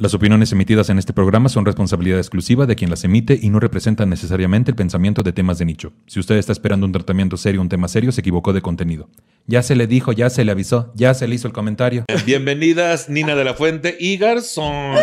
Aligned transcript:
Las 0.00 0.14
opiniones 0.14 0.50
emitidas 0.50 0.88
en 0.88 0.98
este 0.98 1.12
programa 1.12 1.50
son 1.50 1.66
responsabilidad 1.66 2.18
exclusiva 2.18 2.64
de 2.64 2.74
quien 2.74 2.88
las 2.88 3.04
emite 3.04 3.38
y 3.38 3.50
no 3.50 3.60
representan 3.60 4.08
necesariamente 4.08 4.70
el 4.70 4.74
pensamiento 4.74 5.22
de 5.22 5.34
temas 5.34 5.58
de 5.58 5.66
nicho. 5.66 5.92
Si 6.06 6.18
usted 6.18 6.36
está 6.36 6.52
esperando 6.52 6.86
un 6.86 6.92
tratamiento 6.92 7.36
serio, 7.36 7.60
un 7.60 7.68
tema 7.68 7.86
serio, 7.86 8.10
se 8.10 8.22
equivocó 8.22 8.54
de 8.54 8.62
contenido. 8.62 9.10
Ya 9.46 9.60
se 9.60 9.76
le 9.76 9.86
dijo, 9.86 10.12
ya 10.12 10.30
se 10.30 10.42
le 10.46 10.52
avisó, 10.52 10.90
ya 10.94 11.12
se 11.12 11.28
le 11.28 11.34
hizo 11.34 11.48
el 11.48 11.52
comentario. 11.52 12.06
Bienvenidas 12.24 13.10
Nina 13.10 13.36
de 13.36 13.44
la 13.44 13.52
Fuente 13.52 13.94
y 14.00 14.16
Garzón. 14.16 14.96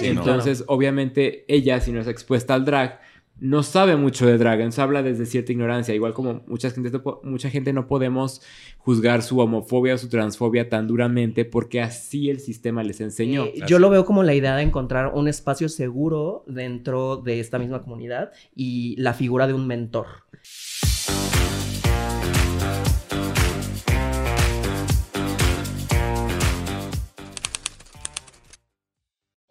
Sí, 0.00 0.08
Entonces, 0.08 0.64
obviamente, 0.66 1.44
ella, 1.46 1.80
si 1.80 1.92
no 1.92 2.00
es 2.00 2.08
expuesta 2.08 2.54
al 2.54 2.64
drag, 2.64 3.00
no 3.40 3.62
sabe 3.62 3.96
mucho 3.96 4.26
de 4.26 4.36
dragons, 4.36 4.78
habla 4.78 5.02
desde 5.02 5.24
cierta 5.24 5.52
ignorancia, 5.52 5.94
igual 5.94 6.12
como 6.12 6.42
mucha 6.46 6.70
gente, 6.70 6.90
mucha 7.22 7.50
gente 7.50 7.72
no 7.72 7.86
podemos 7.86 8.42
juzgar 8.78 9.22
su 9.22 9.38
homofobia 9.38 9.94
o 9.94 9.98
su 9.98 10.08
transfobia 10.08 10.68
tan 10.68 10.86
duramente 10.86 11.44
porque 11.44 11.80
así 11.80 12.28
el 12.30 12.40
sistema 12.40 12.82
les 12.82 13.00
enseñó. 13.00 13.46
Eh, 13.46 13.62
yo 13.66 13.78
lo 13.78 13.88
veo 13.88 14.04
como 14.04 14.22
la 14.22 14.34
idea 14.34 14.54
de 14.56 14.62
encontrar 14.62 15.12
un 15.14 15.26
espacio 15.26 15.68
seguro 15.68 16.44
dentro 16.46 17.16
de 17.16 17.40
esta 17.40 17.58
misma 17.58 17.82
comunidad 17.82 18.30
y 18.54 18.94
la 18.96 19.14
figura 19.14 19.46
de 19.46 19.54
un 19.54 19.66
mentor. 19.66 20.06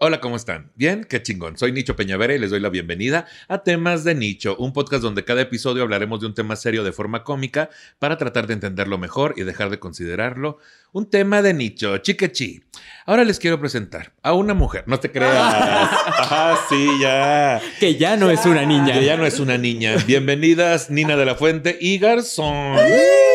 Hola, 0.01 0.21
¿cómo 0.21 0.37
están? 0.37 0.71
Bien, 0.75 1.03
qué 1.03 1.21
chingón. 1.21 1.57
Soy 1.57 1.73
Nicho 1.73 1.97
Peñavera 1.97 2.33
y 2.33 2.39
les 2.39 2.51
doy 2.51 2.61
la 2.61 2.69
bienvenida 2.69 3.25
a 3.49 3.63
Temas 3.63 4.05
de 4.05 4.15
Nicho, 4.15 4.55
un 4.57 4.71
podcast 4.71 5.03
donde 5.03 5.25
cada 5.25 5.41
episodio 5.41 5.83
hablaremos 5.83 6.21
de 6.21 6.27
un 6.27 6.33
tema 6.33 6.55
serio 6.55 6.85
de 6.85 6.93
forma 6.93 7.25
cómica 7.25 7.69
para 7.99 8.17
tratar 8.17 8.47
de 8.47 8.53
entenderlo 8.53 8.97
mejor 8.97 9.33
y 9.35 9.43
dejar 9.43 9.69
de 9.69 9.79
considerarlo 9.79 10.57
un 10.93 11.09
tema 11.09 11.41
de 11.41 11.53
nicho, 11.53 11.97
chiquechi. 11.97 12.63
Ahora 13.05 13.25
les 13.25 13.39
quiero 13.39 13.59
presentar 13.59 14.13
a 14.23 14.31
una 14.31 14.53
mujer, 14.53 14.85
no 14.87 15.01
te 15.01 15.11
creas. 15.11 15.35
Ajá, 15.35 16.57
sí, 16.69 16.87
ya. 17.01 17.61
Que 17.81 17.95
ya 17.97 18.15
no 18.15 18.31
es 18.31 18.45
una 18.45 18.65
niña. 18.65 18.93
Que 18.93 19.03
ya 19.03 19.17
no 19.17 19.25
es 19.25 19.37
una 19.41 19.57
niña. 19.57 19.97
Bienvenidas, 20.07 20.89
Nina 20.89 21.17
de 21.17 21.25
la 21.25 21.35
Fuente 21.35 21.77
y 21.81 21.97
Garzón. 21.99 22.77
sí. 22.87 23.28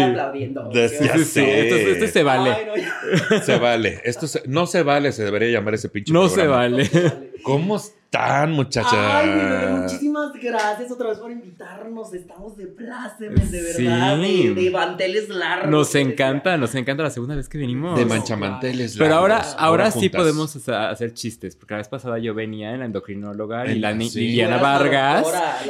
Aplaudiendo. 0.00 0.70
Esto, 0.72 2.06
se 2.08 2.22
vale. 2.22 2.56
se 3.44 3.58
vale. 3.58 4.00
Esto 4.04 4.26
no 4.46 4.66
se 4.66 4.82
vale, 4.82 5.12
se 5.12 5.24
debería 5.24 5.50
llamar 5.50 5.74
ese 5.74 5.88
pinche 5.88 6.12
No 6.12 6.28
se 6.28 6.46
vale. 6.46 6.88
¿Cómo 7.42 7.78
están, 8.12 8.52
muchachas? 8.52 8.92
Ay, 8.92 9.70
muchísimas 9.70 10.32
gracias 10.34 10.90
otra 10.90 11.08
vez 11.08 11.18
por 11.18 11.30
invitarnos. 11.30 12.12
Estamos 12.12 12.58
de 12.58 12.66
plácemes, 12.66 13.50
de 13.50 13.62
verdad. 13.62 14.18
De, 14.18 14.54
de, 14.54 14.70
manteles 14.70 15.30
largos. 15.30 15.70
Nos 15.70 15.94
encanta, 15.94 16.58
nos 16.58 16.74
encanta 16.74 17.04
la 17.04 17.10
segunda 17.10 17.34
vez 17.34 17.48
que 17.48 17.56
venimos. 17.56 17.98
De 17.98 18.04
manchamanteles 18.04 18.96
largos. 18.96 18.98
Pero 18.98 19.14
ahora, 19.14 19.38
ahora, 19.56 19.90
sí 19.90 20.10
podemos 20.10 20.68
hacer 20.68 21.14
chistes, 21.14 21.56
porque 21.56 21.72
la 21.72 21.78
vez 21.78 21.88
pasada 21.88 22.18
yo 22.18 22.34
venía 22.34 22.74
en 22.74 22.80
la 22.80 22.84
endocrinóloga 22.84 23.66
y 23.66 23.78
la 23.78 23.92
Liliana 23.92 24.58
Vargas. 24.58 25.26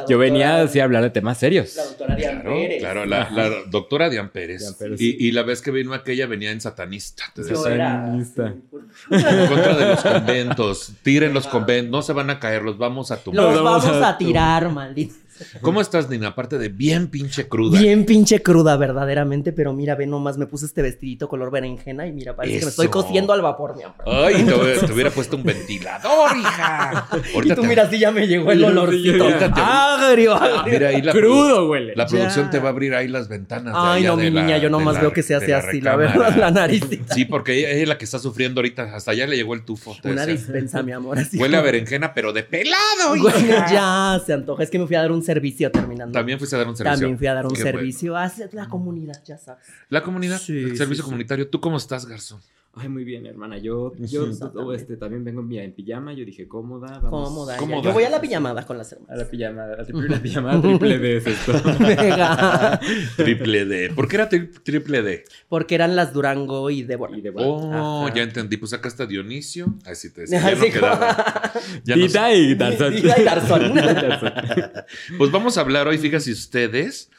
yo 0.09 0.19
venía 0.19 0.63
así 0.63 0.81
a 0.81 0.85
hablar 0.85 1.05
de 1.05 1.11
temas 1.11 1.39
serios. 1.39 1.77
La 1.77 1.85
doctora 1.85 2.17
Dian 2.17 2.41
claro, 2.41 2.57
Pérez. 2.57 2.79
Claro, 2.81 3.07
la, 3.07 3.31
la 3.31 3.51
doctora 3.71 4.11
Dian 4.11 4.31
Pérez. 4.31 4.77
Y, 4.99 5.29
y, 5.29 5.31
la 5.31 5.45
vez 5.45 5.63
que 5.63 5.71
vino 5.71 5.95
aquella 5.95 6.27
venía 6.27 6.51
en 6.51 6.61
satanista. 6.61 7.23
Te 7.35 7.45
satanista. 7.45 8.55
En 9.11 9.47
contra 9.49 9.77
de 9.77 9.87
los 9.87 10.03
conventos. 10.03 10.93
Tiren 11.03 11.33
los 11.33 11.47
conventos. 11.47 11.91
No 11.91 12.03
se 12.03 12.13
van 12.13 12.31
a 12.31 12.32
caer, 12.39 12.63
los 12.63 12.79
vamos 12.79 13.11
a 13.11 13.23
tumbar. 13.23 13.45
Los 13.45 13.63
vamos, 13.63 13.85
a, 13.87 14.17
tirar, 14.19 14.69
maldito. 14.71 15.15
¿Cómo 15.61 15.81
estás, 15.81 16.09
Nina? 16.09 16.29
Aparte 16.29 16.59
de 16.59 16.69
bien 16.69 17.09
pinche 17.09 17.49
cruda. 17.49 17.79
Bien 17.79 18.05
pinche 18.05 18.43
cruda, 18.43 18.77
verdaderamente. 18.77 19.53
Pero 19.53 19.73
mira, 19.73 19.95
ve 19.95 20.07
nomás, 20.07 20.39
me 20.39 20.47
puse 20.47 20.67
este 20.67 20.83
vestidito 20.83 21.29
color 21.29 21.51
berenjena 21.51 22.07
y 22.07 22.13
mira, 22.13 22.35
parece 22.37 22.59
que 22.59 22.65
me 22.67 22.71
estoy 22.71 22.89
cociendo 22.89 23.33
al 23.33 23.43
vapor, 23.43 23.77
mi 23.77 23.83
amor. 23.83 23.97
Ay, 24.07 24.45
te, 24.45 24.93
hubiera 24.93 25.11
puesto 25.15 25.37
un 25.37 25.45
ventilador, 25.45 26.37
hija. 26.37 27.09
y 27.45 27.55
tú 27.55 27.65
mira, 27.65 27.89
sí 27.89 27.99
ya 27.99 28.11
me 28.11 28.27
llegó 28.27 28.53
el 28.53 28.65
olorcito. 28.65 29.27
Agrio, 29.55 30.35
agrio. 30.35 30.73
Mira, 30.73 30.89
ahí 30.89 31.03
la 31.03 31.13
Crudo, 31.13 31.69
huele. 31.69 31.95
La 31.97 32.07
producción 32.07 32.51
te 32.51 32.59
va 32.59 32.69
a 32.69 32.73
abrir 32.73 32.95
ahí 32.95 33.09
las 33.09 33.29
ventanas. 33.29 33.75
Ay, 33.77 34.05
no, 34.05 34.17
mi 34.17 34.31
niña, 34.31 34.59
yo 34.59 34.71
nomás 34.71 35.01
veo 35.01 35.13
que 35.13 35.23
se 35.23 35.35
hace 35.35 35.55
así, 35.55 35.81
la 35.81 35.97
verdad, 35.97 36.35
la 36.37 36.51
nariz. 36.51 36.83
Sí, 37.13 37.25
porque 37.27 37.59
ella 37.59 37.71
es 37.71 37.89
la 37.89 37.99
que 37.99 38.05
está 38.05 38.19
sufriendo 38.19 38.61
ahorita. 38.61 38.95
Hasta 38.95 39.11
allá 39.11 39.27
le 39.27 39.37
llegó 39.37 39.55
el 39.55 39.65
tufo. 39.65 39.97
Una 40.05 40.25
dispensa, 40.25 40.83
mi 40.83 40.93
amor. 40.93 41.19
Huele 41.35 41.57
a 41.57 41.61
berenjena, 41.61 42.15
pero 42.15 42.33
de 42.33 42.43
pelado, 42.43 43.17
ya 43.71 44.21
se 44.25 44.33
antoja. 44.33 44.63
Es 44.63 44.71
que 44.71 44.79
me 44.79 44.87
fui 44.87 44.97
a 44.97 45.01
dar 45.01 45.13
un 45.13 45.23
servicio 45.33 45.71
terminando 45.71 46.13
también 46.13 46.39
fuiste 46.39 46.57
a 46.57 46.59
dar 46.59 46.69
un 46.69 46.77
servicio. 46.77 47.01
También 47.01 47.19
fui 47.19 47.27
a 47.27 47.35
dar 47.35 47.47
un 47.47 47.57
servicio 47.57 48.17
a 48.17 48.31
la 48.53 48.69
comunidad, 48.69 49.23
ya 49.25 49.39
sabes. 49.39 49.67
¿La 49.89 50.03
comunidad? 50.03 50.39
Sí, 50.39 50.59
el 50.59 50.77
servicio 50.77 51.05
comunitario. 51.05 51.49
¿Tú 51.49 51.61
cómo 51.61 51.77
estás, 51.77 52.07
Garzón? 52.07 52.41
Ay, 52.75 52.89
muy 52.89 53.05
bien, 53.05 53.27
hermana. 53.27 53.59
Yo, 53.59 53.93
yo 53.99 54.73
este, 54.73 54.97
también 54.97 55.25
vengo 55.25 55.47
en, 55.51 55.75
pijama. 55.75 56.15
Yo 56.15 56.25
dije, 56.25 56.49
cómoda. 56.49 57.01
Vamos. 57.01 57.29
Cómoda. 57.29 57.57
cómoda. 57.59 57.83
Yo 57.83 57.93
voy 57.93 58.05
a 58.05 58.11
la 58.11 58.21
pijamada 58.21 58.65
con 58.65 58.79
las 58.79 58.91
hermanas. 58.93 59.15
A 59.15 59.23
la 59.23 59.31
pijamada. 59.31 59.75
A 59.75 60.09
la 60.09 60.19
pijamada 60.23 60.63
triple 60.63 60.99
D 60.99 61.17
es 61.19 61.27
esto. 61.27 61.53
triple 63.23 63.65
D. 63.67 63.91
¿Por 63.95 64.09
qué 64.09 64.17
era 64.17 64.29
triple 64.29 65.03
D? 65.03 65.25
Porque 65.49 65.75
eran 65.75 65.97
las 65.97 66.15
Durango 66.15 66.71
y 66.71 66.83
Débora. 66.83 67.17
Y 67.17 67.23
Oh, 67.37 68.09
ya 68.15 68.23
entendí. 68.23 68.57
Pues 68.57 68.73
acá 68.73 68.89
está 68.89 69.05
Dionisio. 69.05 69.75
Ahí 69.85 69.95
sí 69.95 70.11
te 70.11 70.23
decía. 70.23 70.41
Ya 70.41 70.57
no 70.57 70.65
quedaba. 70.65 71.53
Ya 71.85 71.95
Dita 71.95 72.35
y 72.35 72.55
Darzón. 72.55 72.95
Dita 72.95 73.21
y 73.21 73.25
Darzón. 73.25 73.73
pues 75.19 75.31
vamos 75.31 75.59
a 75.59 75.61
hablar 75.61 75.87
hoy, 75.89 75.99
fíjense 75.99 76.33
ustedes 76.33 77.11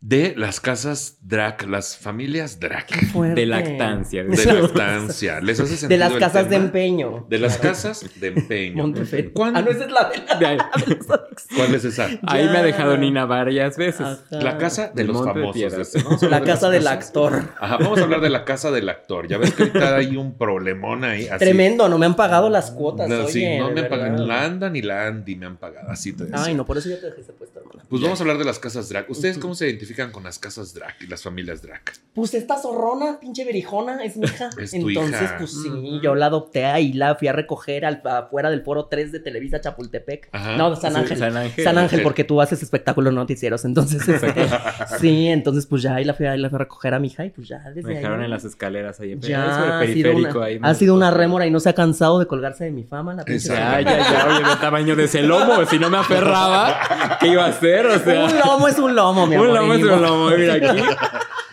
de 0.00 0.34
las 0.34 0.60
casas 0.60 1.18
drag, 1.20 1.68
las 1.68 1.96
familias 1.98 2.58
drag. 2.58 2.86
De 3.34 3.44
lactancia. 3.44 4.24
De 4.24 4.44
lactancia. 4.46 5.40
¿Les 5.40 5.60
hace 5.60 5.76
sentido 5.76 5.88
De 5.88 5.98
las 5.98 6.12
casas 6.14 6.48
de 6.48 6.56
empeño. 6.56 7.26
De 7.28 7.38
las 7.38 7.58
casas 7.58 8.06
de 8.18 8.28
empeño. 8.28 8.94
¿Cuándo? 9.34 9.58
Ah, 9.58 9.62
no, 9.62 9.70
esa 9.70 9.84
es 9.84 9.90
la 9.90 10.08
de 10.08 10.56
la... 10.56 10.70
¿Cuál 11.56 11.74
es 11.74 11.84
esa? 11.84 12.08
Ahí 12.26 12.48
me 12.48 12.58
ha 12.58 12.62
dejado 12.62 12.96
Nina 12.96 13.26
varias 13.26 13.76
veces. 13.76 14.06
La 14.30 14.56
casa 14.56 14.90
de 14.94 15.04
los 15.04 15.22
famosos. 15.22 16.22
la 16.22 16.40
casa 16.42 16.70
del 16.70 16.86
actor. 16.86 17.42
Ajá, 17.60 17.76
vamos 17.76 17.98
a 17.98 18.04
hablar 18.04 18.22
de 18.22 18.30
la 18.30 18.46
casa 18.46 18.70
del 18.70 18.88
actor. 18.88 19.28
Ya 19.28 19.36
ves 19.36 19.52
que 19.52 19.64
ahorita 19.64 19.96
hay 19.96 20.16
un 20.16 20.32
problemón 20.32 21.04
ahí. 21.04 21.28
Tremendo, 21.38 21.88
no 21.90 21.98
me 21.98 22.06
han 22.06 22.16
pagado 22.16 22.48
las 22.48 22.70
cuotas. 22.70 23.06
No, 23.06 23.28
sí, 23.28 23.44
no 23.58 23.70
me 23.70 23.80
han 23.82 23.88
pagado. 23.88 24.26
La 24.26 24.44
Anda 24.44 24.70
ni 24.70 24.80
la 24.80 25.06
Andy 25.06 25.36
me 25.36 25.44
han 25.44 25.58
pagado. 25.58 25.90
Así 25.90 26.14
te 26.14 26.24
Ay, 26.32 26.54
no, 26.54 26.64
por 26.64 26.78
eso 26.78 26.88
ya 26.88 26.98
te 26.98 27.10
dejé 27.10 27.32
puesto, 27.32 27.59
Pues 27.88 28.02
vamos 28.02 28.20
a 28.20 28.22
hablar 28.22 28.38
de 28.38 28.44
las 28.44 28.58
casas 28.58 28.88
drag. 28.88 29.10
¿Ustedes 29.10 29.38
cómo 29.38 29.54
se 29.54 29.66
identifican? 29.66 30.10
con 30.10 30.24
las 30.24 30.38
casas 30.38 30.74
drag 30.74 30.94
y 31.00 31.06
las 31.06 31.22
familias 31.22 31.62
drag? 31.62 31.82
Pues 32.14 32.34
esta 32.34 32.56
zorrona, 32.56 33.18
pinche 33.20 33.44
berijona, 33.44 34.02
es 34.02 34.16
mi 34.16 34.26
hija. 34.26 34.50
Es 34.60 34.74
Entonces, 34.74 35.30
pues 35.38 35.52
sí, 35.52 36.00
yo 36.02 36.14
la 36.14 36.26
adopté 36.26 36.66
ahí, 36.66 36.92
la 36.92 37.14
fui 37.14 37.28
a 37.28 37.32
recoger 37.32 37.84
al, 37.84 38.02
afuera 38.04 38.50
del 38.50 38.62
foro 38.62 38.86
3 38.86 39.12
de 39.12 39.20
Televisa 39.20 39.60
Chapultepec. 39.60 40.28
No, 40.56 40.74
San 40.76 40.96
Ángel. 40.96 41.18
San 41.18 41.36
Ángel. 41.36 41.64
San 41.64 41.78
Ángel, 41.78 42.02
porque 42.02 42.24
tú 42.24 42.40
haces 42.40 42.62
espectáculos 42.62 43.12
noticieros. 43.12 43.64
Entonces, 43.64 44.06
este, 44.06 44.34
sí, 45.00 45.28
entonces, 45.28 45.66
pues 45.66 45.82
ya 45.82 45.94
ahí 45.94 46.04
la 46.04 46.14
fui, 46.14 46.26
ahí 46.26 46.38
la 46.38 46.50
fui 46.50 46.56
a 46.56 46.60
recoger 46.60 46.94
a 46.94 46.98
mi 46.98 47.08
hija 47.08 47.24
y 47.24 47.30
pues 47.30 47.48
ya 47.48 47.58
desde 47.70 47.88
Me 47.88 47.96
dejaron 47.96 48.22
en 48.22 48.30
las 48.30 48.44
escaleras 48.44 49.00
ahí 49.00 49.12
en 49.12 49.20
ya, 49.20 49.80
el 49.80 49.86
periférico. 49.86 50.42
Ha 50.42 50.48
sido 50.48 50.58
una, 50.58 50.68
ha 50.68 50.74
sido 50.74 50.94
una 50.94 51.10
rémora 51.10 51.46
y 51.46 51.50
no 51.50 51.60
se 51.60 51.68
ha 51.68 51.74
cansado 51.74 52.18
de 52.18 52.26
colgarse 52.26 52.64
de 52.64 52.70
mi 52.70 52.84
fama. 52.84 53.14
La 53.14 53.24
pinche 53.24 53.48
ya, 53.48 53.80
ya, 53.80 53.98
ya, 53.98 54.26
oye, 54.28 54.52
el 54.52 54.58
tamaño 54.58 54.96
de 54.96 55.04
ese 55.04 55.22
lomo, 55.22 55.64
si 55.66 55.78
no 55.78 55.88
me 55.88 55.98
aferraba, 55.98 57.18
¿qué 57.20 57.28
iba 57.28 57.44
a 57.44 57.48
hacer? 57.48 57.59
O 57.60 57.98
sea, 57.98 58.24
un 58.24 58.38
lomo 58.38 58.68
es 58.68 58.78
un 58.78 58.94
lomo, 58.94 59.26
mi 59.26 59.34
amor. 59.34 59.48
Un 59.48 59.54
lomo 59.54 59.74
es 59.74 59.82
un 59.82 60.02
lomo, 60.02 60.30
mira 60.30 60.54
aquí. 60.54 60.82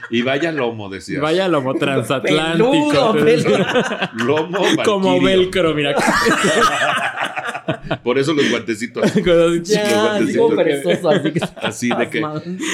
Y 0.09 0.21
vaya 0.21 0.53
lomo, 0.53 0.87
decías. 0.87 1.21
Vaya 1.21 1.49
lomo 1.49 1.73
transatlántico. 1.73 3.13
Peludo, 3.13 3.65
lomo 4.13 4.59
Como 4.85 5.21
velcro, 5.21 5.73
mira. 5.73 5.95
Por 8.03 8.17
eso 8.17 8.33
los 8.33 8.49
guantecitos. 8.49 9.13
ya, 9.63 10.19
los 10.19 10.35
guantecitos. 10.35 11.05
así, 11.05 11.31
que 11.31 11.39
así 11.57 11.89
de 11.89 12.09
que. 12.09 12.19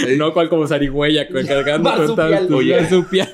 Eh, 0.07 0.15
no 0.17 0.33
cual 0.33 0.49
como 0.49 0.67
zarigüeya 0.67 1.27
cargando 1.27 1.93
con 1.95 2.15
tanto. 2.15 2.57
Oye, 2.57 2.87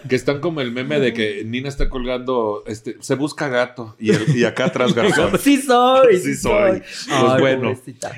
que 0.07 0.15
están 0.15 0.39
como 0.39 0.61
el 0.61 0.71
meme 0.71 0.99
de 0.99 1.13
que 1.13 1.43
Nina 1.45 1.69
está 1.69 1.89
colgando, 1.89 2.63
este, 2.67 2.97
se 2.99 3.15
busca 3.15 3.47
gato 3.49 3.95
y, 3.99 4.11
y 4.37 4.43
acá 4.43 4.65
atrás 4.65 4.93
garzón. 4.95 5.37
sí 5.39 5.61
soy. 5.61 6.17
Sí 6.17 6.35
soy. 6.35 6.81
Pues 7.07 7.39
bueno, 7.39 7.73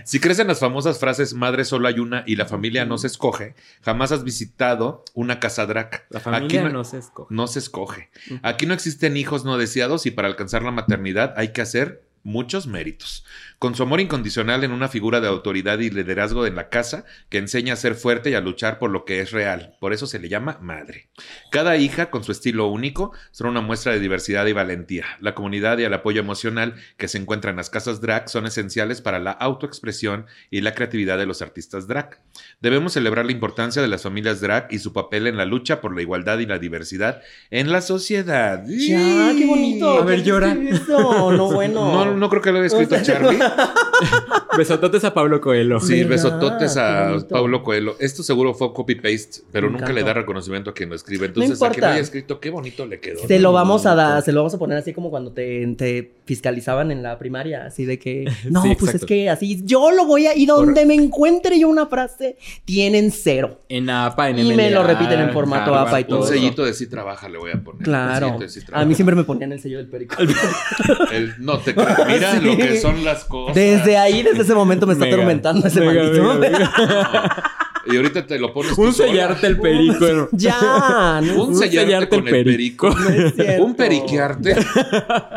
si 0.05 0.19
crees 0.19 0.39
en 0.39 0.47
las 0.47 0.59
famosas 0.59 0.99
frases 0.99 1.33
madre 1.33 1.65
solo 1.65 1.87
hay 1.87 1.99
una 1.99 2.23
y 2.25 2.35
la 2.35 2.45
familia 2.45 2.85
no 2.85 2.97
se 2.97 3.07
escoge, 3.07 3.55
jamás 3.81 4.11
has 4.11 4.23
visitado 4.23 5.03
una 5.13 5.39
casa 5.39 5.65
drag. 5.65 6.05
La 6.09 6.19
familia 6.19 6.69
no, 6.69 6.83
se 6.83 6.97
escoge. 6.97 7.33
No 7.33 7.47
se 7.47 7.59
escoge. 7.59 8.09
Aquí 8.43 8.65
no 8.65 8.73
existen 8.73 9.17
hijos 9.17 9.45
no 9.45 9.57
deseados 9.57 10.05
y 10.05 10.11
para 10.11 10.27
alcanzar 10.27 10.63
la 10.63 10.71
maternidad 10.71 11.33
hay 11.37 11.49
que 11.49 11.61
hacer 11.61 12.10
muchos 12.23 12.67
méritos. 12.67 13.25
Con 13.59 13.75
su 13.75 13.83
amor 13.83 14.01
incondicional 14.01 14.63
en 14.63 14.71
una 14.71 14.87
figura 14.87 15.21
de 15.21 15.27
autoridad 15.27 15.79
y 15.79 15.89
liderazgo 15.89 16.45
en 16.45 16.55
la 16.55 16.69
casa 16.69 17.05
que 17.29 17.37
enseña 17.37 17.73
a 17.73 17.77
ser 17.77 17.95
fuerte 17.95 18.31
y 18.31 18.33
a 18.33 18.41
luchar 18.41 18.79
por 18.79 18.89
lo 18.89 19.05
que 19.05 19.21
es 19.21 19.31
real. 19.31 19.75
Por 19.79 19.93
eso 19.93 20.07
se 20.07 20.19
le 20.19 20.29
llama 20.29 20.57
madre. 20.61 21.09
Cada 21.51 21.77
hija, 21.77 22.09
con 22.09 22.23
su 22.23 22.31
estilo 22.31 22.67
único, 22.67 23.11
son 23.31 23.47
una 23.47 23.61
muestra 23.61 23.93
de 23.93 23.99
diversidad 23.99 24.45
y 24.47 24.53
valentía. 24.53 25.05
La 25.19 25.35
comunidad 25.35 25.77
y 25.77 25.83
el 25.83 25.93
apoyo 25.93 26.19
emocional 26.19 26.75
que 26.97 27.07
se 27.07 27.17
encuentra 27.17 27.51
en 27.51 27.57
las 27.57 27.69
casas 27.69 28.01
drag 28.01 28.29
son 28.29 28.45
esenciales 28.45 29.01
para 29.01 29.19
la 29.19 29.31
autoexpresión 29.31 30.25
y 30.49 30.61
la 30.61 30.73
creatividad 30.73 31.17
de 31.17 31.25
los 31.25 31.41
artistas 31.41 31.87
drag. 31.87 32.21
Debemos 32.61 32.93
celebrar 32.93 33.25
la 33.25 33.31
importancia 33.31 33.81
de 33.81 33.87
las 33.87 34.03
familias 34.03 34.41
drag 34.41 34.67
y 34.71 34.79
su 34.79 34.93
papel 34.93 35.27
en 35.27 35.37
la 35.37 35.45
lucha 35.45 35.81
por 35.81 35.95
la 35.95 36.01
igualdad 36.01 36.39
y 36.39 36.45
la 36.45 36.59
diversidad 36.59 37.21
en 37.49 37.71
la 37.71 37.81
sociedad. 37.81 38.63
Ya, 38.67 39.33
qué 39.37 39.45
bonito. 39.45 40.01
A 40.01 40.05
ver, 40.05 40.23
llora. 40.23 40.55
No, 40.55 41.51
bueno. 41.51 41.71
No, 41.91 42.10
no 42.15 42.29
creo 42.29 42.41
que 42.41 42.51
lo 42.51 42.57
haya 42.59 42.67
escrito 42.67 43.01
Charlie. 43.01 43.39
besototes 44.57 45.03
a 45.03 45.13
Pablo 45.13 45.41
Coelho. 45.41 45.79
Sí, 45.79 46.03
besototes 46.03 46.77
a 46.77 47.17
Pablo 47.29 47.63
Coelho. 47.63 47.95
Esto 47.99 48.23
seguro 48.23 48.53
fue 48.53 48.73
copy-paste, 48.73 49.41
pero 49.51 49.69
nunca 49.69 49.91
le 49.91 50.03
da 50.03 50.13
reconocimiento 50.13 50.71
a 50.71 50.73
quien 50.73 50.89
lo 50.89 50.95
escribe. 50.95 51.27
Entonces, 51.27 51.61
a 51.61 51.69
quien 51.69 51.81
lo 51.81 51.87
haya 51.87 51.99
escrito, 51.99 52.39
qué 52.39 52.49
bonito 52.49 52.85
le 52.85 52.99
quedó. 52.99 53.25
Se 53.27 53.39
lo 53.39 53.51
vamos 53.51 53.85
a 53.85 53.95
dar, 53.95 54.21
se 54.21 54.31
lo 54.31 54.41
vamos 54.41 54.53
a 54.53 54.59
poner 54.59 54.77
así 54.77 54.93
como 54.93 55.09
cuando 55.09 55.31
te, 55.31 56.11
fiscalizaban 56.25 56.91
en 56.91 57.03
la 57.03 57.17
primaria, 57.17 57.65
así 57.65 57.85
de 57.85 57.99
que, 57.99 58.31
no, 58.49 58.63
pues 58.79 58.95
es 58.95 59.05
que 59.05 59.29
así, 59.29 59.61
yo 59.65 59.91
lo 59.91 60.05
voy 60.05 60.27
a, 60.27 60.35
y 60.35 60.45
donde 60.45 60.85
me 60.85 60.93
encuentre 60.93 61.59
yo 61.59 61.67
una 61.67 61.87
frase, 61.87 62.37
tienen 62.65 63.11
cero. 63.11 63.61
En 63.69 63.89
APA, 63.89 64.29
en 64.29 64.39
Y 64.39 64.53
me 64.53 64.69
lo 64.71 64.83
repiten 64.83 65.19
en 65.19 65.31
formato 65.31 65.75
APA 65.75 66.01
y 66.01 66.03
todo. 66.05 66.21
Un 66.21 66.27
sellito 66.27 66.65
de 66.65 66.73
sí 66.73 66.87
trabaja 66.87 67.29
le 67.29 67.37
voy 67.37 67.51
a 67.51 67.63
poner. 67.63 67.83
Claro. 67.83 68.37
a 68.73 68.85
mí 68.85 68.95
siempre 68.95 69.15
me 69.15 69.23
ponían 69.23 69.51
el 69.51 69.59
sello 69.59 69.77
del 69.77 69.87
perico. 69.87 70.15
el, 71.11 71.33
no 71.39 71.59
te 71.59 71.73
Mira 71.73 72.39
lo 72.39 72.57
que 72.57 72.79
son 72.79 73.03
las 73.03 73.25
cosas. 73.25 73.55
Desde 73.55 73.90
ahí, 73.97 74.23
desde 74.23 74.41
ese 74.41 74.53
momento 74.53 74.87
me 74.87 74.93
está 74.93 75.05
atormentando 75.05 75.67
ese 75.67 75.81
maldito. 75.81 76.21
Y 77.85 77.95
ahorita 77.95 78.25
te 78.27 78.37
lo 78.37 78.53
pones. 78.53 78.77
Un 78.77 78.93
sellarte 78.93 79.47
el 79.47 79.59
perico. 79.59 80.29
ya. 80.31 81.21
un, 81.35 81.55
sellarte, 81.55 82.09
con 82.09 82.27
el 82.27 82.43
perico. 82.43 82.89
un 83.59 83.75
periquearte. 83.75 84.55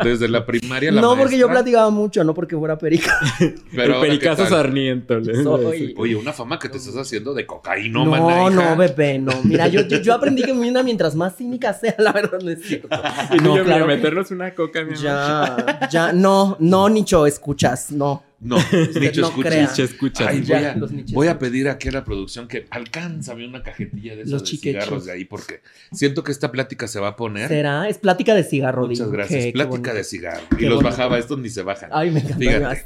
Desde 0.03 0.27
la 0.27 0.45
primaria 0.45 0.91
la 0.91 1.01
No, 1.01 1.17
porque 1.17 1.37
yo 1.37 1.49
platicaba 1.49 1.89
mucho, 1.89 2.23
no 2.23 2.33
porque 2.33 2.55
fuera 2.55 2.77
perico. 2.77 3.09
Pero 3.75 3.95
el 3.95 4.01
pericazo 4.01 4.45
sarniento. 4.45 5.19
Oye, 5.97 6.15
una 6.15 6.33
fama 6.33 6.59
que 6.59 6.69
te 6.69 6.77
estás 6.77 6.95
haciendo 6.97 7.33
de 7.33 7.45
cocaína, 7.45 8.03
No, 8.05 8.49
no, 8.49 8.75
bebé, 8.75 9.19
no. 9.19 9.33
Mira, 9.43 9.67
yo, 9.67 9.81
yo, 9.81 10.13
aprendí 10.13 10.43
que 10.43 10.51
una 10.51 10.83
mientras 10.83 11.15
más 11.15 11.35
cínica 11.35 11.73
sea, 11.73 11.95
la 11.97 12.11
verdad 12.11 12.39
no 12.41 12.49
es 12.49 12.61
cierto. 12.61 12.87
Y 13.33 13.37
no, 13.37 13.63
claro. 13.63 13.87
meternos 13.87 14.31
una 14.31 14.53
coca, 14.53 14.83
mi 14.83 14.95
Ya, 14.95 15.87
ya, 15.91 16.13
no, 16.13 16.57
no, 16.59 16.89
Nicho, 16.89 17.25
escuchas, 17.25 17.91
no. 17.91 18.23
No, 18.45 18.57
Nicho 18.99 19.21
no 19.21 19.27
escucha. 19.29 19.83
escucha. 19.83 20.29
Ay, 20.29 20.41
voy, 20.41 20.53
a, 20.53 20.75
voy 21.13 21.27
a, 21.27 21.39
pedir 21.39 21.67
aquí 21.67 21.89
a 21.89 21.91
la 21.91 22.03
producción 22.03 22.47
que 22.47 22.67
alcánzame 22.69 23.47
una 23.47 23.63
cajetilla 23.63 24.15
de 24.15 24.21
esos 24.21 24.43
de 24.43 24.57
cigarros 24.57 25.05
de 25.05 25.13
ahí 25.13 25.25
porque 25.25 25.61
siento 25.91 26.23
que 26.23 26.31
esta 26.31 26.51
plática 26.51 26.87
se 26.87 26.99
va 26.99 27.09
a 27.09 27.15
poner. 27.15 27.47
¿Será? 27.47 27.89
Es 27.89 27.97
plática 27.97 28.35
de 28.35 28.43
cigarro. 28.43 28.87
Muchas 28.87 29.09
gracias. 29.09 29.51
plática 29.51 29.93
de 29.95 30.03
cigarro. 30.03 30.43
y 30.59 30.65
los 30.65 30.83
bajaba, 30.83 31.17
estos 31.17 31.39
ni 31.39 31.49
se 31.49 31.63
bajan. 31.63 31.89
Ay, 31.91 32.11
me 32.11 32.19
encanta. 32.19 32.77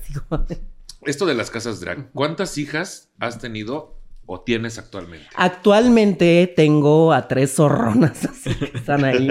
Esto 1.06 1.26
de 1.26 1.34
las 1.34 1.52
casas 1.52 1.82
drag. 1.82 2.10
¿Cuántas 2.12 2.58
hijas 2.58 3.10
has 3.20 3.40
tenido 3.40 3.99
o 4.32 4.42
tienes 4.42 4.78
actualmente? 4.78 5.26
Actualmente 5.34 6.54
tengo 6.56 7.12
a 7.14 7.28
tres 7.28 7.56
zorronas 7.56 8.30
que 8.44 8.78
están 8.78 9.04
ahí. 9.04 9.28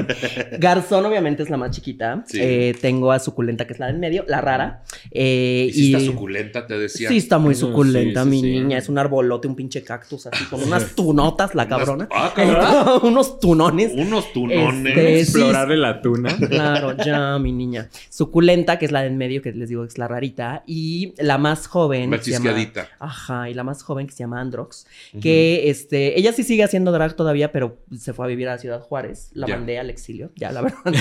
Garzón, 0.59 1.06
obviamente, 1.06 1.45
es 1.45 1.50
la 1.50 1.56
más 1.56 1.71
chiquita. 1.71 2.25
Eh, 2.35 2.77
tengo 2.81 3.12
a 3.12 3.21
Suculenta, 3.21 3.65
que 3.65 3.75
es 3.75 3.79
la 3.79 3.87
del 3.87 4.00
medio, 4.00 4.25
la 4.27 4.41
rara. 4.41 4.83
Eh, 5.12 5.71
¿Y, 5.73 5.95
está 5.95 6.05
suculenta, 6.05 6.67
te 6.67 6.77
decía? 6.77 7.09
Sí, 7.09 7.19
está 7.19 7.39
muy 7.39 7.55
suculenta, 7.55 8.25
mi 8.25 8.43
niña. 8.43 8.77
Es 8.77 8.89
un 8.89 8.99
arbolote, 8.99 9.47
un 9.47 9.55
pinche 9.55 9.85
cactus, 9.85 10.27
así 10.27 10.45
con 10.47 10.65
unas 10.65 10.93
tunotas, 10.97 11.55
la 11.55 11.69
cabrona. 11.69 12.09
Ah, 12.11 12.99
unos 13.05 13.39
tunones. 13.39 13.93
Unos 13.94 14.33
tunones. 14.33 14.97
Este, 14.97 15.21
Explorarle 15.21 15.77
la 15.77 16.03
tuna. 16.03 16.37
Claro, 16.37 16.97
ya, 16.97 17.39
mi 17.39 17.53
niña. 17.53 17.89
Suculenta, 18.11 18.81
que 18.81 18.87
es 18.87 18.91
la 18.91 19.03
del 19.03 19.15
medio, 19.15 19.43
que 19.43 19.53
les 19.53 19.69
digo 19.69 19.83
que 19.83 19.89
es 19.91 19.99
la 19.99 20.09
rarita. 20.09 20.65
Y 20.67 21.15
la 21.19 21.39
más 21.39 21.69
joven. 21.69 22.11
La 22.11 22.21
chisqueadita. 22.21 22.89
Ajá, 22.99 23.49
y 23.49 23.55
la 23.55 23.62
más 23.62 23.85
joven 23.85 24.09
que 24.09 24.12
se 24.12 24.25
llama 24.25 24.41
Androx 24.41 24.88
que 25.20 25.70
este, 25.70 26.19
ella 26.19 26.32
sí 26.32 26.43
sigue 26.43 26.64
haciendo 26.64 26.93
drag 26.93 27.14
todavía, 27.14 27.52
pero 27.52 27.79
se 27.99 28.12
fue 28.12 28.26
a 28.26 28.29
vivir 28.29 28.49
a 28.49 28.52
la 28.52 28.58
Ciudad 28.58 28.81
Juárez. 28.81 29.31
La 29.32 29.46
mandé 29.46 29.79
al 29.79 29.90
exilio, 29.90 30.31
ya 30.37 30.52
la 30.52 30.61
verdad. 30.62 30.94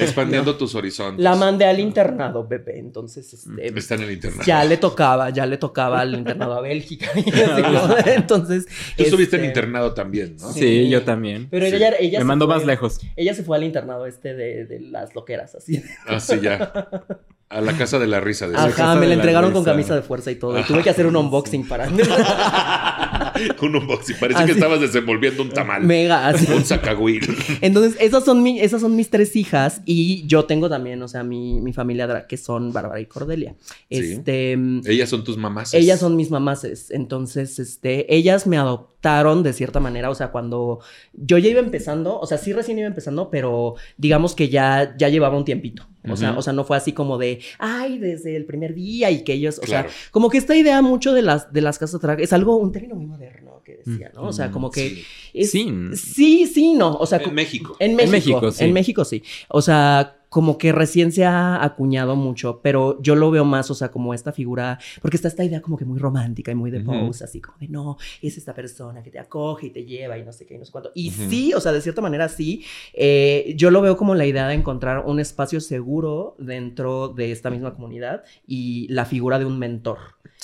Expandiendo 0.00 0.56
tus 0.56 0.74
horizontes. 0.74 1.22
La 1.22 1.34
mandé 1.34 1.66
al 1.66 1.80
internado, 1.80 2.46
bebé. 2.46 2.78
Entonces, 2.78 3.32
este, 3.32 3.78
está 3.78 3.94
en 3.94 4.02
el 4.02 4.12
internado. 4.12 4.44
Ya 4.44 4.64
le 4.64 4.76
tocaba, 4.76 5.30
ya 5.30 5.46
le 5.46 5.56
tocaba 5.56 6.00
al 6.00 6.14
internado 6.14 6.54
a 6.54 6.60
Bélgica. 6.60 7.10
Entonces, 8.06 8.66
tú 8.96 9.02
estuviste 9.02 9.36
en 9.36 9.44
este, 9.44 9.48
internado 9.48 9.94
también, 9.94 10.36
¿no? 10.40 10.52
Sí, 10.52 10.88
yo 10.88 11.02
también. 11.02 11.48
Pero 11.50 11.66
ella, 11.66 11.92
ella 11.98 12.18
me 12.18 12.24
mandó 12.24 12.46
más 12.46 12.64
lejos. 12.64 13.00
Ella 13.16 13.34
se 13.34 13.42
fue 13.42 13.56
al 13.56 13.64
internado 13.64 14.06
este 14.06 14.34
de, 14.34 14.64
de 14.66 14.80
las 14.80 15.14
loqueras, 15.14 15.54
así. 15.54 15.82
Así 16.06 16.34
ah, 16.34 16.40
ya. 16.42 17.06
A 17.52 17.60
la 17.60 17.76
casa 17.76 17.98
de 17.98 18.06
la 18.06 18.18
risa. 18.18 18.48
De 18.48 18.56
Ajá, 18.56 18.94
me 18.94 19.06
la 19.06 19.12
entregaron 19.14 19.52
con 19.52 19.62
camisa 19.62 19.94
de 19.94 20.00
fuerza 20.00 20.30
y 20.30 20.36
todo. 20.36 20.58
Y 20.58 20.62
tuve 20.62 20.82
que 20.82 20.88
hacer 20.88 21.06
un 21.06 21.16
unboxing 21.16 21.68
para... 21.68 21.86
un 23.62 23.76
unboxing. 23.76 24.16
Parece 24.18 24.44
que 24.44 24.52
estabas 24.52 24.80
desenvolviendo 24.80 25.42
un 25.42 25.50
tamal. 25.50 25.82
Mega, 25.82 26.28
así. 26.28 26.50
Un 26.52 26.64
sacagüil. 26.64 27.22
Entonces, 27.60 27.96
esas 28.00 28.24
son, 28.24 28.42
mi, 28.42 28.60
esas 28.60 28.80
son 28.80 28.96
mis 28.96 29.10
tres 29.10 29.36
hijas. 29.36 29.82
Y 29.84 30.26
yo 30.26 30.44
tengo 30.44 30.68
también, 30.68 31.02
o 31.02 31.08
sea, 31.08 31.22
mi, 31.22 31.60
mi 31.60 31.72
familia 31.72 32.26
que 32.26 32.36
son 32.36 32.72
Bárbara 32.72 33.00
y 33.00 33.06
Cordelia. 33.06 33.54
Este... 33.90 34.52
Ellas 34.86 35.08
son 35.08 35.24
tus 35.24 35.36
mamás. 35.36 35.74
Ellas 35.74 36.00
son 36.00 36.16
mis 36.16 36.30
mamases. 36.30 36.90
Entonces, 36.90 37.58
este... 37.58 38.14
Ellas 38.14 38.46
me 38.46 38.58
adoptaron 38.58 39.42
de 39.42 39.52
cierta 39.52 39.80
manera. 39.80 40.10
O 40.10 40.14
sea, 40.14 40.30
cuando 40.30 40.80
yo 41.12 41.38
ya 41.38 41.48
iba 41.48 41.60
empezando... 41.60 42.18
O 42.18 42.26
sea, 42.26 42.38
sí 42.38 42.52
recién 42.52 42.78
iba 42.78 42.86
empezando, 42.86 43.30
pero 43.30 43.74
digamos 43.96 44.34
que 44.34 44.48
ya, 44.48 44.94
ya 44.96 45.08
llevaba 45.08 45.36
un 45.36 45.44
tiempito. 45.44 45.86
O, 46.10 46.16
sea, 46.16 46.36
o 46.36 46.42
sea, 46.42 46.52
no 46.52 46.64
fue 46.64 46.76
así 46.76 46.92
como 46.92 47.16
de, 47.16 47.40
ay, 47.58 47.98
desde 47.98 48.34
el 48.34 48.44
primer 48.44 48.74
día 48.74 49.10
y 49.10 49.22
que 49.22 49.34
ellos, 49.34 49.60
o 49.62 49.66
sea, 49.66 49.86
como 50.10 50.30
que 50.30 50.38
esta 50.38 50.56
idea 50.56 50.82
mucho 50.82 51.12
de 51.12 51.22
las, 51.22 51.52
de 51.52 51.60
las 51.60 51.78
casas 51.78 52.00
drag 52.00 52.20
es 52.20 52.32
algo, 52.32 52.56
un 52.56 52.72
término 52.72 52.96
muy 52.96 53.06
moderno 53.06 53.31
que 53.62 53.80
decía, 53.84 54.10
¿no? 54.14 54.24
O 54.24 54.32
sea, 54.32 54.50
como 54.50 54.70
que... 54.70 55.04
Sí, 55.32 55.72
sí, 55.94 56.46
sí, 56.46 56.74
no. 56.74 56.96
O 56.96 57.06
sea, 57.06 57.18
en 57.18 57.34
México. 57.34 57.76
En 57.78 57.96
México, 57.96 58.50
En 58.58 58.72
México, 58.72 59.04
sí. 59.04 59.22
O 59.48 59.62
sea, 59.62 60.21
como 60.32 60.56
que 60.56 60.72
recién 60.72 61.12
se 61.12 61.26
ha 61.26 61.62
acuñado 61.62 62.16
mucho, 62.16 62.60
pero 62.62 62.98
yo 63.02 63.14
lo 63.16 63.30
veo 63.30 63.44
más, 63.44 63.70
o 63.70 63.74
sea, 63.74 63.90
como 63.90 64.14
esta 64.14 64.32
figura, 64.32 64.78
porque 65.02 65.16
está 65.18 65.28
esta 65.28 65.44
idea 65.44 65.60
como 65.60 65.76
que 65.76 65.84
muy 65.84 65.98
romántica 65.98 66.50
y 66.50 66.54
muy 66.54 66.70
de 66.70 66.80
pose, 66.80 67.22
así 67.22 67.38
como 67.38 67.58
de 67.58 67.68
no, 67.68 67.98
es 68.22 68.38
esta 68.38 68.54
persona 68.54 69.02
que 69.02 69.10
te 69.10 69.18
acoge 69.18 69.66
y 69.66 69.70
te 69.70 69.84
lleva 69.84 70.16
y 70.16 70.24
no 70.24 70.32
sé 70.32 70.46
qué 70.46 70.54
y 70.54 70.58
no 70.58 70.64
sé 70.64 70.72
cuánto. 70.72 70.90
Y 70.94 71.10
sí, 71.10 71.52
o 71.52 71.60
sea, 71.60 71.70
de 71.70 71.82
cierta 71.82 72.00
manera 72.00 72.30
sí, 72.30 72.64
eh, 72.94 73.52
yo 73.58 73.70
lo 73.70 73.82
veo 73.82 73.98
como 73.98 74.14
la 74.14 74.24
idea 74.24 74.48
de 74.48 74.54
encontrar 74.54 75.04
un 75.04 75.20
espacio 75.20 75.60
seguro 75.60 76.34
dentro 76.38 77.08
de 77.08 77.30
esta 77.30 77.50
misma 77.50 77.74
comunidad 77.74 78.24
y 78.46 78.88
la 78.88 79.04
figura 79.04 79.38
de 79.38 79.44
un 79.44 79.58
mentor 79.58 79.98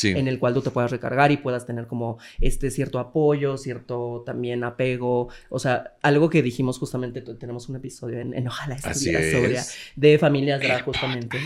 en 0.04 0.28
el 0.28 0.38
cual 0.38 0.54
tú 0.54 0.62
te 0.62 0.70
puedas 0.70 0.90
recargar 0.90 1.32
y 1.32 1.38
puedas 1.38 1.66
tener 1.66 1.86
como 1.86 2.18
este 2.40 2.70
cierto 2.70 2.98
apoyo, 2.98 3.56
cierto 3.56 4.22
también 4.24 4.64
apego, 4.64 5.28
o 5.48 5.58
sea, 5.58 5.96
algo 6.02 6.30
que 6.30 6.42
dijimos 6.42 6.78
justamente, 6.78 7.20
tenemos 7.20 7.68
un 7.68 7.76
episodio 7.76 8.18
en, 8.18 8.48
Ojalá 8.48 8.76
estuviera 8.76 9.20
sobria 9.30 9.64
de 9.96 10.18
familias 10.18 10.60
drag 10.60 10.84
justamente. 10.84 11.38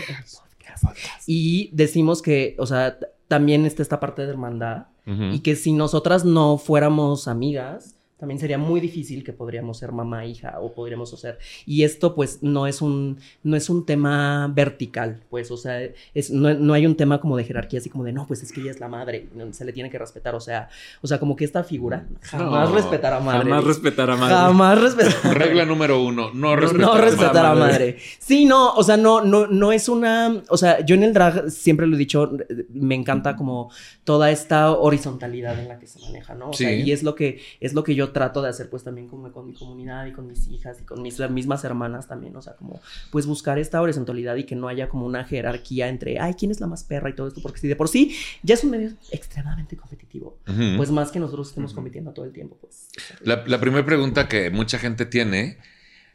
Y 1.27 1.69
decimos 1.73 2.21
que, 2.21 2.55
o 2.59 2.65
sea, 2.65 2.97
también 3.27 3.65
está 3.65 3.81
esta 3.81 3.99
parte 3.99 4.23
de 4.23 4.29
hermandad 4.29 4.87
y 5.05 5.39
que 5.39 5.55
si 5.57 5.73
nosotras 5.73 6.23
no 6.23 6.57
fuéramos 6.57 7.27
amigas, 7.27 7.92
también 8.23 8.39
sería 8.39 8.57
muy 8.57 8.79
difícil 8.79 9.21
que 9.21 9.33
podríamos 9.33 9.79
ser 9.79 9.91
mamá 9.91 10.25
hija 10.25 10.57
o 10.61 10.71
podríamos 10.71 11.09
ser 11.09 11.39
y 11.65 11.83
esto 11.83 12.15
pues 12.15 12.41
no 12.41 12.67
es 12.67 12.81
un 12.81 13.17
no 13.43 13.57
es 13.57 13.69
un 13.69 13.85
tema 13.85 14.47
vertical 14.47 15.19
pues 15.29 15.51
o 15.51 15.57
sea 15.57 15.81
es 16.13 16.31
no, 16.31 16.73
hay 16.73 16.85
un 16.85 16.95
tema 16.95 17.19
como 17.19 17.35
de 17.35 17.43
jerarquía 17.43 17.79
así 17.79 17.89
como 17.89 18.05
de 18.05 18.13
no 18.13 18.25
pues 18.25 18.41
es 18.41 18.53
que 18.53 18.61
ella 18.61 18.71
es 18.71 18.79
la 18.79 18.87
madre 18.87 19.27
se 19.51 19.65
le 19.65 19.73
tiene 19.73 19.89
que 19.89 19.99
respetar 19.99 20.35
o 20.35 20.39
sea 20.39 20.69
o 21.01 21.07
sea 21.07 21.19
como 21.19 21.35
que 21.35 21.43
esta 21.43 21.65
figura 21.65 22.07
jamás 22.21 22.71
respetar 22.71 23.11
a 23.11 23.19
madre. 23.19 23.39
Jamás 23.39 23.63
respetar 23.65 24.09
a 24.09 24.15
madre. 24.15 24.35
Jamás 24.35 24.81
respetar 24.81 25.37
regla 25.37 25.65
número 25.65 26.01
uno 26.01 26.31
no 26.33 26.55
respetar, 26.55 26.87
no, 26.87 26.97
respetar 26.97 27.45
a, 27.45 27.55
madre. 27.55 27.97
sí 28.19 28.45
no 28.45 28.73
o 28.73 28.83
sea 28.83 28.95
no 28.95 29.19
no 29.19 29.47
no 29.47 29.73
es 29.73 29.89
una 29.89 30.43
o 30.47 30.55
sea 30.55 30.79
yo 30.85 30.95
en 30.95 31.03
el 31.03 31.11
drag 31.11 31.51
siempre 31.51 31.87
lo 31.87 31.97
he 31.97 31.99
dicho 31.99 32.31
me 32.73 32.95
encanta 32.95 33.35
como 33.35 33.69
toda 34.05 34.31
esta 34.31 34.71
horizontalidad 34.71 35.59
en 35.59 35.67
la 35.67 35.77
que 35.77 35.87
se 35.87 35.99
maneja 35.99 36.35
no 36.35 36.51
o 36.51 36.53
sea, 36.53 36.73
y 36.73 36.89
es 36.93 37.03
lo 37.03 37.15
que 37.15 37.41
es 37.59 37.73
lo 37.73 37.83
que 37.83 37.95
yo 37.95 38.12
trato 38.13 38.41
de 38.41 38.49
hacer 38.49 38.69
pues 38.69 38.83
también 38.83 39.07
como 39.07 39.31
con 39.31 39.45
mi 39.45 39.53
comunidad 39.53 40.05
y 40.05 40.13
con 40.13 40.27
mis 40.27 40.47
hijas 40.47 40.79
y 40.81 40.85
con 40.85 41.01
mis 41.01 41.19
mismas 41.29 41.63
hermanas 41.63 42.07
también, 42.07 42.35
o 42.35 42.41
sea, 42.41 42.53
como 42.53 42.79
pues 43.11 43.25
buscar 43.25 43.59
esta 43.59 43.81
horizontalidad 43.81 44.35
y 44.35 44.45
que 44.45 44.55
no 44.55 44.67
haya 44.67 44.87
como 44.87 45.05
una 45.05 45.25
jerarquía 45.25 45.89
entre, 45.89 46.19
ay, 46.19 46.35
¿quién 46.35 46.51
es 46.51 46.61
la 46.61 46.67
más 46.67 46.83
perra 46.83 47.09
y 47.09 47.13
todo 47.15 47.27
esto? 47.27 47.41
Porque 47.41 47.59
si 47.59 47.67
de 47.67 47.75
por 47.75 47.89
sí 47.89 48.15
ya 48.43 48.53
es 48.53 48.63
un 48.63 48.71
medio 48.71 48.91
extremadamente 49.11 49.75
competitivo, 49.75 50.37
pues 50.77 50.91
más 50.91 51.11
que 51.11 51.19
nosotros 51.19 51.49
estemos 51.49 51.73
compitiendo 51.73 52.13
todo 52.13 52.25
el 52.25 52.31
tiempo, 52.31 52.57
pues. 52.61 52.87
La, 53.21 53.43
primera 53.59 53.85
pregunta 53.85 54.27
que 54.27 54.49
mucha 54.49 54.77
gente 54.77 55.05
tiene, 55.05 55.57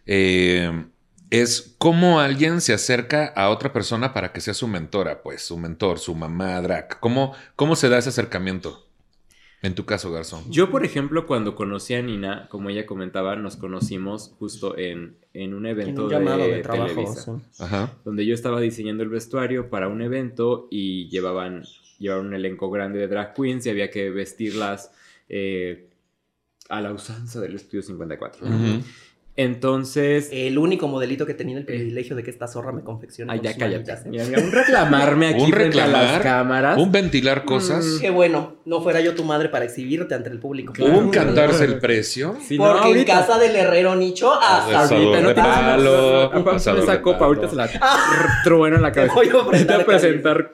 eh, 0.07 0.87
es 1.31 1.75
cómo 1.79 2.21
alguien 2.21 2.61
se 2.61 2.73
acerca 2.73 3.27
a 3.27 3.51
otra 3.51 3.73
persona 3.73 4.13
para 4.13 4.33
que 4.33 4.41
sea 4.41 4.55
su 4.55 4.67
mentora, 4.67 5.23
pues, 5.23 5.43
su 5.43 5.59
mentor, 5.59 5.99
su 5.99 6.15
mamá 6.15 6.61
drag. 6.63 7.01
¿Cómo, 7.01 7.35
cómo 7.57 7.77
se 7.77 7.89
da 7.89 7.99
ese 7.99 8.09
acercamiento? 8.09 8.88
En 9.61 9.75
tu 9.75 9.85
caso, 9.85 10.13
Garzón. 10.13 10.45
Yo, 10.51 10.71
por 10.71 10.85
ejemplo, 10.85 11.27
cuando 11.27 11.57
conocí 11.57 11.95
a 11.95 12.03
Nina, 12.03 12.49
como 12.49 12.71
ella 12.71 12.87
comentaba, 12.87 13.35
nos 13.35 13.57
conocimos 13.57 14.33
justo 14.39 14.79
en, 14.79 15.17
en 15.35 15.53
un 15.53 15.67
evento 15.67 16.09
de, 16.09 16.63
trabajo, 16.63 17.41
donde 18.05 18.25
yo 18.25 18.35
estaba 18.35 18.61
diseñando 18.61 19.03
el 19.03 19.09
vestuario 19.09 19.69
para 19.69 19.89
un 19.89 20.01
evento 20.01 20.69
y 20.71 21.09
llevaban, 21.09 21.65
llevaban 21.99 22.27
un 22.27 22.35
elenco 22.35 22.71
grande 22.71 23.01
de 23.01 23.09
drag 23.09 23.35
queens 23.35 23.67
y 23.67 23.71
había 23.71 23.91
que 23.91 24.11
vestirlas 24.11 24.93
eh, 25.29 25.89
a 26.69 26.81
la 26.81 26.93
usanza 26.93 27.41
del 27.41 27.57
Estudio 27.57 27.83
54. 27.83 28.47
Entonces. 29.39 30.31
El 30.33 30.59
único 30.59 30.89
modelito 30.89 31.25
que 31.25 31.33
tenía 31.33 31.57
el 31.57 31.65
privilegio 31.65 32.17
de 32.17 32.25
que 32.25 32.31
esta 32.31 32.49
zorra 32.49 32.73
me 32.73 32.83
confeccione. 32.83 33.33
Ay, 33.33 33.41
ya 33.41 33.57
cállate. 33.57 33.95
un 34.05 34.51
reclamarme 34.51 35.29
aquí 35.29 35.45
¿Un 35.45 35.53
reclamar, 35.53 35.95
a 35.95 36.13
las 36.15 36.23
cámaras. 36.23 36.77
Un 36.77 36.91
ventilar 36.91 37.45
cosas. 37.45 37.85
Mm, 37.85 38.01
qué 38.01 38.11
bueno. 38.11 38.57
No 38.65 38.83
fuera 38.83 39.01
yo 39.01 39.15
tu 39.15 39.23
madre 39.23 39.49
para 39.49 39.65
exhibirte 39.65 40.17
ante 40.17 40.29
el 40.29 40.41
público. 40.41 40.73
Un 40.85 41.11
cantarse 41.11 41.65
el 41.67 41.79
precio. 41.79 42.37
Porque 42.57 42.91
en 42.99 43.05
casa 43.05 43.39
del 43.39 43.55
herrero 43.55 43.95
Nicho 43.95 44.33
hasta 44.35 44.89
ahorita 44.89 45.21
no 45.21 45.35
palo, 45.37 46.57
esa 46.57 47.01
copa 47.01 47.27
ahorita 47.27 47.49
se 47.49 47.55
la 47.55 47.71
trueno 48.43 48.75
en 48.75 48.83
la 48.83 48.91
cabeza. 48.93 49.15
Voy 49.15 49.29
a 49.29 49.87
presentar. 49.87 50.53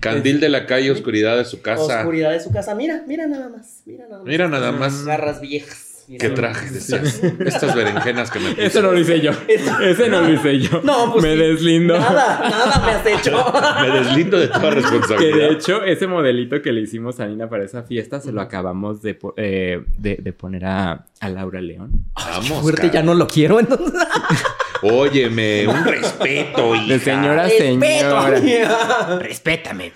Candil 0.00 0.38
de 0.38 0.50
la 0.50 0.66
calle, 0.66 0.90
oscuridad 0.90 1.38
de 1.38 1.46
su 1.46 1.62
casa. 1.62 2.00
Oscuridad 2.00 2.30
de 2.32 2.40
su 2.40 2.52
casa. 2.52 2.74
Mira, 2.74 3.04
mira 3.06 3.26
nada 3.26 3.48
más. 3.48 3.80
Mira 3.86 4.04
nada 4.04 4.18
más. 4.18 4.26
Mira 4.26 4.48
nada 4.48 4.70
más. 4.72 5.06
Garras 5.06 5.40
viejas. 5.40 5.87
¿Qué 6.16 6.30
traje 6.30 6.70
de 6.70 6.78
estas, 6.78 7.22
estas 7.22 7.74
berenjenas 7.74 8.30
que 8.30 8.38
me 8.38 8.50
puse? 8.50 8.66
Ese 8.66 8.80
no 8.80 8.92
lo 8.92 8.98
hice 8.98 9.20
yo. 9.20 9.32
Ese 9.46 10.08
no 10.08 10.22
lo 10.22 10.32
hice 10.32 10.58
yo. 10.58 10.80
No, 10.82 11.12
pues 11.12 11.22
Me 11.22 11.36
deslindo. 11.36 11.98
Nada, 11.98 12.48
nada 12.48 12.82
me 12.86 12.92
has 12.92 13.06
hecho. 13.06 13.52
me 13.82 13.90
deslindo 13.90 14.38
de 14.38 14.48
toda 14.48 14.70
responsabilidad. 14.70 15.18
Que 15.18 15.38
de 15.38 15.52
hecho, 15.52 15.84
ese 15.84 16.06
modelito 16.06 16.62
que 16.62 16.72
le 16.72 16.80
hicimos 16.80 17.20
a 17.20 17.26
Nina 17.26 17.50
para 17.50 17.64
esa 17.64 17.82
fiesta 17.82 18.20
se 18.20 18.32
lo 18.32 18.40
acabamos 18.40 19.02
de, 19.02 19.18
eh, 19.36 19.82
de, 19.98 20.16
de, 20.16 20.32
poner 20.32 20.64
a, 20.64 21.06
a, 21.20 21.28
Laura 21.28 21.60
León. 21.60 22.06
Vamos. 22.14 22.62
fuerte, 22.62 22.90
ya 22.90 23.02
no 23.02 23.14
lo 23.14 23.26
quiero 23.26 23.60
entonces. 23.60 23.92
Óyeme, 24.82 25.66
un 25.66 25.84
respeto, 25.84 26.74
hija. 26.74 26.86
De 26.86 26.98
señora, 27.00 27.48
señora. 27.50 29.18
Respétame. 29.18 29.92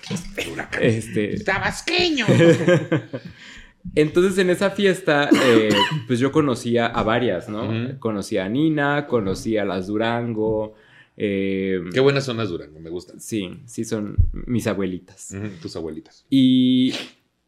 Este... 0.79 1.39
Tabasqueño. 1.39 2.25
Entonces 3.95 4.37
en 4.37 4.49
esa 4.49 4.71
fiesta, 4.71 5.29
eh, 5.45 5.69
pues 6.07 6.19
yo 6.19 6.31
conocía 6.31 6.87
a 6.87 7.03
varias, 7.03 7.49
¿no? 7.49 7.99
Conocía 7.99 8.45
a 8.45 8.49
Nina, 8.49 9.07
conocía 9.07 9.63
a 9.63 9.65
las 9.65 9.87
Durango. 9.87 10.73
Eh, 11.17 11.79
Qué 11.93 11.99
buenas 11.99 12.25
son 12.25 12.37
las 12.37 12.49
Durango, 12.49 12.79
me 12.79 12.89
gustan. 12.89 13.19
Sí, 13.19 13.61
sí 13.65 13.83
son 13.83 14.15
mis 14.31 14.67
abuelitas. 14.67 15.35
tus 15.61 15.75
abuelitas. 15.75 16.25
Y, 16.29 16.93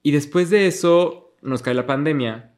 y 0.03 0.11
después 0.11 0.49
de 0.49 0.67
eso 0.67 1.33
nos 1.41 1.61
cae 1.61 1.73
la 1.73 1.85
pandemia 1.87 2.51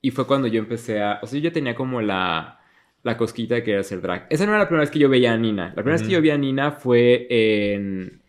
y 0.00 0.10
fue 0.10 0.26
cuando 0.26 0.46
yo 0.46 0.58
empecé 0.60 1.02
a... 1.02 1.18
O 1.22 1.26
sea, 1.26 1.40
yo 1.40 1.52
tenía 1.52 1.74
como 1.74 2.00
la, 2.00 2.60
la 3.02 3.16
cosquita 3.16 3.56
de 3.56 3.62
querer 3.64 3.80
hacer 3.80 4.00
drag. 4.00 4.26
Esa 4.30 4.44
no 4.44 4.52
era 4.52 4.60
la 4.60 4.68
primera 4.68 4.82
vez 4.82 4.90
que 4.90 4.98
yo 4.98 5.08
veía 5.08 5.32
a 5.32 5.36
Nina. 5.36 5.68
La 5.68 5.82
primera 5.82 5.96
vez 5.98 6.02
que 6.02 6.12
yo 6.12 6.20
vi 6.20 6.30
a 6.30 6.38
Nina 6.38 6.72
fue 6.72 7.26
en 7.30 8.22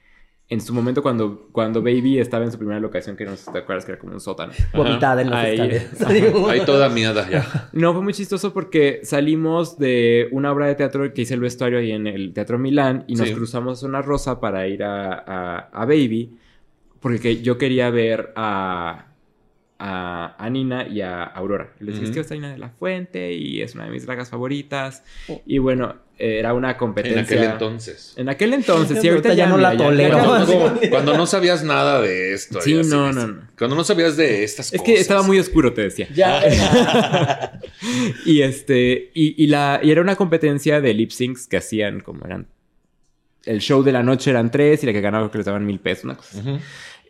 en 0.49 0.61
su 0.61 0.73
momento 0.73 1.03
cuando, 1.03 1.47
cuando 1.51 1.81
Baby 1.81 2.17
estaba 2.17 2.43
en 2.43 2.51
su 2.51 2.57
primera 2.57 2.79
locación, 2.79 3.15
que 3.15 3.23
no 3.23 3.35
sé 3.35 3.45
si 3.45 3.51
te 3.51 3.59
acuerdas 3.59 3.85
que 3.85 3.91
era 3.91 4.01
como 4.01 4.13
un 4.13 4.19
sótano. 4.19 4.51
Vomitada 4.73 5.21
en 5.21 5.29
la 5.29 5.41
Ahí, 5.41 5.59
Ahí 6.49 6.65
toda 6.65 6.89
miada 6.89 7.29
ya. 7.29 7.69
No, 7.71 7.93
fue 7.93 8.01
muy 8.01 8.13
chistoso 8.13 8.51
porque 8.51 9.01
salimos 9.03 9.77
de 9.77 10.27
una 10.31 10.51
obra 10.51 10.65
de 10.65 10.75
teatro 10.75 11.13
que 11.13 11.21
hice 11.21 11.35
el 11.35 11.39
vestuario 11.39 11.77
ahí 11.77 11.91
en 11.91 12.07
el 12.07 12.33
Teatro 12.33 12.57
Milán 12.57 13.05
y 13.07 13.15
nos 13.15 13.29
cruzamos 13.31 13.77
a 13.77 13.81
Zona 13.81 14.01
Rosa 14.01 14.39
para 14.39 14.67
ir 14.67 14.83
a, 14.83 15.69
a 15.71 15.85
Baby 15.85 16.37
porque 16.99 17.41
yo 17.41 17.57
quería 17.57 17.89
ver 17.89 18.33
a 18.35 19.08
a, 19.79 20.49
Nina 20.51 20.87
y 20.87 21.01
a 21.01 21.23
Aurora. 21.23 21.73
Les 21.79 21.95
dije, 21.95 22.07
es 22.07 22.11
que 22.11 22.19
está 22.19 22.35
Nina 22.35 22.51
de 22.51 22.57
la 22.57 22.69
Fuente 22.69 23.33
y 23.33 23.61
es 23.61 23.75
una 23.75 23.85
de 23.85 23.91
mis 23.91 24.05
dragas 24.05 24.29
favoritas. 24.29 25.03
Oh. 25.29 25.41
Y 25.45 25.57
bueno, 25.57 25.95
era 26.17 26.53
una 26.53 26.75
competencia. 26.75 27.21
En 27.21 27.25
aquel 27.25 27.43
entonces. 27.43 28.13
En 28.17 28.27
aquel 28.27 28.53
entonces, 28.53 28.99
sí, 29.01 29.07
ahorita 29.07 29.33
ya, 29.33 29.47
no 29.47 29.57
la 29.57 29.77
tolero. 29.77 30.19
Cuando, 30.89 31.15
no 31.15 31.25
sabías 31.25 31.63
nada 31.63 32.01
de 32.01 32.33
esto. 32.33 32.59
Sí, 32.59 32.73
no, 32.73 33.13
no, 33.13 33.27
no. 33.27 33.41
Cuando 33.57 33.77
no 33.77 33.85
sabías 33.85 34.17
de 34.17 34.43
estas 34.43 34.69
cosas. 34.69 34.73
Es 34.73 34.81
que 34.81 34.99
estaba 34.99 35.23
muy 35.23 35.39
oscuro, 35.39 35.71
te 35.71 35.83
decía. 35.83 36.09
Ya. 36.13 36.41
y 38.25 38.41
este, 38.41 39.11
y, 39.13 39.47
la, 39.47 39.79
y 39.81 39.91
era 39.91 40.01
una 40.01 40.17
competencia 40.17 40.81
de 40.81 40.93
lip 40.93 41.11
syncs 41.11 41.47
que 41.47 41.55
hacían 41.55 42.01
como 42.01 42.25
eran. 42.25 42.47
El 43.45 43.61
show 43.61 43.81
de 43.81 43.93
la 43.93 44.03
noche 44.03 44.31
eran 44.31 44.51
tres 44.51 44.83
y 44.83 44.87
la 44.87 44.91
que 44.91 44.99
ganaba 44.99 45.31
que 45.31 45.37
les 45.37 45.45
daban 45.45 45.65
mil 45.65 45.79
pesos, 45.79 46.03
una 46.03 46.17
cosa. 46.17 46.43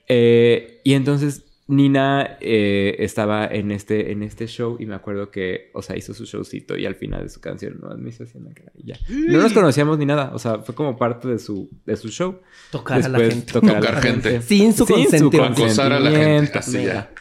Eh, 0.08 0.82
y 0.84 0.94
entonces 0.94 1.46
Nina 1.70 2.38
eh, 2.42 2.96
estaba 2.98 3.46
en 3.46 3.70
este, 3.70 4.12
en 4.12 4.24
este 4.24 4.48
show 4.48 4.78
y 4.80 4.88
me 4.88 4.96
acuerdo 4.96 5.30
que, 5.30 5.70
o 5.76 5.84
sea, 5.84 5.96
hizo 5.96 6.16
su 6.16 6.26
showcito 6.26 6.76
y 6.76 6.88
al 6.88 6.96
final 6.96 7.22
de 7.22 7.30
su 7.30 7.40
canción 7.40 7.78
no 7.80 7.96
me 7.96 8.10
hizo 8.10 8.24
así 8.24 8.40
y 8.76 8.88
ya. 8.88 8.98
No 9.08 9.40
nos 9.40 9.54
conocíamos 9.54 10.00
ni 10.00 10.08
nada, 10.08 10.32
o 10.34 10.40
sea, 10.40 10.60
fue 10.60 10.74
como 10.74 10.98
parte 10.98 11.28
de 11.28 11.38
su, 11.38 11.70
de 11.86 11.96
su 11.96 12.10
show. 12.10 12.40
Tocar 12.72 13.04
a 13.04 13.08
la 13.08 13.20
gente. 13.20 13.54
Tocar, 13.54 14.02
gente. 14.02 14.42
Sin 14.42 14.74
su 14.74 14.88
consentimiento. 14.88 15.64
Acosar 15.64 15.94
a 15.94 16.00
la 16.00 16.10
gente. 16.10 16.58
Así 16.58 16.84
ya. 16.84 17.12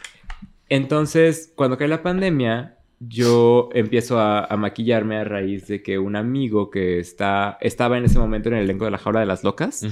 Entonces, 0.67 1.53
cuando 1.55 1.77
cae 1.77 1.87
la 1.87 2.01
pandemia, 2.01 2.79
yo 2.99 3.69
empiezo 3.73 4.19
a, 4.19 4.47
maquillarme 4.57 5.17
a 5.17 5.25
raíz 5.25 5.67
de 5.67 5.83
que 5.83 5.99
un 5.99 6.15
amigo 6.15 6.71
que 6.71 6.97
está, 6.97 7.59
estaba 7.61 7.99
en 7.99 8.05
ese 8.05 8.17
momento 8.17 8.49
en 8.49 8.55
el 8.55 8.63
elenco 8.63 8.85
de 8.85 8.91
la 8.91 8.97
jaula 8.97 9.19
de 9.19 9.27
las 9.27 9.43
locas, 9.43 9.85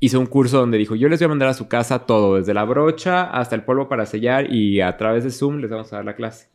hizo 0.00 0.20
un 0.20 0.26
curso 0.26 0.58
donde 0.58 0.78
dijo, 0.78 0.94
yo 0.94 1.08
les 1.08 1.18
voy 1.20 1.26
a 1.26 1.28
mandar 1.28 1.48
a 1.48 1.54
su 1.54 1.68
casa 1.68 2.00
todo, 2.00 2.36
desde 2.36 2.54
la 2.54 2.64
brocha 2.64 3.24
hasta 3.24 3.56
el 3.56 3.64
polvo 3.64 3.88
para 3.88 4.06
sellar 4.06 4.52
y 4.52 4.80
a 4.80 4.96
través 4.96 5.24
de 5.24 5.30
Zoom 5.30 5.58
les 5.58 5.70
vamos 5.70 5.92
a 5.92 5.96
dar 5.96 6.04
la 6.04 6.14
clase. 6.14 6.48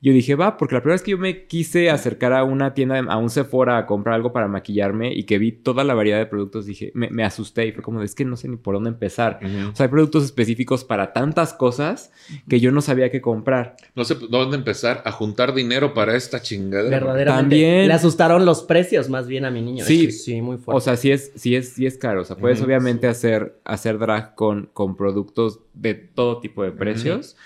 Yo 0.00 0.12
dije, 0.12 0.36
va, 0.36 0.56
porque 0.56 0.76
la 0.76 0.80
primera 0.80 0.94
vez 0.94 1.02
que 1.02 1.10
yo 1.10 1.18
me 1.18 1.46
quise 1.46 1.90
acercar 1.90 2.32
a 2.32 2.44
una 2.44 2.72
tienda, 2.72 3.00
a 3.00 3.16
un 3.16 3.30
Sephora 3.30 3.78
a 3.78 3.86
comprar 3.86 4.14
algo 4.14 4.32
para 4.32 4.46
maquillarme 4.46 5.12
y 5.12 5.24
que 5.24 5.38
vi 5.38 5.50
toda 5.50 5.82
la 5.82 5.94
variedad 5.94 6.18
de 6.18 6.26
productos, 6.26 6.66
dije, 6.66 6.92
me, 6.94 7.24
asusté 7.24 7.66
y 7.66 7.72
fue 7.72 7.82
como, 7.82 8.00
es 8.02 8.14
que 8.14 8.24
no 8.24 8.36
sé 8.36 8.46
ni 8.48 8.56
por 8.56 8.74
dónde 8.74 8.90
empezar. 8.90 9.40
O 9.42 9.74
sea, 9.74 9.86
hay 9.86 9.90
productos 9.90 10.22
específicos 10.22 10.84
para 10.84 11.12
tantas 11.12 11.52
cosas 11.52 12.12
que 12.48 12.60
yo 12.60 12.70
no 12.70 12.80
sabía 12.80 13.10
qué 13.10 13.20
comprar. 13.20 13.74
No 13.96 14.04
sé 14.04 14.14
dónde 14.14 14.56
empezar 14.56 15.02
a 15.04 15.10
juntar 15.10 15.52
dinero 15.52 15.94
para 15.94 16.14
esta 16.14 16.40
chingadera. 16.40 17.00
Verdaderamente. 17.00 17.42
También... 17.42 17.88
Le 17.88 17.94
asustaron 17.94 18.44
los 18.44 18.62
precios 18.62 19.08
más 19.08 19.26
bien 19.26 19.46
a 19.46 19.50
mi 19.50 19.62
niño. 19.62 19.84
Sí, 19.84 20.12
sí, 20.12 20.40
muy 20.40 20.58
fuerte. 20.58 20.76
O 20.76 20.80
sea, 20.80 20.96
sí 20.96 21.10
es, 21.10 21.32
sí 21.34 21.56
es, 21.56 21.70
sí 21.70 21.86
es 21.86 21.98
caro. 21.98 22.22
O 22.22 22.24
sea, 22.24 22.36
puedes 22.36 22.62
obviamente 22.62 23.08
hacer, 23.08 23.58
hacer 23.64 23.98
drag 23.98 24.36
con, 24.36 24.70
con 24.72 24.96
productos 24.96 25.58
de 25.74 25.94
todo 25.94 26.38
tipo 26.38 26.62
de 26.62 26.70
precios 26.70 27.36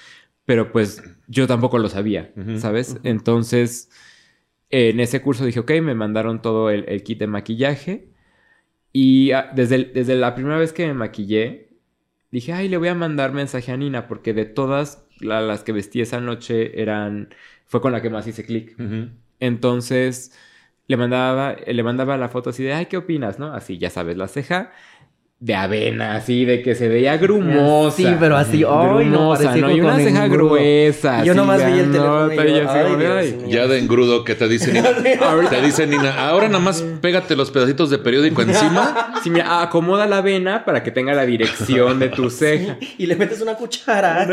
pero 0.44 0.72
pues 0.72 1.02
yo 1.28 1.46
tampoco 1.46 1.78
lo 1.78 1.88
sabía, 1.88 2.32
¿sabes? 2.58 2.98
Entonces, 3.04 3.90
en 4.70 5.00
ese 5.00 5.22
curso 5.22 5.44
dije, 5.44 5.60
ok, 5.60 5.70
me 5.82 5.94
mandaron 5.94 6.42
todo 6.42 6.70
el, 6.70 7.02
kit 7.02 7.18
de 7.18 7.26
maquillaje 7.26 8.08
y 8.92 9.32
ah, 9.32 9.50
desde, 9.54 9.84
desde 9.84 10.16
la 10.16 10.34
primera 10.34 10.58
vez 10.58 10.72
que 10.72 10.86
me 10.86 10.94
maquillé, 10.94 11.70
dije, 12.30 12.52
ay, 12.52 12.68
le 12.68 12.76
voy 12.76 12.88
a 12.88 12.94
mandar 12.94 13.32
mensaje 13.32 13.70
a 13.72 13.76
Nina 13.76 14.08
porque 14.08 14.34
de 14.34 14.44
todas 14.44 15.06
las 15.20 15.62
que 15.62 15.72
vestí 15.72 16.00
esa 16.00 16.20
noche 16.20 16.80
eran, 16.80 17.28
fue 17.66 17.80
con 17.80 17.92
la 17.92 18.02
que 18.02 18.10
más 18.10 18.26
hice 18.26 18.44
clic. 18.44 18.74
Entonces, 19.38 20.36
le 20.88 20.96
mandaba, 20.96 21.56
le 21.66 21.82
mandaba 21.82 22.16
la 22.16 22.28
foto 22.28 22.50
así 22.50 22.64
de, 22.64 22.72
ay, 22.72 22.86
¿qué 22.86 22.96
opinas? 22.96 23.38
¿No? 23.38 23.54
Así, 23.54 23.78
ya 23.78 23.90
sabes, 23.90 24.16
la 24.16 24.28
ceja 24.28 24.72
de 25.42 25.56
avena, 25.56 26.14
así, 26.14 26.44
de 26.44 26.62
que 26.62 26.76
se 26.76 26.86
veía 26.86 27.16
grumosa. 27.16 27.96
Sí, 27.96 28.06
pero 28.20 28.36
así, 28.36 28.58
ay, 28.58 29.06
no, 29.06 29.30
parecía 29.30 29.56
no, 29.56 29.72
y 29.72 29.80
una 29.80 29.96
ceja 29.96 30.28
gruesa. 30.28 31.24
Yo 31.24 31.34
nomás 31.34 31.66
vi 31.66 31.80
el 31.80 31.90
teléfono. 31.90 33.48
ya 33.48 33.66
de 33.66 33.80
engrudo 33.80 34.22
que 34.22 34.36
te 34.36 34.46
dice 34.46 34.72
Nina. 34.72 34.90
te 35.50 35.60
dice 35.60 35.84
Nina, 35.88 36.28
ahora 36.28 36.46
nada 36.46 36.60
más 36.60 36.82
pégate 37.00 37.34
los 37.34 37.50
pedacitos 37.50 37.90
de 37.90 37.98
periódico 37.98 38.42
encima. 38.42 39.08
Sí, 39.22 39.30
mira, 39.30 39.62
acomoda 39.62 40.06
la 40.06 40.18
avena 40.18 40.64
para 40.64 40.82
que 40.82 40.90
tenga 40.90 41.14
la 41.14 41.24
dirección 41.24 42.00
de 42.00 42.08
tu 42.08 42.28
ceja. 42.28 42.76
y 42.98 43.06
le 43.06 43.14
metes 43.14 43.40
una 43.40 43.54
cuchara. 43.54 44.26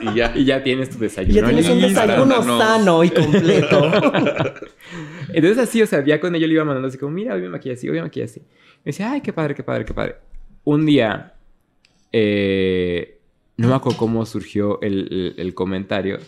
y, 0.00 0.14
ya. 0.14 0.32
y 0.36 0.44
ya 0.44 0.62
tienes 0.62 0.90
tu 0.90 0.98
desayuno. 0.98 1.32
Y 1.32 1.34
ya 1.36 1.44
tienes 1.44 1.68
un 1.68 1.80
desayuno 1.80 2.42
sano 2.58 3.02
y 3.02 3.10
completo. 3.10 3.90
Entonces 5.32 5.58
así, 5.58 5.82
o 5.82 5.86
sea, 5.86 6.04
ya 6.04 6.20
con 6.20 6.34
ello 6.34 6.46
le 6.46 6.54
iba 6.54 6.64
mandando 6.64 6.88
así 6.88 6.98
como, 6.98 7.12
mira, 7.12 7.34
hoy 7.34 7.42
me 7.42 7.48
maquillé 7.48 7.74
así, 7.74 7.88
hoy 7.88 7.96
me 7.96 8.02
maquillé 8.02 8.24
así. 8.24 8.42
Me 8.84 8.90
decía, 8.92 9.12
ay, 9.12 9.20
qué 9.20 9.32
padre, 9.32 9.54
qué 9.54 9.62
padre, 9.62 9.84
qué 9.84 9.94
padre. 9.94 10.16
Un 10.64 10.86
día, 10.86 11.34
eh, 12.12 13.20
no 13.56 13.68
me 13.68 13.74
acuerdo 13.74 13.98
cómo 13.98 14.24
surgió 14.24 14.80
el, 14.80 15.52
comentario 15.54 16.18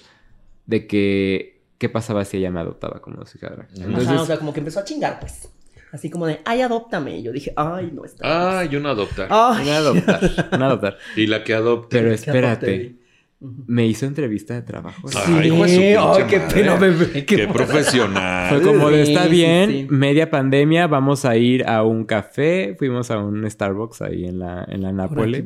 de 0.66 0.86
que 0.86 1.62
qué 1.78 1.88
pasaba 1.88 2.24
si 2.24 2.38
ella 2.38 2.50
me 2.50 2.60
adoptaba 2.60 3.00
como 3.00 3.24
su 3.26 3.38
hija. 3.38 3.66
Entonces, 3.74 4.20
o 4.20 4.26
sea, 4.26 4.38
como 4.38 4.52
que 4.52 4.60
empezó 4.60 4.80
a 4.80 4.84
chingar, 4.84 5.20
pues. 5.20 5.50
Así 5.92 6.08
como 6.08 6.26
de, 6.26 6.40
ay, 6.44 6.60
adóptame. 6.60 7.18
Y 7.18 7.22
yo 7.22 7.32
dije, 7.32 7.52
ay, 7.56 7.90
no 7.92 8.04
está. 8.04 8.60
Ay, 8.60 8.76
una 8.76 8.90
adoptar. 8.90 9.28
Ay. 9.30 9.66
Una 9.66 9.76
adoptar. 9.78 10.48
Una 10.52 10.66
adoptar. 10.66 10.98
Y 11.16 11.26
la 11.26 11.42
que 11.42 11.54
adopte. 11.54 11.98
Pero 11.98 12.12
espérate. 12.12 12.99
Me 13.40 13.86
hizo 13.86 14.04
entrevista 14.04 14.54
de 14.54 14.62
trabajo. 14.62 15.08
Sí, 15.08 15.18
Ay, 15.18 16.24
qué 16.28 16.40
pena, 16.40 16.76
bebé. 16.76 17.24
Qué, 17.24 17.48
profesional. 17.48 18.50
Fue 18.50 18.62
como 18.62 18.90
de 18.90 19.02
está 19.02 19.26
bien, 19.26 19.86
media 19.90 20.30
pandemia, 20.30 20.86
vamos 20.86 21.24
a 21.24 21.36
ir 21.36 21.66
a 21.66 21.82
un 21.82 22.04
café. 22.04 22.76
Fuimos 22.78 23.10
a 23.10 23.18
un 23.18 23.50
Starbucks 23.50 24.02
ahí 24.02 24.26
en 24.26 24.38
la, 24.38 24.66
en 24.68 24.82
la 24.82 24.92
Nápoles. 24.92 25.44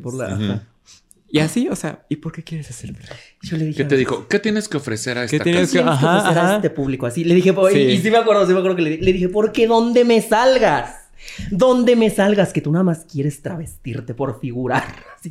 Y 1.29 1.39
así, 1.39 1.67
o 1.69 1.75
sea, 1.75 2.05
¿y 2.07 2.17
por 2.17 2.31
qué 2.31 2.43
quieres 2.43 2.69
hacer 2.69 2.93
Yo 3.41 3.57
le 3.57 3.65
dije, 3.65 3.83
¿Qué 3.83 3.89
te 3.89 3.97
dijo? 3.97 4.27
¿Qué 4.27 4.39
tienes 4.39 4.69
que 4.69 4.77
ofrecer 4.77 5.17
a 5.17 5.23
esta 5.25 5.37
¿Qué 5.37 5.43
tienes 5.43 5.71
que, 5.71 5.79
ofrecer 5.79 6.37
a 6.37 6.55
este 6.55 6.69
público? 6.69 7.05
Así 7.05 7.23
le 7.23 7.33
dije, 7.33 7.53
y, 7.73 7.97
sí 7.97 8.11
me 8.11 8.17
acuerdo, 8.17 8.45
sí 8.45 8.53
me 8.53 8.59
acuerdo 8.59 8.77
que 8.77 8.83
le, 8.83 8.97
le 8.97 9.13
dije, 9.13 9.29
porque 9.29 9.67
¿dónde 9.67 10.05
me 10.05 10.21
salgas? 10.21 11.04
Donde 11.51 11.95
me 11.95 12.09
salgas, 12.09 12.53
que 12.53 12.61
tú 12.61 12.71
nada 12.71 12.83
más 12.83 13.05
quieres 13.11 13.41
travestirte 13.41 14.13
por 14.13 14.39
figurar. 14.39 14.83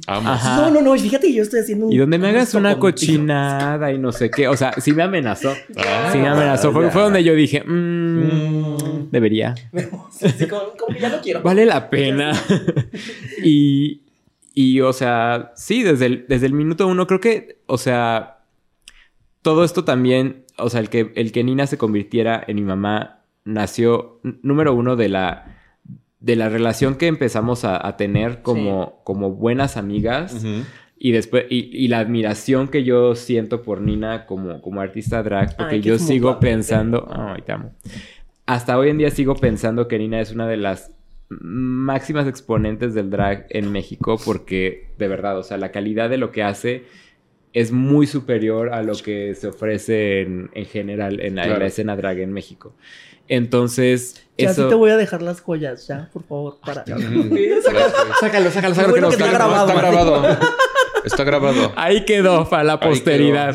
No, 0.08 0.70
no, 0.70 0.82
no, 0.82 0.94
fíjate 0.94 1.28
que 1.28 1.34
yo 1.34 1.42
estoy 1.42 1.60
haciendo 1.60 1.86
un. 1.86 1.92
Y 1.92 1.98
donde 1.98 2.18
me 2.18 2.28
hagas 2.28 2.54
una 2.54 2.78
cochinada 2.78 3.92
y 3.92 3.98
no 3.98 4.12
sé 4.12 4.30
qué. 4.30 4.48
O 4.48 4.56
sea, 4.56 4.72
sí 4.80 4.92
me 4.92 5.02
amenazó. 5.02 5.54
Ah, 5.76 6.10
sí 6.12 6.18
me 6.18 6.28
amenazó. 6.28 6.72
Fue, 6.72 6.90
donde 6.90 7.22
yo 7.22 7.34
dije, 7.34 7.62
mmm, 7.64 9.10
debería. 9.10 9.54
Sí, 10.14 10.46
como, 10.46 10.72
ya 10.98 11.08
no 11.08 11.20
quiero. 11.20 11.42
Vale 11.42 11.66
la 11.66 11.90
pena. 11.90 12.32
y, 13.44 14.02
y, 14.54 14.80
o 14.80 14.92
sea, 14.92 15.52
sí, 15.56 15.82
desde 15.82 16.06
el, 16.06 16.26
desde 16.28 16.46
el 16.46 16.52
minuto 16.52 16.86
uno, 16.86 17.06
creo 17.06 17.20
que, 17.20 17.58
o 17.66 17.76
sea, 17.76 18.38
todo 19.42 19.64
esto 19.64 19.84
también, 19.84 20.44
o 20.56 20.70
sea, 20.70 20.80
el 20.80 20.88
que, 20.88 21.12
el 21.16 21.32
que 21.32 21.44
Nina 21.44 21.66
se 21.66 21.78
convirtiera 21.78 22.42
en 22.46 22.56
mi 22.56 22.62
mamá 22.62 23.24
nació, 23.44 24.20
número 24.42 24.72
uno, 24.72 24.96
de 24.96 25.08
la 25.08 25.53
de 26.24 26.36
la 26.36 26.48
relación 26.48 26.94
que 26.94 27.06
empezamos 27.06 27.64
a, 27.64 27.96
tener 27.98 28.40
como, 28.40 29.02
como 29.04 29.32
buenas 29.32 29.76
amigas. 29.76 30.42
Y 30.96 31.12
después, 31.12 31.44
y, 31.50 31.86
la 31.88 31.98
admiración 31.98 32.68
que 32.68 32.82
yo 32.82 33.14
siento 33.14 33.60
por 33.60 33.82
Nina 33.82 34.24
como, 34.24 34.62
como 34.62 34.80
artista 34.80 35.22
drag, 35.22 35.54
porque 35.54 35.82
yo 35.82 35.98
sigo 35.98 36.40
pensando, 36.40 37.06
ay, 37.10 37.42
te 37.42 37.52
amo. 37.52 37.74
Hasta 38.46 38.78
hoy 38.78 38.88
en 38.88 38.96
día 38.96 39.10
sigo 39.10 39.34
pensando 39.34 39.86
que 39.86 39.98
Nina 39.98 40.18
es 40.18 40.32
una 40.32 40.48
de 40.48 40.56
las 40.56 40.92
máximas 41.28 42.26
exponentes 42.26 42.94
del 42.94 43.10
drag 43.10 43.46
en 43.50 43.70
México, 43.70 44.18
porque 44.24 44.92
de 44.96 45.08
verdad, 45.08 45.38
o 45.38 45.42
sea, 45.42 45.58
la 45.58 45.72
calidad 45.72 46.08
de 46.08 46.16
lo 46.16 46.32
que 46.32 46.42
hace 46.42 46.84
es 47.52 47.70
muy 47.70 48.06
superior 48.06 48.72
a 48.72 48.82
lo 48.82 48.94
que 48.94 49.34
se 49.34 49.48
ofrece 49.48 50.22
en, 50.22 50.48
general 50.64 51.20
en 51.20 51.34
la, 51.34 51.44
en 51.44 51.58
la, 51.58 51.66
escena 51.66 51.96
drag 51.96 52.20
en 52.20 52.32
México. 52.32 52.74
Entonces, 53.28 54.23
ya 54.36 54.50
eso... 54.50 54.68
te 54.68 54.74
voy 54.74 54.90
a 54.90 54.96
dejar 54.96 55.22
las 55.22 55.40
joyas, 55.40 55.86
ya, 55.86 56.08
por 56.12 56.24
favor, 56.24 56.58
para. 56.64 56.84
sácalo, 56.84 58.50
sácalo, 58.50 58.50
sácalo, 58.50 58.94
que, 58.94 59.00
no, 59.00 59.10
está, 59.10 59.30
grabado. 59.30 59.68
Está 59.68 59.80
grabado. 59.80 60.38
Está 61.04 61.24
grabado. 61.24 61.72
Ahí 61.76 62.04
quedó 62.04 62.48
para 62.48 62.64
la 62.64 62.80
posteridad. 62.80 63.54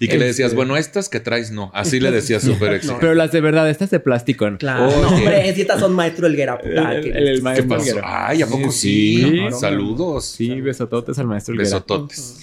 Y 0.00 0.08
que 0.08 0.18
le 0.18 0.26
decías, 0.26 0.48
este. 0.48 0.56
bueno, 0.56 0.76
estas 0.76 1.08
que 1.08 1.20
traes 1.20 1.50
no. 1.50 1.70
Así 1.74 2.00
le 2.00 2.10
decías 2.10 2.42
súper 2.42 2.74
éxito. 2.74 2.98
Pero 3.00 3.14
las 3.14 3.32
de 3.32 3.40
verdad, 3.40 3.68
estas 3.68 3.90
de 3.90 4.00
plástico. 4.00 4.46
Claro. 4.58 4.90
no, 4.90 5.08
hombre, 5.08 5.54
si 5.54 5.62
estas 5.62 5.80
son 5.80 5.94
maestro 5.94 6.26
Elguera. 6.26 6.58
el, 6.62 7.42
maestro 7.42 7.76
Elguera. 7.76 8.28
Ay, 8.28 8.42
¿a 8.42 8.46
poco 8.46 8.70
sí? 8.70 9.46
Saludos. 9.58 10.26
Sí, 10.26 10.60
besototes 10.60 11.18
al 11.18 11.26
maestro 11.26 11.54
Elguera. 11.54 11.70
Besototes. 11.70 12.40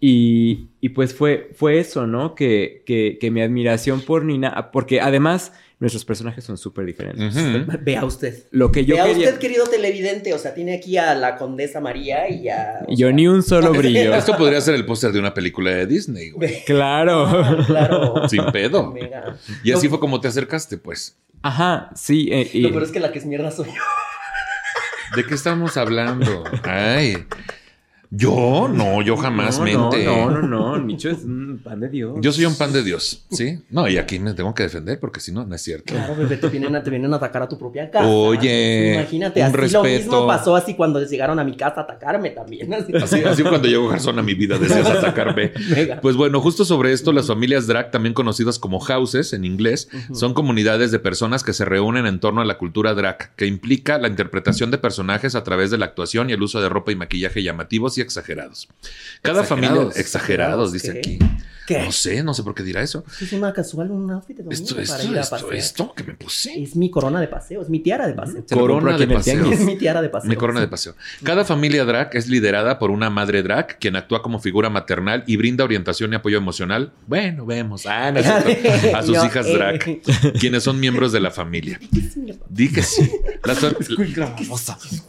Y, 0.00 0.70
y 0.80 0.88
pues 0.90 1.14
fue, 1.14 1.50
fue 1.54 1.78
eso, 1.78 2.06
¿no? 2.08 2.34
Que, 2.34 2.82
que, 2.84 3.18
que 3.20 3.30
mi 3.30 3.40
admiración 3.40 4.00
por 4.00 4.24
Nina, 4.24 4.70
porque 4.72 5.00
además 5.00 5.52
nuestros 5.82 6.04
personajes 6.04 6.44
son 6.44 6.56
súper 6.56 6.86
diferentes. 6.86 7.34
Vea 7.82 8.04
usted. 8.04 8.44
Lo 8.52 8.70
que 8.70 8.84
yo 8.84 8.94
Vea 8.94 9.06
usted, 9.06 9.38
querido 9.40 9.66
televidente. 9.66 10.32
O 10.32 10.38
sea, 10.38 10.54
tiene 10.54 10.76
aquí 10.76 10.96
a 10.96 11.12
la 11.16 11.34
condesa 11.36 11.80
María 11.80 12.30
y 12.30 12.48
a. 12.48 12.86
yo 12.88 13.10
ni 13.12 13.26
un 13.26 13.42
solo 13.42 13.72
brillo. 13.74 14.14
Esto 14.14 14.36
podría 14.36 14.60
ser 14.60 14.76
el 14.76 14.86
póster 14.86 15.10
de 15.10 15.18
una 15.18 15.34
película 15.34 15.72
de 15.72 15.86
Disney, 15.86 16.30
güey. 16.30 16.64
Claro. 16.64 17.64
claro. 17.66 18.28
Sin 18.28 18.44
pedo. 18.52 18.94
Y 19.64 19.72
así 19.72 19.88
fue 19.88 19.98
como 19.98 20.20
te 20.20 20.28
acercaste, 20.28 20.78
pues. 20.78 21.18
Ajá, 21.42 21.90
sí. 21.96 22.28
Eh, 22.30 22.48
Lo 22.60 22.70
peor 22.70 22.84
es 22.84 22.92
que 22.92 23.00
la 23.00 23.10
que 23.10 23.18
es 23.18 23.26
mierda 23.26 23.50
soy 23.50 23.66
yo. 23.66 25.16
¿De 25.16 25.26
qué 25.26 25.34
estamos 25.34 25.76
hablando? 25.76 26.44
Ay. 26.62 27.26
Yo, 28.14 28.68
no, 28.68 29.00
yo 29.00 29.16
jamás 29.16 29.58
mente. 29.58 30.04
No, 30.04 30.30
no, 30.30 30.42
no, 30.42 30.76
no, 30.76 30.78
Nicho 30.78 31.08
es 31.08 31.24
un 31.24 31.62
pan 31.64 31.80
de 31.80 31.88
Dios. 31.88 32.18
Yo 32.20 32.30
soy 32.30 32.44
un 32.44 32.54
pan 32.56 32.70
de 32.70 32.82
Dios, 32.82 33.24
¿sí? 33.30 33.60
No, 33.70 33.88
y 33.88 33.96
aquí 33.96 34.18
me 34.18 34.34
tengo 34.34 34.54
que 34.54 34.64
defender 34.64 35.00
porque 35.00 35.18
si 35.18 35.32
no, 35.32 35.46
no 35.46 35.54
es 35.54 35.62
cierto. 35.62 35.94
Claro, 35.94 36.14
bebé, 36.14 36.36
te 36.36 36.46
vienen 36.50 36.76
a, 36.76 36.82
te 36.82 36.90
vienen 36.90 37.10
a 37.14 37.16
atacar 37.16 37.40
a 37.40 37.48
tu 37.48 37.56
propia 37.56 37.90
casa. 37.90 38.06
Oye, 38.06 38.96
imagínate, 38.96 39.40
un 39.40 39.46
así 39.46 39.56
respeto. 39.56 39.82
lo 39.82 39.88
mismo 39.88 40.26
pasó 40.26 40.54
así 40.54 40.74
cuando 40.74 41.02
llegaron 41.02 41.38
a 41.38 41.44
mi 41.44 41.56
casa 41.56 41.80
a 41.80 41.84
atacarme 41.84 42.28
también. 42.28 42.74
Así, 42.74 43.22
así, 43.24 43.42
cuando 43.42 43.66
llegó 43.66 43.88
Garzón 43.88 44.18
a 44.18 44.22
mi 44.22 44.34
vida 44.34 44.58
deseas 44.58 44.86
atacarme. 44.90 45.52
Pues 46.02 46.14
bueno, 46.14 46.42
justo 46.42 46.66
sobre 46.66 46.92
esto, 46.92 47.12
las 47.12 47.28
familias 47.28 47.66
drag, 47.66 47.90
también 47.90 48.12
conocidas 48.12 48.58
como 48.58 48.78
houses 48.80 49.32
en 49.32 49.46
inglés, 49.46 49.88
son 50.12 50.34
comunidades 50.34 50.90
de 50.90 50.98
personas 50.98 51.42
que 51.44 51.54
se 51.54 51.64
reúnen 51.64 52.04
en 52.04 52.20
torno 52.20 52.42
a 52.42 52.44
la 52.44 52.58
cultura 52.58 52.92
drag, 52.92 53.34
que 53.36 53.46
implica 53.46 53.96
la 53.96 54.08
interpretación 54.08 54.70
de 54.70 54.76
personajes 54.76 55.34
a 55.34 55.44
través 55.44 55.70
de 55.70 55.78
la 55.78 55.86
actuación 55.86 56.28
y 56.28 56.34
el 56.34 56.42
uso 56.42 56.60
de 56.60 56.68
ropa 56.68 56.92
y 56.92 56.96
maquillaje 56.96 57.42
llamativos 57.42 57.96
y 57.96 58.01
exagerados. 58.02 58.68
Cada 59.22 59.44
familia 59.44 59.88
exagerados, 59.94 60.72
dice 60.72 60.98
aquí. 60.98 61.18
¿Qué? 61.66 61.80
No 61.80 61.92
sé, 61.92 62.22
no 62.22 62.34
sé 62.34 62.42
por 62.42 62.54
qué 62.54 62.62
dirá 62.62 62.82
eso. 62.82 63.04
Es 63.20 63.32
una 63.32 63.52
casual, 63.52 63.90
un 63.90 64.10
outfit 64.10 64.36
de 64.38 64.54
esto, 64.54 64.78
esto, 64.78 64.92
para 64.92 65.04
ir 65.04 65.18
a 65.18 65.20
esto, 65.20 65.52
esto, 65.52 65.94
que 65.94 66.04
me 66.04 66.14
puse. 66.14 66.60
Es 66.60 66.74
mi 66.76 66.90
corona 66.90 67.20
de 67.20 67.28
paseo, 67.28 67.62
es 67.62 67.68
mi 67.68 67.80
tiara 67.80 68.06
de 68.06 68.14
paseo. 68.14 68.44
Corona 68.50 68.96
de 68.96 69.06
paseo. 69.06 69.50
Es 69.50 69.60
mi 69.64 69.76
tiara 69.76 70.02
de 70.02 70.08
paseo. 70.08 70.28
Mi 70.28 70.36
corona 70.36 70.60
de 70.60 70.68
paseo. 70.68 70.94
Cada 71.22 71.44
familia 71.44 71.84
drag 71.84 72.10
es 72.14 72.28
liderada 72.28 72.78
por 72.78 72.90
una 72.90 73.10
madre 73.10 73.42
drag, 73.42 73.78
quien 73.78 73.96
actúa 73.96 74.22
como 74.22 74.40
figura 74.40 74.70
maternal 74.70 75.24
y 75.26 75.36
brinda 75.36 75.64
orientación 75.64 76.12
y 76.12 76.16
apoyo 76.16 76.38
emocional. 76.38 76.92
Bueno, 77.06 77.46
vemos. 77.46 77.86
Ah, 77.86 78.08
a 78.94 79.02
sus 79.02 79.22
hijas 79.24 79.46
drag, 79.46 79.88
eh. 79.88 80.02
quienes 80.40 80.64
son 80.64 80.80
miembros 80.80 81.12
de 81.12 81.20
la 81.20 81.30
familia. 81.30 81.78
Dije 82.48 82.82
sí. 82.82 83.10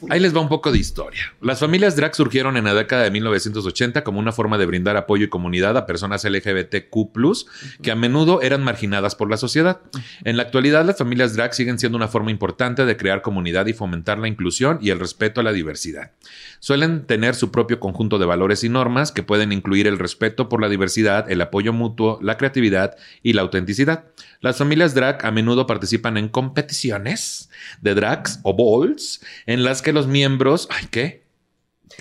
Ahí 0.10 0.20
les 0.20 0.36
va 0.36 0.42
un 0.42 0.50
poco 0.50 0.72
de 0.72 0.78
historia. 0.78 1.34
Las 1.42 1.60
familias 1.60 1.96
drag 1.96 2.16
surgieron 2.16 2.58
en 2.58 2.66
la 2.66 2.74
década 2.74 3.04
de 3.04 3.12
1980 3.12 4.04
como 4.04 4.20
una 4.20 4.32
forma 4.32 4.58
de 4.58 4.66
brindar 4.66 4.98
apoyo 4.98 5.26
y 5.26 5.30
comunidad 5.30 5.78
a 5.78 5.86
personas 5.86 6.24
LGBT 6.24 6.43
LGBTQ, 6.44 7.82
que 7.82 7.92
a 7.92 7.96
menudo 7.96 8.42
eran 8.42 8.64
marginadas 8.64 9.16
por 9.16 9.30
la 9.30 9.38
sociedad. 9.38 9.82
En 10.24 10.38
la 10.38 10.44
actualidad, 10.44 10.86
las 10.86 10.98
familias 10.98 11.36
drag 11.36 11.54
siguen 11.54 11.80
siendo 11.80 11.98
una 11.98 12.08
forma 12.08 12.32
importante 12.32 12.86
de 12.86 12.98
crear 12.98 13.22
comunidad 13.22 13.66
y 13.68 13.74
fomentar 13.74 14.18
la 14.20 14.28
inclusión 14.28 14.80
y 14.82 14.90
el 14.90 15.00
respeto 15.00 15.42
a 15.42 15.44
la 15.44 15.54
diversidad. 15.54 16.12
Suelen 16.60 17.06
tener 17.06 17.36
su 17.36 17.52
propio 17.52 17.80
conjunto 17.80 18.20
de 18.20 18.26
valores 18.26 18.64
y 18.64 18.70
normas 18.70 19.12
que 19.12 19.24
pueden 19.24 19.52
incluir 19.52 19.88
el 19.88 20.00
respeto 20.00 20.50
por 20.50 20.62
la 20.62 20.70
diversidad, 20.70 21.30
el 21.32 21.42
apoyo 21.42 21.74
mutuo, 21.74 22.20
la 22.22 22.38
creatividad 22.38 22.96
y 23.22 23.34
la 23.34 23.42
autenticidad. 23.42 24.06
Las 24.42 24.58
familias 24.58 24.94
drag 24.94 25.26
a 25.26 25.32
menudo 25.32 25.68
participan 25.68 26.18
en 26.18 26.30
competiciones 26.30 27.50
de 27.82 27.96
drags 27.96 28.40
o 28.44 28.54
balls 28.54 29.22
en 29.46 29.64
las 29.64 29.82
que 29.82 29.94
los 29.94 30.08
miembros, 30.08 30.68
ay, 30.70 30.88
¿qué? 30.92 31.23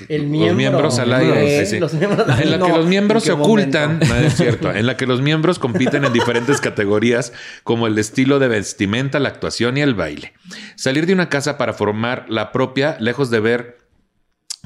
El 0.09 0.27
miembro, 0.27 0.49
los 0.49 0.57
miembros 0.57 0.99
al 0.99 1.13
aire. 1.13 1.69
en 1.69 2.51
la 2.51 2.59
que 2.59 2.73
los 2.73 2.87
miembros 2.87 3.25
se 3.25 3.33
ocultan, 3.33 3.99
no 4.09 4.15
es 4.17 4.35
cierto, 4.35 4.73
en 4.73 4.87
la 4.87 4.97
que 4.97 5.07
los 5.07 5.21
miembros 5.21 5.59
compiten 5.59 6.05
en 6.05 6.13
diferentes 6.13 6.61
categorías 6.61 7.33
como 7.65 7.87
el 7.87 7.99
estilo 7.99 8.39
de 8.39 8.49
vestimenta, 8.49 9.21
la 9.21 9.29
actuación 9.29 9.77
y 9.77 9.81
el 9.81 9.95
baile. 9.95 10.33
Salir 10.77 11.07
de 11.07 11.13
una 11.13 11.29
casa 11.29 11.59
para 11.59 11.73
formar 11.73 12.27
la 12.29 12.53
propia, 12.53 12.97
lejos 13.01 13.31
de 13.31 13.41
ver 13.41 13.83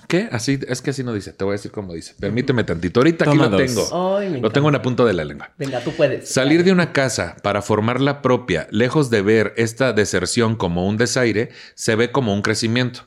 ¿Qué? 0.09 0.29
Así, 0.31 0.61
es 0.69 0.83
que 0.83 0.91
así 0.91 1.03
no 1.03 1.13
dice. 1.13 1.33
Te 1.33 1.45
voy 1.45 1.53
a 1.53 1.57
decir 1.57 1.73
cómo 1.73 1.93
dice. 1.93 2.15
Permíteme 2.21 2.63
tantito. 2.65 3.01
Ahorita 3.01 3.25
aquí 3.29 3.37
lo 3.37 3.57
tengo. 3.57 4.21
lo 4.41 4.51
tengo 4.53 4.69
en 4.69 4.73
la 4.73 4.83
punta 4.83 5.05
de 5.05 5.13
la 5.13 5.25
lengua. 5.25 5.51
Venga, 5.59 5.81
tú 5.81 5.93
puedes. 5.93 6.29
Salir 6.29 6.63
de 6.63 6.71
una 6.71 6.93
casa 6.93 7.37
para 7.43 7.61
formar 7.61 8.01
la 8.01 8.23
propia, 8.23 8.69
lejos 8.71 9.11
de 9.11 9.23
ver 9.23 9.53
esta 9.57 9.93
deserción 9.93 10.55
como 10.55 10.87
un 10.87 10.97
desaire, 10.97 11.51
se 11.75 11.97
ve 11.97 12.13
como 12.13 12.35
un 12.35 12.43
crecimiento 12.43 13.07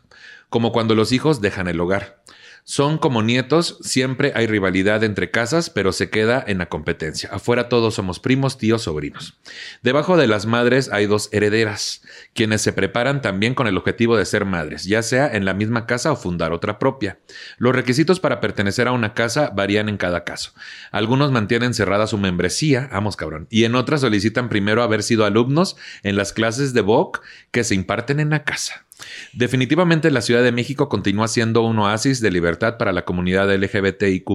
como 0.50 0.72
cuando 0.72 0.96
los 0.96 1.12
hijos 1.12 1.42
dejan 1.42 1.68
el 1.68 1.80
hogar. 1.80 2.20
Son 2.64 3.00
como 3.00 3.24
nietos, 3.24 3.80
siempre 3.82 4.32
hay 4.36 4.46
rivalidad 4.46 5.04
entre 5.04 5.32
casas, 5.32 5.72
pero 5.72 5.92
se 5.92 6.12
queda 6.12 6.44
en 6.46 6.60
la 6.60 6.68
competencia. 6.68 7.30
Afuera 7.32 7.68
todos 7.68 7.96
somos 7.96 8.20
primos, 8.20 8.60
tíos, 8.60 8.84
sobrinos. 8.84 9.40
Debajo 9.82 10.18
de 10.18 10.28
las 10.28 10.46
madres 10.46 10.92
hay 10.92 11.08
dos 11.08 11.30
herederas, 11.32 12.04
quienes 12.36 12.62
se 12.62 12.74
preparan 12.74 13.24
también 13.24 13.56
con 13.56 13.66
el 13.66 13.78
objetivo 13.78 14.18
de 14.18 14.26
ser 14.26 14.46
madres, 14.46 14.84
ya 14.84 15.02
sea 15.02 15.28
en 15.36 15.46
la 15.46 15.56
misma 15.56 15.88
casa 15.88 16.12
o 16.12 16.16
fundar 16.16 16.52
otra 16.52 16.78
propia. 16.78 17.20
Los 17.58 17.74
requisitos 17.74 18.20
para 18.20 18.40
pertenecer 18.40 18.88
a 18.88 18.92
una 18.92 19.16
casa 19.16 19.52
varían 19.56 19.90
en 19.90 19.98
cada 19.98 20.24
caso. 20.24 20.52
Algunos 20.92 21.32
mantienen 21.32 21.74
cerrada 21.74 22.06
su 22.06 22.20
membresía, 22.20 22.90
vamos 22.92 23.16
cabrón, 23.16 23.48
y 23.50 23.64
en 23.64 23.74
otras 23.74 24.02
solicitan 24.02 24.48
primero 24.48 24.84
haber 24.84 25.02
sido 25.02 25.26
alumnos 25.26 25.76
en 26.04 26.16
las 26.16 26.34
clases 26.34 26.74
de 26.74 26.82
VOC 26.82 27.22
que 27.50 27.64
se 27.64 27.74
imparten 27.74 28.20
en 28.20 28.30
la 28.30 28.44
casa. 28.44 28.86
Definitivamente 29.34 30.12
la 30.12 30.22
Ciudad 30.22 30.44
de 30.44 30.52
México 30.52 30.90
continúa 30.90 31.28
siendo 31.28 31.62
un 31.62 31.80
oasis 31.80 32.22
de 32.22 32.32
libertad 32.32 32.78
para 32.78 32.92
la 32.92 33.06
comunidad 33.06 33.54
LGBTIQ, 33.54 34.30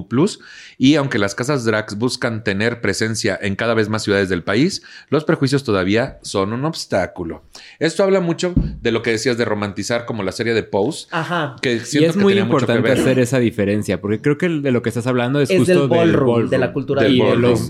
y 0.77 0.95
aunque 0.95 1.19
las 1.19 1.35
casas 1.35 1.65
drags 1.65 1.97
buscan 1.97 2.43
tener 2.43 2.81
presencia 2.81 3.37
en 3.41 3.55
cada 3.55 3.73
vez 3.73 3.89
más 3.89 4.03
ciudades 4.03 4.29
del 4.29 4.43
país, 4.43 4.83
los 5.09 5.23
prejuicios 5.23 5.63
todavía 5.63 6.19
son 6.21 6.53
un 6.53 6.65
obstáculo. 6.65 7.43
Esto 7.79 8.03
habla 8.03 8.19
mucho 8.19 8.53
de 8.55 8.91
lo 8.91 9.01
que 9.01 9.11
decías 9.11 9.37
de 9.37 9.45
romantizar 9.45 10.05
como 10.05 10.23
la 10.23 10.31
serie 10.31 10.53
de 10.53 10.63
Pose. 10.63 11.07
Ajá. 11.11 11.55
Que 11.61 11.81
y 11.91 12.03
es 12.03 12.15
muy 12.15 12.37
importante 12.37 12.91
hacer 12.91 13.19
esa 13.19 13.39
diferencia, 13.39 14.01
porque 14.01 14.21
creo 14.21 14.37
que 14.37 14.49
de 14.49 14.71
lo 14.71 14.81
que 14.81 14.89
estás 14.89 15.07
hablando 15.07 15.39
es, 15.39 15.49
justo 15.49 15.87
del 15.87 15.87
ballroom, 15.87 16.49
de 16.49 16.57
la 16.57 16.73
cultura 16.73 17.07
y, 17.07 17.21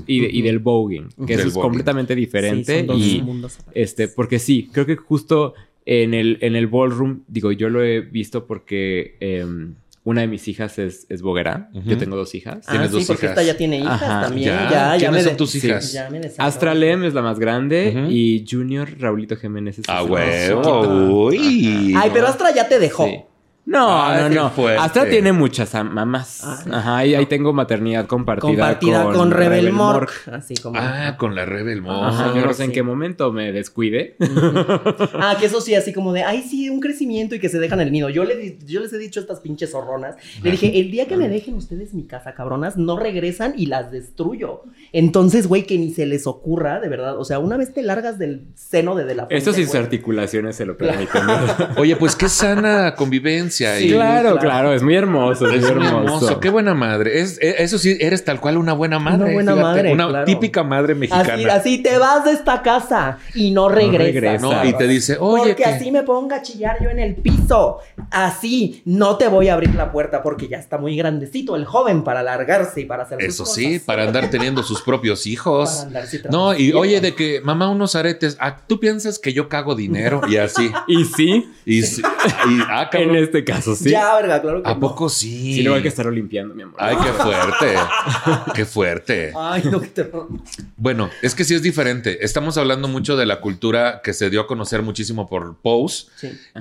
y, 0.07 0.41
del 0.41 0.59
voguing, 0.59 1.09
que 1.25 1.33
eso 1.33 1.47
es 1.47 1.53
completamente 1.53 2.15
diferente. 2.15 2.85
y 2.95 3.23
este, 3.73 4.07
porque 4.07 4.39
sí, 4.39 4.69
creo 4.71 4.85
que 4.85 4.95
justo 4.95 5.53
en 5.85 6.13
el, 6.13 6.37
en 6.41 6.55
el 6.55 6.67
ballroom, 6.67 7.21
digo, 7.27 7.51
yo 7.51 7.69
lo 7.69 7.83
he 7.83 8.01
visto 8.01 8.47
porque 8.47 9.17
em, 9.19 9.75
una 10.03 10.21
de 10.21 10.27
mis 10.27 10.47
hijas 10.47 10.77
es, 10.79 11.07
es 11.09 11.21
boguera. 11.21 11.69
Yo 11.73 11.97
tengo 11.97 12.15
dos 12.15 12.35
hijas. 12.35 12.65
Ah, 12.67 12.71
¿Tienes 12.71 12.89
sí, 12.91 12.97
dos 12.97 13.07
porque 13.07 13.25
esta 13.25 13.41
ya 13.43 13.57
tiene 13.57 13.79
hijas 13.79 13.99
también. 13.99 14.49
Ya, 14.49 14.69
ya, 14.95 14.97
¿Quiénes 14.97 15.23
son 15.23 15.37
tus 15.37 15.55
hijas? 15.55 15.91
Sí. 15.91 15.97
Astra 16.37 16.75
Lem 16.75 17.03
es 17.03 17.13
la 17.13 17.21
más 17.23 17.39
grande 17.39 18.07
y 18.09 18.45
Junior 18.49 18.87
Raulito 18.99 19.35
Jiménez 19.35 19.79
es 19.79 19.85
Ah, 19.87 20.03
huevo. 20.03 21.25
Uy. 21.27 21.93
Ay, 21.97 22.11
pero 22.13 22.27
Astra 22.27 22.53
ya 22.53 22.67
te 22.67 22.79
dejó. 22.79 23.29
No, 23.65 24.29
no, 24.29 24.29
no. 24.29 24.67
Hasta 24.79 25.09
tiene 25.09 25.33
muchas 25.33 25.73
mamás. 25.73 26.41
Ah, 26.43 26.63
Ajá, 26.71 27.05
y 27.05 27.15
ahí 27.15 27.25
tengo 27.25 27.51
maternidad 27.51 28.05
compartida. 28.05 28.47
Compartida 28.47 29.03
con, 29.11 29.31
Rebel, 29.31 29.71
Mork. 29.71 30.11
Así 30.31 30.55
como. 30.55 30.79
Ah, 30.79 31.15
con 31.17 31.33
la 31.33 31.45
Rebel 31.45 31.81
Mork. 31.81 32.13
Ajá, 32.13 32.33
yo 32.35 32.45
no 32.45 32.53
sé 32.53 32.65
en 32.65 32.71
qué 32.71 32.83
momento 32.83 33.31
me 33.31 33.51
descuide. 33.51 34.17
ah, 35.15 35.35
que 35.39 35.47
eso 35.47 35.61
sí, 35.61 35.73
así 35.73 35.93
como 35.93 36.13
de, 36.13 36.23
ay, 36.23 36.43
sí, 36.43 36.69
un 36.69 36.79
crecimiento 36.79 37.33
y 37.33 37.39
que 37.39 37.49
se 37.49 37.57
dejan 37.57 37.81
el 37.81 37.91
nido. 37.91 38.09
Yo, 38.09 38.23
le, 38.23 38.57
yo 38.65 38.81
les 38.81 38.93
he 38.93 38.99
dicho 38.99 39.19
a 39.19 39.21
estas 39.21 39.39
pinches 39.39 39.71
zorronas. 39.71 40.15
Le 40.43 40.51
dije, 40.51 40.79
el 40.79 40.91
día 40.91 41.07
que 41.07 41.17
me 41.17 41.27
dejen 41.27 41.55
ustedes 41.55 41.93
mi 41.95 42.05
casa, 42.05 42.35
cabronas, 42.35 42.77
no 42.77 42.99
regresan 42.99 43.55
y 43.57 43.65
las 43.65 43.91
destruyo. 43.91 44.61
Entonces, 44.93 45.47
güey, 45.47 45.65
que 45.65 45.79
ni 45.79 45.91
se 45.91 46.05
les 46.05 46.27
ocurra, 46.27 46.79
de 46.79 46.89
verdad. 46.89 47.19
O 47.19 47.25
sea, 47.25 47.39
una 47.39 47.57
vez 47.57 47.73
te 47.73 47.81
largas 47.81 48.19
del 48.19 48.45
seno 48.53 48.95
de, 48.95 49.05
de 49.05 49.15
la 49.15 49.25
fuente, 49.25 49.37
Eso 49.37 49.53
sin 49.53 49.75
articulaciones 49.75 50.55
se 50.55 50.65
lo 50.65 50.77
permiten. 50.77 51.23
Oye, 51.77 51.95
pues 51.95 52.15
qué 52.15 52.29
sana 52.29 52.93
convivencia 52.95 53.54
claro, 53.57 54.37
claro, 54.37 54.73
es 54.73 54.83
muy 54.83 54.95
hermoso. 54.95 55.49
Es, 55.49 55.61
muy 55.61 55.85
hermoso. 55.85 56.39
Qué 56.39 56.49
buena 56.49 56.73
madre. 56.73 57.21
Es, 57.21 57.39
e, 57.41 57.63
eso 57.63 57.77
sí, 57.77 57.97
eres 57.99 58.23
tal 58.23 58.39
cual 58.39 58.57
una 58.57 58.73
buena 58.73 58.99
madre. 58.99 59.25
Una 59.25 59.33
buena 59.33 59.55
madre. 59.55 59.93
Una 59.93 60.25
típica 60.25 60.63
madre 60.63 60.95
mexicana. 60.95 61.53
Así, 61.53 61.81
te 61.81 61.97
vas 61.97 62.25
de 62.25 62.31
esta 62.31 62.61
casa 62.61 63.17
y 63.33 63.51
no 63.51 63.69
regresas. 63.69 64.65
y 64.65 64.73
te 64.73 64.87
dice, 64.87 65.17
oye. 65.19 65.45
Porque 65.45 65.65
así 65.65 65.91
me 65.91 66.03
ponga 66.03 66.37
a 66.37 66.41
chillar 66.41 66.77
yo 66.81 66.89
en 66.89 66.99
el 66.99 67.15
piso. 67.15 67.79
Así 68.11 68.81
no 68.85 69.17
te 69.17 69.27
voy 69.27 69.49
a 69.49 69.53
abrir 69.53 69.73
la 69.75 69.91
puerta 69.91 70.21
porque 70.21 70.47
ya 70.47 70.57
está 70.57 70.77
muy 70.77 70.95
grandecito 70.95 71.55
el 71.55 71.65
joven 71.65 72.03
para 72.03 72.23
largarse 72.23 72.81
y 72.81 72.85
para 72.85 73.03
hacer 73.03 73.21
Eso 73.21 73.45
sí, 73.45 73.79
para 73.79 74.03
andar 74.03 74.29
teniendo 74.29 74.63
sus 74.63 74.81
propios 74.81 75.25
hijos. 75.27 75.87
no, 76.29 76.55
y 76.55 76.73
oye, 76.73 77.01
de 77.01 77.15
que 77.15 77.41
mamá, 77.41 77.69
unos 77.69 77.95
aretes. 77.95 78.37
Ah, 78.39 78.57
¿Tú 78.67 78.79
piensas 78.79 79.19
que 79.19 79.33
yo 79.33 79.49
cago 79.49 79.75
dinero? 79.75 80.21
Y 80.27 80.37
así. 80.37 80.71
y 80.87 81.05
sí. 81.05 81.51
Y, 81.65 81.83
sí. 81.83 82.01
y 82.01 82.59
ah, 82.69 82.89
en 82.93 83.15
este 83.15 83.43
caso, 83.45 83.75
sí. 83.75 83.91
Ya, 83.91 84.15
verga, 84.15 84.41
claro 84.41 84.61
que 84.61 84.69
¿A 84.69 84.77
poco 84.79 85.07
sí? 85.07 85.55
Sí, 85.55 85.61
luego 85.61 85.77
hay 85.77 85.81
que 85.81 85.87
estar 85.87 86.05
limpiando, 86.11 86.53
mi 86.53 86.63
amor. 86.63 86.75
Ay, 86.77 86.97
qué 87.01 87.11
fuerte. 87.11 87.75
qué 88.55 88.65
fuerte. 88.65 89.33
Ay, 89.35 89.63
no, 89.71 89.79
que 89.79 89.87
te... 89.87 90.11
Bueno, 90.75 91.09
es 91.21 91.33
que 91.35 91.45
sí 91.45 91.53
es 91.53 91.61
diferente. 91.61 92.25
Estamos 92.25 92.57
hablando 92.57 92.87
mucho 92.87 93.15
de 93.15 93.25
la 93.25 93.39
cultura 93.39 94.01
que 94.03 94.13
se 94.13 94.29
dio 94.29 94.41
a 94.41 94.47
conocer 94.47 94.81
muchísimo 94.81 95.27
por 95.27 95.57
Pose 95.57 96.07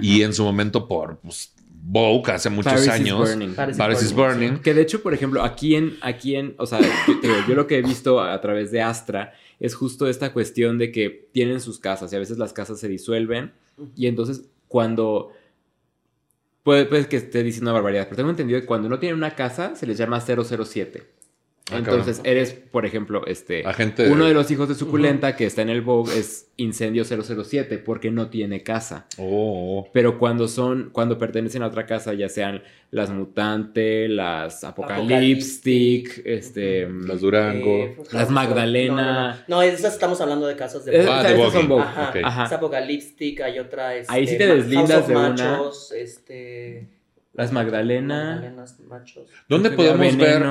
y 0.01 0.23
en 0.23 0.33
su 0.33 0.45
momento 0.45 0.87
por 0.87 1.19
pues, 1.19 1.53
Vogue 1.87 2.33
hace 2.33 2.49
muchos 2.49 2.89
años. 2.89 3.37
Paris, 3.77 4.03
is 4.03 4.15
Burning. 4.15 4.59
Que 4.59 4.73
de 4.73 4.81
hecho, 4.81 5.03
por 5.03 5.13
ejemplo, 5.13 5.43
aquí 5.43 5.75
en, 5.75 5.99
aquí 6.01 6.35
en, 6.37 6.55
o 6.59 6.67
sea, 6.67 6.81
yo, 6.81 7.31
yo, 7.47 7.55
lo 7.55 7.67
que 7.67 7.79
he 7.79 7.83
visto 7.83 8.23
a 8.23 8.41
través 8.41 8.71
de 8.71 8.81
Astra 8.81 9.35
es 9.61 9.75
justo 9.75 10.09
esta 10.09 10.33
cuestión 10.33 10.79
de 10.79 10.91
que 10.91 11.29
tienen 11.33 11.61
sus 11.61 11.79
casas 11.79 12.11
y 12.13 12.17
a 12.17 12.19
veces 12.19 12.39
las 12.39 12.55
casas 12.55 12.81
se 12.81 12.89
disuelven 12.89 13.53
y 13.97 14.07
entonces 14.07 14.45
cuando 14.69 15.31
Puede, 16.65 17.09
que 17.09 17.17
esté 17.17 17.43
diciendo 17.43 17.71
una 17.71 17.75
barbaridad, 17.79 18.05
pero 18.07 18.17
tengo 18.17 18.31
entendido 18.31 18.59
que 18.59 18.67
cuando 18.67 18.89
no 18.89 18.99
tienen 18.99 19.19
una 19.19 19.37
casa 19.37 19.77
se 19.77 19.87
les 19.87 19.99
llama 19.99 20.21
007. 20.21 21.07
Ah, 21.71 21.79
Entonces 21.79 22.21
eres, 22.25 22.53
por 22.53 22.85
ejemplo, 22.85 23.27
este 23.27 23.65
uno 24.11 24.27
de 24.27 24.35
los 24.35 24.51
hijos 24.51 24.69
de 24.69 24.75
Suculenta 24.75 25.35
que 25.35 25.47
está 25.47 25.63
en 25.63 25.71
el 25.71 25.81
Vogue 25.81 26.13
es 26.19 26.51
Incendio 26.59 27.05
007 27.05 27.79
porque 27.79 28.11
no 28.11 28.29
tiene 28.29 28.63
casa. 28.63 29.07
Oh. 29.17 29.89
Pero 29.95 30.19
cuando 30.19 30.47
son, 30.47 30.91
cuando 30.93 31.17
pertenecen 31.17 31.63
a 31.63 31.69
otra 31.69 31.87
casa, 31.87 32.13
ya 32.13 32.29
sean 32.29 32.63
las 32.91 33.09
Mutante, 33.09 34.09
las 34.09 34.63
Apocaliptic, 34.63 36.21
este, 36.27 36.87
las 36.87 37.23
Durango, 37.23 37.77
eh, 37.77 37.97
las 38.13 38.29
Magdalena. 38.29 39.43
No, 39.49 39.63
esas 39.63 39.95
estamos 39.95 40.21
hablando 40.21 40.47
de 40.47 40.57
casas 40.57 40.85
de 40.85 40.99
Vogue. 40.99 41.11
Ah, 41.11 41.23
de 41.23 41.35
Vogue. 41.35 41.51
Son 41.51 41.69
Vogue. 41.69 41.85
Ajá. 42.23 42.45
Es 42.45 42.53
Apocaliptic, 42.53 43.41
hay 43.41 43.59
otra. 43.59 43.97
Este, 43.97 44.13
Ahí 44.13 44.27
sí 44.27 44.37
te 44.37 44.55
deslindas 44.55 45.09
de 45.09 45.15
machos, 45.15 45.91
una. 45.91 46.01
Este. 46.01 46.89
Las 47.35 47.53
Magdalena. 47.53 48.37
Magdalenas, 48.37 48.79
machos. 48.89 49.29
¿Dónde 49.49 49.71
podemos 49.71 50.17
ver 50.17 50.43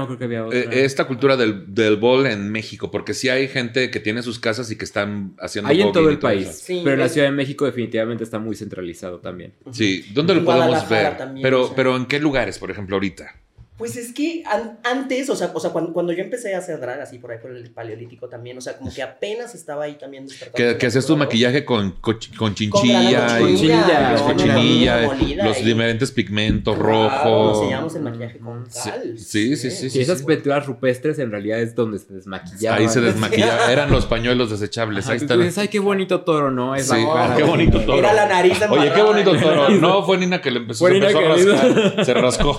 eh, 0.52 0.68
esta 0.84 1.06
cultura 1.06 1.38
del, 1.38 1.74
del 1.74 1.96
bol 1.96 2.28
en 2.28 2.52
México? 2.52 2.92
Porque 2.92 3.14
sí 3.14 3.30
hay 3.30 3.48
gente 3.48 3.90
que 3.90 4.02
tiene 4.02 4.22
sus 4.22 4.38
casas 4.38 4.70
y 4.70 4.78
que 4.78 4.84
están 4.84 5.34
haciendo 5.40 5.70
Hay 5.70 5.82
en 5.82 5.94
todo 5.94 6.10
el 6.10 6.20
país. 6.20 6.66
pero 6.68 6.92
en 6.94 7.00
la 7.00 7.08
Ciudad 7.10 7.28
de 7.28 7.34
México 7.34 7.66
definitivamente 7.66 8.26
está 8.26 8.38
muy 8.38 8.56
centralizado 8.56 9.20
también. 9.20 9.54
Sí. 9.72 10.06
¿Dónde 10.14 10.36
lo 10.36 10.44
podemos 10.44 10.88
ver? 10.90 11.16
pero, 11.42 11.72
pero 11.74 11.96
¿en 11.96 12.06
qué 12.06 12.20
lugares, 12.20 12.60
por 12.60 12.70
ejemplo, 12.70 12.98
ahorita? 12.98 13.34
Pues 13.78 13.98
es 13.98 14.14
que 14.14 14.44
antes, 14.84 15.30
o 15.32 15.36
sea, 15.36 15.52
o 15.52 15.60
sea 15.60 15.72
cuando, 15.72 15.94
cuando, 15.94 16.14
yo 16.14 16.24
empecé 16.24 16.54
a 16.54 16.60
hacer 16.60 16.80
drag, 16.80 17.02
así 17.02 17.18
por 17.18 17.32
ahí 17.32 17.40
por 17.40 17.52
el 17.52 17.72
paleolítico 17.72 18.30
también, 18.30 18.56
o 18.56 18.62
sea, 18.62 18.78
como 18.78 18.94
que 18.94 19.02
apenas 19.02 19.56
estaba 19.56 19.86
ahí 19.86 19.96
también 19.96 20.28
Que, 20.56 20.78
que 20.78 20.86
hacías 20.86 21.08
tu 21.08 21.18
maquillaje 21.18 21.66
con, 21.66 21.92
con, 21.94 22.20
chinchilla, 22.20 23.40
con 23.40 23.48
chinchilla, 23.48 24.14
y, 24.14 24.22
cochinilla, 24.22 25.44
los 25.44 25.64
diferentes 25.64 26.12
pigmentos 26.12 26.78
rojos. 26.78 27.58
Enseñamos 27.58 27.96
el 27.96 28.04
maquillaje 28.04 28.38
con 28.38 28.64
cal. 28.66 29.18
Sí, 29.18 29.56
sí, 29.58 29.72
sí. 29.72 29.98
Y 29.98 30.02
esas 30.02 30.22
pinturas 30.22 30.68
rupestres 30.68 31.18
en 31.18 31.32
realidad 31.32 31.60
es 31.60 31.74
donde 31.74 31.98
se 31.98 32.14
desmaquillaban. 32.14 32.80
Ahí 32.80 32.90
se 32.90 33.02
desmaquillaban, 33.02 33.70
eran 33.72 33.90
los 33.90 34.06
pañuelos 34.06 34.52
desechables. 34.52 35.08
ahí 35.08 35.18
está. 35.18 35.34
ay, 35.34 35.68
qué 35.68 35.80
bonito 35.80 36.22
toro, 36.22 36.52
¿no? 36.52 36.76
Es 36.76 36.88
sí, 36.88 36.96
qué 37.36 37.44
bonito 37.44 37.80
toro. 37.82 37.98
Era 37.98 38.14
la 38.14 38.28
nariz 38.28 38.60
de 38.60 38.68
Oye, 38.68 38.92
qué 38.94 39.02
bonito 39.02 39.36
toro. 39.36 39.70
No, 39.84 40.04
fue 40.04 40.18
Nina 40.18 40.40
que 40.42 40.52
le 40.52 40.60
empezó, 40.60 40.88
se 40.88 40.96
empezó 40.96 41.18
a 41.18 41.22
rascar. 41.22 42.06
Se 42.06 42.14
rascó. 42.14 42.58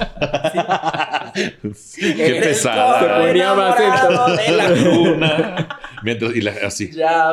Qué 1.97 2.41
pesada. 2.43 3.01
Se 3.01 3.27
ponía 3.27 3.55
más 3.55 3.77
de 3.77 4.53
la 4.53 4.71
luna. 4.71 5.69
Mientras, 6.05 6.37
y 6.37 6.41
la, 6.41 6.53
así. 6.65 6.91
Ya, 6.93 7.33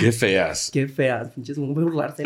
Qué 0.00 0.12
feas. 0.12 0.70
Qué 0.72 0.88
feas, 0.88 1.30
pinches, 1.30 1.58
muy 1.58 1.84
burlarse. 1.84 2.24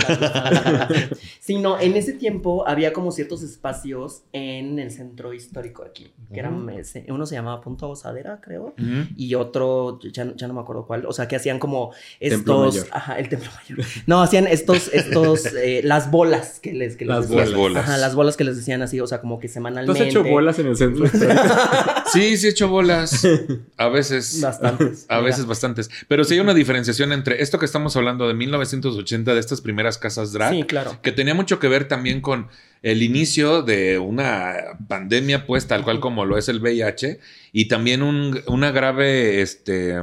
sí, 1.40 1.58
no, 1.58 1.80
en 1.80 1.96
ese 1.96 2.12
tiempo 2.12 2.66
había 2.66 2.92
como 2.92 3.10
ciertos 3.10 3.42
espacios 3.42 4.22
en 4.32 4.78
el 4.78 4.92
centro 4.92 5.34
histórico 5.34 5.82
aquí. 5.82 6.12
Que 6.32 6.40
eran, 6.40 6.68
uno 7.08 7.26
se 7.26 7.34
llamaba 7.34 7.60
Punto 7.60 7.88
Osadera, 7.88 8.40
creo. 8.40 8.74
Y 9.16 9.34
otro, 9.34 9.98
ya, 10.00 10.32
ya, 10.36 10.46
no 10.46 10.54
me 10.54 10.60
acuerdo 10.60 10.86
cuál. 10.86 11.06
O 11.06 11.12
sea, 11.12 11.26
que 11.26 11.36
hacían 11.36 11.58
como 11.58 11.92
estos. 12.20 12.86
Ajá, 12.90 13.18
el 13.18 13.28
Templo 13.28 13.50
Mayor. 13.54 13.86
No, 14.06 14.22
hacían 14.22 14.46
estos, 14.46 14.92
estos, 14.92 15.46
eh, 15.54 15.80
las 15.82 16.10
bolas 16.10 16.60
que 16.60 16.72
les. 16.72 16.96
Que 16.96 17.04
las, 17.04 17.28
les 17.30 17.52
bolas. 17.52 17.84
Ajá, 17.84 17.96
las 17.96 18.14
bolas 18.14 18.36
que 18.36 18.44
les 18.44 18.56
decían 18.56 18.82
así, 18.82 19.00
o 19.00 19.06
sea, 19.06 19.20
como 19.20 19.38
que 19.38 19.48
semanalmente. 19.48 19.98
¿Tú 19.98 20.02
has 20.02 20.08
hecho 20.08 20.22
bolas 20.22 20.58
en 20.58 20.68
el 20.68 20.76
centro 20.76 21.06
sí, 22.12 22.36
sí 22.36 22.46
he 22.46 22.50
hecho 22.50 22.68
bolas. 22.68 23.26
A 23.76 23.88
veces. 23.88 24.40
Bastantes. 24.40 25.06
A 25.08 25.20
veces 25.20 25.46
bastantes. 25.48 25.90
Pero 26.06 26.24
sí 26.24 26.34
hay 26.34 26.40
una 26.40 26.54
diferenciación 26.54 27.12
entre 27.12 27.42
esto 27.42 27.58
que 27.58 27.64
estamos 27.64 27.96
hablando 27.96 28.28
de 28.28 28.34
1980, 28.34 29.34
de 29.34 29.40
estas 29.40 29.60
primeras 29.60 29.98
casas 29.98 30.32
drag. 30.32 30.54
Sí, 30.54 30.62
claro. 30.64 30.98
Que 31.02 31.12
tenía 31.12 31.34
mucho 31.34 31.58
que 31.58 31.68
ver 31.68 31.88
también 31.88 32.20
con 32.20 32.48
el 32.82 33.02
inicio 33.02 33.62
de 33.62 33.98
una 33.98 34.78
pandemia, 34.88 35.46
pues 35.46 35.66
tal 35.66 35.84
cual 35.84 36.00
como 36.00 36.24
lo 36.24 36.38
es 36.38 36.48
el 36.48 36.60
VIH, 36.60 37.18
y 37.52 37.66
también 37.66 38.02
un, 38.02 38.40
una 38.46 38.70
grave, 38.70 39.40
este, 39.40 39.96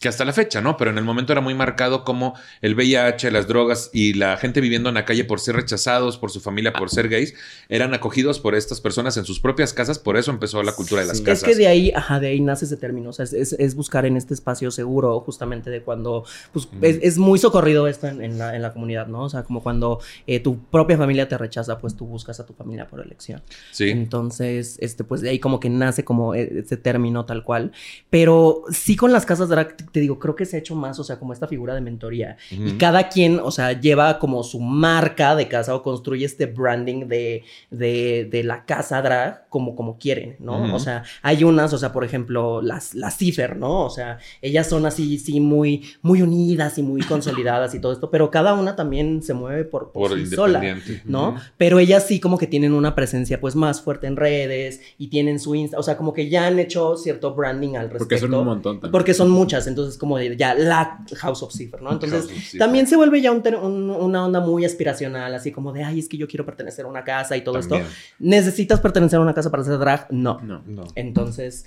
que 0.00 0.08
hasta 0.08 0.24
la 0.24 0.32
fecha, 0.32 0.60
¿no? 0.60 0.76
Pero 0.76 0.90
en 0.90 0.98
el 0.98 1.04
momento 1.04 1.32
era 1.32 1.40
muy 1.40 1.54
marcado 1.54 2.04
como 2.04 2.34
el 2.60 2.74
VIH, 2.74 3.30
las 3.30 3.48
drogas 3.48 3.90
y 3.92 4.14
la 4.14 4.36
gente 4.36 4.60
viviendo 4.60 4.88
en 4.90 4.94
la 4.94 5.04
calle 5.04 5.24
por 5.24 5.40
ser 5.40 5.56
rechazados, 5.56 6.18
por 6.18 6.30
su 6.30 6.40
familia, 6.40 6.72
por 6.72 6.90
ser 6.90 7.08
gays, 7.08 7.34
eran 7.68 7.94
acogidos 7.94 8.38
por 8.38 8.54
estas 8.54 8.80
personas 8.80 9.16
en 9.16 9.24
sus 9.24 9.40
propias 9.40 9.72
casas, 9.72 9.98
por 9.98 10.16
eso 10.16 10.30
empezó 10.30 10.62
la 10.62 10.72
cultura 10.72 11.00
de 11.00 11.08
las 11.08 11.20
casas. 11.20 11.42
Es 11.42 11.48
que 11.48 11.56
de 11.56 11.66
ahí, 11.66 11.90
ajá, 11.94 12.20
de 12.20 12.28
ahí 12.28 12.40
nace 12.40 12.66
ese 12.66 12.76
término, 12.76 13.10
o 13.10 13.12
sea, 13.12 13.24
es, 13.24 13.74
buscar 13.74 14.04
en 14.04 14.16
este 14.16 14.34
espacio 14.34 14.70
seguro, 14.70 15.20
justamente 15.20 15.70
de 15.70 15.82
cuando, 15.82 16.24
pues, 16.52 16.68
es, 16.80 17.18
muy 17.18 17.38
socorrido 17.38 17.88
esto 17.88 18.06
en, 18.08 18.38
la, 18.38 18.54
en, 18.54 18.62
la, 18.62 18.72
comunidad, 18.72 19.06
¿no? 19.06 19.24
O 19.24 19.30
sea, 19.30 19.42
como 19.42 19.62
cuando 19.62 20.00
eh, 20.26 20.40
tu 20.40 20.58
propia 20.64 20.96
familia 20.96 21.28
te 21.28 21.36
rechaza, 21.38 21.78
pues 21.78 21.96
tú 21.96 22.06
buscas 22.06 22.19
a 22.28 22.46
tu 22.46 22.52
familia 22.52 22.86
por 22.86 23.00
elección. 23.00 23.42
Sí. 23.72 23.90
Entonces, 23.90 24.76
este, 24.80 25.04
pues 25.04 25.20
de 25.20 25.30
ahí 25.30 25.38
como 25.38 25.60
que 25.60 25.70
nace 25.70 26.04
como 26.04 26.34
e, 26.34 26.60
ese 26.60 26.76
término 26.76 27.24
tal 27.24 27.44
cual. 27.44 27.72
Pero 28.10 28.64
sí 28.70 28.96
con 28.96 29.12
las 29.12 29.26
casas 29.26 29.48
drag, 29.48 29.76
te 29.90 30.00
digo, 30.00 30.18
creo 30.18 30.36
que 30.36 30.44
se 30.44 30.56
ha 30.56 30.58
hecho 30.60 30.74
más, 30.74 30.98
o 30.98 31.04
sea, 31.04 31.18
como 31.18 31.32
esta 31.32 31.48
figura 31.48 31.74
de 31.74 31.80
mentoría. 31.80 32.36
Y 32.50 32.72
cada 32.72 33.08
quien, 33.08 33.40
o 33.42 33.50
sea, 33.50 33.72
lleva 33.72 34.18
como 34.18 34.42
su 34.42 34.60
marca 34.60 35.34
de 35.34 35.48
casa 35.48 35.74
o 35.74 35.82
construye 35.82 36.24
este 36.24 36.46
branding 36.46 37.08
de, 37.08 37.44
de, 37.70 38.42
la 38.44 38.64
casa 38.64 39.02
drag 39.02 39.48
como, 39.48 39.76
como 39.76 39.98
quieren, 39.98 40.36
¿no? 40.38 40.74
O 40.74 40.78
sea, 40.78 41.04
hay 41.22 41.44
unas, 41.44 41.72
o 41.72 41.78
sea, 41.78 41.92
por 41.92 42.04
ejemplo, 42.04 42.62
las, 42.62 42.94
las 42.94 43.16
Cifer, 43.16 43.56
¿no? 43.56 43.84
O 43.84 43.90
sea, 43.90 44.18
ellas 44.42 44.68
son 44.68 44.86
así, 44.86 45.18
sí, 45.18 45.40
muy, 45.40 45.84
muy 46.02 46.22
unidas 46.22 46.78
y 46.78 46.82
muy 46.82 47.02
consolidadas 47.02 47.74
y 47.74 47.80
todo 47.80 47.92
esto, 47.92 48.10
pero 48.10 48.30
cada 48.30 48.54
una 48.54 48.76
también 48.76 49.22
se 49.22 49.34
mueve 49.34 49.64
por, 49.64 49.92
por, 49.92 50.18
sí 50.18 50.26
sola, 50.26 50.62
¿no? 51.04 51.36
Pero 51.56 51.78
ellas 51.78 52.06
sí 52.10 52.18
como 52.18 52.38
que 52.38 52.48
tienen 52.48 52.72
una 52.72 52.96
presencia 52.96 53.40
pues 53.40 53.54
más 53.54 53.82
fuerte 53.82 54.08
en 54.08 54.16
redes 54.16 54.80
y 54.98 55.06
tienen 55.06 55.38
su 55.38 55.54
Insta, 55.54 55.78
o 55.78 55.82
sea, 55.84 55.96
como 55.96 56.12
que 56.12 56.28
ya 56.28 56.48
han 56.48 56.58
hecho 56.58 56.96
cierto 56.96 57.36
branding 57.36 57.76
al 57.76 57.88
respecto. 57.88 57.98
Porque 57.98 58.18
son 58.18 58.34
un 58.34 58.44
montón 58.44 58.76
también. 58.76 58.90
Porque 58.90 59.14
son 59.14 59.30
muchas, 59.30 59.68
entonces 59.68 59.96
como 59.96 60.18
ya 60.18 60.54
la 60.54 61.04
House 61.18 61.44
of 61.44 61.52
Cipher, 61.52 61.80
¿no? 61.80 61.92
Entonces 61.92 62.58
también 62.58 62.88
se 62.88 62.96
vuelve 62.96 63.20
ya 63.20 63.30
una 63.30 64.24
onda 64.24 64.40
muy 64.40 64.64
aspiracional, 64.64 65.32
así 65.32 65.52
como 65.52 65.72
de, 65.72 65.84
ay, 65.84 66.00
es 66.00 66.08
que 66.08 66.16
yo 66.16 66.26
quiero 66.26 66.44
pertenecer 66.44 66.84
a 66.84 66.88
una 66.88 67.04
casa 67.04 67.36
y 67.36 67.42
todo 67.42 67.60
esto. 67.60 67.80
¿Necesitas 68.18 68.80
pertenecer 68.80 69.20
a 69.20 69.22
una 69.22 69.34
casa 69.34 69.48
para 69.52 69.62
hacer 69.62 69.78
drag? 69.78 70.08
No. 70.10 70.40
No. 70.42 70.64
no. 70.66 70.82
Entonces, 70.96 71.64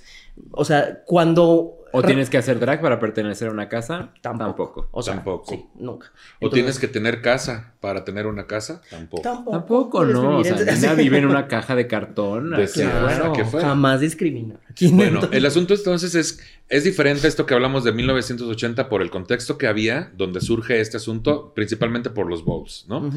o 0.50 0.66
sea, 0.66 1.02
cuando 1.06 1.83
¿O 1.96 2.02
tienes 2.02 2.28
que 2.28 2.38
hacer 2.38 2.58
drag 2.58 2.80
para 2.80 2.98
pertenecer 2.98 3.48
a 3.48 3.52
una 3.52 3.68
casa? 3.68 4.10
Tampoco. 4.20 4.88
O 4.90 5.00
sea, 5.00 5.14
tampoco. 5.14 5.52
Sí, 5.52 5.64
nunca. 5.76 6.10
¿O 6.40 6.50
tienes 6.50 6.80
que 6.80 6.88
tener 6.88 7.22
casa 7.22 7.74
para 7.78 8.04
tener 8.04 8.26
una 8.26 8.48
casa? 8.48 8.82
Tampoco. 8.90 9.22
Tampoco, 9.22 10.04
no. 10.04 10.38
O 10.38 10.44
sea, 10.44 10.56
Nina 10.56 10.94
vive 10.94 11.18
en 11.18 11.26
una 11.26 11.46
caja 11.48 11.76
de 11.76 11.86
cartón. 11.86 12.50
De 12.50 12.66
claro, 12.66 13.32
jamás 13.60 14.00
discrimina. 14.00 14.56
Bueno, 14.90 15.20
el 15.30 15.46
asunto 15.46 15.72
entonces 15.72 16.16
es, 16.16 16.40
es 16.68 16.82
diferente 16.82 17.28
esto 17.28 17.46
que 17.46 17.54
hablamos 17.54 17.84
de 17.84 17.92
1980 17.92 18.88
por 18.88 19.00
el 19.00 19.10
contexto 19.10 19.56
que 19.56 19.68
había, 19.68 20.10
donde 20.16 20.40
surge 20.40 20.80
este 20.80 20.96
asunto, 20.96 21.52
principalmente 21.54 22.10
por 22.10 22.28
los 22.28 22.44
bowls, 22.44 22.86
¿no? 22.88 23.08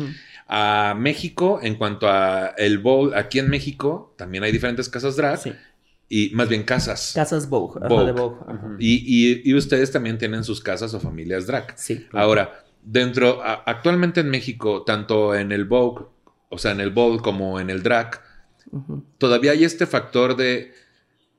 A 0.47 0.95
México, 0.95 1.59
en 1.63 1.75
cuanto 1.75 2.07
a 2.07 2.53
el 2.57 2.77
bowl, 2.77 3.15
aquí 3.15 3.39
en 3.39 3.49
México 3.49 4.13
también 4.17 4.43
hay 4.43 4.51
diferentes 4.51 4.87
casas 4.87 5.15
drag. 5.15 5.39
Sí 5.39 5.53
y 6.09 6.29
más 6.33 6.49
bien 6.49 6.63
casas. 6.63 7.11
Casas 7.13 7.49
Vogue. 7.49 7.79
Y, 8.79 9.53
ustedes 9.53 9.91
también 9.91 10.17
tienen 10.17 10.43
sus 10.43 10.61
casas 10.61 10.93
o 10.93 10.99
familias 10.99 11.47
drag. 11.47 11.73
Sí. 11.77 12.07
Ahora, 12.13 12.63
dentro, 12.81 13.41
actualmente 13.43 14.21
en 14.21 14.29
México, 14.29 14.83
tanto 14.83 15.35
en 15.35 15.51
el 15.51 15.65
Vogue, 15.65 16.05
o 16.49 16.57
sea, 16.57 16.71
en 16.71 16.79
el 16.79 16.91
Vogue 16.91 17.19
como 17.19 17.59
en 17.59 17.69
el 17.69 17.83
drag, 17.83 18.21
todavía 19.17 19.51
hay 19.51 19.63
este 19.63 19.85
factor 19.85 20.35
de 20.35 20.73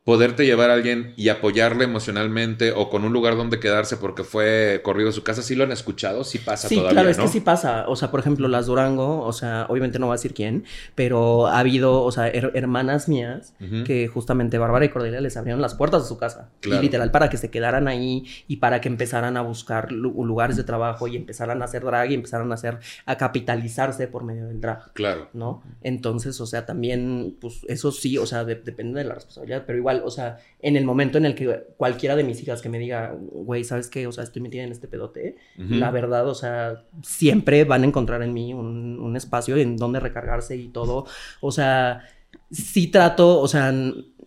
poderte 0.09 0.47
llevar 0.47 0.71
a 0.71 0.73
alguien 0.73 1.13
y 1.17 1.29
apoyarle 1.29 1.85
emocionalmente 1.85 2.73
o 2.73 2.89
con 2.89 3.05
un 3.05 3.13
lugar 3.13 3.37
donde 3.37 3.61
quedarse 3.61 3.99
porque 3.99 4.25
fue 4.25 4.81
corrido 4.83 5.11
a 5.11 5.13
su 5.13 5.23
casa, 5.23 5.43
¿sí 5.43 5.55
lo 5.55 5.65
han 5.65 5.71
escuchado? 5.71 6.25
Sí 6.25 6.39
pasa 6.39 6.67
sí, 6.67 6.77
todavía, 6.77 6.95
claro, 6.95 7.11
es 7.11 7.19
que 7.19 7.29
sí 7.29 7.41
pasa. 7.43 7.85
O 7.89 7.95
sea, 7.95 8.11
por 8.11 8.21
ejemplo, 8.21 8.49
las 8.49 8.65
Durango, 8.65 9.21
o 9.21 9.35
sea, 9.35 9.67
obviamente 9.69 9.99
no 9.99 10.07
voy 10.07 10.15
a 10.15 10.17
decir 10.17 10.33
quién, 10.33 10.65
pero 10.95 11.49
ha 11.49 11.59
habido, 11.59 12.03
o 12.05 12.11
sea, 12.11 12.27
hermanas 12.27 13.07
mías 13.07 13.53
que 13.85 14.09
justamente 14.09 14.57
Bárbara 14.57 14.87
y 14.87 14.89
Cordelia 14.89 15.21
les 15.21 15.37
abrieron 15.37 15.61
las 15.61 15.75
puertas 15.75 16.05
de 16.05 16.09
su 16.09 16.17
casa. 16.17 16.49
Y 16.65 16.71
literal 16.71 17.11
para 17.11 17.29
que 17.29 17.37
se 17.37 17.51
quedaran 17.51 17.87
ahí 17.87 18.25
y 18.47 18.57
para 18.57 18.81
que 18.81 18.89
empezaran 18.89 19.37
a 19.37 19.43
buscar 19.43 19.93
lugares 19.93 20.57
de 20.57 20.65
trabajo 20.65 21.07
y 21.07 21.17
empezaran 21.17 21.61
a 21.61 21.67
hacer 21.67 21.85
drag 21.85 22.13
y 22.13 22.15
empezaran 22.15 22.51
a 22.51 22.55
hacer, 22.55 22.79
a 23.05 23.19
capitalizarse 23.19 24.09
por 24.09 24.25
medio 24.25 24.47
del 24.47 24.63
drag. 24.63 24.91
Claro. 24.95 25.29
¿No? 25.35 25.63
Entonces, 25.83 26.41
o 26.41 26.47
sea, 26.47 26.65
también, 26.65 27.37
pues 27.43 27.61
eso 27.69 27.93
sí, 27.93 28.17
o 28.17 28.25
sea, 28.25 28.47
depende 28.47 29.01
de 29.01 29.05
la 29.05 29.13
responsabilidad, 29.13 29.65
pero 29.67 29.77
igual 29.77 29.98
o 30.05 30.11
sea, 30.11 30.39
en 30.61 30.77
el 30.77 30.85
momento 30.85 31.19
en 31.19 31.25
el 31.25 31.35
que 31.35 31.67
cualquiera 31.77 32.17
de 32.17 32.25
mis 32.25 32.43
hijas 32.43 32.63
que 32.63 32.69
me 32.69 32.79
diga, 32.79 33.17
güey, 33.19 33.65
¿sabes 33.65 33.89
qué? 33.89 34.07
O 34.07 34.13
sea, 34.13 34.25
estoy 34.25 34.43
metida 34.43 34.63
en 34.63 34.73
este 34.73 34.89
pedote, 34.89 35.37
la 35.57 35.91
verdad, 35.91 36.29
o 36.29 36.35
sea, 36.35 36.85
siempre 37.03 37.65
van 37.65 37.83
a 37.83 37.87
encontrar 37.87 38.23
en 38.23 38.33
mí 38.33 38.55
un, 38.55 38.99
un 39.01 39.17
espacio 39.17 39.57
en 39.57 39.77
donde 39.77 40.01
recargarse 40.01 40.57
y 40.57 40.69
todo. 40.69 41.07
O 41.41 41.53
sea, 41.53 42.03
sí 42.51 42.89
trato, 42.89 43.41
o 43.41 43.49
sea, 43.49 43.73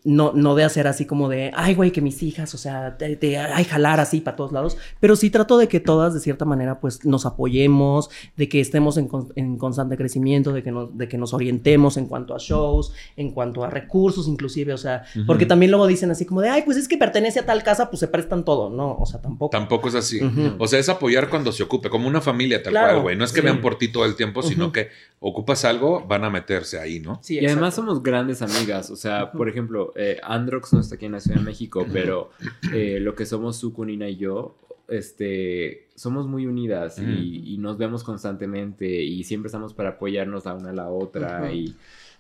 no, 0.04 0.32
no 0.34 0.56
de 0.56 0.64
hacer 0.64 0.88
así 0.88 1.06
como 1.06 1.30
de, 1.30 1.52
ay, 1.56 1.76
güey, 1.76 1.92
que 1.92 2.02
mis 2.02 2.24
hijas, 2.24 2.54
o 2.56 2.58
sea, 2.58 2.92
de, 2.92 3.38
ay, 3.38 3.64
jalar 3.66 4.00
así 4.00 4.22
para 4.22 4.36
todos 4.36 4.52
lados, 4.52 4.78
pero 5.00 5.16
sí 5.16 5.30
trato 5.30 5.58
de 5.58 5.68
que 5.68 5.80
todas, 5.80 6.14
de 6.14 6.20
cierta 6.20 6.46
manera, 6.46 6.80
pues 6.80 7.06
nos 7.06 7.26
apoyemos, 7.26 8.10
de 8.36 8.50
que 8.50 8.60
estemos 8.60 8.98
en, 8.98 9.10
en 9.36 9.58
constante 9.58 9.98
crecimiento, 9.98 10.54
de 10.54 10.64
que, 10.64 10.72
nos, 10.72 10.98
de 10.98 11.08
que 11.08 11.18
nos 11.18 11.34
orientemos 11.34 11.98
en 11.98 12.08
cuanto 12.08 12.34
a 12.34 12.38
shows, 12.40 12.94
en 13.16 13.32
cuanto 13.32 13.64
a 13.64 13.70
recursos, 13.70 14.28
inclusive, 14.28 14.74
o 14.74 14.78
sea, 14.78 15.04
porque 15.28 15.46
también 15.46 15.72
luego 15.72 15.86
dicen 15.88 16.10
así 16.12 16.26
como 16.26 16.42
de, 16.42 16.50
ay, 16.50 16.64
pues 16.64 16.78
es 16.78 16.88
que 16.88 16.98
pertenece 16.98 17.40
a 17.40 17.46
tal 17.46 17.62
casa, 17.64 17.90
pues 17.90 18.00
se 18.00 18.08
prestan 18.08 18.44
todo, 18.44 18.70
¿no? 18.70 18.98
O 18.98 19.06
sea, 19.06 19.22
tampoco. 19.22 19.52
Tampoco 19.52 19.88
es 19.88 19.96
así. 19.96 20.20
O 20.58 20.68
sea, 20.68 20.80
es 20.80 20.90
apoyar 20.90 21.30
cuando 21.30 21.52
se 21.52 21.64
ocupe, 21.64 21.90
como 21.90 22.08
una 22.08 22.22
familia 22.22 22.64
tal 22.64 22.74
cual, 22.74 23.02
güey. 23.02 23.16
No 23.16 23.26
es 23.26 23.32
que 23.32 23.42
vean 23.42 23.62
por 23.62 23.78
ti 23.78 23.90
todo 23.90 24.06
el 24.06 24.16
tiempo, 24.16 24.42
sino 24.42 24.72
que 24.72 24.90
ocupas 25.20 25.66
algo, 25.66 26.06
van 26.08 26.24
a 26.24 26.30
meterse 26.32 26.80
ahí, 26.80 27.00
¿no? 27.00 27.20
Sí, 27.22 27.40
y 27.40 27.46
además 27.46 27.76
somos 27.76 28.02
grandes 28.02 28.42
amigas, 28.42 28.90
o 28.90 28.96
sea, 28.96 29.32
por 29.32 29.48
ejemplo, 29.48 29.91
eh, 29.96 30.20
Androx 30.24 30.74
no 30.74 30.80
está 30.80 30.96
aquí 30.96 31.06
en 31.06 31.14
la 31.14 31.20
Ciudad 31.20 31.40
de 31.40 31.46
México, 31.46 31.86
pero 31.92 32.32
eh, 32.74 33.00
lo 33.00 33.16
que 33.16 33.26
somos 33.26 33.58
su 33.58 33.74
Nina 33.86 34.10
y 34.10 34.18
yo, 34.18 34.56
este, 34.88 35.88
somos 35.96 36.28
muy 36.28 36.46
unidas 36.46 37.00
y, 37.00 37.58
nos 37.58 37.78
vemos 37.78 38.04
constantemente 38.04 38.88
y 38.88 39.24
siempre 39.24 39.48
estamos 39.48 39.74
para 39.74 39.92
apoyarnos 39.92 40.46
la 40.46 40.54
una 40.54 40.72
a 40.72 40.74
la 40.74 40.90
otra 40.90 41.52
y 41.54 41.76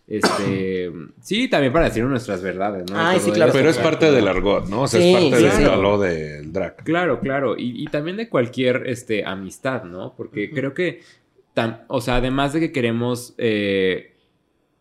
este 0.07 0.91
sí 1.21 1.47
también 1.47 1.73
para 1.73 1.85
decir 1.85 2.03
nuestras 2.03 2.41
verdades 2.41 2.89
no 2.91 3.19
sí, 3.19 3.31
claro. 3.31 3.51
pero 3.53 3.69
es 3.69 3.77
parte 3.77 4.11
del 4.11 4.27
argot 4.27 4.67
no 4.67 4.83
o 4.83 4.87
sea 4.87 4.99
es 4.99 5.31
parte 5.31 5.63
del 5.63 5.99
del 5.99 6.53
drag. 6.53 6.77
Claro 6.83 7.19
claro. 7.19 7.55
Y, 7.57 7.85
también 7.87 8.17
de 8.17 8.29
cualquier 8.29 8.83
este 8.87 9.25
amistad 9.25 9.83
no 9.83 10.13
porque 10.15 10.51
creo 10.51 10.73
que 10.73 11.01
o 11.87 12.01
sea 12.01 12.17
además 12.17 12.53
de 12.53 12.59
que 12.59 12.71
queremos 12.71 13.33
eh, 13.37 14.10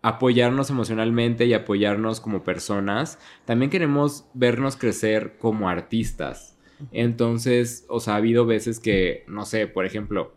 apoyarnos 0.03 0.71
emocionalmente 0.71 1.47
y 1.47 1.53
apoyarnos 1.53 2.21
como 2.21 2.43
personas, 2.43 3.19
también 3.45 3.71
queremos 3.71 4.27
vernos 4.35 4.77
crecer 4.77 5.37
como 5.39 5.69
artistas. 5.69 6.59
Entonces, 6.93 7.85
o 7.89 8.01
sea, 8.01 8.15
ha 8.15 8.17
habido 8.17 8.47
veces 8.47 8.81
que, 8.81 9.25
no 9.29 9.45
sé, 9.45 9.67
por 9.67 9.85
ejemplo, 9.85 10.33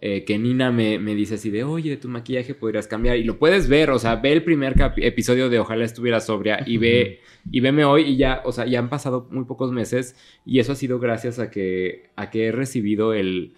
eh, 0.00 0.24
que 0.24 0.38
Nina 0.38 0.70
me, 0.70 0.98
dice 0.98 1.34
así 1.34 1.50
de, 1.50 1.64
oye, 1.64 1.96
tu 1.96 2.08
maquillaje 2.08 2.54
podrías 2.54 2.86
cambiar. 2.86 3.16
Y 3.16 3.24
lo 3.24 3.38
puedes 3.38 3.68
ver, 3.68 3.90
o 3.90 3.98
sea, 3.98 4.16
ve 4.16 4.32
el 4.32 4.44
primer 4.44 4.76
episodio 4.96 5.48
de 5.48 5.58
Ojalá 5.58 5.84
estuviera 5.84 6.20
sobria 6.20 6.62
y 6.64 6.78
ve, 6.78 7.20
y 7.50 7.60
veme 7.60 7.84
hoy 7.84 8.02
y 8.02 8.16
ya, 8.16 8.42
o 8.44 8.52
sea, 8.52 8.64
ya 8.64 8.78
han 8.78 8.88
pasado 8.88 9.26
muy 9.30 9.44
pocos 9.44 9.72
meses 9.72 10.14
y 10.46 10.60
eso 10.60 10.72
ha 10.72 10.76
sido 10.76 11.00
gracias 11.00 11.38
a 11.40 11.50
que, 11.50 12.10
a 12.14 12.30
que 12.30 12.46
he 12.46 12.52
recibido 12.52 13.12
el, 13.12 13.54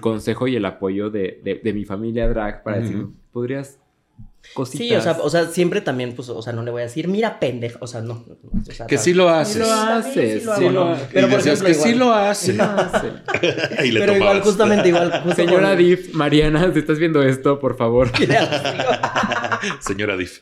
consejo 0.00 0.48
y 0.48 0.56
el 0.56 0.64
apoyo 0.64 1.10
de, 1.10 1.60
mi 1.74 1.84
familia 1.84 2.26
drag 2.26 2.62
para 2.62 2.80
decir, 2.80 3.08
podrías 3.30 3.81
Cositas. 4.54 4.86
Sí, 4.86 4.94
o 4.94 5.00
sea, 5.00 5.12
o 5.22 5.30
sea, 5.30 5.46
siempre 5.46 5.80
también, 5.80 6.14
pues, 6.14 6.28
o 6.28 6.42
sea, 6.42 6.52
no 6.52 6.62
le 6.62 6.70
voy 6.70 6.82
a 6.82 6.84
decir, 6.84 7.08
mira, 7.08 7.40
pendejo, 7.40 7.78
o 7.80 7.86
sea, 7.86 8.02
no. 8.02 8.24
que 8.86 8.98
sí 8.98 9.14
lo 9.14 9.28
haces. 9.30 9.54
Sí 9.54 9.58
lo 9.60 9.72
haces, 9.72 10.42
sí, 10.58 10.68
lo, 10.68 10.96
Pero 11.12 11.28
por 11.28 11.40
ejemplo, 11.40 11.66
que 11.66 11.74
sí 11.74 11.94
lo 11.94 12.12
hace. 12.12 12.52
Pero 13.80 14.16
igual, 14.16 14.42
justamente 14.42 14.88
igual. 14.88 15.34
Señora 15.34 15.74
Diff, 15.74 16.12
Mariana, 16.14 16.70
si 16.72 16.80
estás 16.80 16.98
viendo 16.98 17.22
esto, 17.22 17.58
por 17.58 17.76
favor. 17.76 18.10
Señora 19.80 20.16
Diff. 20.16 20.40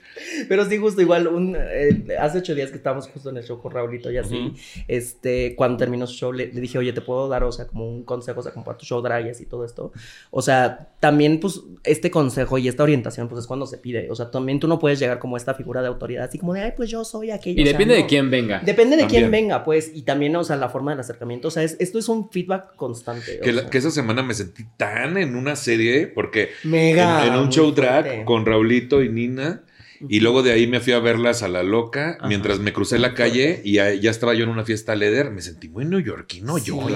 Pero 0.48 0.64
sí, 0.68 0.78
justo 0.78 1.02
igual, 1.02 1.28
un, 1.28 1.56
eh, 1.56 2.16
hace 2.18 2.38
ocho 2.38 2.54
días 2.54 2.70
que 2.70 2.76
estábamos 2.78 3.06
justo 3.08 3.30
en 3.30 3.36
el 3.36 3.44
show 3.44 3.60
con 3.60 3.70
Raulito 3.72 4.10
y 4.10 4.16
así, 4.16 4.54
este, 4.88 5.54
cuando 5.54 5.76
terminó 5.76 6.06
su 6.06 6.14
show, 6.14 6.32
le, 6.32 6.46
dije, 6.46 6.78
oye, 6.78 6.92
te 6.92 7.00
puedo 7.00 7.28
dar, 7.28 7.44
o 7.44 7.52
sea, 7.52 7.66
como 7.66 7.88
un 7.88 8.02
consejo, 8.04 8.40
o 8.40 8.42
sea, 8.42 8.52
como 8.52 8.64
para 8.64 8.78
tu 8.78 8.86
show 8.86 9.00
drag 9.02 9.26
y 9.26 9.30
así 9.30 9.46
todo 9.46 9.64
esto. 9.64 9.92
O 10.30 10.42
sea, 10.42 10.88
también, 11.00 11.38
pues, 11.38 11.60
este 11.84 12.10
consejo 12.10 12.58
y 12.58 12.68
esta 12.68 12.82
orientación, 12.82 13.28
pues, 13.28 13.42
es 13.42 13.46
cuando 13.46 13.66
se 13.66 13.78
pide 13.78 13.89
o 14.10 14.14
sea, 14.14 14.30
también 14.30 14.60
tú 14.60 14.68
no 14.68 14.78
puedes 14.78 14.98
llegar 14.98 15.18
como 15.18 15.36
esta 15.36 15.54
figura 15.54 15.82
de 15.82 15.88
autoridad, 15.88 16.24
así 16.24 16.38
como 16.38 16.54
de, 16.54 16.62
ay, 16.62 16.72
pues 16.76 16.90
yo 16.90 17.04
soy 17.04 17.30
aquello. 17.30 17.60
Y 17.60 17.64
depende 17.64 17.94
de 17.94 18.06
quién 18.06 18.30
venga. 18.30 18.60
Depende 18.64 18.96
de 18.96 19.06
quién 19.06 19.30
venga, 19.30 19.64
pues. 19.64 19.90
Y 19.94 20.02
también, 20.02 20.34
o 20.36 20.44
sea, 20.44 20.56
la 20.56 20.68
forma 20.68 20.92
del 20.92 21.00
acercamiento. 21.00 21.48
O 21.48 21.50
sea, 21.50 21.62
esto 21.62 21.98
es 21.98 22.08
un 22.08 22.30
feedback 22.30 22.74
constante. 22.76 23.40
Que, 23.40 23.78
esa 23.78 23.90
semana 23.90 24.22
me 24.22 24.34
sentí 24.34 24.64
tan 24.76 25.16
en 25.16 25.36
una 25.36 25.56
serie, 25.56 26.06
porque 26.06 26.50
Mega, 26.64 27.26
en, 27.26 27.34
un 27.34 27.48
show 27.48 27.72
drag 27.72 28.24
con 28.24 28.44
Raulito 28.44 29.02
y 29.02 29.08
Nina. 29.08 29.62
Y 30.08 30.20
luego 30.20 30.42
de 30.42 30.52
ahí 30.52 30.66
me 30.66 30.80
fui 30.80 30.92
a 30.92 30.98
verlas 30.98 31.42
a 31.42 31.48
la 31.48 31.62
loca, 31.62 32.18
mientras 32.26 32.58
me 32.58 32.72
crucé 32.72 32.98
la 32.98 33.14
calle 33.14 33.60
y 33.64 33.74
ya, 33.74 33.88
estaba 33.88 34.34
yo 34.34 34.44
en 34.44 34.50
una 34.50 34.64
fiesta 34.64 34.94
leder. 34.94 35.30
Me 35.30 35.42
sentí 35.42 35.68
muy 35.68 35.84
neoyorquino 35.84 36.58
yo, 36.58 36.86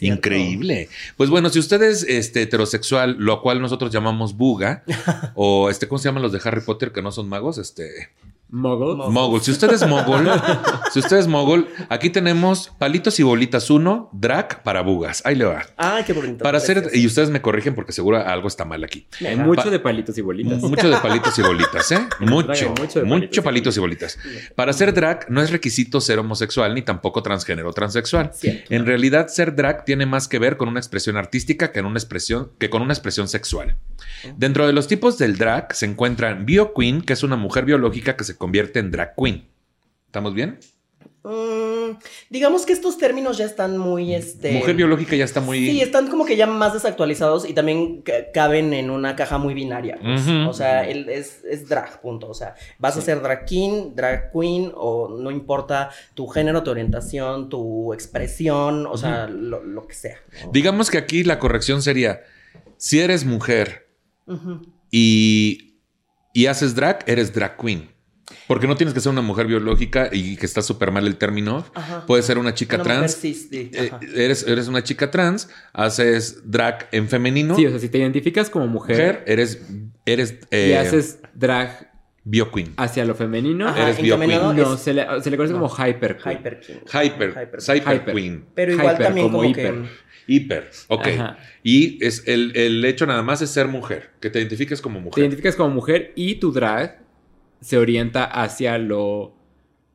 Increíble. 0.00 0.88
Pues 1.16 1.30
bueno, 1.30 1.48
si 1.50 1.58
usted 1.58 1.82
es 1.82 2.02
este, 2.02 2.42
heterosexual, 2.42 3.16
lo 3.18 3.40
cual 3.40 3.60
nosotros 3.60 3.92
llamamos 3.92 4.36
buga, 4.36 4.84
o 5.34 5.70
este, 5.70 5.88
¿cómo 5.88 5.98
se 5.98 6.08
llaman 6.08 6.22
los 6.22 6.32
de 6.32 6.40
Harry 6.44 6.60
Potter 6.60 6.92
que 6.92 7.02
no 7.02 7.12
son 7.12 7.28
magos? 7.28 7.58
Este. 7.58 8.10
Mogul. 8.52 9.10
Mogul. 9.10 9.40
Si 9.40 9.50
usted 9.50 9.72
es 9.72 9.86
mogul, 9.86 10.28
si 10.92 10.98
usted 10.98 11.16
es 11.16 11.26
mogul, 11.26 11.68
aquí 11.88 12.10
tenemos 12.10 12.70
palitos 12.78 13.18
y 13.18 13.22
bolitas 13.22 13.70
uno, 13.70 14.10
drag 14.12 14.62
para 14.62 14.82
bugas. 14.82 15.22
Ahí 15.24 15.36
le 15.36 15.46
va. 15.46 15.64
Ay, 15.78 16.04
qué 16.04 16.12
bonito. 16.12 16.44
Para 16.44 16.58
hacer, 16.58 16.90
y 16.92 17.06
ustedes 17.06 17.30
me 17.30 17.40
corrigen 17.40 17.74
porque 17.74 17.92
seguro 17.92 18.18
algo 18.18 18.48
está 18.48 18.66
mal 18.66 18.84
aquí. 18.84 19.06
Hay 19.26 19.36
mucho 19.36 19.70
de 19.70 19.78
palitos 19.78 20.18
y 20.18 20.20
bolitas. 20.20 20.60
Mucho 20.60 20.90
de 20.90 20.98
palitos 20.98 21.38
y 21.38 21.42
bolitas, 21.42 21.92
¿eh? 21.92 22.06
Mucho, 22.20 22.74
mucho, 23.04 23.42
palitos, 23.42 23.74
y 23.78 23.80
bolitas. 23.80 24.18
Para 24.54 24.74
ser 24.74 24.92
drag 24.92 25.30
no 25.30 25.40
es 25.40 25.50
requisito 25.50 26.02
ser 26.02 26.18
homosexual 26.18 26.74
ni 26.74 26.82
tampoco 26.82 27.22
transgénero 27.22 27.70
o 27.70 27.72
transexual. 27.72 28.32
En 28.42 28.84
realidad, 28.84 29.28
ser 29.28 29.56
drag 29.56 29.86
tiene 29.86 30.04
más 30.04 30.28
que 30.28 30.38
ver 30.38 30.58
con 30.58 30.68
una 30.68 30.78
expresión 30.78 31.16
artística 31.16 31.72
que, 31.72 31.78
en 31.78 31.86
una 31.86 31.98
expresión, 31.98 32.50
que 32.58 32.68
con 32.68 32.82
una 32.82 32.92
expresión 32.92 33.28
sexual. 33.28 33.76
Dentro 34.36 34.66
de 34.66 34.72
los 34.72 34.88
tipos 34.88 35.16
del 35.16 35.38
drag 35.38 35.74
se 35.74 35.86
encuentran 35.86 36.44
bio 36.44 36.74
queen, 36.74 37.00
que 37.00 37.14
es 37.14 37.22
una 37.22 37.36
mujer 37.36 37.64
biológica 37.64 38.16
que 38.16 38.24
se 38.24 38.36
convierte 38.42 38.80
en 38.80 38.90
drag 38.90 39.14
queen. 39.14 39.46
¿Estamos 40.06 40.34
bien? 40.34 40.58
Mm, 41.22 41.96
digamos 42.28 42.66
que 42.66 42.72
estos 42.72 42.98
términos 42.98 43.38
ya 43.38 43.44
están 43.44 43.78
muy, 43.78 44.16
este... 44.16 44.50
Mujer 44.54 44.74
biológica 44.74 45.14
ya 45.14 45.24
está 45.24 45.40
muy... 45.40 45.58
Sí, 45.58 45.80
están 45.80 46.08
como 46.08 46.24
que 46.24 46.34
ya 46.36 46.48
más 46.48 46.72
desactualizados 46.72 47.48
y 47.48 47.52
también 47.52 48.02
caben 48.34 48.72
en 48.72 48.90
una 48.90 49.14
caja 49.14 49.38
muy 49.38 49.54
binaria. 49.54 49.96
Pues. 50.02 50.26
O 50.26 50.52
sea, 50.52 50.84
es, 50.88 51.68
drag, 51.68 52.00
punto. 52.00 52.28
O 52.28 52.34
sea, 52.34 52.56
vas 52.80 52.96
a 52.96 53.00
ser 53.00 53.22
drag 53.22 53.44
king, 53.44 53.94
drag 53.94 54.32
queen 54.32 54.72
o 54.74 55.08
no 55.08 55.30
importa 55.30 55.90
tu 56.14 56.26
género, 56.26 56.64
tu 56.64 56.72
orientación, 56.72 57.48
tu 57.48 57.94
expresión, 57.94 58.88
o 58.88 58.98
sea, 58.98 59.28
lo, 59.28 59.86
que 59.86 59.94
sea. 59.94 60.16
Digamos 60.50 60.90
que 60.90 60.98
aquí 60.98 61.22
la 61.22 61.38
corrección 61.38 61.80
sería, 61.80 62.22
si 62.76 62.98
eres 62.98 63.24
mujer 63.24 63.86
y, 64.90 65.76
y 66.34 66.46
haces 66.46 66.74
drag, 66.74 67.04
eres 67.06 67.32
drag 67.32 67.56
queen. 67.56 67.91
Porque 68.52 68.66
no 68.66 68.76
tienes 68.76 68.92
que 68.92 69.00
ser 69.00 69.10
una 69.10 69.22
mujer 69.22 69.46
biológica 69.46 70.10
y 70.12 70.36
que 70.36 70.44
está 70.44 70.60
súper 70.60 70.90
mal 70.90 71.06
el 71.06 71.16
término. 71.16 71.64
Puedes 72.06 72.26
ser 72.26 72.36
una 72.36 72.52
chica 72.52 72.82
trans. 72.82 73.18
Eh, 73.24 73.90
eres, 74.14 74.46
eres 74.46 74.68
una 74.68 74.84
chica 74.84 75.10
trans, 75.10 75.48
haces 75.72 76.42
drag 76.50 76.86
en 76.92 77.08
femenino. 77.08 77.56
Sí, 77.56 77.64
o 77.64 77.70
sea, 77.70 77.78
si 77.78 77.88
te 77.88 77.96
identificas 77.96 78.50
como 78.50 78.66
mujer. 78.66 79.24
eres. 79.26 79.58
eres 80.04 80.38
eh, 80.50 80.68
y 80.68 80.72
haces 80.74 81.20
drag. 81.32 81.90
Bio 82.24 82.52
queen. 82.52 82.74
Hacia 82.76 83.06
lo 83.06 83.14
femenino. 83.14 83.74
eres 83.74 84.02
bio 84.02 84.20
queen. 84.20 84.38
No, 84.54 84.76
se, 84.76 84.92
le, 84.92 85.06
se 85.22 85.30
le 85.30 85.36
conoce 85.38 85.54
como 85.54 85.70
hyper 85.70 86.18
queen. 86.18 86.38
Hyper 86.38 86.60
queen. 86.60 86.80
Hyper. 86.92 87.58
Hyper, 87.58 88.04
queen. 88.12 88.44
Pero 88.54 88.72
igual 88.74 88.98
también 88.98 89.28
como, 89.28 89.44
hiper. 89.44 89.76
Hiper, 90.26 90.70
ok. 90.88 91.08
Y 91.62 92.04
es 92.04 92.24
el, 92.26 92.54
el, 92.54 92.84
hecho 92.84 93.06
nada 93.06 93.22
más 93.22 93.40
es 93.40 93.48
ser 93.48 93.66
mujer, 93.66 94.10
que 94.20 94.28
te 94.28 94.40
identifiques 94.40 94.82
como 94.82 95.00
mujer. 95.00 95.14
Te 95.14 95.20
identificas 95.22 95.56
como 95.56 95.70
mujer 95.70 96.12
y 96.16 96.34
tu 96.34 96.52
drag 96.52 97.00
se 97.62 97.78
orienta 97.78 98.24
hacia 98.24 98.76
lo 98.76 99.34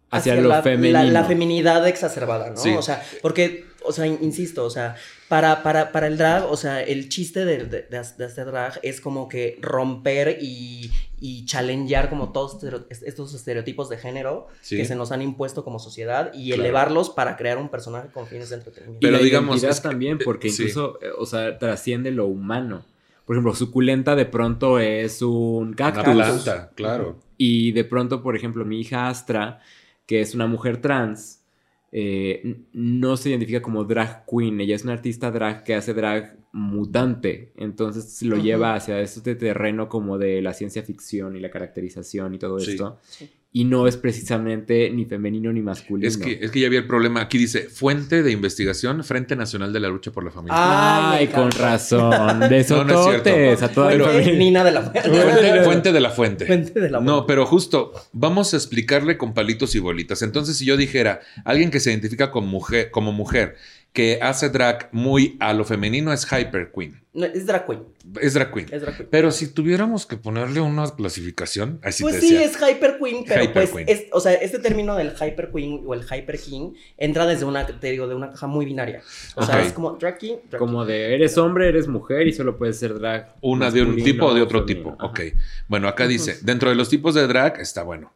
hacia, 0.10 0.36
lo 0.36 0.50
la, 0.50 0.64
femenino. 0.64 1.04
La, 1.04 1.26
feminidad 1.26 1.88
exacerbada, 1.88 2.52
¿no? 2.52 2.78
O 2.78 2.82
sea, 2.82 3.04
porque, 3.22 3.66
o 3.84 3.92
sea, 3.92 4.08
insisto, 4.08 4.64
o 4.66 4.70
sea, 4.70 4.96
para, 5.28 5.64
para, 5.64 5.92
para 5.92 6.08
el 6.08 6.18
drag, 6.18 6.50
o 6.50 6.56
sea, 6.56 6.82
el 6.82 7.10
chiste 7.10 7.44
de, 7.44 7.66
de, 7.66 7.98
hacer 7.98 8.46
drag 8.46 8.80
es 8.84 9.02
como 9.02 9.28
que 9.28 9.60
romper 9.62 10.38
y, 10.42 10.92
y 11.20 11.46
challengear 11.46 12.10
como 12.10 12.32
todos 12.32 12.64
estos 13.02 13.34
estereotipos 13.34 13.90
de 13.90 13.98
género 13.98 14.48
que 14.68 14.86
se 14.86 14.96
nos 14.96 15.12
han 15.12 15.22
impuesto 15.22 15.64
como 15.64 15.80
sociedad 15.80 16.34
y 16.34 16.54
elevarlos 16.54 17.10
para 17.10 17.36
crear 17.36 17.58
un 17.58 17.70
personaje 17.70 18.08
con 18.14 18.28
fines 18.28 18.50
de 18.50 18.56
entretenimiento. 18.56 19.06
Pero 19.06 19.20
digamos... 19.20 19.82
también, 19.82 20.20
porque 20.24 20.48
incluso, 20.48 21.00
eh, 21.02 21.10
o 21.18 21.26
sea, 21.26 21.58
trasciende 21.60 22.12
lo 22.12 22.28
humano. 22.28 22.86
Por 23.28 23.36
ejemplo, 23.36 23.54
suculenta 23.54 24.16
de 24.16 24.26
pronto 24.26 24.80
es 24.80 25.22
un 25.22 25.74
cactus. 25.74 26.06
Una 26.06 26.14
planta, 26.14 26.72
claro. 26.74 27.20
Y 27.36 27.74
de 27.74 27.84
pronto, 27.84 28.24
por 28.24 28.38
ejemplo, 28.38 28.64
mi 28.64 28.80
hija 28.80 29.10
Astra, 29.10 29.60
que 30.06 30.22
es 30.22 30.34
una 30.34 30.48
mujer 30.48 30.78
trans, 30.80 31.44
eh, 31.92 32.62
no 32.72 33.18
se 33.18 33.30
identifica 33.30 33.62
como 33.62 33.84
drag 33.84 34.26
queen. 34.26 34.62
Ella 34.62 34.78
es 34.78 34.86
una 34.86 34.94
artista 34.94 35.30
drag 35.30 35.66
que 35.66 35.76
hace 35.76 35.94
drag 35.94 36.38
mutante. 36.54 37.52
Entonces 37.58 38.24
lo 38.24 38.38
lleva 38.38 38.76
hacia 38.76 39.02
este 39.02 39.36
terreno 39.36 39.90
como 39.90 40.18
de 40.18 40.42
la 40.42 40.54
ciencia 40.54 40.82
ficción 40.84 41.36
y 41.36 41.42
la 41.42 41.52
caracterización 41.52 42.34
y 42.34 42.40
todo 42.40 42.58
esto. 42.60 42.98
Sí 43.04 43.30
y 43.58 43.64
no 43.64 43.88
es 43.88 43.98
precisamente 43.98 44.92
ni 44.92 45.06
femenino 45.06 45.52
ni 45.52 45.62
masculino. 45.62 46.08
Es 46.08 46.16
que, 46.16 46.38
es 46.44 46.52
que 46.52 46.60
ya 46.60 46.68
había 46.68 46.78
el 46.78 46.86
problema. 46.86 47.22
Aquí 47.22 47.40
dice 47.40 47.62
Fuente 47.64 48.22
de 48.22 48.32
Investigación, 48.32 49.04
Frente 49.04 49.36
Nacional 49.36 49.74
de 49.74 49.80
la 49.80 49.88
Lucha 49.88 50.12
por 50.12 50.24
la 50.24 50.30
Familia. 50.30 50.54
Ay, 50.56 51.26
con 51.30 51.50
razón. 51.50 52.40
De 52.50 52.60
eso 52.60 52.84
no, 52.84 53.12
es 53.12 53.24
cierto. 53.24 53.66
a 53.66 53.70
toda 53.70 53.96
Nina 54.22 54.64
de 54.64 54.72
la 54.72 54.84
fuente. 54.84 55.10
Fuente, 55.10 55.92
de 55.92 56.00
la 56.00 56.12
fuente. 56.12 56.46
Fuente 56.46 56.80
de 56.80 56.90
la 56.92 57.00
fuente. 57.00 57.12
No, 57.12 57.26
pero 57.26 57.48
justo 57.48 57.94
vamos 58.14 58.54
a 58.54 58.58
explicarle 58.58 59.18
con 59.18 59.34
palitos 59.34 59.74
y 59.74 59.80
bolitas. 59.80 60.22
Entonces, 60.22 60.58
si 60.58 60.66
yo 60.66 60.78
dijera 60.78 61.22
alguien 61.44 61.72
que 61.72 61.80
se 61.80 61.90
identifica 61.90 62.30
como 62.30 62.46
mujer, 62.46 62.92
como 62.92 63.12
mujer 63.12 63.56
que 63.94 64.20
hace 64.22 64.50
drag 64.50 64.90
muy 64.92 65.38
a 65.40 65.54
lo 65.54 65.66
femenino 65.66 66.14
es 66.14 66.26
Hyper 66.32 66.72
Queen. 66.72 67.02
No, 67.18 67.26
es 67.26 67.48
drag 67.48 67.66
queen. 67.66 67.84
Es 68.22 68.36
drag 68.36 68.54
queen. 68.54 68.68
Es 68.72 68.84
drag 68.84 68.96
queen. 68.96 69.10
Pero 69.10 69.32
si 69.32 69.48
tuviéramos 69.48 70.06
que 70.06 70.18
ponerle 70.18 70.62
una 70.62 70.88
clasificación, 70.88 71.80
así 71.82 72.04
Pues 72.04 72.20
sí, 72.20 72.38
es 72.38 72.56
Hyper 72.56 73.00
Queen, 73.00 73.26
pero 73.28 73.52
pues, 73.54 73.72
o 74.12 74.20
sea, 74.20 74.34
este 74.34 74.60
término 74.60 74.96
del 74.96 75.14
Hyper 75.14 75.50
Queen 75.52 75.82
o 75.84 75.96
el 75.96 76.04
Hyper 76.04 76.40
King 76.40 76.74
entra 76.96 77.26
desde 77.26 77.46
una, 77.46 77.66
te 77.66 77.90
digo, 77.90 78.08
de 78.08 78.14
una 78.14 78.30
caja 78.30 78.46
muy 78.46 78.68
binaria. 78.68 79.02
O 79.36 79.44
sea, 79.44 79.64
es 79.64 79.74
como 79.74 79.94
drag 79.94 80.20
king, 80.20 80.36
Como 80.60 80.86
de 80.86 81.16
eres 81.16 81.36
hombre, 81.40 81.68
eres 81.68 81.88
mujer 81.88 82.28
y 82.28 82.34
solo 82.34 82.56
puedes 82.56 82.78
ser 82.78 82.94
drag. 83.00 83.34
Una 83.42 83.72
de 83.72 83.82
un 83.82 83.96
tipo 83.96 84.28
o 84.28 84.36
de 84.36 84.44
otro 84.44 84.64
tipo. 84.64 84.96
Ok. 85.02 85.22
Bueno, 85.68 85.88
acá 85.88 86.06
dice, 86.06 86.38
dentro 86.44 86.70
de 86.70 86.76
los 86.76 86.88
tipos 86.88 87.16
de 87.16 87.26
drag 87.26 87.60
está 87.60 87.82
bueno 87.82 88.14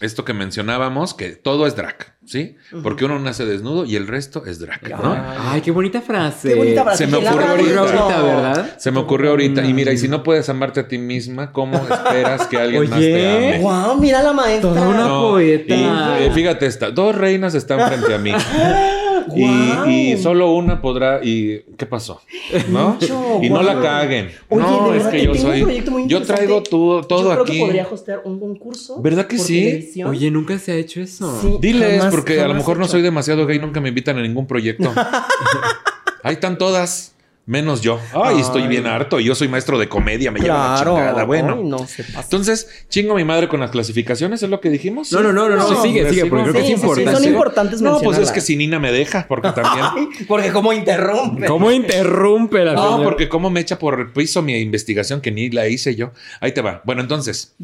esto 0.00 0.24
que 0.24 0.32
mencionábamos, 0.32 1.14
que 1.14 1.36
todo 1.36 1.66
es 1.66 1.76
drag, 1.76 2.16
¿sí? 2.30 2.56
Porque 2.82 3.04
uno 3.04 3.18
nace 3.18 3.44
desnudo 3.44 3.84
y 3.84 3.96
el 3.96 4.06
resto 4.06 4.46
es 4.46 4.60
drag, 4.60 4.88
¿no? 4.88 5.16
Ay, 5.36 5.60
qué 5.62 5.72
bonita 5.72 6.00
frase. 6.00 6.50
Qué 6.50 6.54
bonita 6.54 6.84
frase. 6.84 7.04
Se 7.04 7.10
me 7.10 7.16
ocurrió 7.16 7.48
ahorita, 7.80 8.22
¿verdad? 8.22 8.78
Se 8.78 8.90
me 8.92 9.00
ocurrió 9.00 9.30
ahorita. 9.30 9.64
Y 9.64 9.74
mira, 9.74 9.92
y 9.92 9.98
si 9.98 10.06
no 10.06 10.22
puedes 10.22 10.48
amarte 10.48 10.78
a 10.80 10.86
ti 10.86 10.96
misma, 10.96 11.50
¿cómo 11.50 11.76
esperas 11.76 12.46
que 12.46 12.56
alguien 12.56 12.88
más 12.88 13.00
te 13.00 13.30
ame? 13.30 13.58
¡Wow! 13.58 14.00
Mira 14.00 14.22
la 14.22 14.32
maestra. 14.32 14.70
Toda 14.70 14.88
una 14.88 15.08
poeta. 15.08 15.74
Y, 15.74 16.22
eh, 16.24 16.30
fíjate 16.32 16.66
esta, 16.66 16.92
dos 16.92 17.16
reinas 17.16 17.54
están 17.54 17.88
frente 17.88 18.14
a 18.14 18.18
mí. 18.18 18.32
Y, 19.36 20.16
solo 20.16 20.52
una 20.52 20.80
podrá. 20.80 21.20
¿Y 21.22 21.60
qué 21.76 21.86
pasó? 21.86 22.20
¿No? 22.68 22.98
y 23.42 23.50
no 23.50 23.62
la 23.62 23.80
caguen. 23.80 24.30
no, 24.50 24.94
es 24.94 25.06
que 25.06 25.24
yo 25.24 25.34
soy. 25.34 25.84
Yo 26.06 26.22
traigo 26.22 26.62
todo, 26.62 27.02
todo 27.02 27.22
yo 27.22 27.30
creo 27.30 27.42
aquí. 27.42 27.52
Que 27.52 27.64
podría 27.64 27.88
hostear 27.88 28.22
un 28.24 28.40
concurso. 28.40 29.00
¿Verdad 29.00 29.26
que 29.26 29.38
sí? 29.38 29.90
Oye, 30.04 30.30
nunca 30.30 30.58
se 30.58 30.72
ha 30.72 30.76
hecho 30.76 31.00
eso. 31.00 31.58
Diles, 31.60 32.04
porque 32.20 32.40
a 32.40 32.48
lo 32.48 32.54
mejor 32.54 32.78
no 32.78 32.86
soy 32.86 33.02
demasiado 33.02 33.46
gay, 33.46 33.58
nunca 33.58 33.80
me 33.80 33.88
invitan 33.88 34.18
a 34.18 34.22
ningún 34.22 34.46
proyecto. 34.46 34.92
Ahí 36.22 36.34
están 36.34 36.58
todas. 36.58 37.14
Menos 37.46 37.80
yo. 37.80 37.98
Ay, 38.12 38.38
estoy 38.38 38.68
bien 38.68 38.86
harto. 38.86 39.18
Yo 39.18 39.34
soy 39.34 39.48
maestro 39.48 39.76
de 39.76 39.88
comedia, 39.88 40.30
me 40.30 40.38
lleva 40.38 40.76
la 40.76 40.84
chingada. 40.84 41.24
Bueno. 41.24 41.84
Entonces, 42.14 42.84
chingo 42.88 43.14
a 43.14 43.16
mi 43.16 43.24
madre 43.24 43.48
con 43.48 43.58
las 43.58 43.70
clasificaciones, 43.72 44.40
¿es 44.42 44.48
lo 44.48 44.60
que 44.60 44.70
dijimos? 44.70 45.10
No, 45.10 45.20
no, 45.20 45.32
no, 45.32 45.48
no, 45.48 45.82
sigue, 45.82 46.08
sigue, 46.08 46.26
porque 46.26 46.44
creo 46.44 46.54
que 46.54 46.72
es 46.72 46.80
importante. 46.80 47.12
son 47.12 47.24
importantes 47.24 47.82
No, 47.82 47.98
pues 48.00 48.18
es 48.18 48.30
que 48.30 48.40
si 48.40 48.54
Nina 48.54 48.78
me 48.78 48.92
deja, 48.92 49.26
porque 49.26 49.50
también. 49.50 50.10
porque 50.28 50.52
cómo 50.52 50.72
interrumpe. 50.72 51.46
¿Cómo 51.46 51.72
interrumpe 51.72 52.64
la 52.64 52.74
No, 52.74 53.02
porque 53.02 53.28
cómo 53.28 53.50
me 53.50 53.58
echa 53.58 53.80
por 53.80 53.98
el 53.98 54.12
piso 54.12 54.42
mi 54.42 54.56
investigación 54.56 55.20
que 55.20 55.32
ni 55.32 55.50
la 55.50 55.66
hice 55.66 55.96
yo. 55.96 56.12
Ahí 56.40 56.52
te 56.52 56.60
va. 56.60 56.82
Bueno, 56.84 57.00
entonces, 57.02 57.56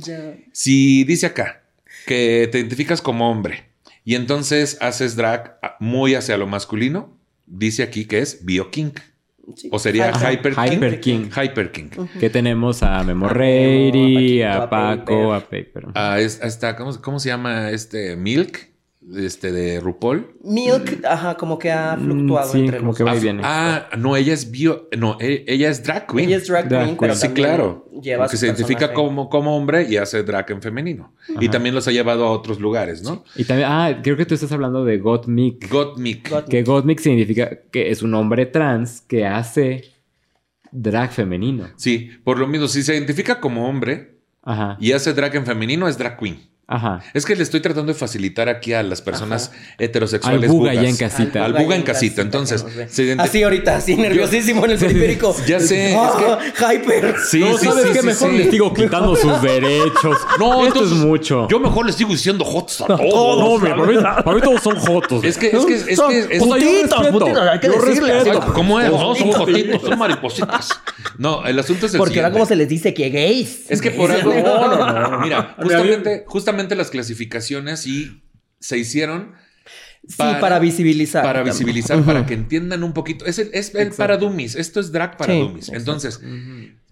si 0.51 1.05
dice 1.05 1.27
acá 1.27 1.61
que 2.07 2.49
te 2.51 2.59
identificas 2.59 3.01
como 3.01 3.31
hombre 3.31 3.75
y 4.07 4.14
entonces 4.14 4.79
haces 4.81 5.16
drag 5.16 5.59
muy 5.81 6.14
hacia 6.14 6.38
lo 6.38 6.47
masculino, 6.47 7.19
dice 7.45 7.83
aquí 7.83 8.05
que 8.05 8.21
es 8.21 8.47
bioking. 8.47 8.92
O 9.73 9.81
sería 9.81 10.12
Hyper, 10.12 10.55
King. 11.01 11.29
Hyper 11.29 11.73
King. 11.73 11.88
Que 12.21 12.31
tenemos 12.31 12.85
a 12.85 13.03
Memo 13.03 13.27
a 13.27 14.71
Paco, 14.71 15.35
a 15.35 15.40
Paper. 15.40 15.87
A, 15.95 16.21
esta, 16.21 16.77
¿cómo, 16.77 17.19
se 17.19 17.29
llama 17.29 17.73
este? 17.73 18.14
Milk 18.14 18.71
este 19.14 19.53
de 19.53 19.81
RuPaul. 19.81 20.35
Milk, 20.42 21.05
ajá, 21.05 21.37
como 21.37 21.59
que 21.59 21.71
ha 21.71 21.97
mm, 21.97 22.05
fluctuado 22.05 22.53
sí, 22.53 22.61
entre 22.61 22.79
como 22.79 22.95
que 22.95 23.05
va 23.05 23.16
y 23.16 23.21
viene. 23.21 23.42
Ah, 23.45 23.88
no, 23.97 24.16
ella 24.16 24.35
es 24.35 24.51
bio, 24.51 24.88
no, 24.97 25.16
e, 25.21 25.45
ella 25.47 25.69
es 25.69 25.83
drag 25.83 26.07
queen. 26.07 26.29
Ella 26.29 26.38
es 26.38 26.49
drag, 26.49 26.69
queen, 26.69 26.97
pero 26.99 27.14
sí, 27.14 27.29
claro. 27.29 27.88
Lleva 28.03 28.25
porque 28.25 28.37
se 28.37 28.47
identifica 28.47 28.92
como, 28.92 29.29
como 29.29 29.57
hombre 29.57 29.87
y 29.88 29.97
hace 29.97 30.23
drag 30.23 30.51
en 30.51 30.61
femenino. 30.61 31.14
Y 31.40 31.49
también 31.49 31.75
los 31.75 31.87
ha 31.88 31.92
llevado 31.92 32.27
a 32.27 32.31
otros 32.31 32.61
lugares, 32.61 33.03
¿no? 33.03 33.25
Y 33.37 33.45
también, 33.45 33.69
ah, 33.71 34.01
creo 34.03 34.16
que 34.16 34.27
tú 34.27 34.35
estás 34.35 34.53
hablando 34.53 34.85
de 34.85 34.99
Gottmik. 34.99 35.71
Gottmik. 35.71 36.47
Que 36.49 36.62
Gottmik 36.62 36.99
significa 36.99 37.51
que 37.71 37.90
es 37.90 38.03
un 38.03 38.14
hombre 38.14 38.47
trans 38.47 39.01
que 39.03 39.27
hace 39.27 39.85
drag 40.73 41.12
femenino. 41.12 41.69
Sí, 41.77 42.11
por 42.25 42.38
lo 42.38 42.47
mismo, 42.47 42.69
si 42.69 42.83
se 42.83 42.95
identifica 42.95 43.40
como 43.40 43.69
hombre 43.69 44.16
y 44.79 44.92
hace 44.92 45.12
drag 45.12 45.35
en 45.37 45.47
femenino, 45.47 45.88
es 45.88 45.97
drag 45.97 46.19
queen. 46.19 46.56
Ajá. 46.68 47.00
Es 47.14 47.24
que 47.24 47.37
le 47.37 47.44
estoy 47.44 47.61
tratando 47.61 47.92
de 47.92 47.98
facilitar 47.98 48.48
aquí 48.48 48.72
a 48.72 48.83
las 48.83 49.00
personas 49.00 49.52
heterosexuales. 49.79 50.42
Al 50.42 50.48
buga 50.48 50.74
ya 50.74 50.88
en 50.88 50.96
casita. 50.96 51.44
Al, 51.44 51.52
buga 51.52 51.76
en 51.76 51.83
casita. 51.83 52.22
Entonces, 52.22 52.64
así 53.18 53.42
ahorita, 53.44 53.76
así 53.76 53.94
nerviosísimo 53.94 54.64
en 54.64 54.72
el 54.72 54.79
periférico. 54.81 55.37
Ya 55.46 55.61
sé. 55.61 55.94
Ah, 55.96 56.38
hyper. 56.72 57.14
Sí, 57.31 57.38
no, 57.38 57.57
sí, 57.57 57.66
¿sabes 57.66 57.90
qué? 57.90 58.02
mejor 58.02 58.33
les 58.33 58.50
digo 58.50 58.74
quitando 58.74 59.14
sus 59.14 59.40
derechos. 59.57 60.18
No, 60.40 60.66
esto 60.66 60.85
es 60.85 60.90
mucho. 60.90 61.46
Yo 61.48 61.61
mejor 61.61 61.87
les 61.87 61.94
sigo 61.94 62.11
diciendo 62.11 62.44
jotos 62.44 62.81
a 62.81 62.87
todos. 62.87 63.61
No, 63.61 63.61
para, 63.61 63.87
mí, 63.87 63.96
para 63.98 64.33
mí 64.35 64.40
todos 64.42 64.61
son 64.61 64.76
jotos. 64.76 65.22
Es 65.22 65.38
que, 65.38 65.46
es 65.48 65.64
que, 65.64 65.74
es 65.74 65.85
que. 65.85 66.18
Es, 66.37 66.42
putitos, 66.42 67.07
putitos, 67.09 67.48
hay 67.48 67.61
que 67.61 67.68
decirle. 67.68 68.12
¿Cómo 68.55 68.81
es? 68.81 68.90
No, 68.90 69.14
son 69.14 69.31
jotitos, 69.33 69.83
son 69.83 69.98
maripositas. 69.98 70.70
No, 71.18 71.46
el 71.46 71.59
asunto 71.59 71.87
es 71.87 71.94
el 71.94 71.98
Porque 71.98 72.18
ahora 72.20 72.33
como 72.33 72.44
se 72.44 72.57
les 72.57 72.68
dice 72.68 72.92
que 72.92 73.09
gays. 73.11 73.70
Es 73.70 73.81
que 73.81 73.90
por 73.92 74.11
algo. 74.11 74.35
No, 74.35 74.76
no, 74.76 75.11
no. 75.11 75.20
Mira, 75.20 75.55
justamente, 75.57 76.24
justamente 76.57 76.75
las 76.75 76.90
clasificaciones 76.90 77.87
y 77.87 78.23
se 78.61 78.79
hicieron. 78.79 79.33
Para, 80.16 80.35
sí, 80.35 80.40
para 80.40 80.59
visibilizar. 80.59 81.23
Para 81.25 81.42
visibilizar, 81.42 82.03
para 82.05 82.25
que 82.25 82.35
entiendan 82.35 82.83
un 82.85 82.92
poquito. 82.92 83.27
Es 83.27 83.38
el, 83.38 83.51
es 83.53 83.75
el 83.75 83.90
para 83.90 84.16
dummies. 84.16 84.55
Esto 84.55 84.81
es 84.81 84.92
drag 84.92 85.16
para 85.16 85.35
dummies. 85.35 85.69
Entonces, 85.71 86.21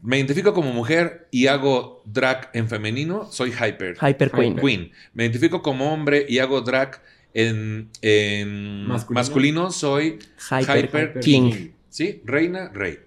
me 0.02 0.16
identifico 0.16 0.52
como 0.52 0.72
mujer 0.72 1.28
y 1.30 1.46
hago 1.46 2.02
drag 2.04 2.50
en 2.52 2.68
femenino, 2.68 3.30
soy 3.30 3.52
hyper. 3.52 3.96
Hyper 3.96 4.30
queen. 4.32 4.56
queen. 4.56 4.92
Me 5.14 5.24
identifico 5.24 5.62
como 5.62 5.92
hombre 5.92 6.26
y 6.28 6.40
hago 6.40 6.60
drag 6.60 7.00
en, 7.32 7.88
en 8.02 8.86
masculino. 8.86 9.70
soy 9.70 10.18
hyper, 10.50 11.20
king. 11.20 11.70
¿Sí? 11.94 12.22
Reina, 12.24 12.72
rey. 12.74 12.98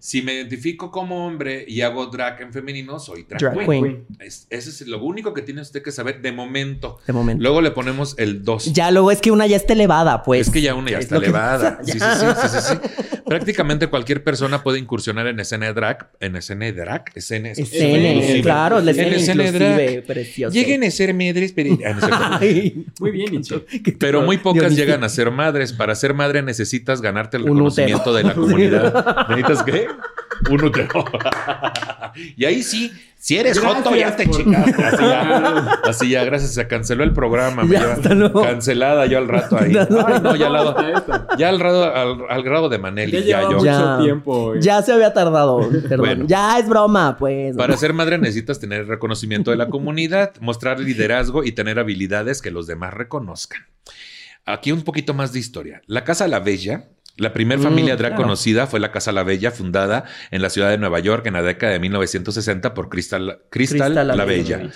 Si 0.00 0.20
me 0.20 0.34
identifico 0.34 0.90
como 0.90 1.24
hombre 1.24 1.64
y 1.68 1.82
hago 1.82 2.06
drag 2.06 2.40
en 2.42 2.52
femenino, 2.52 2.98
soy 2.98 3.22
drag, 3.28 3.64
queen. 3.64 4.06
ese 4.18 4.48
es 4.50 4.80
lo 4.88 5.00
único 5.04 5.32
que 5.32 5.42
tiene 5.42 5.60
usted 5.60 5.84
que 5.84 5.92
saber 5.92 6.20
de 6.20 6.32
momento. 6.32 6.98
De 7.06 7.12
momento. 7.12 7.40
Luego 7.40 7.60
le 7.60 7.70
ponemos 7.70 8.16
el 8.18 8.42
2. 8.42 8.72
Ya 8.72 8.90
luego 8.90 9.12
es 9.12 9.20
que 9.20 9.30
una 9.30 9.46
ya 9.46 9.54
está 9.56 9.74
elevada, 9.74 10.24
pues. 10.24 10.48
Es 10.48 10.52
que 10.52 10.62
ya 10.62 10.74
una 10.74 10.90
ya 10.90 10.98
está 10.98 11.18
elevada. 11.18 11.78
Sí, 11.84 11.92
sí, 11.92 11.98
sí, 12.00 12.48
sí, 12.48 12.58
sí, 12.60 13.03
Prácticamente 13.26 13.86
cualquier 13.88 14.22
persona 14.22 14.62
puede 14.62 14.78
incursionar 14.78 15.26
en 15.26 15.40
escena 15.40 15.66
de 15.66 15.72
drag. 15.72 16.10
En 16.20 16.36
escena 16.36 16.66
de 16.66 16.72
drag. 16.72 17.04
Escena, 17.14 17.50
escena 17.50 18.42
claro. 18.42 18.80
La 18.80 18.90
escena, 18.90 19.08
en 19.08 19.14
escena 19.14 19.44
de 19.44 19.52
drag. 19.52 20.04
Precioso. 20.04 20.54
Lleguen 20.54 20.84
a 20.84 20.90
ser 20.90 21.14
madres. 21.14 21.52
Pero... 21.52 21.78
Ah, 21.84 22.40
muy 23.00 23.10
bien, 23.10 23.32
Nicho. 23.32 23.64
Pero 23.98 24.22
muy 24.22 24.38
pocas 24.38 24.76
llegan 24.76 25.04
a 25.04 25.08
ser 25.08 25.30
madres. 25.30 25.72
Para 25.72 25.94
ser 25.94 26.14
madre 26.14 26.42
necesitas 26.42 27.00
ganarte 27.00 27.36
el 27.36 27.44
reconocimiento 27.44 28.12
de 28.12 28.24
la 28.24 28.34
comunidad. 28.34 29.28
¿Necesitas 29.28 29.62
qué? 29.62 29.86
Un 30.50 30.64
útero. 30.64 31.04
y 32.36 32.44
ahí 32.44 32.62
sí, 32.62 32.92
si 33.24 33.38
eres 33.38 33.58
joto, 33.58 33.96
ya 33.96 34.14
te 34.14 34.28
chingaste. 34.28 34.82
Así 34.84 34.98
ya, 35.02 35.80
así 35.84 36.10
ya, 36.10 36.24
gracias. 36.24 36.52
Se 36.52 36.68
canceló 36.68 37.04
el 37.04 37.14
programa. 37.14 37.64
Ya, 37.66 37.96
Cancelada 38.30 39.06
yo 39.06 39.16
al 39.16 39.28
rato 39.28 39.56
ahí. 39.58 39.74
Ay, 40.06 40.20
no, 40.22 40.36
ya 40.36 40.48
al 40.48 40.52
lado. 40.52 40.76
Ya 41.38 41.48
al, 41.48 41.62
al, 41.62 42.18
al 42.28 42.42
grado 42.42 42.68
de 42.68 42.78
Maneli. 42.78 43.12
Ya, 43.12 43.40
ya 43.40 43.50
yo. 43.50 43.64
Ya, 43.64 43.98
tiempo. 43.98 44.56
Ya 44.56 44.82
se 44.82 44.92
había 44.92 45.14
tardado. 45.14 45.66
Perdón. 45.88 46.28
ya 46.28 46.58
es 46.58 46.68
broma, 46.68 47.16
pues. 47.18 47.56
Para 47.56 47.78
ser 47.78 47.94
madre 47.94 48.18
necesitas 48.18 48.60
tener 48.60 48.86
reconocimiento 48.88 49.50
de 49.50 49.56
la 49.56 49.70
comunidad, 49.70 50.34
mostrar 50.40 50.78
liderazgo 50.78 51.44
y 51.44 51.52
tener 51.52 51.78
habilidades 51.78 52.42
que 52.42 52.50
los 52.50 52.66
demás 52.66 52.92
reconozcan. 52.92 53.62
Aquí 54.44 54.70
un 54.70 54.82
poquito 54.82 55.14
más 55.14 55.32
de 55.32 55.38
historia. 55.38 55.80
La 55.86 56.04
Casa 56.04 56.28
La 56.28 56.40
Bella 56.40 56.90
la 57.16 57.32
primera 57.32 57.60
mm, 57.60 57.64
familia 57.64 57.96
drag 57.96 58.16
conocida 58.16 58.66
fue 58.66 58.80
la 58.80 58.90
Casa 58.90 59.12
La 59.12 59.22
Bella, 59.22 59.50
fundada 59.50 60.04
en 60.30 60.42
la 60.42 60.50
ciudad 60.50 60.70
de 60.70 60.78
Nueva 60.78 60.98
York 60.98 61.26
en 61.26 61.34
la 61.34 61.42
década 61.42 61.72
de 61.72 61.78
1960 61.78 62.74
por 62.74 62.88
Crystal, 62.88 63.42
Crystal, 63.50 63.94
La, 63.94 64.24
Bella 64.24 64.70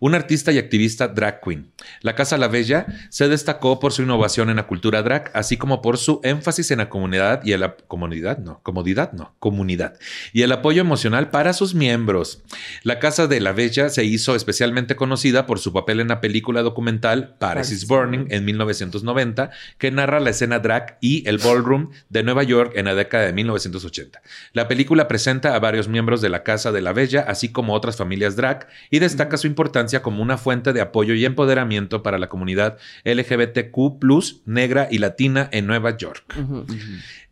un 0.00 0.14
artista 0.14 0.50
y 0.50 0.58
activista 0.58 1.08
drag 1.08 1.40
queen. 1.40 1.70
La 2.00 2.14
Casa 2.14 2.38
La 2.38 2.48
Bella 2.48 2.86
se 3.10 3.28
destacó 3.28 3.78
por 3.78 3.92
su 3.92 4.02
innovación 4.02 4.50
en 4.50 4.56
la 4.56 4.66
cultura 4.66 5.02
drag, 5.02 5.30
así 5.34 5.56
como 5.56 5.82
por 5.82 5.98
su 5.98 6.20
énfasis 6.24 6.70
en 6.70 6.78
la 6.78 6.88
comunidad 6.88 7.42
y 7.44 7.52
en 7.52 7.60
la 7.60 7.76
comunidad, 7.76 8.38
no, 8.38 8.60
comodidad, 8.62 9.12
no, 9.12 9.34
comunidad, 9.38 9.98
y 10.32 10.42
el 10.42 10.52
apoyo 10.52 10.80
emocional 10.80 11.30
para 11.30 11.52
sus 11.52 11.74
miembros. 11.74 12.42
La 12.82 12.98
Casa 12.98 13.26
de 13.26 13.40
La 13.40 13.52
Bella 13.52 13.90
se 13.90 14.04
hizo 14.04 14.34
especialmente 14.34 14.96
conocida 14.96 15.46
por 15.46 15.58
su 15.58 15.72
papel 15.72 16.00
en 16.00 16.08
la 16.08 16.20
película 16.20 16.62
documental 16.62 17.36
Paris 17.38 17.70
is 17.70 17.86
Burning 17.86 18.26
en 18.30 18.44
1990, 18.44 19.50
que 19.78 19.90
narra 19.90 20.20
la 20.20 20.30
escena 20.30 20.58
drag 20.58 20.96
y 21.00 21.28
el 21.28 21.38
ballroom 21.38 21.90
de 22.08 22.22
Nueva 22.22 22.42
York 22.42 22.72
en 22.74 22.86
la 22.86 22.94
década 22.94 23.26
de 23.26 23.32
1980. 23.34 24.22
La 24.52 24.66
película 24.66 25.08
presenta 25.08 25.54
a 25.54 25.58
varios 25.58 25.88
miembros 25.88 26.22
de 26.22 26.30
la 26.30 26.42
Casa 26.42 26.72
de 26.72 26.80
la 26.80 26.92
Bella, 26.92 27.24
así 27.28 27.50
como 27.50 27.74
otras 27.74 27.96
familias 27.96 28.36
drag, 28.36 28.66
y 28.90 28.98
destaca 28.98 29.36
su 29.36 29.46
importancia 29.46 29.89
como 29.98 30.22
una 30.22 30.38
fuente 30.38 30.72
de 30.72 30.80
apoyo 30.80 31.14
y 31.14 31.24
empoderamiento 31.24 32.02
para 32.02 32.18
la 32.18 32.28
comunidad 32.28 32.78
LGBTQ, 33.04 34.46
negra 34.46 34.88
y 34.90 34.98
latina 34.98 35.48
en 35.52 35.66
Nueva 35.66 35.96
York. 35.96 36.34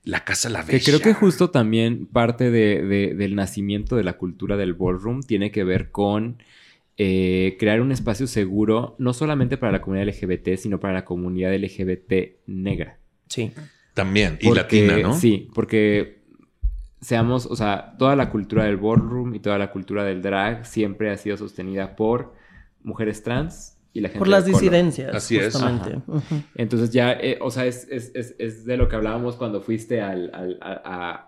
La 0.04 0.24
Casa 0.24 0.48
La 0.48 0.62
Bella. 0.62 0.78
Que 0.78 0.84
creo 0.84 1.00
que 1.00 1.14
justo 1.14 1.50
también 1.50 2.06
parte 2.06 2.50
del 2.50 3.34
nacimiento 3.36 3.96
de 3.96 4.04
la 4.04 4.14
cultura 4.14 4.56
del 4.56 4.74
ballroom 4.74 5.22
tiene 5.22 5.50
que 5.50 5.64
ver 5.64 5.90
con 5.90 6.38
eh, 6.96 7.56
crear 7.60 7.80
un 7.80 7.92
espacio 7.92 8.26
seguro, 8.26 8.96
no 8.98 9.12
solamente 9.12 9.56
para 9.56 9.70
la 9.70 9.80
comunidad 9.80 10.08
LGBT, 10.08 10.56
sino 10.56 10.80
para 10.80 10.94
la 10.94 11.04
comunidad 11.04 11.54
LGBT 11.54 12.40
negra. 12.46 12.98
Sí. 13.28 13.52
También, 13.94 14.38
y 14.40 14.52
latina, 14.52 14.98
¿no? 14.98 15.14
Sí, 15.14 15.48
porque 15.54 16.18
seamos, 17.00 17.46
o 17.46 17.56
sea, 17.56 17.94
toda 17.98 18.16
la 18.16 18.30
cultura 18.30 18.64
del 18.64 18.76
ballroom 18.76 19.34
y 19.34 19.40
toda 19.40 19.58
la 19.58 19.70
cultura 19.70 20.04
del 20.04 20.22
drag 20.22 20.66
siempre 20.66 21.10
ha 21.10 21.16
sido 21.16 21.36
sostenida 21.36 21.96
por 21.96 22.34
mujeres 22.88 23.22
trans 23.22 23.76
y 23.92 24.00
la 24.00 24.08
gente 24.08 24.18
Por 24.18 24.28
las 24.28 24.44
disidencias. 24.44 25.14
Así 25.14 25.38
justamente. 25.38 25.96
es. 25.96 26.42
Entonces 26.54 26.90
ya, 26.90 27.12
eh, 27.12 27.38
o 27.40 27.50
sea, 27.50 27.66
es, 27.66 27.86
es, 27.90 28.12
es, 28.14 28.64
de 28.64 28.76
lo 28.76 28.88
que 28.88 28.96
hablábamos 28.96 29.36
cuando 29.36 29.60
fuiste 29.60 30.00
al, 30.00 30.30
al, 30.34 30.58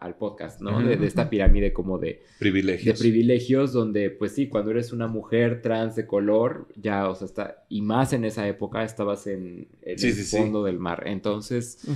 al 0.01 0.15
podcast, 0.17 0.61
¿no? 0.61 0.81
de, 0.83 1.07
esta 1.07 1.31
pirámide 1.31 1.73
como 1.73 1.99
de 1.99 2.23
privilegios. 2.39 2.99
De 2.99 3.03
privilegios 3.03 3.73
donde, 3.73 4.11
pues 4.11 4.35
sí, 4.35 4.49
cuando 4.49 4.71
eres 4.71 4.93
una 4.93 5.07
mujer 5.07 5.63
trans 5.63 5.97
de 5.97 6.07
color, 6.07 6.69
ya, 6.77 7.09
o 7.09 7.15
sea, 7.15 7.27
está, 7.27 7.65
y 7.69 7.83
más 7.83 8.13
en 8.13 8.25
esa 8.25 8.47
época 8.47 8.85
estabas 8.85 9.27
en, 9.27 9.69
el 9.83 9.99
fondo 9.99 10.65
del 10.65 10.79
mar. 10.79 11.05
Entonces 11.07 11.87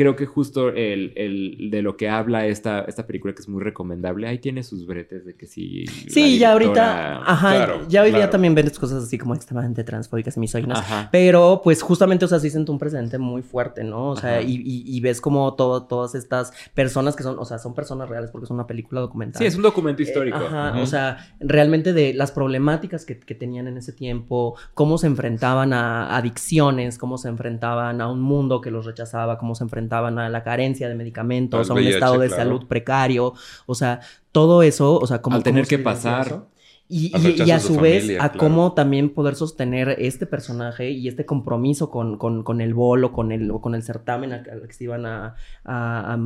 creo 0.00 0.16
que 0.16 0.24
justo 0.24 0.70
el, 0.70 1.12
el, 1.14 1.68
de 1.70 1.82
lo 1.82 1.98
que 1.98 2.08
habla 2.08 2.46
esta, 2.46 2.80
esta 2.88 3.06
película, 3.06 3.34
que 3.34 3.42
es 3.42 3.48
muy 3.50 3.62
recomendable, 3.62 4.26
ahí 4.26 4.38
tiene 4.38 4.62
sus 4.62 4.86
bretes 4.86 5.26
de 5.26 5.34
que 5.34 5.46
sí. 5.46 5.84
Sí, 6.08 6.38
ya 6.38 6.52
ahorita. 6.52 7.18
Ajá. 7.22 7.86
ya 7.86 8.00
hoy 8.00 8.10
día 8.10 8.30
también 8.30 8.54
ves 8.54 8.78
cosas 8.78 9.04
así 9.04 9.18
como 9.18 9.34
extremadamente 9.34 9.84
transfóbicas 9.84 10.38
y 10.38 10.40
misóginas. 10.40 10.82
Pero, 11.12 11.60
pues, 11.62 11.82
justamente, 11.82 12.24
o 12.24 12.28
sea, 12.28 12.38
sí 12.38 12.48
siento 12.48 12.72
un 12.72 12.78
presente 12.78 13.18
muy 13.18 13.42
fuerte, 13.42 13.84
¿no? 13.84 14.12
O 14.12 14.16
sea, 14.16 14.40
y, 14.40 14.62
y, 14.64 15.00
ves 15.02 15.20
como 15.20 15.52
todo, 15.52 15.82
todas 15.82 16.14
estas 16.14 16.50
personas 16.72 17.14
que 17.14 17.22
son, 17.22 17.38
o 17.38 17.44
sea, 17.44 17.58
son 17.58 17.74
personas 17.74 18.08
reales 18.08 18.30
porque 18.30 18.46
es 18.46 18.50
una 18.50 18.66
película 18.66 19.02
documental. 19.02 19.38
Sí, 19.38 19.44
es 19.44 19.56
un 19.56 19.62
documento 19.62 20.00
histórico. 20.00 20.38
ajá. 20.38 20.80
O 20.80 20.86
sea, 20.86 21.18
realmente 21.40 21.92
de 21.92 22.14
las 22.14 22.32
problemáticas 22.32 23.04
que, 23.04 23.18
que 23.18 23.34
tenían 23.34 23.68
en 23.68 23.76
ese 23.76 23.92
tiempo, 23.92 24.56
cómo 24.72 24.96
se 24.96 25.08
enfrentaban 25.08 25.74
a 25.74 26.16
adicciones, 26.16 26.96
cómo 26.96 27.18
se 27.18 27.28
enfrentaban 27.28 28.00
a 28.00 28.10
un 28.10 28.22
mundo 28.22 28.62
que 28.62 28.70
los 28.70 28.86
rechazaba, 28.86 29.36
cómo 29.36 29.54
se 29.54 29.64
enfrentaban 29.64 29.89
a 29.92 30.28
la 30.28 30.42
carencia 30.42 30.88
de 30.88 30.94
medicamentos, 30.94 31.70
a 31.70 31.74
un 31.74 31.86
estado 31.86 32.18
de 32.18 32.28
salud 32.28 32.66
precario, 32.66 33.34
o 33.66 33.74
sea, 33.74 34.00
todo 34.32 34.62
eso, 34.62 34.98
o 34.98 35.06
sea, 35.06 35.20
como... 35.22 35.36
Al 35.36 35.42
tener 35.42 35.66
que 35.66 35.78
pasar. 35.78 36.46
Y, 36.92 37.12
y, 37.16 37.50
a 37.52 37.60
su, 37.60 37.78
vez, 37.78 38.10
a 38.18 38.32
cómo 38.32 38.72
también 38.72 39.10
poder 39.10 39.36
sostener 39.36 39.94
este 40.00 40.26
personaje 40.26 40.90
y 40.90 41.06
este 41.06 41.24
compromiso 41.24 41.88
con, 41.88 42.18
con, 42.18 42.42
con 42.42 42.60
el 42.60 42.74
bolo, 42.74 43.12
con 43.12 43.30
el, 43.30 43.52
con 43.60 43.76
el 43.76 43.84
certamen 43.84 44.32
al 44.32 44.66
que 44.66 44.72
se 44.72 44.84
iban 44.84 45.06
a, 45.06 45.36
a, 45.64 46.18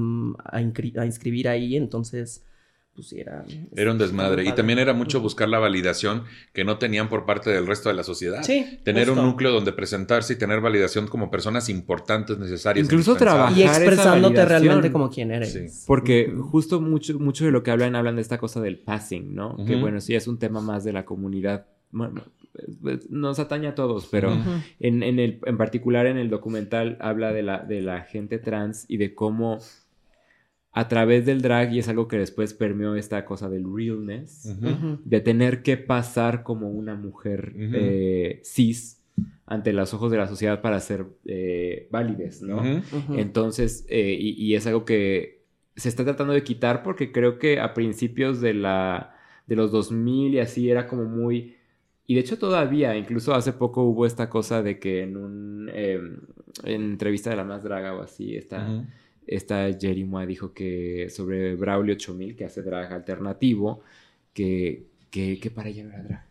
a 0.51 0.61
inscribir 0.63 1.49
ahí. 1.51 1.77
Entonces, 1.77 2.47
pues 2.95 3.13
era... 3.13 3.45
Era 3.75 3.91
un 3.91 3.99
desmadre. 3.99 4.45
Y 4.45 4.53
también 4.53 4.79
era 4.79 4.93
mucho 4.93 5.21
buscar 5.21 5.49
la 5.49 5.59
validación 5.59 6.25
que 6.53 6.65
no 6.65 6.79
tenían 6.79 7.09
por 7.09 7.27
parte 7.27 7.51
del 7.51 7.67
resto 7.67 7.89
de 7.89 7.95
la 7.95 8.05
sociedad. 8.05 8.43
Sí. 8.43 8.79
Tener 8.85 9.11
un 9.11 9.17
núcleo 9.17 9.51
donde 9.51 9.73
presentarse 9.73 10.35
y 10.35 10.37
tener 10.37 10.61
validación 10.61 11.09
como 11.09 11.31
personas 11.31 11.69
importantes, 11.69 12.39
necesarias. 12.39 12.85
Incluso 12.85 13.17
trabajar. 13.17 13.57
Y 13.57 13.63
expresándote 13.63 14.45
realmente 14.45 14.93
como 14.93 15.11
quien 15.11 15.33
eres. 15.33 15.85
Porque 15.87 16.33
justo 16.51 16.81
mucho, 16.81 17.19
mucho 17.19 17.45
de 17.45 17.51
lo 17.51 17.63
que 17.63 17.71
hablan, 17.71 17.97
hablan 17.97 18.17
de 18.17 18.23
esta 18.23 18.39
cosa 18.39 18.61
del 18.61 18.79
passing, 18.79 19.35
¿no? 19.35 19.57
Que 19.67 19.77
bueno, 19.77 20.01
sí 20.01 20.15
es 20.15 20.29
un 20.29 20.39
tema 20.39 20.61
más 20.61 20.85
de 20.85 20.93
la 20.93 21.05
comunidad. 21.05 21.67
Bueno, 21.91 22.23
nos 23.09 23.39
atañe 23.41 23.67
a 23.69 23.75
todos, 23.75 24.07
pero 24.07 24.33
en, 24.79 25.03
en, 25.03 25.19
el, 25.19 25.41
en 25.45 25.57
particular 25.57 26.07
en 26.07 26.19
el 26.19 26.31
documental 26.31 26.97
habla 27.01 27.33
de 27.33 27.43
la, 27.43 27.59
de 27.59 27.81
la 27.81 28.03
gente 28.03 28.39
trans 28.39 28.85
y 28.89 28.97
de 28.97 29.15
cómo 29.15 29.59
a 30.77 30.89
través 30.89 31.25
del 31.25 31.41
drag, 31.41 31.73
y 31.73 31.79
es 31.79 31.89
algo 31.89 32.09
que 32.09 32.19
después 32.19 32.53
permeó 32.53 32.97
esta 32.97 33.25
cosa 33.25 33.49
del 33.49 33.65
realness, 33.65 34.59
de 35.05 35.21
tener 35.21 35.63
que 35.63 35.77
pasar 35.77 36.43
como 36.43 36.69
una 36.69 36.97
mujer 36.97 37.55
eh, 37.57 38.41
cis 38.43 39.01
ante 39.47 39.73
los 39.73 39.95
ojos 39.95 40.11
de 40.11 40.19
la 40.19 40.27
sociedad 40.27 40.61
para 40.61 40.81
ser 40.81 41.07
eh, 41.27 41.87
válides, 41.93 42.43
¿no? 42.43 42.61
Entonces, 43.17 43.87
eh, 43.89 44.17
y, 44.19 44.53
es 44.57 44.67
algo 44.67 44.85
que 44.85 45.45
se 45.77 45.89
está 45.89 46.03
tratando 46.03 46.33
de 46.33 46.43
quitar 46.43 46.83
porque 46.83 47.13
creo 47.13 47.39
que 47.39 47.61
a 47.61 47.73
principios 47.73 48.41
de 48.41 48.55
la 48.55 49.15
de 49.47 49.55
los 49.55 49.71
2000 49.71 50.35
y 50.35 50.39
así 50.41 50.71
era 50.71 50.89
como 50.89 51.05
muy 51.05 51.55
Y 52.07 52.15
de 52.15 52.21
hecho 52.21 52.37
todavía, 52.37 52.97
incluso 52.97 53.33
hace 53.35 53.53
poco 53.53 53.85
hubo 53.85 54.07
esta 54.07 54.29
cosa 54.29 54.63
de 54.63 54.81
que 54.81 55.03
en 55.03 55.17
un 55.17 55.71
em, 55.73 56.21
en 56.65 56.83
entrevista 56.83 57.31
de 57.31 57.37
la 57.37 57.45
más 57.45 57.63
draga 57.63 57.95
o 57.95 58.03
así, 58.03 58.35
esta, 58.35 58.85
esta 59.27 59.71
Jerry 59.73 60.09
dijo 60.27 60.53
que 60.53 61.09
sobre 61.11 61.55
Braulio 61.55 61.95
8000, 61.95 62.37
que 62.37 62.45
hace 62.45 62.63
drag 62.63 62.93
alternativo, 62.93 63.83
que, 64.33 64.85
que, 65.11 65.51
para 65.55 65.69
ella 65.69 65.85
no 65.85 65.95
era 65.95 66.03
drag. 66.03 66.25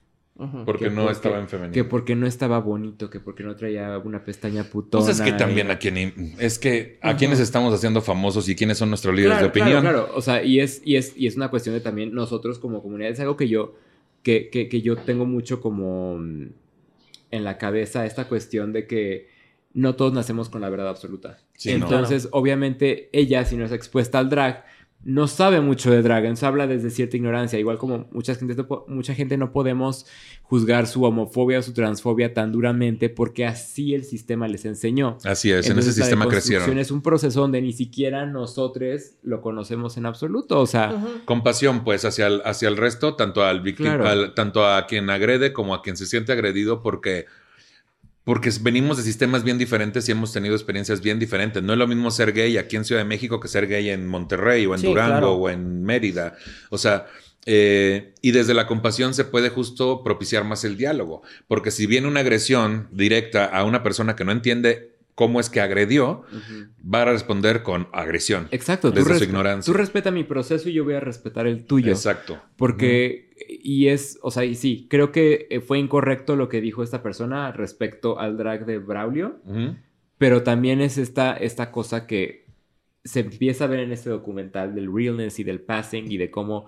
Porque 0.66 0.90
no 0.90 1.12
estaba 1.12 1.40
en 1.40 1.48
femenino. 1.48 1.74
Que 1.74 1.84
porque 1.84 2.16
no 2.16 2.26
estaba 2.26 2.60
bonito, 2.60 3.10
que 3.10 3.20
porque 3.20 3.44
no 3.44 3.56
traía 3.56 3.98
una 4.00 4.26
pestaña 4.26 4.64
putona. 4.64 5.06
Pues 5.06 5.20
es 5.20 5.24
que 5.24 5.34
también 5.34 5.70
a 5.70 5.78
quien 5.78 6.36
es 6.40 6.58
que 6.58 6.98
a 7.02 7.16
quienes 7.16 7.40
estamos 7.40 7.74
haciendo 7.74 8.02
famosos 8.02 8.50
y 8.50 8.56
quiénes 8.56 8.80
son 8.80 8.90
nuestros 8.90 9.16
líderes 9.16 9.40
de 9.40 9.46
opinión. 9.46 9.82
Claro, 9.82 10.06
claro. 10.06 10.18
O 10.18 10.22
sea, 10.22 10.44
y 10.44 10.60
es, 10.60 10.82
y 10.84 10.96
es, 10.96 11.14
y 11.16 11.28
es 11.28 11.36
una 11.36 11.50
cuestión 11.50 11.76
de 11.76 11.82
también 11.82 12.14
nosotros 12.14 12.58
como 12.58 12.82
comunidad. 12.82 13.12
Es 13.12 13.20
algo 13.20 13.38
que 13.38 13.48
yo, 13.48 13.76
que, 14.24 14.50
que, 14.50 14.70
que 14.70 14.82
yo 14.82 14.98
tengo 14.98 15.28
mucho 15.28 15.62
como 15.62 16.16
en 16.16 17.44
la 17.44 17.58
cabeza, 17.58 18.06
esta 18.06 18.28
cuestión 18.28 18.74
de 18.74 18.88
que 18.88 19.33
no 19.74 19.96
todos 19.96 20.14
nacemos 20.14 20.50
con 20.50 20.62
la 20.62 20.70
verdad 20.70 20.90
absoluta. 20.90 21.38
Entonces, 21.66 22.30
obviamente, 22.32 23.10
ella, 23.12 23.46
si 23.46 23.58
no 23.58 23.66
es 23.66 23.72
expuesta 23.72 24.20
al 24.20 24.30
drag, 24.30 24.66
no 25.06 25.28
sabe 25.28 25.60
mucho 25.60 25.92
de 25.92 26.02
dragons, 26.02 26.44
habla 26.44 26.66
desde 26.66 26.90
cierta 26.90 27.18
ignorancia, 27.18 27.60
igual 27.60 27.78
como 27.78 28.08
mucha 28.12 28.36
gente, 28.36 28.56
mucha 28.88 29.14
gente 29.14 29.36
no 29.36 29.52
podemos 29.52 30.06
juzgar 30.44 30.88
su 30.88 31.04
homofobia 31.04 31.60
o 31.60 31.62
su 31.62 31.74
transfobia 31.74 32.34
tan 32.34 32.52
duramente 32.54 33.10
porque 33.10 33.46
así 33.46 33.94
el 33.94 34.06
sistema 34.06 34.48
les 34.48 34.64
enseñó. 34.64 35.18
Así 35.26 35.52
es, 35.52 35.70
en 35.70 35.78
ese 35.78 35.92
sistema 35.92 36.28
crecieron. 36.28 36.78
Es 36.78 36.90
un 36.90 37.02
proceso 37.02 37.42
donde 37.42 37.62
ni 37.62 37.74
siquiera 37.74 38.26
nosotros 38.26 39.16
lo 39.24 39.42
conocemos 39.42 39.98
en 39.98 40.06
absoluto, 40.06 40.60
o 40.62 40.68
sea... 40.68 40.96
Compasión, 41.26 41.84
pues, 41.84 42.06
hacia 42.06 42.28
el, 42.28 42.42
hacia 42.46 42.70
el 42.70 42.78
resto, 42.78 43.16
tanto 43.16 43.44
al, 43.44 43.62
al 44.06 44.34
tanto 44.34 44.66
a 44.66 44.88
quien 44.88 45.10
agrede 45.10 45.52
como 45.52 45.74
a 45.74 45.82
quien 45.82 45.98
se 45.98 46.06
siente 46.06 46.32
agredido 46.32 46.82
porque 46.82 47.26
porque 48.24 48.52
venimos 48.62 48.98
de 48.98 49.04
sistemas 49.04 49.44
bien 49.44 49.58
diferentes 49.58 50.08
y 50.08 50.12
hemos 50.12 50.32
tenido 50.32 50.56
experiencias 50.56 51.02
bien 51.02 51.20
diferentes. 51.20 51.62
No 51.62 51.74
es 51.74 51.80
lo 51.80 51.88
mismo 51.88 52.10
ser 52.12 52.32
gay 52.32 52.58
aquí 52.58 52.76
en 52.76 52.86
Ciudad 52.86 53.02
de 53.02 53.08
México 53.08 53.40
que 53.40 53.48
ser 53.48 53.68
gay 53.68 53.90
en 53.90 54.08
Monterrey 54.08 54.66
o 54.66 54.76
en 54.76 54.82
Durango 54.82 55.32
o 55.32 55.50
en 55.50 55.84
Mérida. 55.84 56.36
O 56.70 56.78
sea, 56.78 57.08
eh, 57.46 58.14
y 58.22 58.32
desde 58.32 58.54
la 58.54 58.68
compasión 58.68 59.14
se 59.14 59.26
puede 59.26 59.50
justo 59.50 60.04
propiciar 60.04 60.46
más 60.46 60.64
el 60.64 60.78
diálogo, 60.78 61.24
porque 61.48 61.72
si 61.72 61.86
viene 61.86 62.08
una 62.08 62.22
agresión 62.22 62.88
directa 62.92 63.46
a 63.46 63.66
una 63.66 63.84
persona 63.84 64.16
que 64.16 64.24
no 64.24 64.32
entiende 64.32 64.94
cómo 65.16 65.40
es 65.40 65.50
que 65.50 65.62
agredió, 65.62 66.24
va 66.84 67.04
a 67.04 67.06
responder 67.06 67.62
con 67.62 67.88
agresión. 67.92 68.48
Exacto. 68.52 68.92
Desde 68.92 69.18
su 69.18 69.24
ignorancia. 69.26 69.72
Tú 69.72 69.78
respeta 69.78 70.10
mi 70.10 70.24
proceso 70.24 70.70
y 70.70 70.74
yo 70.74 70.84
voy 70.84 70.96
a 70.96 71.00
respetar 71.00 71.46
el 71.46 71.66
tuyo. 71.66 71.92
Exacto. 71.92 72.42
Porque, 72.56 73.53
y 73.66 73.88
es, 73.88 74.20
o 74.22 74.30
sea, 74.30 74.44
y 74.44 74.56
sí, 74.56 74.88
creo 74.90 75.14
que 75.14 75.48
eh, 75.50 75.62
fue 75.62 75.80
incorrecto 75.80 76.36
lo 76.36 76.50
que 76.50 76.60
dijo 76.60 76.84
esta 76.84 77.02
persona 77.02 77.54
respecto 77.54 78.20
al 78.20 78.36
drag 78.36 78.66
de 78.66 78.78
Braulio, 78.78 79.40
pero 80.18 80.44
también 80.44 80.82
es 80.82 80.98
esta, 80.98 81.38
esta 81.38 81.72
cosa 81.72 82.06
que 82.06 82.46
se 83.06 83.22
empieza 83.22 83.64
a 83.64 83.68
ver 83.68 83.80
en 83.80 83.94
este 83.94 84.10
documental 84.10 84.76
del 84.76 84.94
realness 84.94 85.40
y 85.40 85.46
del 85.46 85.62
passing 85.62 86.12
y 86.12 86.18
de 86.18 86.30
cómo 86.30 86.66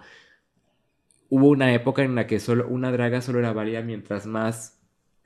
hubo 1.27 1.49
una 1.49 1.73
época 1.73 2.01
en 2.01 2.15
la 2.15 2.27
que 2.27 2.39
solo 2.39 2.65
una 2.69 2.93
draga 2.93 3.21
solo 3.21 3.39
era 3.39 3.51
válida 3.51 3.81
mientras 3.81 4.25
más 4.25 4.81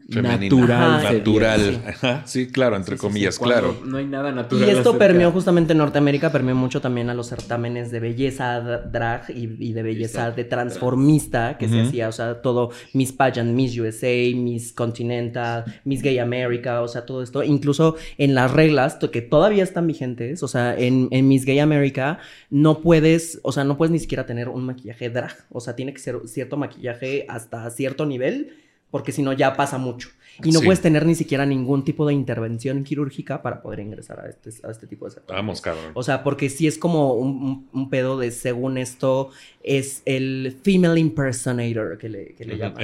natural. 0.07 1.03
natural. 1.03 2.23
Sí. 2.25 2.47
claro, 2.47 2.75
entre 2.75 2.97
comillas, 2.97 3.37
claro. 3.37 3.75
No 3.85 3.97
hay 3.97 4.05
nada 4.05 4.31
natural. 4.31 4.67
Y 4.67 4.71
esto 4.71 4.97
permeó 4.97 5.31
justamente 5.31 5.73
en 5.73 5.79
Norteamérica, 5.79 6.31
permeó 6.31 6.55
mucho 6.55 6.81
también 6.81 7.09
a 7.09 7.13
los 7.13 7.27
certámenes 7.27 7.91
de 7.91 7.99
belleza 7.99 8.59
drag 8.59 9.29
y, 9.29 9.73
de 9.73 9.83
belleza 9.83 10.31
de 10.31 10.43
transformista 10.43 11.57
que 11.57 11.67
se 11.67 11.81
hacía, 11.81 12.09
o 12.09 12.11
sea, 12.11 12.41
todo 12.41 12.71
Miss 12.93 13.11
Pageant, 13.11 13.51
Miss 13.53 13.77
USA, 13.77 14.07
Miss 14.35 14.73
Continental, 14.73 15.65
Miss 15.83 16.01
Gay 16.01 16.19
America, 16.19 16.81
o 16.81 16.87
sea, 16.87 17.05
todo 17.05 17.21
esto. 17.21 17.43
Incluso 17.43 17.95
en 18.17 18.35
las 18.35 18.51
reglas 18.51 18.97
que 19.11 19.21
todavía 19.21 19.63
están 19.63 19.87
vigentes, 19.87 20.43
o 20.43 20.47
sea, 20.47 20.75
en, 20.77 21.07
en 21.11 21.27
Miss 21.27 21.45
Gay 21.45 21.59
America 21.59 22.19
no 22.49 22.79
puedes, 22.81 23.39
o 23.43 23.51
sea, 23.51 23.63
no 23.63 23.77
puedes 23.77 23.91
ni 23.91 23.99
siquiera 23.99 24.25
tener 24.25 24.49
un 24.49 24.65
maquillaje 24.65 25.09
drag, 25.09 25.35
o 25.49 25.59
sea, 25.59 25.75
tiene 25.75 25.93
que 25.93 25.99
ser 25.99 26.19
cierto 26.25 26.57
maquillaje 26.57 27.25
hasta 27.29 27.69
cierto 27.69 28.05
nivel 28.05 28.53
porque 28.91 29.11
si 29.11 29.21
no 29.21 29.33
ya 29.33 29.55
pasa 29.55 29.77
mucho. 29.77 30.09
Y 30.43 30.51
no 30.51 30.61
puedes 30.61 30.81
tener 30.81 31.05
ni 31.05 31.15
siquiera 31.15 31.45
ningún 31.45 31.83
tipo 31.83 32.07
de 32.07 32.13
intervención 32.13 32.83
quirúrgica 32.83 33.41
para 33.41 33.61
poder 33.61 33.81
ingresar 33.81 34.19
a 34.21 34.29
este, 34.29 34.51
a 34.65 34.71
este 34.71 34.87
tipo 34.87 35.05
de 35.05 35.11
sector. 35.11 35.35
Vamos, 35.35 35.59
cabrón. 35.59 35.91
O 35.93 36.03
sea, 36.03 36.23
porque 36.23 36.49
si 36.49 36.67
es 36.67 36.77
como 36.77 37.13
un, 37.13 37.89
pedo 37.89 38.17
de, 38.17 38.31
según 38.31 38.77
esto, 38.77 39.31
es 39.63 40.01
el 40.05 40.57
female 40.63 40.99
impersonator 40.99 41.97
que 41.97 42.09
le, 42.09 42.35
que 42.35 42.45
le 42.45 42.57
llaman. 42.57 42.81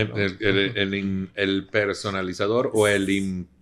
El, 1.36 1.68
personalizador 1.72 2.72
o 2.74 2.88
el 2.88 3.06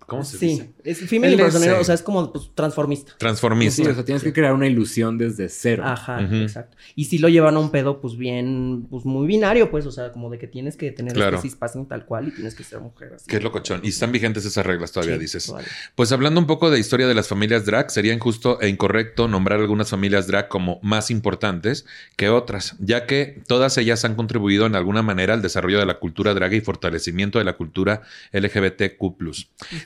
¿Cómo 0.07 0.23
se 0.23 0.37
dice? 0.37 0.63
Sí, 0.63 0.73
es 0.83 0.99
female 1.09 1.33
impersonator, 1.33 1.79
o 1.79 1.83
sea, 1.83 1.95
es 1.95 2.01
como 2.01 2.31
pues, 2.31 2.51
transformista. 2.53 3.13
Transformista. 3.17 3.83
Sí, 3.83 3.89
o 3.89 3.93
sea, 3.93 4.05
tienes 4.05 4.23
que 4.23 4.33
crear 4.33 4.53
una 4.53 4.67
ilusión 4.67 5.17
desde 5.17 5.49
cero. 5.49 5.83
Ajá, 5.85 6.21
exacto. 6.21 6.77
Y 6.95 7.05
si 7.05 7.17
lo 7.17 7.29
llevan 7.29 7.55
a 7.55 7.59
un 7.59 7.71
pedo, 7.71 8.01
pues 8.01 8.17
bien, 8.17 8.87
pues 8.89 9.05
muy 9.05 9.27
binario, 9.27 9.71
pues, 9.71 9.85
o 9.85 9.91
sea, 9.91 10.11
como 10.11 10.29
de 10.29 10.39
que 10.39 10.47
tienes 10.47 10.75
que 10.75 10.91
tener 10.91 11.13
claro. 11.13 11.37
este 11.37 11.49
cispassing 11.49 11.87
tal 11.87 12.05
cual 12.05 12.27
y 12.27 12.31
tienes 12.31 12.55
que 12.55 12.63
ser 12.63 12.79
mujer. 12.79 13.13
Así. 13.15 13.25
Qué 13.27 13.39
locochón. 13.39 13.81
Y 13.83 13.89
están 13.89 14.11
vigentes 14.11 14.45
esas 14.45 14.65
reglas 14.65 14.91
todavía, 14.91 15.17
dices. 15.17 15.53
Pues 15.95 16.11
hablando 16.11 16.39
un 16.39 16.47
poco 16.47 16.69
de 16.69 16.79
historia 16.79 17.07
de 17.07 17.13
las 17.13 17.27
familias 17.27 17.65
drag, 17.65 17.91
sería 17.91 18.13
injusto 18.13 18.59
e 18.61 18.69
incorrecto 18.69 19.27
nombrar 19.27 19.59
algunas 19.59 19.89
familias 19.89 20.27
drag 20.27 20.47
como 20.47 20.79
más 20.81 21.11
importantes 21.11 21.85
que 22.15 22.29
otras, 22.29 22.75
ya 22.79 23.05
que 23.05 23.41
todas 23.47 23.77
ellas 23.77 24.03
han 24.05 24.15
contribuido 24.15 24.65
en 24.65 24.75
alguna 24.75 25.01
manera 25.01 25.33
al 25.33 25.41
desarrollo 25.41 25.79
de 25.79 25.85
la 25.85 25.99
cultura 25.99 26.33
drag 26.33 26.53
y 26.53 26.61
fortalecimiento 26.61 27.39
de 27.39 27.45
la 27.45 27.53
cultura 27.53 28.01
LGBTQ. 28.31 29.03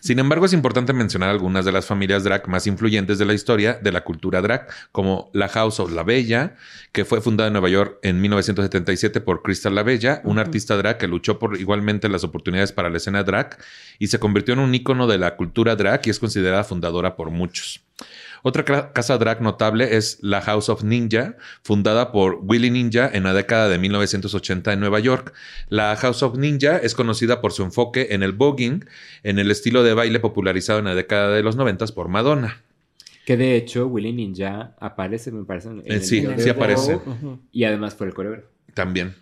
Sin 0.07 0.19
embargo, 0.19 0.45
es 0.45 0.53
importante 0.53 0.93
mencionar 0.93 1.29
algunas 1.29 1.65
de 1.65 1.73
las 1.73 1.85
familias 1.85 2.23
drag 2.23 2.47
más 2.47 2.65
influyentes 2.65 3.17
de 3.17 3.25
la 3.25 3.33
historia 3.33 3.73
de 3.73 3.91
la 3.91 4.05
cultura 4.05 4.41
drag, 4.41 4.65
como 4.93 5.29
la 5.33 5.49
House 5.49 5.81
of 5.81 5.91
La 5.91 6.03
Bella, 6.03 6.55
que 6.93 7.03
fue 7.03 7.19
fundada 7.19 7.47
en 7.47 7.53
Nueva 7.53 7.67
York 7.67 7.99
en 8.03 8.21
1977 8.21 9.19
por 9.19 9.41
Crystal 9.41 9.75
La 9.75 9.83
Bella, 9.83 10.21
una 10.23 10.39
artista 10.39 10.77
drag 10.77 10.97
que 10.97 11.09
luchó 11.09 11.39
por 11.39 11.59
igualmente 11.59 12.07
las 12.07 12.23
oportunidades 12.23 12.71
para 12.71 12.89
la 12.89 12.95
escena 12.95 13.25
drag 13.25 13.57
y 13.99 14.07
se 14.07 14.17
convirtió 14.17 14.53
en 14.53 14.61
un 14.61 14.73
ícono 14.73 15.07
de 15.07 15.17
la 15.17 15.35
cultura 15.35 15.75
drag 15.75 15.99
y 16.05 16.09
es 16.11 16.19
considerada 16.19 16.63
fundadora 16.63 17.17
por 17.17 17.29
muchos. 17.29 17.81
Otra 18.47 18.93
casa 18.93 19.17
drag 19.17 19.41
notable 19.41 19.97
es 19.97 20.19
la 20.21 20.39
House 20.39 20.69
of 20.69 20.81
Ninja, 20.81 21.35
fundada 21.63 22.13
por 22.13 22.39
Willy 22.43 22.71
Ninja 22.71 23.11
en 23.13 23.23
la 23.23 23.33
década 23.33 23.67
de 23.67 23.77
1980 23.77 24.71
en 24.71 24.79
Nueva 24.79 25.01
York. 25.01 25.33
La 25.67 25.93
House 25.97 26.23
of 26.23 26.37
Ninja 26.37 26.77
es 26.77 26.95
conocida 26.95 27.41
por 27.41 27.51
su 27.51 27.63
enfoque 27.63 28.07
en 28.11 28.23
el 28.23 28.31
voguing, 28.31 28.85
en 29.23 29.39
el 29.39 29.51
estilo 29.51 29.83
de 29.83 29.93
baile 29.93 30.21
popularizado 30.21 30.79
en 30.79 30.85
la 30.85 30.95
década 30.95 31.35
de 31.35 31.43
los 31.43 31.57
90 31.57 31.87
por 31.87 32.07
Madonna. 32.07 32.63
Que 33.25 33.35
de 33.35 33.57
hecho 33.57 33.85
Willy 33.87 34.13
Ninja 34.13 34.77
aparece, 34.79 35.33
me 35.33 35.43
parece. 35.43 35.67
En 35.67 35.83
el 35.85 36.01
sí, 36.05 36.25
sí 36.37 36.47
aparece. 36.47 37.01
Y 37.51 37.65
además 37.65 37.95
fue 37.95 38.07
el 38.07 38.13
coreógrafo. 38.13 38.47
También. 38.73 39.13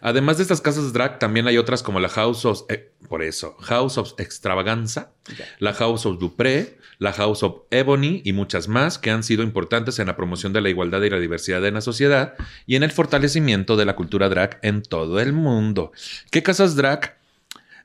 Además 0.00 0.36
de 0.36 0.42
estas 0.42 0.60
casas 0.60 0.92
drag, 0.92 1.18
también 1.18 1.46
hay 1.46 1.58
otras 1.58 1.82
como 1.82 2.00
la 2.00 2.08
House 2.08 2.44
of, 2.44 2.62
eh, 2.68 2.92
por 3.08 3.22
eso, 3.22 3.56
House 3.60 3.98
of 3.98 4.12
Extravaganza, 4.18 5.12
la 5.58 5.72
House 5.74 6.06
of 6.06 6.18
Dupré, 6.18 6.78
la 6.98 7.12
House 7.12 7.42
of 7.42 7.62
Ebony 7.70 8.22
y 8.24 8.32
muchas 8.32 8.68
más 8.68 8.98
que 8.98 9.10
han 9.10 9.22
sido 9.22 9.42
importantes 9.42 9.98
en 9.98 10.06
la 10.08 10.16
promoción 10.16 10.52
de 10.52 10.60
la 10.60 10.68
igualdad 10.68 11.02
y 11.02 11.10
la 11.10 11.18
diversidad 11.18 11.64
en 11.64 11.74
la 11.74 11.80
sociedad 11.80 12.34
y 12.66 12.76
en 12.76 12.82
el 12.82 12.90
fortalecimiento 12.90 13.76
de 13.76 13.84
la 13.84 13.96
cultura 13.96 14.28
drag 14.28 14.58
en 14.62 14.82
todo 14.82 15.20
el 15.20 15.32
mundo. 15.32 15.92
¿Qué 16.30 16.42
casas 16.42 16.76
drag? 16.76 17.18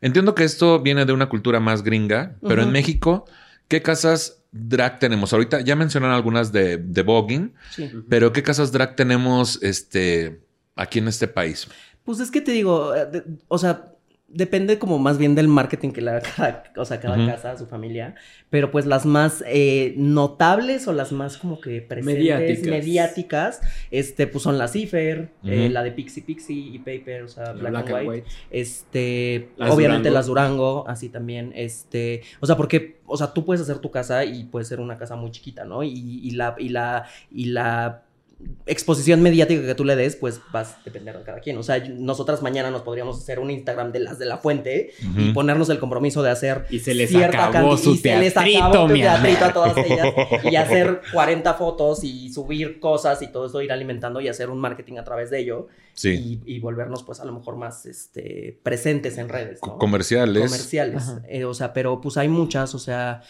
Entiendo 0.01 0.35
que 0.35 0.43
esto 0.43 0.81
viene 0.81 1.05
de 1.05 1.13
una 1.13 1.29
cultura 1.29 1.59
más 1.59 1.83
gringa, 1.83 2.35
pero 2.45 2.61
en 2.61 2.71
México, 2.71 3.25
¿qué 3.69 3.81
casas 3.81 4.43
drag 4.51 4.99
tenemos? 4.99 5.31
Ahorita 5.31 5.61
ya 5.61 5.77
mencionaron 5.77 6.13
algunas 6.15 6.51
de, 6.51 6.77
de 6.77 7.03
voguing, 7.03 7.53
pero 8.09 8.33
¿qué 8.33 8.43
casas 8.43 8.73
drag 8.73 8.97
tenemos 8.97 9.63
este, 9.63 10.41
aquí 10.75 10.99
en 10.99 11.07
este 11.07 11.27
país? 11.27 11.67
Pues 12.03 12.19
es 12.19 12.31
que 12.31 12.41
te 12.41 12.51
digo, 12.51 12.95
eh, 12.95 13.23
o 13.47 13.57
sea, 13.57 13.93
depende 14.33 14.79
como 14.79 14.97
más 14.97 15.17
bien 15.17 15.35
del 15.35 15.47
marketing 15.47 15.91
que 15.91 16.01
le 16.01 16.11
haga 16.11 16.21
cada, 16.21 16.63
o 16.75 16.85
sea, 16.85 16.99
cada 16.99 17.25
casa, 17.25 17.57
su 17.57 17.67
familia. 17.67 18.15
Pero 18.49 18.71
pues 18.71 18.85
las 18.85 19.05
más 19.05 19.43
eh, 19.47 19.93
notables 19.95 20.87
o 20.87 20.93
las 20.93 21.11
más 21.11 21.37
como 21.37 21.61
que 21.61 21.81
presentes, 21.81 22.63
mediáticas, 22.65 23.61
este, 23.91 24.27
pues 24.27 24.43
son 24.43 24.57
la 24.57 24.67
Cipher, 24.67 25.29
eh, 25.43 25.69
la 25.69 25.83
de 25.83 25.91
Pixie 25.91 26.23
Pixie 26.23 26.75
y 26.75 26.79
Paper, 26.79 27.23
o 27.23 27.27
sea, 27.27 27.53
Black, 27.53 27.89
and, 27.91 28.07
white. 28.07 28.27
Este, 28.49 29.49
obviamente 29.59 30.09
las 30.09 30.27
Durango, 30.27 30.85
así 30.87 31.09
también, 31.09 31.51
este, 31.55 32.21
o 32.39 32.45
sea, 32.45 32.57
porque, 32.57 33.01
o 33.05 33.17
sea, 33.17 33.33
tú 33.33 33.45
puedes 33.45 33.61
hacer 33.61 33.79
tu 33.79 33.91
casa 33.91 34.25
y 34.25 34.45
puede 34.45 34.65
ser 34.65 34.79
una 34.79 34.97
casa 34.97 35.15
muy 35.15 35.31
chiquita, 35.31 35.63
¿no? 35.63 35.83
Y, 35.83 35.91
y 35.91 36.31
la, 36.31 36.55
y 36.57 36.69
la, 36.69 37.05
y 37.31 37.45
la 37.45 38.03
exposición 38.65 39.21
mediática 39.21 39.65
que 39.65 39.75
tú 39.75 39.83
le 39.83 39.95
des, 39.95 40.15
pues 40.15 40.41
vas 40.51 40.73
a 40.73 40.81
depender 40.85 41.17
de 41.17 41.23
cada 41.23 41.39
quien. 41.39 41.57
O 41.57 41.63
sea, 41.63 41.79
nosotras 41.79 42.41
mañana 42.41 42.71
nos 42.71 42.81
podríamos 42.81 43.17
hacer 43.21 43.39
un 43.39 43.51
Instagram 43.51 43.91
de 43.91 43.99
las 43.99 44.19
de 44.19 44.25
la 44.25 44.37
fuente 44.37 44.91
y 45.17 45.31
ponernos 45.33 45.69
el 45.69 45.79
compromiso 45.79 46.23
de 46.23 46.31
hacer 46.31 46.65
y 46.69 46.79
se 46.79 46.93
les 46.93 47.09
cierta 47.09 47.47
acabó 47.47 47.77
su 47.77 47.93
y 47.93 47.97
se 47.97 48.17
les 48.17 48.35
acabó 48.37 48.87
su 48.87 48.93
teatrito 48.93 49.45
a 49.45 49.53
todas 49.53 49.77
ellas 49.77 50.13
y 50.43 50.55
hacer 50.55 51.01
40 51.11 51.53
fotos 51.55 52.03
y 52.03 52.31
subir 52.31 52.79
cosas 52.79 53.21
y 53.21 53.27
todo 53.27 53.47
eso 53.47 53.61
ir 53.61 53.71
alimentando 53.71 54.21
y 54.21 54.27
hacer 54.27 54.49
un 54.49 54.59
marketing 54.59 54.97
a 54.97 55.03
través 55.03 55.29
de 55.29 55.39
ello 55.39 55.67
sí. 55.93 56.41
y, 56.45 56.59
volvernos 56.59 57.03
pues 57.03 57.19
a 57.19 57.25
lo 57.25 57.33
mejor 57.33 57.57
más 57.57 57.85
este 57.85 58.59
presentes 58.63 59.17
en 59.17 59.29
redes, 59.29 59.59
¿no? 59.65 59.77
Comerciales. 59.77 60.43
Comerciales. 60.43 61.13
Eh, 61.27 61.45
o 61.45 61.53
sea, 61.53 61.73
pero 61.73 61.99
pues 61.99 62.17
hay 62.17 62.29
muchas, 62.29 62.73
o 62.73 62.79
sea, 62.79 63.21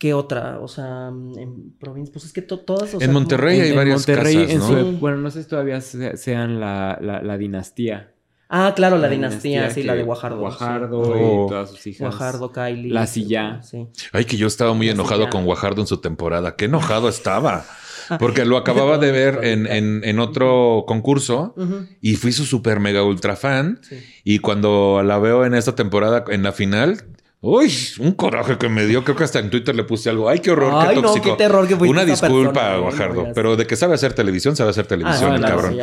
¿Qué 0.00 0.14
otra? 0.14 0.60
O 0.60 0.66
sea, 0.66 1.08
en 1.08 1.74
provincia, 1.78 2.10
pues 2.10 2.24
es 2.24 2.32
que 2.32 2.40
todas... 2.40 2.94
en 2.94 3.12
Monterrey 3.12 3.60
hay 3.60 3.72
varias 3.72 4.08
Monterrey, 4.08 4.46
casas, 4.46 4.70
¿no? 4.70 4.92
bueno, 4.92 5.18
no 5.18 5.30
sé 5.30 5.42
si 5.42 5.48
todavía 5.50 5.82
sean 5.82 6.58
la, 6.58 6.98
la, 7.02 7.36
dinastía. 7.36 8.10
Ah, 8.48 8.72
claro, 8.74 8.96
la, 8.96 9.10
dinastía, 9.10 9.68
sí, 9.68 9.82
la 9.82 9.94
de 9.94 10.02
Guajardo. 10.02 10.38
Guajardo 10.38 11.02
y 11.02 11.20
oh. 11.22 11.46
todas 11.50 11.68
sus 11.72 11.86
hijas. 11.86 12.00
Guajardo, 12.00 12.50
Kylie. 12.50 12.90
La 12.90 13.06
Silla. 13.06 13.60
Sí. 13.62 13.88
Ay, 14.14 14.24
que 14.24 14.38
yo 14.38 14.46
estaba 14.46 14.72
muy 14.72 14.88
enojado 14.88 15.28
con 15.28 15.44
Guajardo 15.44 15.82
en 15.82 15.86
su 15.86 15.98
temporada. 15.98 16.56
Qué 16.56 16.64
enojado 16.64 17.10
estaba. 17.10 17.66
Porque 18.18 18.46
lo 18.46 18.56
acababa 18.56 18.96
de 18.96 19.12
ver 19.12 19.40
en, 19.42 19.66
en, 19.66 20.00
en 20.02 20.18
otro 20.18 20.84
concurso 20.86 21.54
y 22.00 22.16
fui 22.16 22.32
su 22.32 22.46
super 22.46 22.80
mega 22.80 23.04
ultra 23.04 23.36
fan. 23.36 23.80
Y 24.24 24.38
cuando 24.38 25.02
la 25.04 25.18
veo 25.18 25.44
en 25.44 25.54
esta 25.54 25.74
temporada, 25.74 26.24
en 26.28 26.42
la 26.42 26.52
final, 26.52 27.04
Uy, 27.42 27.72
un 28.00 28.12
coraje 28.12 28.58
que 28.58 28.68
me 28.68 28.84
dio. 28.84 29.02
Creo 29.02 29.16
que 29.16 29.24
hasta 29.24 29.38
en 29.38 29.48
Twitter 29.48 29.74
le 29.74 29.84
puse 29.84 30.10
algo. 30.10 30.28
Ay, 30.28 30.40
qué 30.40 30.50
horror, 30.50 30.88
qué 30.88 31.00
tóxico. 31.00 31.28
No, 31.28 31.36
qué 31.36 31.42
terror 31.42 31.66
que 31.66 31.74
Una 31.74 32.04
disculpa, 32.04 32.76
Guajardo. 32.76 33.28
pero 33.34 33.56
de 33.56 33.66
que 33.66 33.76
sabe 33.76 33.94
hacer 33.94 34.12
televisión, 34.12 34.56
sabe 34.56 34.70
hacer 34.70 34.86
televisión, 34.86 35.42
ah, 35.42 35.48
cabrón. 35.48 35.76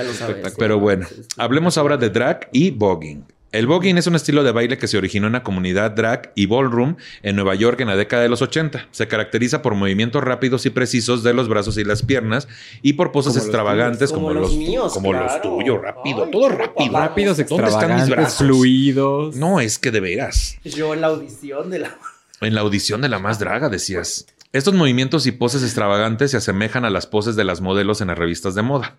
pero 0.57 0.79
bueno, 0.79 1.07
hablemos 1.37 1.77
ahora 1.79 1.97
de 1.97 2.11
drag 2.11 2.47
y 2.51 2.69
voguing. 2.69 3.23
El 3.53 3.65
voguing 3.65 3.97
es 3.97 4.07
un 4.07 4.15
estilo 4.15 4.43
de 4.43 4.51
baile 4.51 4.77
que 4.77 4.89
se 4.89 4.97
originó 4.97 5.27
en 5.27 5.33
la 5.33 5.43
comunidad 5.43 5.91
drag 5.91 6.33
y 6.35 6.47
ballroom 6.47 6.97
en 7.23 7.35
Nueva 7.37 7.55
York 7.55 7.79
en 7.79 7.87
la 7.87 7.95
década 7.95 8.21
de 8.21 8.27
los 8.27 8.41
80. 8.41 8.89
Se 8.91 9.07
caracteriza 9.07 9.61
por 9.61 9.73
movimientos 9.73 10.21
rápidos 10.21 10.65
y 10.65 10.69
precisos 10.69 11.23
de 11.23 11.33
los 11.33 11.47
brazos 11.47 11.77
y 11.77 11.85
las 11.85 12.03
piernas 12.03 12.49
y 12.81 12.93
por 12.93 13.13
poses 13.13 13.37
extravagantes 13.37 14.11
como, 14.11 14.33
los, 14.33 14.53
míos, 14.53 14.91
como 14.93 15.13
los 15.13 15.41
tuyos, 15.41 15.81
rápido, 15.81 16.27
todo 16.27 16.49
rápido. 16.49 16.91
Rápidos, 16.91 17.39
extravagantes, 17.39 18.35
fluidos. 18.35 19.37
No, 19.37 19.61
es 19.61 19.79
que 19.79 19.91
de 19.91 20.01
veras. 20.01 20.57
Yo 20.65 20.93
en 20.93 20.99
la 20.99 21.07
audición 21.07 21.69
de 21.69 21.79
la 21.79 21.97
En 22.41 22.53
la 22.53 22.61
audición 22.61 23.01
de 23.01 23.09
la 23.09 23.17
más 23.17 23.39
draga 23.39 23.69
decías. 23.69 24.27
Estos 24.53 24.73
movimientos 24.73 25.25
y 25.25 25.31
poses 25.31 25.63
extravagantes 25.63 26.31
se 26.31 26.37
asemejan 26.37 26.85
a 26.85 26.89
las 26.89 27.07
poses 27.07 27.35
de 27.35 27.43
las 27.43 27.61
modelos 27.61 28.01
en 28.01 28.07
las 28.07 28.17
revistas 28.17 28.55
de 28.55 28.61
moda. 28.61 28.95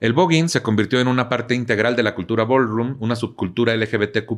El 0.00 0.14
voguing 0.14 0.48
se 0.48 0.62
convirtió 0.62 0.98
en 0.98 1.08
una 1.08 1.28
parte 1.28 1.54
integral 1.54 1.94
de 1.94 2.02
la 2.02 2.14
cultura 2.14 2.44
ballroom, 2.44 2.96
una 3.00 3.16
subcultura 3.16 3.76
LGBTQ+, 3.76 4.32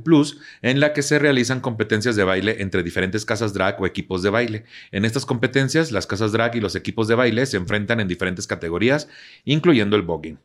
en 0.60 0.80
la 0.80 0.92
que 0.92 1.02
se 1.02 1.20
realizan 1.20 1.60
competencias 1.60 2.16
de 2.16 2.24
baile 2.24 2.56
entre 2.58 2.82
diferentes 2.82 3.24
casas 3.24 3.54
drag 3.54 3.80
o 3.80 3.86
equipos 3.86 4.24
de 4.24 4.30
baile. 4.30 4.64
En 4.90 5.04
estas 5.04 5.24
competencias, 5.24 5.92
las 5.92 6.08
casas 6.08 6.32
drag 6.32 6.56
y 6.56 6.60
los 6.60 6.74
equipos 6.74 7.06
de 7.06 7.14
baile 7.14 7.46
se 7.46 7.58
enfrentan 7.58 8.00
en 8.00 8.08
diferentes 8.08 8.48
categorías, 8.48 9.08
incluyendo 9.44 9.94
el 9.94 10.02
voguing. 10.02 10.40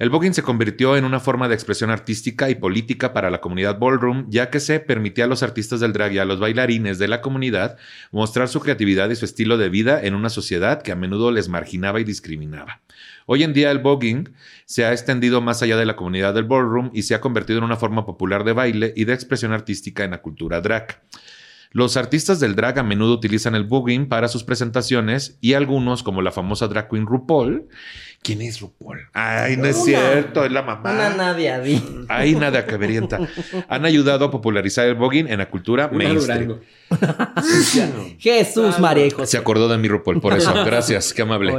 El 0.00 0.10
voguing 0.10 0.34
se 0.34 0.42
convirtió 0.42 0.96
en 0.96 1.04
una 1.04 1.20
forma 1.20 1.48
de 1.48 1.54
expresión 1.54 1.90
artística 1.90 2.50
y 2.50 2.56
política 2.56 3.12
para 3.12 3.30
la 3.30 3.40
comunidad 3.40 3.78
ballroom, 3.78 4.26
ya 4.28 4.50
que 4.50 4.58
se 4.58 4.80
permitía 4.80 5.24
a 5.24 5.28
los 5.28 5.44
artistas 5.44 5.78
del 5.78 5.92
drag 5.92 6.12
y 6.14 6.18
a 6.18 6.24
los 6.24 6.40
bailarines 6.40 6.98
de 6.98 7.06
la 7.06 7.20
comunidad 7.20 7.76
mostrar 8.10 8.48
su 8.48 8.58
creatividad 8.58 9.10
y 9.10 9.16
su 9.16 9.24
estilo 9.24 9.56
de 9.56 9.68
vida 9.68 10.00
en 10.02 10.14
una 10.14 10.30
sociedad 10.30 10.82
que 10.82 10.90
a 10.90 10.96
menudo 10.96 11.30
les 11.30 11.48
marginaba 11.48 12.00
y 12.00 12.04
discriminaba. 12.04 12.80
Hoy 13.30 13.42
en 13.42 13.52
día 13.52 13.70
el 13.70 13.80
voguing 13.80 14.30
se 14.64 14.86
ha 14.86 14.92
extendido 14.92 15.42
más 15.42 15.60
allá 15.60 15.76
de 15.76 15.84
la 15.84 15.96
comunidad 15.96 16.32
del 16.32 16.44
ballroom 16.44 16.90
y 16.94 17.02
se 17.02 17.14
ha 17.14 17.20
convertido 17.20 17.58
en 17.58 17.64
una 17.64 17.76
forma 17.76 18.06
popular 18.06 18.42
de 18.42 18.54
baile 18.54 18.94
y 18.96 19.04
de 19.04 19.12
expresión 19.12 19.52
artística 19.52 20.02
en 20.02 20.12
la 20.12 20.22
cultura 20.22 20.62
drag. 20.62 21.02
Los 21.70 21.96
artistas 21.96 22.40
del 22.40 22.54
drag 22.54 22.78
a 22.78 22.82
menudo 22.82 23.14
utilizan 23.14 23.54
el 23.54 23.64
voguing 23.64 24.08
para 24.08 24.28
sus 24.28 24.44
presentaciones 24.44 25.38
y 25.40 25.54
algunos, 25.54 26.02
como 26.02 26.22
la 26.22 26.32
famosa 26.32 26.68
drag 26.68 26.88
queen 26.88 27.06
RuPaul, 27.06 27.68
¿Quién 28.22 28.42
es 28.42 28.60
RuPaul? 28.60 29.08
Ay, 29.12 29.56
no 29.56 29.66
es 29.66 29.84
cierto, 29.84 30.44
es 30.44 30.50
la 30.50 30.62
mamá. 30.62 30.92
Una 30.92 31.10
Nadia 31.10 31.62
Ay, 32.08 32.34
nada 32.34 32.66
caberienta. 32.66 33.20
Han 33.68 33.84
ayudado 33.84 34.24
a 34.24 34.30
popularizar 34.30 34.86
el 34.86 34.96
voguing 34.96 35.28
en 35.28 35.38
la 35.38 35.48
cultura 35.48 35.88
mainstream. 35.88 36.58
Jesús, 38.18 38.78
María 38.80 39.08
Se 39.24 39.38
acordó 39.38 39.68
de 39.68 39.78
mi 39.78 39.88
RuPaul, 39.88 40.20
por 40.20 40.36
eso. 40.36 40.52
Gracias, 40.64 41.14
qué 41.14 41.22
amable. 41.22 41.54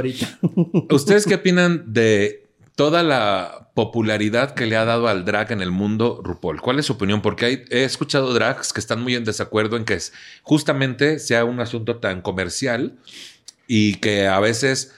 ¿Ustedes 0.90 1.26
qué 1.26 1.36
opinan 1.36 1.92
de 1.92 2.49
toda 2.80 3.02
la 3.02 3.68
popularidad 3.74 4.54
que 4.54 4.64
le 4.64 4.74
ha 4.74 4.86
dado 4.86 5.06
al 5.06 5.26
drag 5.26 5.52
en 5.52 5.60
el 5.60 5.70
mundo 5.70 6.22
RuPaul? 6.24 6.62
¿Cuál 6.62 6.78
es 6.78 6.86
su 6.86 6.94
opinión? 6.94 7.20
Porque 7.20 7.66
he 7.68 7.84
escuchado 7.84 8.32
drags 8.32 8.72
que 8.72 8.80
están 8.80 9.02
muy 9.02 9.14
en 9.16 9.24
desacuerdo 9.26 9.76
en 9.76 9.84
que 9.84 9.98
justamente 10.40 11.18
sea 11.18 11.44
un 11.44 11.60
asunto 11.60 11.96
tan 11.96 12.22
comercial 12.22 12.96
y 13.66 13.96
que 13.96 14.28
a 14.28 14.40
veces 14.40 14.94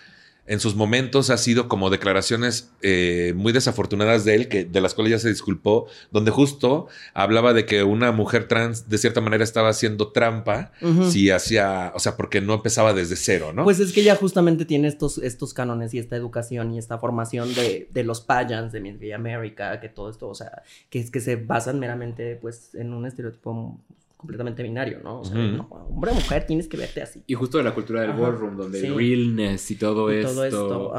en 0.47 0.59
sus 0.59 0.75
momentos 0.75 1.31
ha 1.31 1.37
sido 1.37 1.69
como 1.69 1.89
declaraciones 1.89 2.73
eh, 2.83 3.33
muy 3.37 3.53
desafortunadas 3.53 4.25
de 4.25 4.35
él, 4.35 4.49
que, 4.49 4.65
de 4.65 4.81
las 4.81 4.95
cuales 4.95 5.13
ya 5.13 5.19
se 5.19 5.29
disculpó, 5.29 5.87
donde 6.11 6.31
justo 6.31 6.89
hablaba 7.15 7.53
de 7.53 7.65
que 7.65 7.85
una 7.85 8.11
mujer 8.11 8.49
trans 8.49 8.89
de 8.89 8.99
cierta 8.99 9.21
manera 9.21 9.45
estaba 9.45 9.69
haciendo 9.69 10.09
trampa 10.09 10.73
si 11.09 11.31
hacía, 11.31 11.93
o 11.95 12.01
sea, 12.01 12.17
porque 12.17 12.41
no 12.41 12.55
empezaba 12.55 12.93
desde 12.93 13.17
cero, 13.17 13.53
¿no? 13.53 13.65
Pues 13.65 13.79
es 13.79 13.93
que 13.93 14.03
ya 14.03 14.17
justamente 14.17 14.65
tiene 14.65 14.89
estos, 14.89 15.19
estos 15.19 15.55
cánones 15.55 15.95
y 15.95 15.99
esta 15.99 16.17
educación 16.17 16.73
y 16.73 16.79
esta 16.79 16.99
formación 16.99 17.55
de, 17.55 17.89
de 17.93 18.05
los 18.05 18.21
payans 18.21 18.73
de 18.73 18.81
Miss 18.81 18.97
América, 19.15 19.81
que 19.81 19.89
todo 19.89 20.11
esto, 20.11 20.29
o 20.29 20.35
sea, 20.35 20.63
que 20.91 20.99
es 20.99 21.11
que 21.11 21.21
se 21.21 21.37
basan 21.37 21.79
meramente 21.79 22.37
pues 22.37 22.75
en 22.75 22.93
un 22.93 23.07
estereotipo 23.07 23.79
completamente 24.23 24.63
binario, 24.63 25.01
¿no? 25.03 25.21
O 25.21 25.25
sea, 25.25 25.37
hombre 25.37 26.13
o 26.13 26.15
mujer 26.15 26.47
tienes 26.47 26.69
que 26.69 26.77
verte 26.77 27.03
así. 27.03 27.25
Y 27.27 27.35
justo 27.35 27.59
de 27.59 27.65
la 27.65 27.75
cultura 27.75 28.03
del 28.03 28.13
ballroom, 28.13 28.57
donde 28.57 28.79
el 28.79 28.95
realness 28.95 29.69
y 29.73 29.75
todo, 29.75 30.11
esto, 30.11 30.95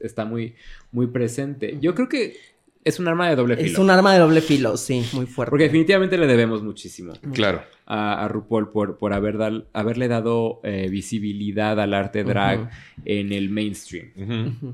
está 0.00 0.24
muy, 0.24 0.54
muy 0.90 1.08
presente. 1.08 1.76
Yo 1.82 1.94
creo 1.94 2.08
que 2.08 2.38
es 2.82 2.98
un 2.98 3.08
arma 3.08 3.28
de 3.28 3.36
doble 3.36 3.56
filo. 3.56 3.68
Es 3.68 3.78
un 3.78 3.90
arma 3.90 4.14
de 4.14 4.20
doble 4.20 4.40
filo, 4.40 4.78
sí, 4.78 5.06
muy 5.12 5.26
fuerte. 5.26 5.50
Porque 5.50 5.64
definitivamente 5.64 6.16
le 6.16 6.26
debemos 6.26 6.62
muchísimo. 6.62 7.12
Claro 7.34 7.62
a, 7.92 8.28
RuPaul 8.28 8.70
por, 8.70 8.98
por 8.98 9.12
haber 9.12 9.36
haberle 9.72 10.06
dado 10.06 10.60
eh, 10.62 10.88
visibilidad 10.88 11.78
al 11.80 11.92
arte 11.92 12.22
drag 12.22 12.70
en 13.04 13.32
el 13.32 13.50
mainstream. 13.50 14.12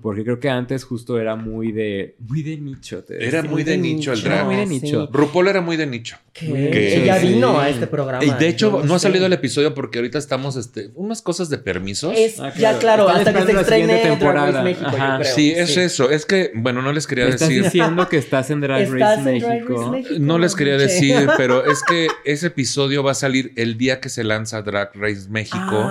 Porque 0.02 0.22
creo 0.22 0.38
que 0.38 0.50
antes 0.50 0.84
justo 0.84 1.18
era 1.18 1.34
muy 1.34 1.72
de 1.72 2.14
muy 2.18 2.42
de 2.42 2.58
nicho. 2.58 3.02
era 3.08 3.42
muy, 3.42 3.64
de, 3.64 3.78
nicho 3.78 4.12
el 4.12 4.22
drag. 4.22 4.44
Muy 4.44 4.56
de 4.56 4.66
nicho. 4.66 5.08
RuPaul 5.10 5.48
era 5.48 5.62
muy 5.62 5.76
de 5.78 5.86
nicho. 5.86 6.18
Que 6.34 7.02
ella 7.02 7.18
vino 7.18 7.58
a 7.58 7.70
este 7.70 7.86
programa. 7.86 8.22
Y 8.22 8.30
de 8.32 8.48
hecho, 8.48 8.82
no, 8.84 8.94
ha 8.94 8.98
salido 8.98 9.24
el 9.24 9.32
episodio 9.32 9.72
porque 9.72 9.98
ahorita 9.98 10.18
estamos 10.18 10.56
este, 10.56 10.90
unas 10.94 11.22
cosas 11.22 11.48
de 11.48 11.56
permisos. 11.56 12.14
Ah, 12.38 12.52
ya 12.58 12.78
claro, 12.78 13.08
hasta 13.08 13.32
que 13.32 13.52
se 13.52 13.60
estrene 13.60 13.98
temporada. 13.98 14.50
Drag 14.50 14.64
México, 14.64 14.90
yo 14.90 15.18
creo. 15.18 15.24
Sí, 15.24 15.52
es 15.52 15.76
eso. 15.78 16.10
Es 16.10 16.26
que, 16.26 16.50
bueno, 16.54 16.82
no 16.82 16.92
les 16.92 17.06
quería 17.06 17.28
¿Estás 17.28 17.48
decir. 17.48 17.64
diciendo 17.64 18.08
que 18.08 18.18
estás 18.18 18.50
en 18.50 18.60
Drag 18.60 18.90
Race 18.90 19.22
México. 19.22 19.96
No 20.18 20.38
les 20.38 20.54
quería 20.54 20.76
decir, 20.76 21.26
pero 21.38 21.64
es 21.64 21.82
que 21.82 22.08
ese 22.24 22.48
episodio 22.48 23.05
va 23.06 23.12
a 23.12 23.14
salir 23.14 23.52
el 23.56 23.78
día 23.78 24.00
que 24.00 24.08
se 24.08 24.24
lanza 24.24 24.62
Drag 24.62 24.90
Race 24.94 25.28
México. 25.30 25.90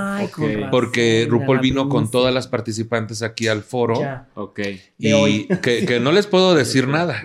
Porque 0.70 1.26
RuPaul 1.30 1.59
vino 1.59 1.89
con 1.89 2.11
todas 2.11 2.34
las 2.34 2.47
participantes 2.47 3.22
aquí 3.22 3.47
al 3.47 3.63
foro. 3.63 3.99
Ok. 4.36 4.59
Y 4.99 5.47
que, 5.57 5.99
no 6.01 6.11
les 6.11 6.28
puedo 6.28 6.53
decir 6.55 6.88
nada. 6.88 7.24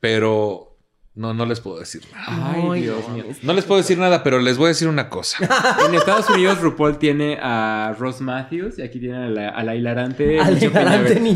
Pero 0.00 0.67
no, 1.18 1.34
no 1.34 1.46
les 1.46 1.58
puedo 1.58 1.80
decir 1.80 2.02
nada. 2.12 2.54
Ay, 2.54 2.82
Dios 2.82 3.08
mío. 3.08 3.24
No 3.42 3.52
les 3.52 3.64
puedo 3.64 3.80
decir 3.80 3.98
nada, 3.98 4.22
pero 4.22 4.38
les 4.38 4.56
voy 4.56 4.66
a 4.66 4.68
decir 4.68 4.86
una 4.86 5.08
cosa. 5.08 5.38
en 5.88 5.92
Estados 5.96 6.30
Unidos, 6.30 6.60
RuPaul 6.60 6.96
tiene 6.98 7.36
a 7.42 7.92
Ross 7.98 8.20
Matthews 8.20 8.78
y 8.78 8.82
aquí 8.82 9.00
tiene 9.00 9.16
a 9.16 9.28
la, 9.28 9.48
a 9.48 9.64
la 9.64 9.74
hilarante. 9.74 10.38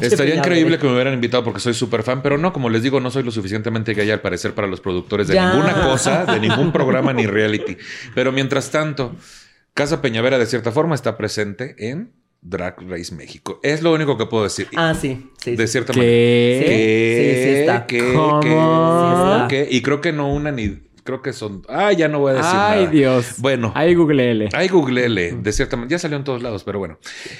Estaría 0.00 0.36
increíble 0.36 0.78
que 0.78 0.86
me 0.86 0.92
hubieran 0.92 1.14
invitado 1.14 1.42
porque 1.42 1.58
soy 1.58 1.74
súper 1.74 2.04
fan, 2.04 2.22
pero 2.22 2.38
no, 2.38 2.52
como 2.52 2.70
les 2.70 2.84
digo, 2.84 3.00
no 3.00 3.10
soy 3.10 3.24
lo 3.24 3.32
suficientemente 3.32 3.92
gay 3.94 4.08
al 4.08 4.20
parecer 4.20 4.54
para 4.54 4.68
los 4.68 4.80
productores 4.80 5.26
de 5.26 5.40
ninguna 5.40 5.74
cosa, 5.74 6.26
de 6.26 6.38
ningún 6.38 6.70
programa 6.72 7.12
ni 7.12 7.26
reality. 7.26 7.76
Pero 8.14 8.30
mientras 8.30 8.70
tanto, 8.70 9.16
Casa 9.74 10.00
Peñavera 10.00 10.38
de 10.38 10.46
cierta 10.46 10.70
forma 10.70 10.94
está 10.94 11.16
presente 11.16 11.74
en 11.90 12.12
Drag 12.42 12.74
Race 12.88 13.14
México. 13.14 13.60
Es 13.62 13.82
lo 13.82 13.92
único 13.92 14.18
que 14.18 14.26
puedo 14.26 14.44
decir. 14.44 14.68
Ah, 14.76 14.94
sí. 14.94 15.30
sí 15.42 15.56
de 15.56 15.66
cierta 15.68 15.92
manera. 15.92 16.10
¿Qué? 16.12 17.34
Sí, 17.34 17.42
sí, 17.42 17.60
está. 17.60 17.86
¿Qué? 19.48 19.68
Y 19.70 19.80
creo 19.82 20.00
que 20.00 20.12
no 20.12 20.32
una 20.32 20.50
ni 20.50 20.82
creo 21.04 21.22
que 21.22 21.32
son. 21.32 21.62
Ah, 21.68 21.92
ya 21.92 22.08
no 22.08 22.20
voy 22.20 22.32
a 22.32 22.34
decir 22.34 22.52
nada. 22.52 22.72
Ay, 22.72 22.86
Dios. 22.86 23.34
Bueno. 23.38 23.72
Ahí 23.74 23.94
googleele. 23.94 24.48
Ahí 24.52 24.68
googleele. 24.68 25.32
De 25.32 25.52
cierta 25.52 25.76
manera. 25.76 25.90
Ya 25.90 25.98
salió 25.98 26.16
en 26.16 26.24
todos 26.24 26.42
lados, 26.42 26.64
pero 26.64 26.78
bueno. 26.78 26.98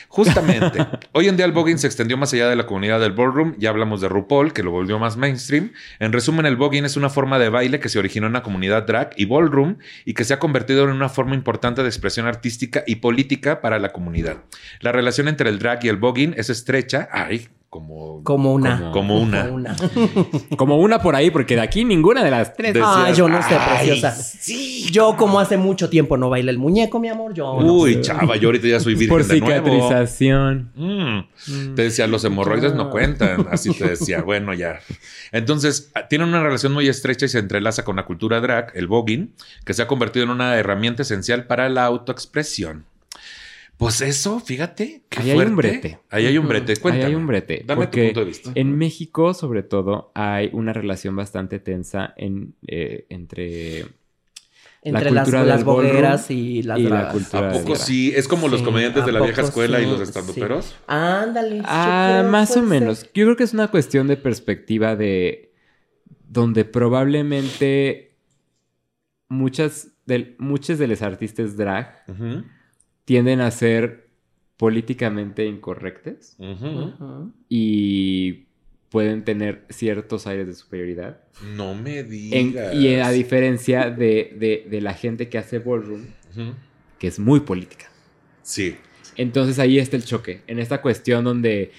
Justamente, 0.09 0.87
hoy 1.13 1.29
en 1.29 1.37
día 1.37 1.47
el 1.47 1.53
voguing 1.53 1.79
se 1.79 1.87
extendió 1.87 2.17
más 2.17 2.33
allá 2.33 2.49
de 2.49 2.57
la 2.57 2.67
comunidad 2.67 3.01
del 3.01 3.13
ballroom. 3.13 3.55
Ya 3.59 3.71
hablamos 3.71 4.01
de 4.01 4.09
RuPaul, 4.09 4.53
que 4.53 4.63
lo 4.63 4.71
volvió 4.71 4.99
más 4.99 5.17
mainstream. 5.17 5.73
En 5.99 6.13
resumen, 6.13 6.47
el 6.47 6.57
voguing 6.57 6.85
es 6.85 6.97
una 6.97 7.11
forma 7.11 7.39
de 7.39 7.49
baile 7.49 7.81
que 7.81 7.89
se 7.89 7.99
originó 7.99 8.27
en 8.27 8.35
la 8.35 8.43
comunidad 8.43 8.87
drag 8.87 9.11
y 9.17 9.25
ballroom 9.27 9.79
y 10.05 10.15
que 10.15 10.25
se 10.25 10.35
ha 10.35 10.39
convertido 10.39 10.85
en 10.85 10.91
una 10.91 11.09
forma 11.09 11.35
importante 11.35 11.83
de 11.83 11.89
expresión 11.89 12.27
artística 12.27 12.85
y 12.87 12.97
política 12.97 13.61
para 13.61 13.79
la 13.79 13.93
comunidad. 13.93 14.39
La 14.81 14.93
relación 14.93 15.29
entre 15.29 15.49
el 15.49 15.59
drag 15.59 15.85
y 15.85 15.89
el 15.89 15.97
voguing 15.97 16.35
es 16.37 16.51
estrecha. 16.51 17.09
Ay, 17.13 17.49
como, 17.73 18.23
como 18.23 18.53
una. 18.53 18.91
Como, 18.93 19.19
una. 19.19 19.47
Como 20.59 20.77
una. 20.77 20.99
por 20.99 21.17
ahí, 21.17 21.31
porque 21.31 21.55
de 21.55 21.63
aquí 21.63 21.87
ninguna 21.87 22.23
de 22.23 22.31
las 22.31 22.53
tres. 22.55 22.77
ah, 22.79 23.11
yo 23.17 23.31
no 23.31 23.43
sé, 23.43 23.57
preciosa. 23.67 24.11
Sí. 24.11 24.91
Yo, 24.93 25.17
como 25.17 25.41
hace 25.41 25.57
mucho 25.57 25.89
tiempo 25.89 26.19
no 26.19 26.29
baila 26.29 26.51
el 26.51 26.59
muñeco, 26.59 27.01
mi 27.01 27.09
amor, 27.09 27.33
yo. 27.33 27.55
Uy, 27.55 28.03
chava, 28.03 28.37
yo 28.37 28.49
ahorita 28.49 28.69
ya 28.69 28.79
soy 28.79 28.93
virgen 28.93 29.09
por 29.09 29.25
cicatrización. 29.25 30.71
Mm. 30.75 31.75
Te 31.75 31.85
decía, 31.85 32.07
los 32.07 32.23
hemorroides 32.27 32.75
no 32.75 32.91
cuentan. 32.91 33.47
Así 33.51 33.73
te 33.73 33.89
decía, 33.89 34.21
bueno, 34.27 34.53
ya. 34.53 34.81
Entonces, 35.31 35.91
tiene 36.11 36.27
una 36.27 36.43
relación 36.43 36.75
muy 36.75 36.89
estrecha 36.89 37.25
y 37.25 37.31
se 37.31 37.39
entrelaza 37.39 37.85
con 37.85 37.97
la 37.97 38.05
cultura 38.05 38.43
drag, 38.43 38.73
el 38.75 38.87
voguing, 38.87 39.33
que 39.65 39.73
se 39.73 39.81
ha 39.81 39.87
convertido 39.87 40.25
en 40.25 40.31
una 40.31 40.59
herramienta 40.59 41.01
esencial 41.01 41.47
para 41.47 41.71
la 41.71 41.87
autoexpresión. 41.87 42.85
Pues 43.77 44.01
eso, 44.01 44.39
fíjate. 44.41 45.05
Ahí 45.17 45.31
hay 45.31 45.39
un 45.39 45.57
brete. 45.57 45.99
Ahí 46.11 46.27
hay 46.27 46.39
un 46.39 46.47
brete. 46.47 46.77
Cuéntame. 46.77 47.05
Ahí 47.05 47.11
hay 47.11 47.17
un 47.17 47.27
brete. 47.27 47.63
Dame 47.67 47.87
tu 47.89 47.99
punto 47.99 48.21
de 48.21 48.27
vista. 48.27 48.53
En 48.55 48.79
México, 48.79 49.35
sobre 49.35 49.63
todo, 49.63 50.13
hay 50.15 50.51
una 50.53 50.73
relación 50.73 51.17
bastante 51.17 51.59
tensa 51.59 52.15
en, 52.17 52.55
eh, 52.67 53.07
entre 53.09 53.87
entre 54.85 55.13
las, 55.13 55.31
las 55.31 55.65
bogueras 55.65 56.31
y, 56.31 56.63
las 56.63 56.81
la 56.81 57.13
cultura. 57.13 57.51
¿A 57.51 57.53
poco 57.53 57.77
sí? 57.77 58.13
¿Es 58.15 58.27
como 58.27 58.49
los 58.49 58.63
comediantes 58.63 59.07
de 59.07 59.13
la 59.13 59.21
vieja 59.21 59.43
escuela 59.43 59.81
y 59.81 59.87
los 59.87 60.01
estandoperos? 60.01 60.75
Ándale. 60.89 61.63
Ah, 61.65 62.27
más 62.29 62.57
o 62.57 62.63
menos. 62.63 63.05
Yo 63.15 63.25
creo 63.25 63.37
que 63.37 63.45
es 63.45 63.55
una 63.55 63.69
cuestión 63.69 64.09
de 64.09 64.17
perspectiva 64.17 64.97
de 64.97 65.55
donde 66.29 66.65
probablemente 66.65 68.17
muchas 69.29 69.89
de, 70.05 70.35
muchos 70.39 70.79
de 70.79 70.89
los 70.89 71.01
artistas 71.01 71.57
drag 71.57 72.05
tienden 73.05 73.41
a 73.41 73.51
ser 73.51 74.09
políticamente 74.57 75.47
incorrectas 75.47 76.37
y 77.49 78.45
pueden 78.91 79.25
tener 79.25 79.65
ciertos 79.71 80.27
aires 80.27 80.47
de 80.47 80.55
superioridad. 80.55 81.21
No 81.57 81.75
me 81.75 82.05
digas. 82.05 82.75
y 82.75 82.95
a 82.97 83.11
diferencia 83.11 83.91
de, 83.91 84.79
la 84.83 84.95
gente 84.95 85.29
que 85.29 85.39
hace 85.39 85.59
ballroom, 85.59 86.05
que 86.99 87.09
es 87.09 87.19
muy 87.19 87.41
política. 87.41 87.91
Sí. 88.43 88.77
Entonces 89.17 89.59
ahí 89.59 89.79
está 89.79 89.97
el 89.97 90.05
choque, 90.05 90.43
en 90.47 90.59
esta 90.59 90.81
cuestión 90.81 91.25
donde 91.25 91.73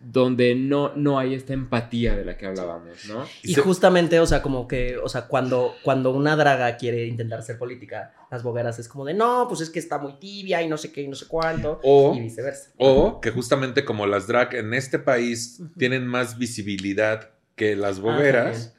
donde 0.00 0.54
no, 0.54 0.94
no 0.94 1.18
hay 1.18 1.34
esta 1.34 1.52
empatía 1.52 2.16
de 2.16 2.24
la 2.24 2.36
que 2.36 2.46
hablábamos, 2.46 3.06
¿no? 3.06 3.24
Y, 3.42 3.54
justamente, 3.54 4.20
o 4.20 4.26
sea, 4.26 4.42
como 4.42 4.68
que, 4.68 4.96
o 4.96 5.08
sea, 5.08 5.26
cuando, 5.26 5.74
cuando 5.82 6.12
una 6.12 6.36
draga 6.36 6.76
quiere 6.76 7.06
intentar 7.06 7.42
ser 7.42 7.58
política, 7.58 8.14
las 8.30 8.42
bogueras 8.42 8.78
es 8.78 8.88
como 8.88 9.04
de, 9.04 9.14
no, 9.14 9.46
pues 9.48 9.60
es 9.60 9.70
que 9.70 9.78
está 9.78 9.98
muy 9.98 10.14
tibia 10.18 10.62
y 10.62 10.68
no 10.68 10.76
sé 10.76 10.92
qué 10.92 11.02
y 11.02 11.08
no 11.08 11.16
sé 11.16 11.26
cuánto, 11.26 11.80
o, 11.82 12.14
y 12.14 12.20
viceversa. 12.20 12.70
O 12.78 13.20
que 13.20 13.30
justamente 13.30 13.84
como 13.84 14.06
las 14.06 14.26
drag 14.26 14.54
en 14.54 14.72
este 14.72 14.98
país 14.98 15.62
tienen 15.76 16.06
más 16.06 16.38
visibilidad 16.38 17.30
que 17.56 17.74
las 17.74 18.00
bogueras, 18.00 18.74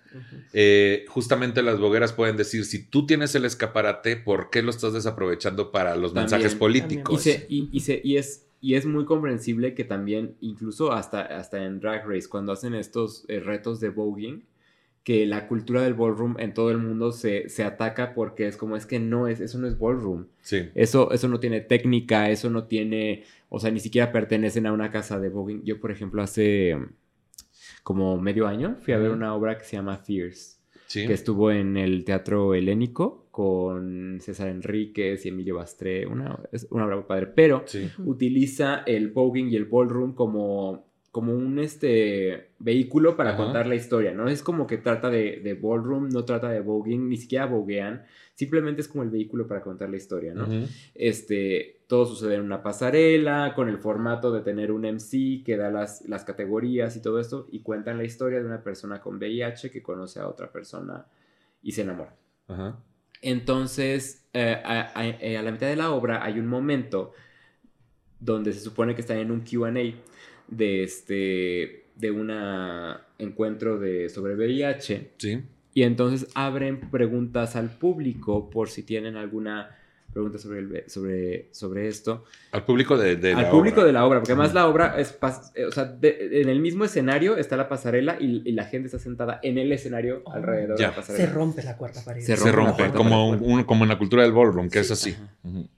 eh, 0.54 1.06
justamente 1.10 1.62
las 1.62 1.80
bogueras 1.80 2.14
pueden 2.14 2.38
decir, 2.38 2.66
si 2.66 2.84
tú 2.84 3.06
tienes 3.06 3.36
el 3.36 3.46
escaparate, 3.46 4.16
¿por 4.16 4.50
qué 4.50 4.62
lo 4.62 4.72
estás 4.72 4.94
desaprovechando 4.94 5.72
para 5.72 5.96
los 5.96 6.14
mensajes 6.14 6.56
políticos? 6.56 7.28
Y, 7.28 7.70
y, 7.72 8.02
y 8.04 8.18
es 8.18 8.49
y 8.62 8.76
es 8.76 8.86
muy 8.86 9.06
comprensible 9.06 9.74
que 9.74 9.84
también, 9.84 10.36
incluso 10.42 10.92
hasta, 10.92 11.22
hasta 11.22 11.64
en 11.66 11.80
Drag 11.80 12.08
Race, 12.08 12.28
cuando 12.28 12.52
hacen 12.52 12.76
estos 12.76 13.26
eh, 13.28 13.40
retos 13.40 13.80
de 13.80 13.90
voguing, 13.90 14.46
que 15.04 15.26
la 15.26 15.48
cultura 15.48 15.82
del 15.82 15.94
ballroom 15.94 16.36
en 16.40 16.54
todo 16.54 16.72
el 16.72 16.78
mundo 16.78 17.12
se, 17.12 17.50
se, 17.50 17.64
ataca 17.64 18.14
porque 18.14 18.48
es 18.48 18.58
como, 18.58 18.76
es 18.76 18.86
que 18.86 19.00
no 19.00 19.28
es, 19.28 19.40
eso 19.40 19.58
no 19.58 19.68
es 19.68 19.80
ballroom. 19.80 20.28
Sí. 20.42 20.70
Eso, 20.76 21.12
eso 21.12 21.28
no 21.28 21.40
tiene 21.40 21.62
técnica, 21.62 22.30
eso 22.30 22.50
no 22.50 22.66
tiene, 22.66 23.24
o 23.48 23.60
sea, 23.60 23.72
ni 23.72 23.80
siquiera 23.80 24.12
pertenecen 24.12 24.68
a 24.68 24.74
una 24.74 24.92
casa 24.92 25.20
de 25.20 25.30
voguing. 25.30 25.64
Yo, 25.64 25.80
por 25.80 25.92
ejemplo, 25.92 26.22
hace 26.22 26.78
como 27.82 28.20
medio 28.20 28.46
año 28.46 28.78
fui 28.82 28.94
a 28.94 28.98
ver 28.98 29.12
una 29.12 29.34
obra 29.34 29.58
que 29.58 29.64
se 29.64 29.78
llama 29.78 29.98
Fierce 29.98 30.60
que 30.92 31.14
estuvo 31.14 31.52
en 31.52 31.78
el 31.78 32.04
Teatro 32.04 32.54
Helénico 32.56 33.28
con 33.40 34.20
César 34.20 34.50
Enríquez 34.50 35.26
y 35.26 35.30
Emilio 35.30 35.56
Bastré, 35.56 36.06
una, 36.06 36.38
es 36.52 36.68
una 36.72 36.86
obra 36.86 37.08
padre, 37.08 37.28
pero 37.28 37.64
utiliza 38.04 38.84
el 38.86 39.12
voguing 39.12 39.50
y 39.50 39.56
el 39.56 39.64
ballroom 39.64 40.14
como, 40.14 40.88
como 41.10 41.34
un 41.34 41.58
este, 41.58 42.50
vehículo 42.60 43.16
para 43.16 43.38
contar 43.38 43.66
la 43.66 43.76
historia, 43.76 44.12
¿no? 44.12 44.28
Es 44.28 44.44
como 44.44 44.68
que 44.68 44.78
trata 44.78 45.10
de, 45.10 45.40
de 45.40 45.54
ballroom, 45.54 46.10
no 46.10 46.26
trata 46.26 46.50
de 46.50 46.60
voguing, 46.60 47.08
ni 47.08 47.16
siquiera 47.16 47.46
boguean, 47.46 48.04
simplemente 48.36 48.82
es 48.82 48.90
como 48.90 49.06
el 49.06 49.10
vehículo 49.10 49.48
para 49.48 49.62
contar 49.62 49.90
la 49.90 49.96
historia, 49.96 50.34
¿no? 50.34 50.46
Este, 50.94 51.84
todo 51.88 52.06
sucede 52.06 52.36
en 52.36 52.42
una 52.42 52.62
pasarela, 52.62 53.54
con 53.56 53.70
el 53.70 53.78
formato 53.78 54.34
de 54.34 54.42
tener 54.42 54.70
un 54.70 54.82
MC 54.82 55.46
que 55.46 55.56
da 55.56 55.72
las, 55.72 56.02
las 56.10 56.26
categorías 56.26 56.94
y 56.98 57.02
todo 57.02 57.22
esto, 57.22 57.48
y 57.50 57.62
cuentan 57.62 58.00
la 58.00 58.04
historia 58.04 58.42
de 58.42 58.46
una 58.46 58.62
persona 58.62 59.00
con 59.00 59.16
VIH 59.16 59.72
que 59.72 59.82
conoce 59.82 60.20
a 60.20 60.28
otra 60.28 60.52
persona 60.52 61.06
y 61.64 61.72
se 61.72 61.84
enamora. 61.84 62.14
Entonces, 63.22 64.28
eh, 64.34 64.62
eh, 64.64 65.38
a, 65.38 65.42
la 65.42 65.52
mitad 65.52 65.68
de 65.68 65.76
la 65.76 65.92
obra 65.92 66.24
hay 66.24 66.40
un 66.40 66.48
momento 66.48 67.14
donde 68.20 68.54
se 68.54 68.60
supone 68.60 68.96
que 68.96 69.02
están 69.02 69.18
en 69.18 69.32
un 69.32 69.42
QA 69.42 69.72
de 70.48 70.84
este 70.84 71.86
de 71.96 72.12
un 72.12 72.32
encuentro 73.18 73.78
de 73.78 74.10
sobre 74.10 74.36
VIH. 74.36 75.12
Sí. 75.18 75.44
Y 75.74 75.84
entonces 75.84 76.30
abren 76.34 76.90
preguntas 76.90 77.56
al 77.56 77.78
público 77.78 78.50
por 78.50 78.70
si 78.70 78.84
tienen 78.84 79.18
alguna 79.18 79.79
preguntas 80.12 80.42
sobre, 80.42 80.60
el, 80.60 80.84
sobre, 80.88 81.50
sobre 81.52 81.88
esto. 81.88 82.26
Al 82.52 82.66
público 82.66 82.98
de, 82.98 83.16
de 83.16 83.34
Al 83.34 83.50
público 83.50 83.84
de 83.84 83.94
la 83.94 84.06
obra, 84.06 84.20
porque 84.20 84.34
además 84.34 84.54
la 84.54 84.68
obra 84.68 85.00
es, 85.00 85.18
eh, 85.56 85.66
o 85.66 85.72
sea, 85.72 85.98
en 86.02 86.50
el 86.50 86.60
mismo 86.60 86.86
escenario 86.86 87.38
está 87.38 87.58
la 87.58 87.70
pasarela 87.70 88.18
y, 88.20 88.52
la 88.52 88.66
gente 88.66 88.88
está 88.88 89.00
sentada 89.00 89.40
en 89.44 89.58
el 89.58 89.72
escenario 89.72 90.22
oh, 90.26 90.34
alrededor 90.34 90.78
de 90.78 90.84
la 90.84 90.96
pasarela. 90.96 91.26
Se 91.26 91.34
rompe 91.34 91.64
la 91.64 91.78
cuarta 91.78 92.04
pared. 92.04 92.22
Se 92.22 92.52
rompe, 92.52 92.92
como, 92.92 93.66
como 93.66 93.84
en 93.84 93.90
la 93.90 93.98
cultura 93.98 94.24
del 94.24 94.34
ballroom, 94.34 94.70
que 94.70 94.80
es 94.80 94.92
así. 94.92 95.16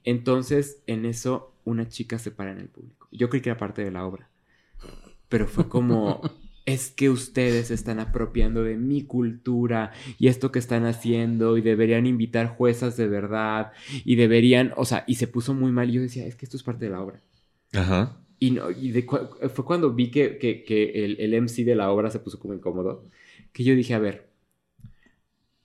Entonces, 0.04 0.82
en 0.86 1.04
eso, 1.04 1.52
una 1.64 1.88
chica 1.88 2.18
se 2.18 2.30
para 2.30 2.52
en 2.52 2.58
el 2.58 2.68
público. 2.68 3.08
Yo 3.12 3.28
creí 3.28 3.42
que 3.42 3.50
era 3.50 3.58
parte 3.58 3.84
de 3.84 3.90
la 3.90 4.04
obra, 4.04 4.28
pero 5.28 5.46
fue 5.46 5.68
como... 5.68 6.20
es 6.64 6.90
que 6.90 7.10
ustedes 7.10 7.70
están 7.70 7.98
apropiando 7.98 8.62
de 8.62 8.76
mi 8.76 9.02
cultura 9.02 9.92
y 10.18 10.28
esto 10.28 10.52
que 10.52 10.58
están 10.58 10.86
haciendo 10.86 11.56
y 11.56 11.60
deberían 11.62 12.06
invitar 12.06 12.48
juezas 12.48 12.96
de 12.96 13.08
verdad 13.08 13.72
y 14.04 14.16
deberían, 14.16 14.72
o 14.76 14.84
sea, 14.84 15.04
y 15.06 15.16
se 15.16 15.26
puso 15.26 15.54
muy 15.54 15.72
mal 15.72 15.90
y 15.90 15.94
yo 15.94 16.02
decía, 16.02 16.26
es 16.26 16.36
que 16.36 16.46
esto 16.46 16.56
es 16.56 16.62
parte 16.62 16.84
de 16.84 16.90
la 16.90 17.00
obra. 17.00 17.20
Ajá. 17.72 18.18
Y, 18.38 18.50
no, 18.52 18.70
y 18.70 18.92
fue 19.02 19.64
cuando 19.64 19.92
vi 19.92 20.10
que, 20.10 20.38
que, 20.38 21.04
el, 21.04 21.16
el, 21.20 21.42
MC 21.42 21.64
de 21.64 21.76
la 21.76 21.90
obra 21.90 22.10
se 22.10 22.18
puso 22.18 22.40
como 22.40 22.54
incómodo, 22.54 23.08
que 23.52 23.62
yo 23.62 23.74
dije, 23.74 23.94
a 23.94 24.00
ver, 24.00 24.30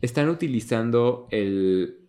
están 0.02 0.30
utilizando 0.30 1.28
el, 1.32 2.07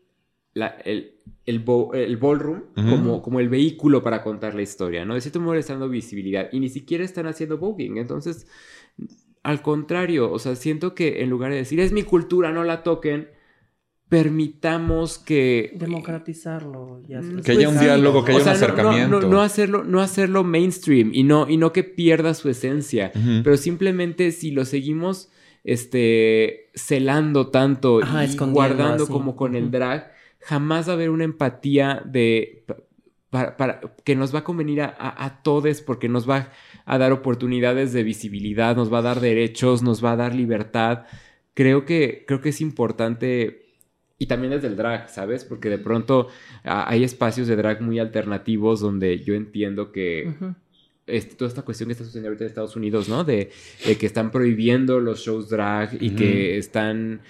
el, 0.85 1.15
el, 1.47 1.59
ballroom 1.61 2.63
como, 2.75 3.23
como 3.23 3.41
el 3.41 3.49
vehículo 3.49 4.03
para 4.03 4.23
contar 4.23 4.55
la 4.55 4.63
historia, 4.63 5.05
¿no? 5.05 5.15
De 5.15 5.21
cierto 5.21 5.41
modo 5.41 5.55
están 5.55 5.81
dando 5.81 5.91
visibilidad 5.91 6.49
y 6.53 6.61
ni 6.61 6.69
siquiera 6.69 7.05
están 7.05 7.27
haciendo 7.27 7.59
voguing, 7.59 7.97
entonces 7.97 8.47
al 9.43 9.63
contrario, 9.63 10.31
o 10.31 10.39
sea, 10.39 10.57
siento 10.57 10.95
que 10.95 11.23
en 11.23 11.31
lugar 11.31 11.51
de 11.51 11.59
decir 11.59 11.81
es 11.81 11.93
mi 11.93 12.03
cultura, 12.03 12.53
no 12.53 12.65
la 12.65 12.83
toquen, 12.83 13.29
permitamos 14.09 15.19
que 15.19 15.73
democratizarlo 15.75 17.03
mm, 17.07 17.41
que 17.41 17.53
haya 17.53 17.69
un 17.69 17.79
diálogo 17.79 18.25
que 18.25 18.33
haya 18.33 18.43
un 18.43 18.49
acercamiento. 18.49 19.21
no, 19.21 19.43
hacerlo 19.43 19.85
no 19.85 20.01
hacerlo 20.01 20.45
mainstream 20.45 21.11
y 21.13 21.25
no 21.25 21.49
y 21.49 21.59
no 21.59 21.75
que 21.75 21.85
pierda 21.85 22.33
su 22.33 22.49
esencia 22.49 23.13
pero 23.45 23.59
simplemente 23.59 24.33
si 24.33 24.51
lo 24.51 24.65
seguimos 24.65 25.29
este 25.63 26.71
celando 26.75 27.49
tanto 27.49 28.01
y 28.01 28.37
guardando 28.51 29.07
como 29.09 29.37
con 29.37 29.55
el 29.55 29.71
drag 29.71 30.11
jamás 30.41 30.89
va 30.89 30.93
a 30.93 30.95
haber 30.95 31.11
una 31.11 31.25
empatía 31.25 32.03
de 32.05 32.65
para, 33.31 33.81
que 34.05 34.17
nos 34.17 34.35
va 34.35 34.41
a 34.41 34.45
convenir 34.45 34.81
a, 34.81 34.95
a, 34.97 35.43
todos 35.43 35.83
porque 35.83 36.09
nos 36.09 36.29
va 36.29 36.51
a 36.87 36.99
dar 36.99 37.13
oportunidades 37.13 37.93
de 37.93 38.03
visibilidad, 38.03 38.75
nos 38.75 38.93
va 38.93 38.99
a 38.99 39.03
dar 39.03 39.21
derechos, 39.21 39.83
nos 39.83 40.03
va 40.03 40.13
a 40.13 40.17
dar 40.17 40.35
libertad. 40.35 41.05
Creo 41.53 41.85
que, 41.85 42.25
creo 42.27 42.41
que 42.41 42.49
es 42.49 42.61
importante 42.63 43.69
y 44.19 44.27
también 44.27 44.53
desde 44.53 44.67
el 44.67 44.77
drag, 44.77 45.09
¿sabes? 45.09 45.45
Porque 45.45 45.69
de 45.69 45.79
pronto 45.79 46.29
hay 46.65 47.05
espacios 47.05 47.47
de 47.47 47.57
drag 47.57 47.81
muy 47.83 48.01
alternativos 48.01 48.81
donde 48.81 49.21
yo 49.21 49.35
entiendo 49.35 49.93
que 49.93 50.35
este, 51.07 51.37
toda 51.37 51.49
esta 51.49 51.63
cuestión 51.63 51.89
que 51.89 51.93
está 51.93 52.05
sucediendo 52.05 52.29
ahorita 52.29 52.45
en 52.45 52.49
Estados 52.49 52.75
Unidos, 52.75 53.09
¿no? 53.09 53.23
De, 53.23 53.51
que 53.99 54.07
están 54.07 54.33
prohibiendo 54.33 54.99
los 54.99 55.21
shows 55.21 55.49
drag 55.49 56.03
y 56.03 56.11
que 56.11 56.59
están 56.59 57.21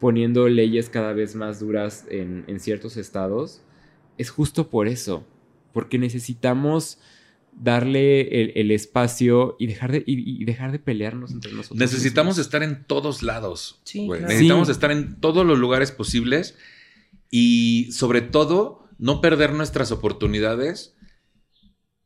poniendo 0.00 0.48
leyes 0.48 0.88
cada 0.88 1.12
vez 1.12 1.34
más 1.34 1.60
duras 1.60 2.06
en, 2.10 2.44
en 2.46 2.60
ciertos 2.60 2.96
estados, 2.96 3.62
es 4.18 4.30
justo 4.30 4.68
por 4.70 4.88
eso 4.88 5.26
porque 5.74 5.98
necesitamos 5.98 6.98
darle 7.52 8.50
el, 8.60 8.70
espacio 8.70 9.56
y 9.58 9.66
dejar, 9.66 9.92
de, 9.92 10.02
y, 10.06 10.44
dejar 10.44 10.72
de 10.72 10.78
pelearnos 10.78 11.32
entre 11.32 11.52
nosotros. 11.52 11.78
Necesitamos 11.78 12.38
estar 12.38 12.62
en 12.62 12.84
todos 12.84 13.22
lados. 13.22 13.80
Necesitamos 13.94 14.68
estar 14.70 14.90
en 14.90 15.20
todos 15.20 15.44
los 15.44 15.58
lugares 15.58 15.92
posibles 15.92 16.56
y 17.30 17.90
sobre 17.92 18.22
todo 18.22 18.88
no 18.98 19.20
perder 19.20 19.52
nuestras 19.52 19.92
oportunidades 19.92 20.96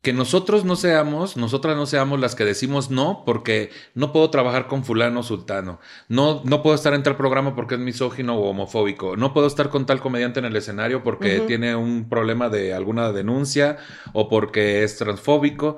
que 0.01 0.13
nosotros 0.13 0.63
no 0.63 0.77
seamos, 0.77 1.35
nosotras 1.35 1.75
no 1.75 1.85
seamos 1.85 2.19
las 2.19 2.35
que 2.35 2.45
decimos 2.45 2.89
no, 2.89 3.23
porque 3.25 3.69
no 3.95 4.13
puedo 4.13 4.29
trabajar 4.29 4.67
con 4.67 4.85
fulano 4.85 5.23
sultano, 5.23 5.79
no, 6.07 6.41
no 6.45 6.63
puedo 6.63 6.75
estar 6.75 6.93
en 6.93 7.03
tal 7.03 7.17
programa 7.17 7.53
porque 7.53 7.75
es 7.75 7.81
misógino 7.81 8.37
o 8.37 8.49
homofóbico, 8.49 9.17
no 9.17 9.33
puedo 9.33 9.47
estar 9.47 9.69
con 9.69 9.85
tal 9.85 9.99
comediante 9.99 10.39
en 10.39 10.45
el 10.45 10.55
escenario 10.55 11.03
porque 11.03 11.41
tiene 11.41 11.75
un 11.75 12.07
problema 12.07 12.49
de 12.49 12.73
alguna 12.73 13.11
denuncia 13.11 13.77
o 14.13 14.29
porque 14.29 14.83
es 14.83 14.97
transfóbico. 14.97 15.77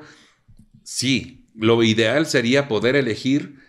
Sí, 0.84 1.48
lo 1.56 1.82
ideal 1.82 2.28
sería 2.28 2.68
poder 2.68 2.96
elegir 2.96 3.61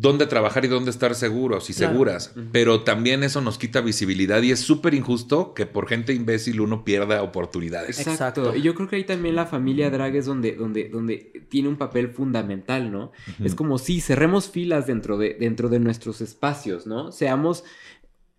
dónde 0.00 0.26
trabajar 0.26 0.64
y 0.64 0.68
dónde 0.68 0.90
estar 0.90 1.14
seguros 1.16 1.70
y 1.70 1.72
seguras. 1.72 2.32
Pero 2.52 2.82
también 2.82 3.24
eso 3.24 3.40
nos 3.40 3.58
quita 3.58 3.80
visibilidad 3.80 4.40
y 4.42 4.52
es 4.52 4.60
súper 4.60 4.94
injusto 4.94 5.54
que 5.54 5.66
por 5.66 5.88
gente 5.88 6.14
imbécil 6.14 6.60
uno 6.60 6.84
pierda 6.84 7.22
oportunidades. 7.22 8.06
Exacto. 8.06 8.54
Y 8.54 8.62
yo 8.62 8.74
creo 8.76 8.88
que 8.88 8.96
ahí 8.96 9.04
también 9.04 9.34
la 9.34 9.46
familia 9.46 9.90
drag 9.90 10.14
es 10.14 10.26
donde, 10.26 10.52
donde, 10.52 10.88
donde 10.88 11.46
tiene 11.48 11.68
un 11.68 11.76
papel 11.76 12.10
fundamental, 12.10 12.92
¿no? 12.92 13.10
Es 13.42 13.56
como 13.56 13.78
si 13.78 14.00
cerremos 14.00 14.48
filas 14.48 14.86
dentro 14.86 15.18
de, 15.18 15.34
dentro 15.34 15.68
de 15.68 15.80
nuestros 15.80 16.20
espacios, 16.20 16.86
¿no? 16.86 17.10
Seamos 17.10 17.64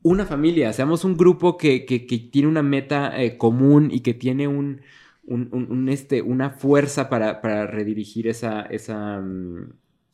una 0.01 0.25
familia, 0.25 0.71
seamos 0.71 1.03
un 1.03 1.17
grupo 1.17 1.57
que, 1.57 1.85
que, 1.85 1.99
tiene 1.99 2.47
una 2.47 2.63
meta 2.63 3.21
eh, 3.21 3.37
común 3.37 3.89
y 3.91 3.99
que 3.99 4.13
tiene 4.13 4.47
un, 4.47 4.79
un, 5.25 5.89
este, 5.89 6.21
una 6.21 6.51
fuerza 6.51 7.09
para, 7.09 7.41
para 7.41 7.67
redirigir 7.67 8.27
esa, 8.27 8.61
esa, 8.61 9.19
mm, 9.19 9.73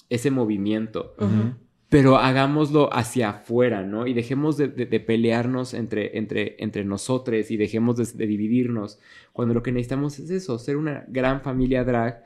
ese 0.10 0.32
movimiento. 0.32 1.16
Pero 1.90 2.18
hagámoslo 2.18 2.94
hacia 2.94 3.30
afuera, 3.30 3.84
¿no? 3.84 4.08
Y 4.08 4.14
dejemos 4.14 4.58
de, 4.58 4.68
pelearnos 5.00 5.74
entre, 5.74 6.18
entre, 6.18 6.56
entre 6.60 6.84
nosotros 6.84 7.52
y 7.52 7.58
dejemos 7.58 7.98
de, 7.98 8.28
dividirnos. 8.28 9.00
Cuando 9.34 9.54
lo 9.54 9.64
que 9.64 9.72
necesitamos 9.72 10.20
es 10.20 10.30
eso, 10.30 10.58
ser 10.58 10.78
una 10.78 11.06
gran 11.08 11.42
familia 11.42 11.84
drag 11.84 12.24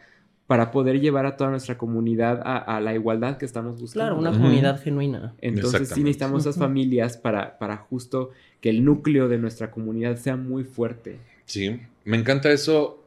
para 0.48 0.72
poder 0.72 1.00
llevar 1.00 1.28
a 1.28 1.38
toda 1.38 1.52
nuestra 1.52 1.78
comunidad 1.78 2.42
a, 2.44 2.80
la 2.82 2.96
igualdad 2.96 3.38
que 3.38 3.46
estamos 3.46 3.80
buscando. 3.80 4.08
Claro, 4.08 4.20
una 4.20 4.32
comunidad 4.32 4.82
genuina. 4.82 5.36
Entonces 5.42 5.90
sí 5.90 6.02
necesitamos 6.02 6.42
esas 6.42 6.58
familias 6.58 7.18
para, 7.18 7.60
para 7.60 7.78
justo 7.78 8.32
que 8.62 8.72
el 8.72 8.84
núcleo 8.84 9.28
de 9.28 9.38
nuestra 9.38 9.70
comunidad 9.70 10.16
sea 10.16 10.38
muy 10.38 10.64
fuerte. 10.64 11.20
Sí, 11.46 11.80
me 12.04 12.18
encanta 12.18 12.52
eso 12.52 12.99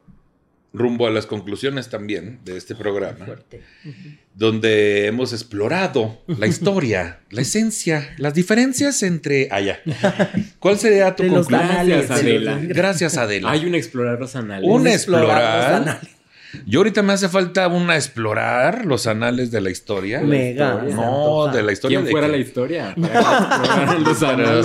rumbo 0.73 1.05
a 1.05 1.11
las 1.11 1.27
conclusiones 1.27 1.89
también 1.89 2.39
de 2.43 2.57
este 2.57 2.73
programa, 2.73 3.27
donde 4.33 5.05
hemos 5.05 5.31
explorado 5.31 6.21
la 6.27 6.47
historia, 6.47 7.19
la 7.29 7.41
esencia, 7.41 8.13
las 8.17 8.33
diferencias 8.33 9.03
entre... 9.03 9.49
allá. 9.51 9.79
Ah, 10.01 10.29
¿Cuál 10.59 10.79
sería 10.79 11.15
tu 11.15 11.27
conclusión? 11.27 11.61
Gracias, 11.61 12.11
Adela. 12.11 12.59
Gracias, 12.63 13.17
Adela. 13.17 13.51
Hay 13.51 13.65
un 13.65 13.75
explorar 13.75 14.19
los 14.19 14.35
anales. 14.35 14.67
Un 14.67 14.87
explorar. 14.87 16.01
Yo 16.65 16.79
ahorita 16.79 17.01
me 17.01 17.13
hace 17.13 17.29
falta 17.29 17.67
una 17.67 17.95
explorar 17.95 18.85
los 18.85 19.07
anales 19.07 19.49
de 19.51 19.61
la 19.61 19.69
historia. 19.69 20.21
Mega. 20.21 20.83
No, 20.83 21.47
de 21.47 21.63
la 21.63 21.71
historia. 21.71 21.99
¿Quién 21.99 22.11
fuera 22.11 22.27
la 22.27 22.37
historia? 22.37 22.95
Para 22.95 23.97
los 23.99 24.23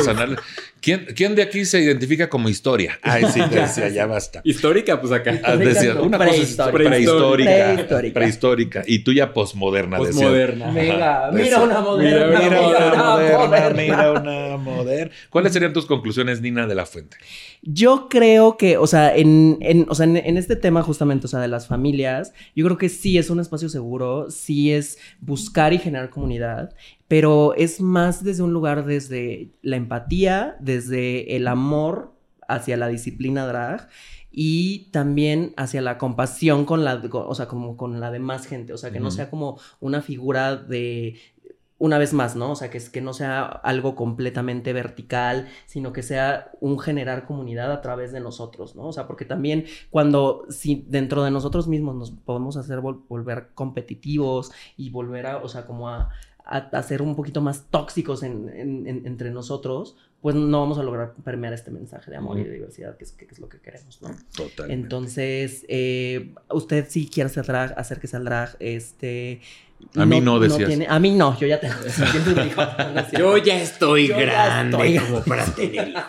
anales. 0.08 0.38
¿Quién, 0.80 1.34
de 1.34 1.42
aquí 1.42 1.64
se 1.64 1.80
identifica 1.80 2.28
como 2.28 2.48
historia? 2.48 2.98
Ay, 3.02 3.24
sí, 3.32 3.40
decía, 3.50 3.88
ya 3.94 4.06
basta. 4.06 4.40
Histórica, 4.44 5.00
pues 5.00 5.12
acá. 5.12 5.40
Ah, 5.42 5.54
una 6.00 6.18
cosa 6.18 6.70
prehistórica. 6.70 7.60
Prehistórica. 7.72 8.14
prehistórica. 8.14 8.82
Y 8.86 9.00
tú 9.00 9.12
ya 9.12 9.32
posmoderna. 9.32 9.98
Posmoderna. 9.98 10.70
Mira, 10.70 11.30
mira 11.32 11.62
una 11.62 11.80
moderna. 11.80 12.38
Mira, 12.38 12.60
una 12.60 13.02
moderna, 13.02 13.70
mira 13.70 14.12
una 14.12 14.56
moderna. 14.56 15.14
¿Cuáles 15.30 15.52
serían 15.52 15.72
tus 15.72 15.86
conclusiones, 15.86 16.40
Nina 16.40 16.66
de 16.66 16.74
la 16.74 16.86
Fuente? 16.86 17.16
Yo 17.62 18.08
creo 18.08 18.56
que, 18.56 18.78
o 18.78 18.86
sea, 18.86 19.14
en, 19.14 19.58
en, 19.60 19.86
o 19.88 19.94
sea, 19.94 20.06
en, 20.06 20.36
este 20.36 20.56
tema 20.56 20.82
justamente, 20.82 21.26
o 21.26 21.28
sea, 21.28 21.40
de 21.40 21.48
las 21.48 21.66
familias, 21.66 22.32
yo 22.54 22.64
creo 22.64 22.78
que 22.78 22.88
sí 22.88 23.18
es 23.18 23.30
un 23.30 23.40
espacio 23.40 23.68
seguro, 23.68 24.30
sí 24.30 24.72
es 24.72 24.98
buscar 25.20 25.72
y 25.72 25.78
generar 25.78 26.10
comunidad 26.10 26.72
pero 27.08 27.54
es 27.54 27.80
más 27.80 28.22
desde 28.22 28.42
un 28.42 28.52
lugar 28.52 28.84
desde 28.84 29.50
la 29.62 29.76
empatía, 29.76 30.56
desde 30.60 31.36
el 31.36 31.48
amor 31.48 32.14
hacia 32.46 32.76
la 32.76 32.88
disciplina 32.88 33.46
drag 33.46 33.88
y 34.30 34.90
también 34.90 35.54
hacia 35.56 35.80
la 35.80 35.98
compasión 35.98 36.64
con 36.64 36.84
la, 36.84 37.02
o 37.12 37.34
sea, 37.34 37.48
como 37.48 37.76
con 37.76 37.98
la 37.98 38.10
demás 38.10 38.46
gente, 38.46 38.72
o 38.72 38.78
sea, 38.78 38.90
que 38.90 39.00
no 39.00 39.10
sea 39.10 39.30
como 39.30 39.58
una 39.80 40.02
figura 40.02 40.56
de, 40.56 41.16
una 41.78 41.96
vez 41.98 42.12
más, 42.12 42.36
¿no? 42.36 42.52
O 42.52 42.56
sea, 42.56 42.70
que, 42.70 42.78
que 42.78 43.00
no 43.00 43.12
sea 43.14 43.42
algo 43.44 43.94
completamente 43.94 44.72
vertical, 44.72 45.48
sino 45.66 45.92
que 45.92 46.02
sea 46.02 46.50
un 46.60 46.78
generar 46.78 47.24
comunidad 47.24 47.72
a 47.72 47.80
través 47.80 48.12
de 48.12 48.20
nosotros, 48.20 48.74
¿no? 48.74 48.88
O 48.88 48.92
sea, 48.92 49.06
porque 49.06 49.24
también 49.24 49.64
cuando, 49.90 50.44
si 50.50 50.84
dentro 50.88 51.22
de 51.22 51.30
nosotros 51.30 51.68
mismos 51.68 51.94
nos 51.94 52.10
podemos 52.10 52.56
hacer 52.56 52.80
volver 52.80 53.50
competitivos 53.54 54.50
y 54.76 54.90
volver 54.90 55.26
a, 55.26 55.36
o 55.38 55.48
sea, 55.48 55.66
como 55.66 55.88
a 55.88 56.10
a, 56.48 56.82
ser 56.82 57.02
un 57.02 57.14
poquito 57.14 57.42
más 57.42 57.66
tóxicos 57.70 58.22
entre 58.22 59.30
nosotros, 59.30 59.96
pues 60.22 60.34
no 60.34 60.60
vamos 60.60 60.78
a 60.78 60.82
lograr 60.82 61.14
permear 61.22 61.52
este 61.52 61.70
mensaje 61.70 62.10
de 62.10 62.16
amor 62.16 62.38
y 62.38 62.44
de 62.44 62.52
diversidad, 62.52 62.96
que 62.96 63.04
es, 63.04 63.12
que 63.12 63.26
es, 63.30 63.38
lo 63.38 63.48
que 63.48 63.60
queremos, 63.60 64.00
¿no? 64.02 64.08
Totalmente. 64.34 64.72
Entonces, 64.72 65.64
eh, 65.68 66.34
usted 66.50 66.86
si 66.88 67.06
quiere 67.06 67.26
hacer 67.26 67.46
drag, 67.46 67.78
acérquese 67.78 68.16
al 68.16 68.24
drag, 68.24 68.56
este... 68.60 69.40
A 69.96 70.04
mí 70.04 70.20
no, 70.20 70.38
decías. 70.38 70.70
a 70.88 70.98
mí 70.98 71.12
no, 71.12 71.38
yo 71.38 71.46
ya 71.46 71.58
tengo. 71.60 71.74
yo 73.18 73.36
ya 73.38 73.60
estoy 73.60 74.08
grande 74.08 75.00
como 75.00 75.22
para 75.22 75.44
tener 75.46 75.88
hijos 75.88 76.04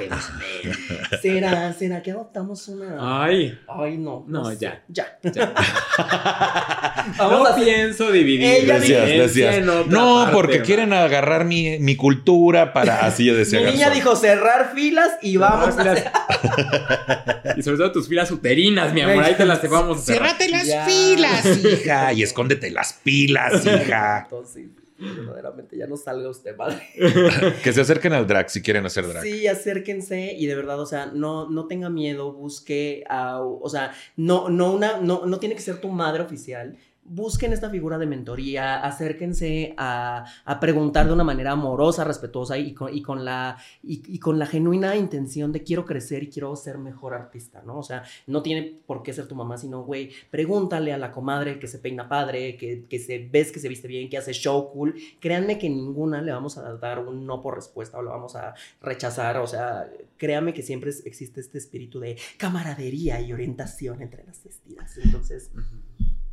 en 0.00 0.12
este 0.12 1.18
¿Será, 1.22 1.72
será 1.72 2.02
que 2.02 2.10
adoptamos 2.10 2.66
una? 2.68 3.24
Ay. 3.24 3.58
Ay, 3.68 3.98
no. 3.98 4.24
No, 4.26 4.52
ya. 4.52 4.82
Ya. 4.88 5.18
ya. 5.22 5.54
Vamos 7.18 7.50
no 7.50 7.56
pienso 7.56 8.10
dividir. 8.10 8.66
decías, 8.66 9.64
No, 9.86 10.28
porque 10.32 10.62
quieren 10.62 10.92
agarrar 10.92 11.44
mi, 11.44 11.78
mi, 11.78 11.96
cultura 11.96 12.72
para 12.72 13.06
así 13.06 13.26
yo 13.26 13.34
decía. 13.36 13.60
Mi 13.60 13.72
niña 13.72 13.90
dijo 13.90 14.16
cerrar 14.16 14.72
filas 14.74 15.10
y 15.22 15.36
vamos 15.36 15.76
a 15.78 15.80
hacer... 15.82 16.10
Y 17.56 17.62
sobre 17.62 17.78
todo 17.78 17.92
tus 17.92 18.08
filas 18.08 18.30
uterinas, 18.30 18.92
mi 18.92 19.00
amor. 19.00 19.24
Ahí 19.24 19.34
te 19.34 19.44
las 19.44 19.68
vamos 19.68 19.98
a 19.98 20.02
cerrar. 20.02 20.36
Cérrate 20.38 20.48
las 20.48 20.86
filas, 20.86 21.64
hija. 21.64 22.12
Y 22.12 22.22
escóndete 22.22 22.70
las 22.70 22.94
pilas, 22.94 23.09
hija. 23.18 24.22
Entonces, 24.24 24.68
verdaderamente 24.98 25.76
ya 25.76 25.86
no 25.86 25.96
salga 25.96 26.28
usted, 26.28 26.56
madre. 26.56 26.82
que 27.62 27.72
se 27.72 27.80
acerquen 27.80 28.12
al 28.12 28.26
drag 28.26 28.50
si 28.50 28.62
quieren 28.62 28.84
hacer 28.86 29.06
drag. 29.06 29.22
Sí, 29.22 29.46
acérquense 29.46 30.34
y 30.36 30.46
de 30.46 30.54
verdad, 30.54 30.80
o 30.80 30.86
sea, 30.86 31.06
no, 31.06 31.48
no 31.48 31.66
tenga 31.66 31.88
miedo, 31.88 32.32
busque 32.32 33.04
a, 33.08 33.40
o 33.40 33.68
sea, 33.68 33.92
no, 34.16 34.48
no, 34.48 34.72
una, 34.72 35.00
no, 35.00 35.26
no 35.26 35.38
tiene 35.38 35.54
que 35.54 35.62
ser 35.62 35.78
tu 35.78 35.88
madre 35.88 36.22
oficial, 36.22 36.76
busquen 37.10 37.52
esta 37.52 37.68
figura 37.68 37.98
de 37.98 38.06
mentoría, 38.06 38.84
acérquense 38.84 39.74
a, 39.76 40.24
preguntar 40.60 41.06
de 41.06 41.12
una 41.12 41.24
manera 41.24 41.52
amorosa, 41.52 42.04
respetuosa 42.04 42.56
y 42.56 42.72
con, 42.72 43.24
la, 43.24 43.56
y, 43.82 44.18
con 44.20 44.38
la 44.38 44.46
genuina 44.46 44.94
intención 44.94 45.50
de 45.50 45.64
quiero 45.64 45.84
crecer 45.84 46.22
y 46.22 46.28
quiero 46.28 46.54
ser 46.54 46.78
mejor 46.78 47.14
artista, 47.14 47.62
¿no? 47.66 47.78
O 47.78 47.82
sea, 47.82 48.04
no 48.28 48.42
tiene 48.42 48.80
por 48.86 49.02
qué 49.02 49.12
ser 49.12 49.26
tu 49.26 49.34
mamá, 49.34 49.58
sino, 49.58 49.82
güey, 49.82 50.10
pregúntale 50.30 50.92
a 50.92 50.98
la 50.98 51.10
comadre 51.10 51.58
que 51.58 51.66
se 51.66 51.80
peina 51.80 52.08
padre, 52.08 52.56
que, 52.56 52.84
que 52.88 53.00
se 53.00 53.28
ves 53.30 53.50
que 53.50 53.58
se 53.58 53.68
viste 53.68 53.88
bien, 53.88 54.08
que 54.08 54.16
hace 54.16 54.32
show 54.32 54.70
cool. 54.70 54.94
Créanme 55.18 55.58
que 55.58 55.68
ninguna 55.68 56.22
le 56.22 56.30
vamos 56.30 56.58
a 56.58 56.74
dar 56.76 57.00
un 57.00 57.26
no 57.26 57.42
por 57.42 57.56
respuesta 57.56 57.98
o 57.98 58.02
la 58.02 58.12
vamos 58.12 58.36
a 58.36 58.54
rechazar, 58.80 59.38
o 59.38 59.48
sea, 59.48 59.90
créanme 60.16 60.54
que 60.54 60.62
siempre 60.62 60.92
existe 61.04 61.40
este 61.40 61.58
espíritu 61.58 61.98
de 61.98 62.16
camaradería 62.36 63.20
y 63.20 63.32
orientación 63.32 64.00
entre 64.00 64.24
las 64.24 64.44
vestidas. 64.44 64.96
Entonces... 64.98 65.50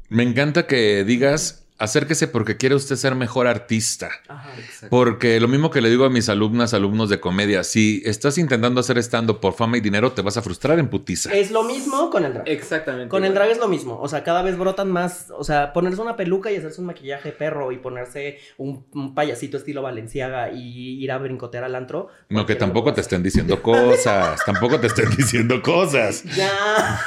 Me 0.10 0.24
encanta 0.24 0.68
que 0.68 1.04
digas 1.04 1.68
acérquese 1.80 2.28
porque 2.28 2.58
quiere 2.58 2.76
usted 2.76 2.96
ser 2.96 3.16
mejor 3.16 3.48
artista. 3.48 4.10
Ajá, 4.28 4.50
porque 4.90 5.40
lo 5.40 5.48
mismo 5.48 5.70
que 5.70 5.82
le 5.82 5.90
digo 5.90 6.06
a 6.06 6.10
mis 6.10 6.30
alumnas, 6.30 6.74
alumnos 6.74 7.10
de 7.10 7.20
comedia, 7.20 7.64
si 7.64 8.02
estás 8.06 8.38
intentando 8.38 8.80
hacer 8.80 8.98
stand 8.98 9.32
por 9.40 9.54
fama 9.54 9.78
y 9.78 9.82
dinero, 9.82 10.12
te 10.12 10.22
vas 10.22 10.38
a 10.38 10.42
frustrar 10.42 10.80
en 10.80 10.90
putiza. 10.90 11.34
Es 11.34 11.52
lo 11.52 11.64
mismo 11.64 12.10
con 12.10 12.26
el 12.26 12.34
drag. 12.34 12.48
Exactamente. 12.48 13.10
Con 13.10 13.26
el 13.26 13.34
drag 13.34 13.52
es 13.52 13.58
lo 13.58 13.68
mismo. 13.68 14.00
O 14.00 14.08
sea, 14.08 14.24
cada 14.24 14.42
vez 14.42 14.58
brotan 14.58 14.92
más. 14.92 15.28
O 15.32 15.44
sea, 15.44 15.74
ponerse 15.74 16.02
una 16.02 16.16
peluca 16.16 16.52
y 16.52 16.56
hacerse 16.56 16.82
un 16.82 16.88
maquillaje 16.88 17.32
perro 17.32 17.72
y 17.72 17.78
ponerse 17.78 18.40
un, 18.58 18.86
payasito 19.14 19.58
estilo 19.58 19.82
Valenciaga 19.82 20.52
y 20.52 21.04
ir 21.04 21.12
a 21.12 21.18
brincotear 21.18 21.64
al 21.64 21.76
antro. 21.76 22.10
No, 22.30 22.46
que 22.46 22.56
tampoco 22.56 22.94
te 22.94 23.02
estén 23.02 23.24
diciendo 23.24 23.62
cosas. 23.62 24.40
tampoco 24.46 24.80
te 24.80 24.88
estén 24.88 25.10
diciendo 25.18 25.62
cosas. 25.62 26.24
Ya. 26.36 27.02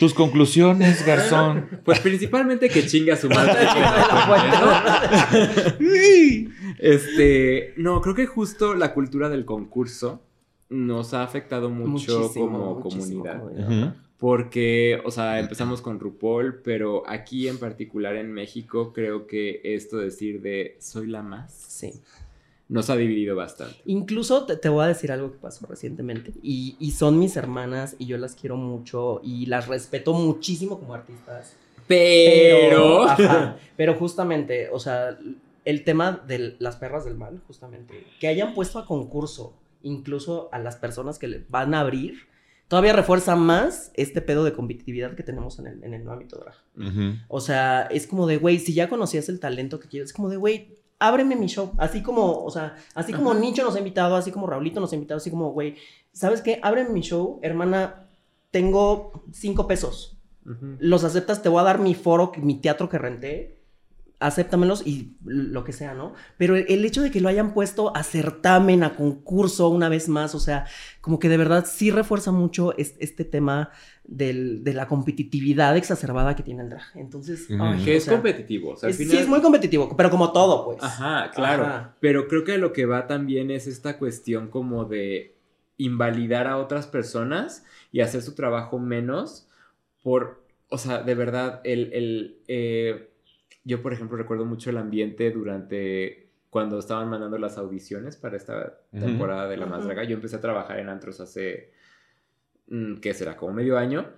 Tus 0.00 0.14
conclusiones, 0.14 1.04
Garzón. 1.04 1.68
Pues 1.84 2.00
principalmente 2.00 2.70
que 2.70 2.86
chinga 2.86 3.16
su 3.16 3.28
madre. 3.28 3.52
este, 6.78 7.74
no, 7.76 8.00
creo 8.00 8.14
que 8.14 8.24
justo 8.24 8.74
la 8.74 8.94
cultura 8.94 9.28
del 9.28 9.44
concurso 9.44 10.22
nos 10.70 11.12
ha 11.12 11.22
afectado 11.22 11.68
mucho 11.68 12.32
como 12.32 12.80
comunidad. 12.80 13.42
Porque, 14.16 15.02
o 15.04 15.10
sea, 15.10 15.38
empezamos 15.38 15.82
con 15.82 16.00
RuPaul, 16.00 16.62
pero 16.62 17.02
aquí 17.06 17.48
en 17.48 17.58
particular 17.58 18.16
en 18.16 18.32
México 18.32 18.94
creo 18.94 19.26
que 19.26 19.60
esto 19.64 19.98
decir 19.98 20.40
de 20.40 20.78
soy 20.80 21.08
la 21.08 21.22
más. 21.22 21.52
Sí 21.52 22.00
nos 22.70 22.88
ha 22.88 22.96
dividido 22.96 23.34
bastante. 23.34 23.76
Incluso 23.84 24.46
te, 24.46 24.68
voy 24.68 24.84
a 24.84 24.88
decir 24.88 25.10
algo 25.10 25.32
que 25.32 25.38
pasó 25.38 25.66
recientemente. 25.66 26.32
Y, 26.40 26.76
y, 26.78 26.92
son 26.92 27.18
mis 27.18 27.36
hermanas 27.36 27.96
y 27.98 28.06
yo 28.06 28.16
las 28.16 28.36
quiero 28.36 28.56
mucho 28.56 29.20
y 29.24 29.46
las 29.46 29.66
respeto 29.66 30.14
muchísimo 30.14 30.78
como 30.78 30.94
artistas. 30.94 31.56
Pero. 31.88 33.06
Pero, 33.76 33.94
justamente, 33.94 34.68
o 34.72 34.78
sea, 34.78 35.18
el 35.64 35.82
tema 35.82 36.22
de 36.28 36.54
las 36.60 36.76
perras 36.76 37.04
del 37.04 37.16
mal, 37.16 37.42
justamente, 37.48 38.06
que 38.20 38.28
hayan 38.28 38.54
puesto 38.54 38.78
a 38.78 38.86
concurso 38.86 39.54
incluso 39.82 40.48
a 40.52 40.58
las 40.58 40.76
personas 40.76 41.18
que 41.18 41.26
le 41.26 41.44
van 41.48 41.74
a 41.74 41.80
abrir, 41.80 42.28
todavía 42.68 42.92
refuerza 42.92 43.34
más 43.34 43.90
este 43.94 44.20
pedo 44.20 44.44
de 44.44 44.52
competitividad 44.52 45.16
que 45.16 45.22
tenemos 45.22 45.58
en 45.58 45.66
el, 45.66 45.82
en 45.82 45.94
el 45.94 46.08
ámbito 46.08 46.38
drag. 46.38 46.54
O 47.26 47.40
sea, 47.40 47.82
es 47.90 48.06
como 48.06 48.28
de, 48.28 48.36
güey, 48.36 48.60
si 48.60 48.74
ya 48.74 48.88
conocías 48.88 49.28
el 49.28 49.40
talento 49.40 49.80
que 49.80 49.88
quieres, 49.88 50.10
es 50.10 50.12
como 50.14 50.28
de, 50.28 50.36
güey, 50.36 50.79
ábreme 51.00 51.34
mi 51.34 51.46
show. 51.46 51.72
Así 51.78 52.02
como, 52.02 52.44
o 52.44 52.50
sea, 52.50 52.76
así 52.94 53.12
como 53.12 53.34
Nicho 53.34 53.64
nos 53.64 53.74
ha 53.74 53.78
invitado, 53.78 54.14
así 54.14 54.30
como 54.30 54.46
Raulito 54.46 54.78
nos 54.78 54.92
ha 54.92 54.94
invitado, 54.94 55.18
así 55.18 55.30
como, 55.30 55.50
güey, 55.50 55.74
¿sabes 56.12 56.42
qué? 56.42 56.60
Ábreme 56.62 56.90
mi 56.90 57.00
show, 57.00 57.40
hermana, 57.42 58.08
tengo 58.52 59.24
cinco 59.32 59.66
pesos. 59.66 60.16
Los 60.78 61.04
aceptas, 61.04 61.42
te 61.42 61.48
voy 61.48 61.60
a 61.60 61.64
dar 61.64 61.78
mi 61.78 61.94
foro, 61.94 62.32
mi 62.38 62.60
teatro 62.60 62.88
que 62.88 62.98
renté 62.98 63.59
acéptamelos 64.20 64.86
y 64.86 65.16
lo 65.24 65.64
que 65.64 65.72
sea, 65.72 65.94
¿no? 65.94 66.12
Pero 66.36 66.54
el, 66.54 66.84
hecho 66.84 67.00
de 67.00 67.10
que 67.10 67.22
lo 67.22 67.28
hayan 67.28 67.54
puesto 67.54 67.96
a 67.96 68.02
certamen, 68.02 68.84
a 68.84 68.94
concurso 68.94 69.70
una 69.70 69.88
vez 69.88 70.08
más, 70.08 70.34
o 70.34 70.40
sea, 70.40 70.66
como 71.00 71.18
que 71.18 71.30
de 71.30 71.38
verdad 71.38 71.64
sí 71.66 71.90
refuerza 71.90 72.30
mucho 72.30 72.76
este, 72.76 73.24
tema 73.24 73.70
de 74.04 74.72
la 74.74 74.86
competitividad 74.86 75.76
exacerbada 75.76 76.36
que 76.36 76.42
tiene 76.42 76.62
el 76.62 76.68
drag. 76.68 76.84
Entonces, 76.96 77.48
que 77.84 77.96
es 77.96 78.06
competitivo. 78.06 78.76
Sí, 78.76 79.16
es 79.16 79.26
muy 79.26 79.40
competitivo, 79.40 79.96
pero 79.96 80.10
como 80.10 80.32
todo, 80.32 80.66
pues. 80.66 80.82
Ajá, 80.82 81.30
claro. 81.34 81.94
Pero 82.00 82.28
creo 82.28 82.44
que 82.44 82.58
lo 82.58 82.74
que 82.74 82.84
va 82.84 83.06
también 83.06 83.50
es 83.50 83.66
esta 83.66 83.98
cuestión 83.98 84.48
como 84.48 84.84
de 84.84 85.34
invalidar 85.78 86.46
a 86.46 86.58
otras 86.58 86.86
personas 86.86 87.64
y 87.90 88.00
hacer 88.00 88.20
su 88.20 88.34
trabajo 88.34 88.78
menos 88.78 89.48
por, 90.02 90.44
o 90.68 90.76
sea, 90.76 91.02
de 91.02 91.14
verdad, 91.14 91.62
el, 91.64 91.90
el 91.94 92.38
eh, 92.48 93.10
yo, 93.64 93.82
por 93.82 93.92
ejemplo, 93.92 94.16
recuerdo 94.16 94.44
mucho 94.44 94.70
el 94.70 94.78
ambiente 94.78 95.30
durante 95.30 96.30
cuando 96.48 96.78
estaban 96.78 97.08
mandando 97.08 97.38
las 97.38 97.58
audiciones 97.58 98.16
para 98.16 98.36
esta 98.36 98.80
temporada 98.90 99.48
de 99.48 99.56
La 99.56 99.66
Más 99.66 99.84
Draga. 99.84 100.04
Yo 100.04 100.14
empecé 100.14 100.36
a 100.36 100.40
trabajar 100.40 100.80
en 100.80 100.88
antros 100.88 101.20
hace, 101.20 101.70
mm, 102.66 102.96
¿qué 102.96 103.14
será? 103.14 103.36
Como 103.36 103.52
medio 103.52 103.78
año. 103.78 104.08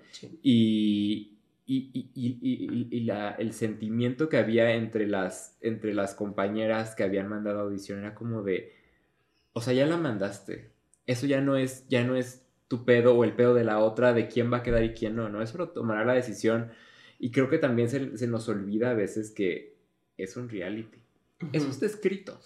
Y, 0.43 1.39
y, 1.67 2.11
y, 2.15 2.89
y 2.91 3.01
la, 3.01 3.33
el 3.33 3.53
sentimiento 3.53 4.29
que 4.31 4.39
había 4.39 4.73
entre 4.73 5.07
las, 5.07 5.59
entre 5.61 5.93
las 5.93 6.15
compañeras 6.15 6.95
que 6.95 7.03
habían 7.03 7.29
mandado 7.29 7.61
audición 7.61 7.99
era 7.99 8.15
como 8.15 8.43
de, 8.43 8.73
o 9.53 9.61
sea, 9.61 9.75
ya 9.75 9.87
la 9.87 9.99
mandaste. 9.99 10.71
Eso 11.07 11.27
ya 11.27 11.43
no 11.43 11.57
es, 11.57 11.87
ya 11.89 12.03
no 12.05 12.17
es 12.17 12.47
tu 12.69 12.87
pedo 12.87 13.15
o 13.15 13.25
el 13.25 13.35
pedo 13.35 13.53
de 13.53 13.65
la 13.65 13.81
otra, 13.81 14.15
de 14.15 14.29
quién 14.29 14.51
va 14.51 14.59
a 14.59 14.63
quedar 14.63 14.83
y 14.85 14.95
quién 14.95 15.17
no, 15.17 15.29
¿no? 15.29 15.43
Eso 15.43 15.69
tomará 15.69 16.07
la 16.07 16.15
decisión 16.15 16.71
y 17.23 17.31
creo 17.31 17.49
que 17.49 17.59
también 17.59 17.89
se, 17.89 18.27
nos 18.27 18.49
olvida 18.49 18.91
a 18.91 18.95
veces 18.95 19.31
que 19.31 19.77
es 20.19 20.37
un 20.37 20.49
reality. 20.49 20.99
Eso 21.53 21.71
está 21.71 21.87
escrito. 21.87 22.41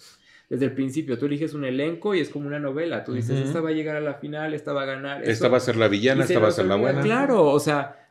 Desde 0.51 0.65
el 0.65 0.73
principio, 0.73 1.17
tú 1.17 1.25
eliges 1.25 1.55
un 1.55 1.65
elenco 1.65 2.13
y 2.13 2.19
es 2.19 2.29
como 2.29 2.45
una 2.45 2.59
novela. 2.59 3.03
Tú 3.03 3.13
dices, 3.13 3.39
esta 3.43 3.59
va 3.59 3.69
a 3.69 3.71
llegar 3.71 3.95
a 3.95 4.01
la 4.01 4.13
final, 4.13 4.53
esta 4.53 4.73
va 4.73 4.83
a 4.83 4.85
ganar. 4.85 5.27
Esta 5.27 5.47
va 5.47 5.57
a 5.57 5.61
ser 5.61 5.77
la 5.77 5.87
villana, 5.87 6.25
esta 6.25 6.37
va 6.37 6.49
a 6.49 6.51
ser 6.51 6.67
la 6.67 6.75
buena. 6.75 7.01
Claro, 7.01 7.45
o 7.45 7.59
sea, 7.59 8.07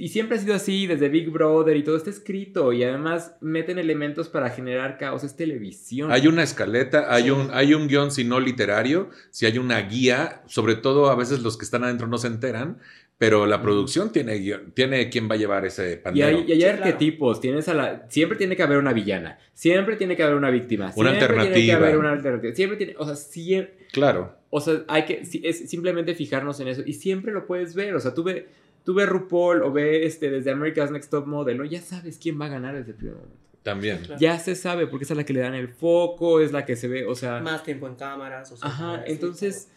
y 0.00 0.08
siempre 0.08 0.38
ha 0.38 0.40
sido 0.40 0.54
así, 0.54 0.86
desde 0.86 1.10
Big 1.10 1.28
Brother 1.30 1.76
y 1.76 1.84
todo 1.84 1.96
está 1.96 2.08
escrito. 2.08 2.72
Y 2.72 2.82
además 2.82 3.36
meten 3.40 3.78
elementos 3.78 4.30
para 4.30 4.48
generar 4.48 4.96
caos. 4.96 5.24
Es 5.24 5.36
televisión. 5.36 6.10
Hay 6.10 6.26
una 6.26 6.42
escaleta, 6.42 7.12
hay, 7.14 7.30
un, 7.30 7.50
hay 7.52 7.74
un 7.74 7.86
guion, 7.86 8.10
si 8.10 8.24
no 8.24 8.40
literario, 8.40 9.10
si 9.30 9.44
hay 9.44 9.58
una 9.58 9.78
guía. 9.82 10.42
Sobre 10.46 10.74
todo, 10.74 11.10
a 11.10 11.16
veces 11.16 11.42
los 11.42 11.58
que 11.58 11.66
están 11.66 11.84
adentro 11.84 12.06
no 12.06 12.16
se 12.16 12.28
enteran. 12.28 12.78
Pero 13.20 13.44
la 13.44 13.60
producción 13.60 14.12
tiene, 14.12 14.40
tiene 14.72 15.10
quién 15.10 15.28
va 15.28 15.34
a 15.34 15.36
llevar 15.36 15.66
ese 15.66 15.98
pandero. 15.98 16.42
Y 16.46 16.52
hay, 16.52 16.64
arquetipos. 16.64 17.38
Tienes 17.38 17.68
a 17.68 17.74
la, 17.74 18.06
siempre 18.08 18.38
tiene 18.38 18.56
que 18.56 18.62
haber 18.62 18.78
una 18.78 18.94
villana. 18.94 19.38
Siempre 19.52 19.96
tiene 19.96 20.16
que 20.16 20.22
haber 20.22 20.36
una 20.36 20.48
víctima. 20.48 20.90
Una 20.96 21.10
alternativa. 21.10 21.52
Tiene 21.52 21.66
que 21.66 21.72
haber 21.72 21.98
una 21.98 22.12
alternativa. 22.12 22.54
Siempre 22.54 22.78
tiene, 22.78 22.94
o 22.96 23.04
sea, 23.04 23.16
siempre... 23.16 23.74
Claro. 23.92 24.38
O 24.48 24.62
sea, 24.62 24.84
hay 24.88 25.04
que 25.04 25.20
es 25.42 25.68
simplemente 25.68 26.14
fijarnos 26.14 26.60
en 26.60 26.68
eso. 26.68 26.80
Y 26.86 26.94
siempre 26.94 27.32
lo 27.32 27.46
puedes 27.46 27.74
ver. 27.74 27.94
O 27.94 28.00
sea, 28.00 28.14
tú 28.14 28.22
ves 28.24 28.44
tú 28.84 28.94
ve 28.94 29.04
RuPaul 29.04 29.62
o 29.62 29.70
ve 29.70 30.06
este, 30.06 30.30
desde 30.30 30.50
America's 30.50 30.90
Next 30.90 31.10
Top 31.10 31.26
Model, 31.26 31.68
ya 31.68 31.82
sabes 31.82 32.18
quién 32.18 32.40
va 32.40 32.46
a 32.46 32.48
ganar 32.48 32.74
desde 32.74 32.92
el 32.92 32.96
primer 32.96 33.16
momento. 33.16 33.36
También. 33.62 34.00
Ya 34.18 34.38
se 34.38 34.54
sabe, 34.54 34.86
porque 34.86 35.04
es 35.04 35.10
la 35.10 35.24
que 35.24 35.34
le 35.34 35.40
dan 35.40 35.54
el 35.54 35.68
foco, 35.68 36.40
es 36.40 36.50
la 36.50 36.64
que 36.64 36.76
se 36.76 36.88
ve, 36.88 37.04
o 37.04 37.14
sea... 37.14 37.40
Más 37.40 37.62
tiempo 37.62 37.86
en 37.86 37.94
cámaras, 37.94 38.50
o 38.52 38.56
sea... 38.56 38.68
Ajá, 38.68 39.04
entonces 39.06 39.70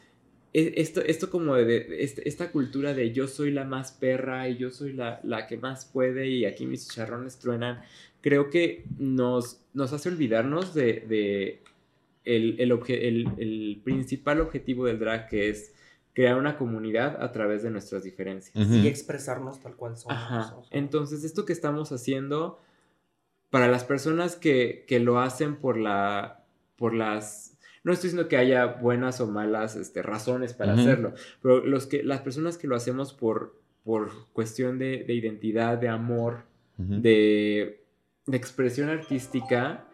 esto, 0.54 1.02
esto 1.02 1.30
como 1.30 1.56
de, 1.56 1.98
este, 2.00 2.28
esta 2.30 2.52
cultura 2.52 2.94
de 2.94 3.12
yo 3.12 3.28
soy 3.28 3.52
la 3.52 3.64
más 3.64 3.92
perra 3.92 4.48
y 4.50 4.58
yo 4.58 4.70
soy 4.70 4.94
la, 4.94 5.20
la 5.24 5.48
que 5.48 5.58
más 5.58 5.86
puede 5.86 6.28
y 6.28 6.46
aquí 6.46 6.68
mis 6.68 6.88
charrones 6.88 7.40
truenan, 7.40 7.82
creo 8.22 8.50
que 8.52 8.86
nos, 9.00 9.62
nos 9.74 9.94
hace 9.94 10.10
olvidarnos 10.10 10.76
de, 10.76 11.62
el, 12.24 12.60
el, 12.60 13.82
principal 13.84 14.42
objetivo 14.42 14.86
del 14.86 15.00
drag 15.00 15.28
que 15.28 15.50
es 15.50 15.74
crear 16.14 16.38
una 16.38 16.56
comunidad 16.56 17.22
a 17.22 17.32
través 17.32 17.64
de 17.64 17.72
nuestras 17.72 18.04
diferencias. 18.04 18.56
Y 18.70 18.88
expresarnos 18.88 19.60
tal 19.60 19.76
cual 19.76 19.98
somos. 19.98 20.70
Entonces, 20.70 21.24
esto 21.24 21.46
que 21.46 21.54
estamos 21.54 21.92
haciendo, 21.92 22.60
para 23.50 23.68
las 23.68 23.84
personas 23.84 24.36
que, 24.36 24.86
que 24.88 25.00
lo 25.00 25.20
hacen 25.20 25.56
por 25.56 25.78
la, 25.78 26.46
por 26.76 26.94
las 26.94 27.53
no 27.84 27.92
estoy 27.92 28.10
diciendo 28.10 28.30
que 28.30 28.38
haya 28.38 28.66
buenas 28.66 29.20
o 29.20 29.28
malas 29.28 29.76
este, 29.76 30.02
razones 30.02 30.54
para 30.54 30.74
hacerlo, 30.74 31.14
pero 31.42 31.66
los 31.66 31.86
que, 31.86 32.02
las 32.04 32.22
personas 32.22 32.58
que 32.58 32.68
lo 32.68 32.76
hacemos 32.76 33.14
por, 33.14 33.60
por 33.84 34.28
cuestión 34.32 34.80
de, 34.80 35.06
identidad, 35.10 35.78
de 35.78 35.90
amor, 35.90 36.46
de, 36.78 37.84
expresión 38.32 38.90
artística, 38.90 39.86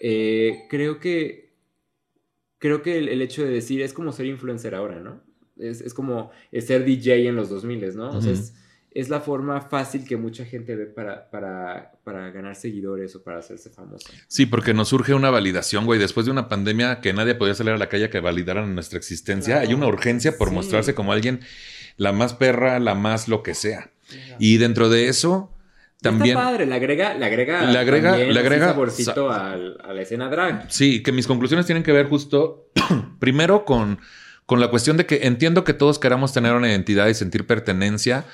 eh, 0.00 0.64
creo 0.68 0.98
que, 0.98 1.52
creo 2.58 2.82
que 2.82 2.98
el, 2.98 3.22
hecho 3.22 3.44
de 3.44 3.50
decir 3.50 3.80
es 3.80 3.92
como 3.92 4.10
ser 4.10 4.26
influencer 4.26 4.74
ahora, 4.74 4.98
¿no? 4.98 5.22
Es, 5.56 5.94
como 5.94 6.30
ser 6.52 6.84
DJ 6.84 7.28
en 7.28 7.36
los 7.36 7.48
2000, 7.48 7.96
¿no? 7.96 8.10
O 8.10 8.20
sea, 8.20 8.32
es, 8.32 8.54
es 8.92 9.08
la 9.08 9.20
forma 9.20 9.60
fácil 9.60 10.04
que 10.04 10.16
mucha 10.16 10.44
gente 10.44 10.74
ve 10.74 10.86
para, 10.86 11.30
para, 11.30 11.92
para, 12.02 12.30
ganar 12.30 12.56
seguidores 12.56 13.14
o 13.14 13.22
para 13.22 13.38
hacerse 13.38 13.70
famoso. 13.70 14.08
Sí, 14.26 14.46
porque 14.46 14.74
nos 14.74 14.88
surge 14.88 15.14
una 15.14 15.30
validación, 15.30 15.86
güey. 15.86 16.00
Después 16.00 16.26
de 16.26 16.32
una 16.32 16.48
pandemia 16.48 17.00
que 17.00 17.12
nadie 17.12 17.34
podía 17.34 17.54
salir 17.54 17.72
a 17.72 17.78
la 17.78 17.88
calle 17.88 18.10
que 18.10 18.20
validaran 18.20 18.74
nuestra 18.74 18.98
existencia, 18.98 19.60
hay 19.60 19.74
una 19.74 19.86
urgencia 19.86 20.36
por 20.36 20.50
mostrarse 20.50 20.94
como 20.94 21.12
alguien 21.12 21.40
la 21.96 22.12
más 22.12 22.34
perra, 22.34 22.80
la 22.80 22.94
más 22.94 23.28
lo 23.28 23.42
que 23.42 23.54
sea. 23.54 23.90
Y 24.40 24.56
dentro 24.56 24.88
de 24.88 25.06
eso, 25.06 25.54
también. 26.02 26.36
Está 26.36 26.50
padre, 26.50 26.66
le 26.66 26.74
agrega, 26.74 27.14
le 27.14 27.26
agrega, 27.26 27.62
le 27.70 27.78
agrega, 27.78 28.16
le 28.16 28.40
agrega 28.40 28.68
saborcito 28.68 29.30
a 29.30 29.56
la 29.56 30.02
escena 30.02 30.28
drag. 30.28 30.66
Sí, 30.68 31.02
que 31.02 31.12
mis 31.12 31.28
conclusiones 31.28 31.66
tienen 31.66 31.84
que 31.84 31.92
ver 31.92 32.08
justo 32.08 32.70
primero 33.20 33.64
con, 33.64 34.00
con 34.46 34.58
la 34.58 34.68
cuestión 34.68 34.96
de 34.96 35.06
que 35.06 35.20
entiendo 35.28 35.62
que 35.62 35.74
todos 35.74 36.00
queramos 36.00 36.32
tener 36.32 36.54
una 36.54 36.68
identidad 36.68 37.06
y 37.06 37.14
sentir 37.14 37.46
pertenencia 37.46 38.24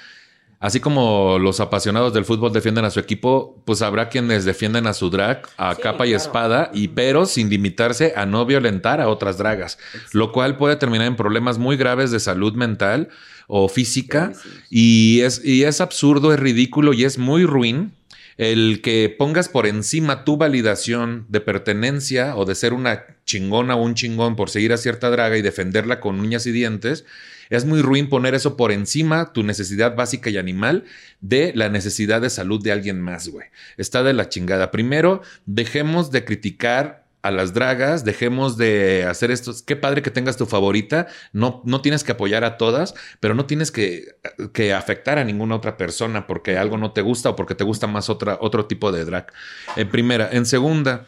Así 0.59 0.81
como 0.81 1.39
los 1.39 1.61
apasionados 1.61 2.15
del 2.15 2.25
fútbol 2.25 2.53
defienden 2.53 2.87
a 2.87 2.91
su 2.91 2.99
equipo, 2.99 3.63
pues 3.67 3.83
habrá 3.83 4.09
quienes 4.09 4.47
defienden 4.47 4.87
a 4.87 4.95
su 4.95 5.11
drag 5.11 5.43
a 5.59 5.75
capa 5.75 6.07
y 6.07 6.15
espada, 6.15 6.71
y 6.73 6.89
pero 6.89 7.27
sin 7.27 7.51
limitarse 7.51 8.15
a 8.17 8.25
no 8.25 8.47
violentar 8.47 9.01
a 9.01 9.09
otras 9.09 9.37
dragas, 9.37 9.79
lo 10.13 10.33
cual 10.33 10.57
puede 10.57 10.77
terminar 10.77 11.09
en 11.09 11.17
problemas 11.17 11.59
muy 11.59 11.77
graves 11.77 12.11
de 12.11 12.21
salud 12.21 12.55
mental 12.55 13.11
o 13.49 13.69
física, 13.69 14.33
y 14.71 15.21
es, 15.21 15.45
y 15.45 15.65
es 15.65 15.83
absurdo, 15.83 16.33
es 16.33 16.41
ridículo 16.41 16.95
y 16.95 17.05
es 17.05 17.19
muy 17.19 17.45
ruin 17.45 17.93
el 18.39 18.81
que 18.83 19.15
pongas 19.17 19.49
por 19.49 19.67
encima 19.67 20.25
tu 20.25 20.37
validación 20.37 21.27
de 21.29 21.41
pertenencia 21.41 22.37
o 22.37 22.45
de 22.45 22.55
ser 22.55 22.73
una 22.73 23.07
chingona 23.25 23.77
o 23.77 23.83
un 23.83 23.95
chingón 23.95 24.37
por 24.37 24.51
seguir 24.51 24.73
a 24.73 24.77
cierta 24.77 25.11
draga 25.11 25.37
y 25.37 25.43
defenderla 25.43 26.01
con 26.01 26.21
uñas 26.21 26.47
y 26.47 26.53
dientes 26.53 27.05
es 27.51 27.65
muy 27.65 27.83
ruin 27.83 28.09
poner 28.09 28.35
eso 28.35 28.57
por 28.57 28.73
encima, 28.73 29.33
tu 29.33 29.43
necesidad 29.43 29.95
básica 29.95 30.31
y 30.31 30.39
animal, 30.39 30.85
de 31.21 31.53
la 31.55 31.69
necesidad 31.69 32.21
de 32.21 32.31
salud 32.31 32.63
de 32.63 32.73
alguien 32.73 33.01
más, 33.01 33.29
güey. 33.29 33.49
Está 33.77 34.03
de 34.03 34.13
la 34.13 34.29
chingada. 34.29 34.71
Primero, 34.71 35.23
dejemos 35.47 36.11
de 36.11 36.25
criticar 36.25 37.06
a 37.27 37.31
las 37.31 37.55
dragas, 37.55 38.05
dejemos 38.05 38.57
de 38.57 39.05
hacer 39.05 39.31
esto. 39.31 39.53
Qué 39.67 39.77
padre 39.77 40.03
que 40.03 40.11
tengas 40.11 40.37
tu 40.37 40.47
favorita. 40.47 41.07
No, 41.33 41.63
no 41.65 41.81
tienes 41.81 42.05
que 42.05 42.13
apoyar 42.13 42.45
a 42.45 42.57
todas, 42.57 42.95
pero 43.21 43.35
no 43.35 43.47
tienes 43.47 43.71
que, 43.71 44.17
que, 44.53 44.73
afectar 44.73 45.19
a 45.19 45.25
ninguna 45.25 45.57
otra 45.57 45.77
persona 45.77 46.27
porque 46.27 46.57
algo 46.57 46.79
no 46.79 46.93
te 46.93 47.03
gusta 47.03 47.31
o 47.31 47.37
porque 47.37 47.55
te 47.55 47.65
gusta 47.65 47.87
más 47.87 48.09
otra, 48.11 48.39
otro 48.41 48.67
tipo 48.67 48.93
de 48.93 49.05
drag. 49.05 49.33
En 49.77 49.89
primera. 49.91 50.29
En 50.31 50.47
segunda, 50.47 51.07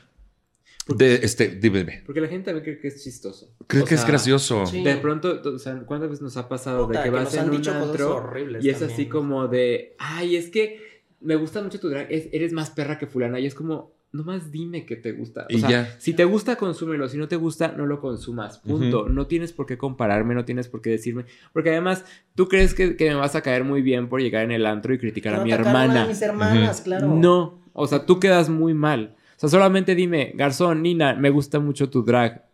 de, 0.89 1.17
este, 1.17 1.49
dime, 1.49 2.03
Porque 2.07 2.21
la 2.21 2.29
gente 2.29 2.47
también 2.47 2.65
cree 2.65 2.79
que 2.79 2.89
es 2.89 3.05
chistoso. 3.05 3.55
Cree 3.67 3.85
que 3.85 3.95
es 3.95 4.07
gracioso. 4.07 4.65
De 4.73 4.97
pronto, 4.97 5.41
o 5.45 5.59
sea, 5.59 5.79
¿cuántas 5.85 6.09
veces 6.09 6.23
nos 6.23 6.37
ha 6.39 6.49
pasado 6.49 6.87
de 6.87 7.03
que, 7.03 7.11
vas 7.11 7.35
en 7.35 7.51
un 7.51 7.69
antro 7.69 8.33
y 8.61 8.71
es 8.71 8.81
así 8.83 9.07
como 9.07 9.49
de, 9.49 9.95
ay, 9.99 10.37
es 10.37 10.49
que 10.49 11.03
me 11.21 11.37
gusta 11.37 11.63
mucho 11.63 11.79
tu 11.79 11.89
drag, 11.91 12.07
eres 12.11 12.53
más 12.53 12.71
perra 12.71 12.99
que 12.99 13.07
fulana 13.07 13.39
y 13.39 13.47
es 13.47 13.55
como, 13.55 13.98
nomás 14.13 14.51
dime 14.51 14.87
que 14.87 14.97
te 14.97 15.13
gusta. 15.13 15.47
O 15.55 15.59
sea, 15.59 15.97
si 15.99 16.15
te 16.15 16.25
gusta, 16.25 16.57
consúmelo. 16.57 17.09
Si 17.09 17.17
no 17.19 17.29
te 17.29 17.37
gusta, 17.37 17.75
no 17.77 17.87
lo 17.87 18.01
consumas. 18.01 18.59
Punto. 18.59 19.09
No 19.09 19.27
tienes 19.27 19.53
por 19.53 19.67
qué 19.67 19.77
compararme, 19.77 20.35
no 20.35 20.45
tienes 20.45 20.69
por 20.69 20.81
qué 20.81 20.91
decirme. 20.91 21.25
Porque 21.53 21.71
además, 21.71 22.05
tú 22.35 22.49
crees 22.49 22.75
que, 22.75 22.97
me 22.99 23.15
vas 23.15 23.35
a 23.35 23.43
caer 23.43 23.65
muy 23.65 23.83
bien 23.83 24.09
por 24.09 24.21
llegar 24.21 24.45
en 24.45 24.53
el 24.53 24.67
antro 24.67 24.95
y 24.95 24.99
criticar 24.99 25.35
a 25.35 25.45
mi 25.45 25.53
hermana. 25.53 26.05
A 26.05 26.07
mis 26.07 26.23
hermanas, 26.23 26.81
claro. 26.81 27.09
No. 27.09 27.63
O 27.73 27.87
sea, 27.87 28.07
tú 28.07 28.19
quedas 28.19 28.49
muy 28.49 28.75
mal. 28.75 29.17
O 29.37 29.41
sea, 29.41 29.49
solamente 29.49 29.95
dime, 29.95 30.33
Garzón, 30.35 30.83
Nina, 30.83 31.15
me 31.15 31.31
gusta 31.31 31.61
mucho 31.61 31.91
tu 31.91 32.03
drag. 32.03 32.45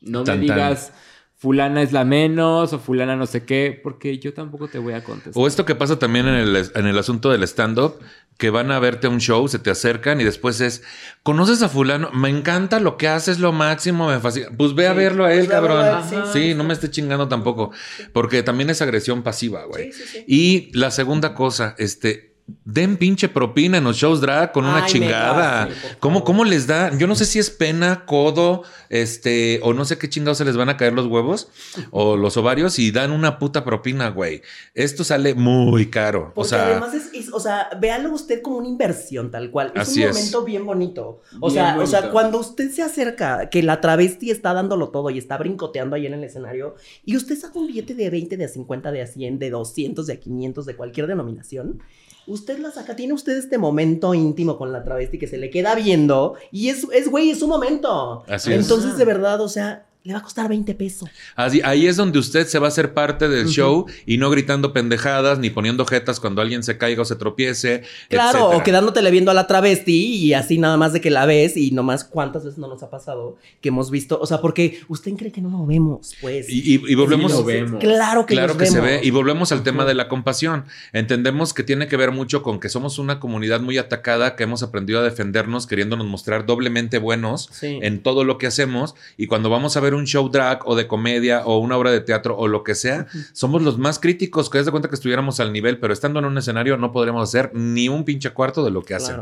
No 0.00 0.24
me 0.24 0.38
digas 0.38 0.92
fulana 1.38 1.82
es 1.82 1.92
la 1.92 2.04
menos 2.04 2.72
o 2.72 2.78
fulana 2.78 3.14
no 3.14 3.24
sé 3.24 3.44
qué, 3.44 3.80
porque 3.80 4.18
yo 4.18 4.34
tampoco 4.34 4.68
te 4.68 4.78
voy 4.78 4.92
a 4.92 5.04
contestar. 5.04 5.40
O 5.40 5.46
esto 5.46 5.64
que 5.64 5.76
pasa 5.76 5.98
también 5.98 6.26
en 6.26 6.34
el, 6.34 6.70
en 6.74 6.86
el 6.86 6.98
asunto 6.98 7.30
del 7.30 7.44
stand-up, 7.44 8.00
que 8.38 8.50
van 8.50 8.70
a 8.70 8.78
verte 8.78 9.08
a 9.08 9.10
un 9.10 9.18
show, 9.18 9.48
se 9.48 9.58
te 9.58 9.68
acercan 9.68 10.20
y 10.20 10.24
después 10.24 10.60
es, 10.60 10.82
¿conoces 11.24 11.60
a 11.62 11.68
fulano? 11.68 12.10
Me 12.12 12.28
encanta 12.28 12.78
lo 12.78 12.96
que 12.96 13.08
haces, 13.08 13.40
lo 13.40 13.52
máximo, 13.52 14.08
me 14.08 14.20
fascina. 14.20 14.48
Pues 14.56 14.74
ve 14.74 14.86
a 14.86 14.92
verlo 14.92 15.24
a 15.24 15.32
él, 15.32 15.46
pues 15.46 15.50
cabrón. 15.50 16.04
sí, 16.32 16.54
no 16.54 16.62
me 16.62 16.72
esté 16.72 16.88
chingando 16.88 17.26
tampoco, 17.26 17.72
porque 18.12 18.44
también 18.44 18.70
es 18.70 18.80
agresión 18.80 19.24
pasiva, 19.24 19.64
güey. 19.64 19.90
y 20.28 20.70
la 20.72 20.92
segunda 20.92 21.34
cosa, 21.34 21.74
este, 21.78 22.27
den 22.64 22.96
pinche 22.96 23.28
propina 23.28 23.78
en 23.78 23.84
los 23.84 23.96
shows 23.96 24.20
drag 24.20 24.52
con 24.52 24.64
una 24.64 24.86
chingada. 24.86 25.68
¿Cómo, 26.00 26.44
les 26.44 26.66
da? 26.66 26.96
Yo 26.96 27.06
no 27.06 27.14
sé 27.14 27.26
si 27.26 27.38
es 27.38 27.50
pena, 27.50 28.06
codo, 28.06 28.62
este, 28.88 29.60
o 29.62 29.74
no 29.74 29.84
sé 29.84 29.98
qué 29.98 30.08
chingados 30.08 30.38
se 30.38 30.44
les 30.44 30.56
van 30.56 30.68
a 30.70 30.76
caer 30.76 30.94
los 30.94 31.06
huevos 31.06 31.48
o 31.90 32.16
los 32.16 32.36
ovarios 32.38 32.78
y 32.78 32.90
dan 32.90 33.10
una 33.10 33.38
puta 33.38 33.64
propina, 33.64 34.08
güey. 34.08 34.42
Esto 34.74 35.04
sale 35.04 35.34
muy 35.34 35.90
caro. 35.90 36.32
o 36.34 36.44
sea, 36.44 36.66
además 36.66 36.94
es, 36.94 37.32
o 37.32 37.40
sea, 37.40 37.68
véalo 37.78 38.12
usted 38.12 38.40
como 38.40 38.56
una 38.58 38.68
inversión 38.68 39.30
tal 39.30 39.50
cual. 39.50 39.72
Es 39.74 39.94
un 39.96 40.08
momento 40.08 40.44
bien 40.44 40.64
bonito. 40.64 41.20
O 41.40 41.50
sea, 41.50 41.78
o 41.78 41.86
sea, 41.86 42.10
cuando 42.10 42.38
usted 42.38 42.70
se 42.70 42.82
acerca, 42.82 43.50
que 43.50 43.62
la 43.62 43.80
travesti 43.80 44.30
está 44.30 44.54
dándolo 44.54 44.88
todo 44.88 45.10
y 45.10 45.18
está 45.18 45.36
brincoteando 45.36 45.96
ahí 45.96 46.06
en 46.06 46.14
el 46.14 46.24
escenario, 46.24 46.76
y 47.04 47.16
usted 47.16 47.38
saca 47.38 47.58
un 47.58 47.66
billete 47.66 47.94
de 47.94 48.08
20, 48.08 48.36
de 48.36 48.48
50, 48.48 48.90
de 48.90 49.06
100, 49.06 49.38
de 49.38 49.50
200, 49.50 50.06
de 50.06 50.18
500, 50.18 50.66
de 50.66 50.76
cualquier 50.76 51.06
denominación 51.06 51.82
usted 52.28 52.58
la 52.58 52.70
saca, 52.70 52.94
tiene 52.94 53.14
usted 53.14 53.36
este 53.36 53.58
momento 53.58 54.14
íntimo 54.14 54.56
con 54.56 54.72
la 54.72 54.84
travesti 54.84 55.18
que 55.18 55.26
se 55.26 55.38
le 55.38 55.50
queda 55.50 55.74
viendo 55.74 56.36
y 56.52 56.68
es, 56.68 56.86
es 56.92 57.08
güey, 57.08 57.30
es 57.30 57.40
su 57.40 57.48
momento. 57.48 58.24
Así 58.28 58.52
Entonces, 58.52 58.96
de 58.96 59.04
verdad, 59.04 59.40
o 59.40 59.48
sea, 59.48 59.87
le 60.04 60.14
va 60.14 60.20
a 60.20 60.22
costar 60.22 60.48
20 60.48 60.74
pesos. 60.74 61.10
Así, 61.36 61.60
ahí 61.64 61.86
es 61.86 61.96
donde 61.96 62.18
usted 62.18 62.46
se 62.46 62.58
va 62.58 62.66
a 62.66 62.68
hacer 62.68 62.94
parte 62.94 63.28
del 63.28 63.48
show 63.48 63.86
y 64.06 64.16
no 64.16 64.30
gritando 64.30 64.72
pendejadas 64.72 65.38
ni 65.38 65.50
poniendo 65.50 65.84
jetas 65.84 66.20
cuando 66.20 66.40
alguien 66.40 66.62
se 66.62 66.78
caiga 66.78 67.02
o 67.02 67.04
se 67.04 67.16
tropiece. 67.16 67.82
Claro, 68.08 68.50
o 68.50 68.62
quedándotele 68.62 69.10
viendo 69.10 69.30
a 69.30 69.34
la 69.34 69.46
travesti 69.46 70.14
y 70.14 70.32
así 70.32 70.58
nada 70.58 70.76
más 70.76 70.92
de 70.92 71.00
que 71.00 71.10
la 71.10 71.26
ves 71.26 71.56
y 71.56 71.72
nomás 71.72 72.04
cuántas 72.04 72.44
veces 72.44 72.58
no 72.58 72.68
nos 72.68 72.82
ha 72.82 72.90
pasado 72.90 73.36
que 73.60 73.68
hemos 73.68 73.90
visto. 73.90 74.18
O 74.20 74.26
sea, 74.26 74.40
porque 74.40 74.80
usted 74.88 75.12
cree 75.14 75.32
que 75.32 75.40
no 75.40 75.50
lo 75.50 75.66
vemos, 75.66 76.14
pues. 76.20 76.46
Y, 76.48 76.94
volvemos. 76.94 77.32
Sí, 77.32 77.42
vemos. 77.44 77.80
Claro 77.80 78.24
que, 78.24 78.34
claro 78.34 78.56
que 78.56 78.66
se 78.66 78.80
ve. 78.80 79.00
Y 79.02 79.10
volvemos 79.10 79.52
al 79.52 79.62
tema 79.62 79.84
de 79.84 79.94
la 79.94 80.08
compasión. 80.08 80.64
Entendemos 80.92 81.52
que 81.52 81.64
tiene 81.64 81.88
que 81.88 81.96
ver 81.96 82.12
mucho 82.12 82.42
con 82.42 82.60
que 82.60 82.68
somos 82.68 82.98
una 82.98 83.20
comunidad 83.20 83.60
muy 83.60 83.78
atacada 83.78 84.36
que 84.36 84.44
hemos 84.44 84.62
aprendido 84.62 85.00
a 85.00 85.02
defendernos 85.02 85.66
queriéndonos 85.66 86.06
mostrar 86.06 86.46
doblemente 86.46 86.98
buenos 86.98 87.50
en 87.62 88.02
todo 88.02 88.24
lo 88.24 88.38
que 88.38 88.46
hacemos. 88.46 88.94
Y 89.16 89.26
cuando 89.26 89.50
vamos 89.50 89.76
a 89.76 89.80
ver 89.80 89.87
un 89.94 90.06
show 90.06 90.28
drag 90.28 90.66
o 90.66 90.76
de 90.76 90.86
comedia 90.86 91.42
o 91.44 91.58
una 91.58 91.76
obra 91.76 91.90
de 91.90 92.00
teatro 92.00 92.36
o 92.36 92.48
lo 92.48 92.62
que 92.64 92.74
sea, 92.74 93.06
somos 93.32 93.62
los 93.62 93.78
más 93.78 93.98
críticos 93.98 94.50
que 94.50 94.58
des 94.58 94.66
de 94.66 94.70
cuenta 94.70 94.88
que 94.88 94.94
estuviéramos 94.94 95.40
al 95.40 95.52
nivel, 95.52 95.78
pero 95.78 95.92
estando 95.92 96.18
en 96.18 96.24
un 96.24 96.38
escenario 96.38 96.76
no 96.76 96.92
podremos 96.92 97.28
hacer 97.28 97.50
ni 97.54 97.88
un 97.88 98.04
pinche 98.04 98.30
cuarto 98.30 98.64
de 98.64 98.70
lo 98.70 98.82
que 98.82 98.94
hacen. 98.94 99.16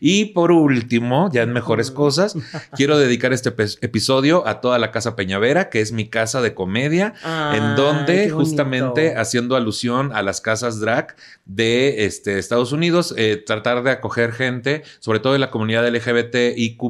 Y 0.00 0.26
por 0.26 0.52
último, 0.52 1.30
ya 1.32 1.42
en 1.42 1.52
mejores 1.52 1.90
cosas, 1.90 2.36
quiero 2.76 2.98
dedicar 2.98 3.32
este 3.32 3.54
episodio 3.80 4.46
a 4.46 4.60
toda 4.60 4.78
la 4.78 4.90
casa 4.90 5.16
Peñavera, 5.16 5.70
que 5.70 5.80
es 5.80 5.92
mi 5.92 6.08
casa 6.08 6.40
de 6.40 6.54
comedia, 6.54 7.14
en 7.52 7.76
donde 7.76 8.30
justamente 8.30 9.16
haciendo 9.16 9.56
alusión 9.56 10.12
a 10.14 10.22
las 10.22 10.40
casas 10.40 10.80
drag 10.80 11.16
de 11.44 12.04
este, 12.04 12.38
Estados 12.38 12.72
Unidos, 12.72 13.14
eh, 13.16 13.36
tratar 13.36 13.82
de 13.82 13.90
acoger 13.90 14.32
gente, 14.32 14.82
sobre 15.00 15.18
todo 15.20 15.34
en 15.34 15.40
la 15.40 15.50
comunidad 15.50 15.86
LGBTIQ, 15.86 16.80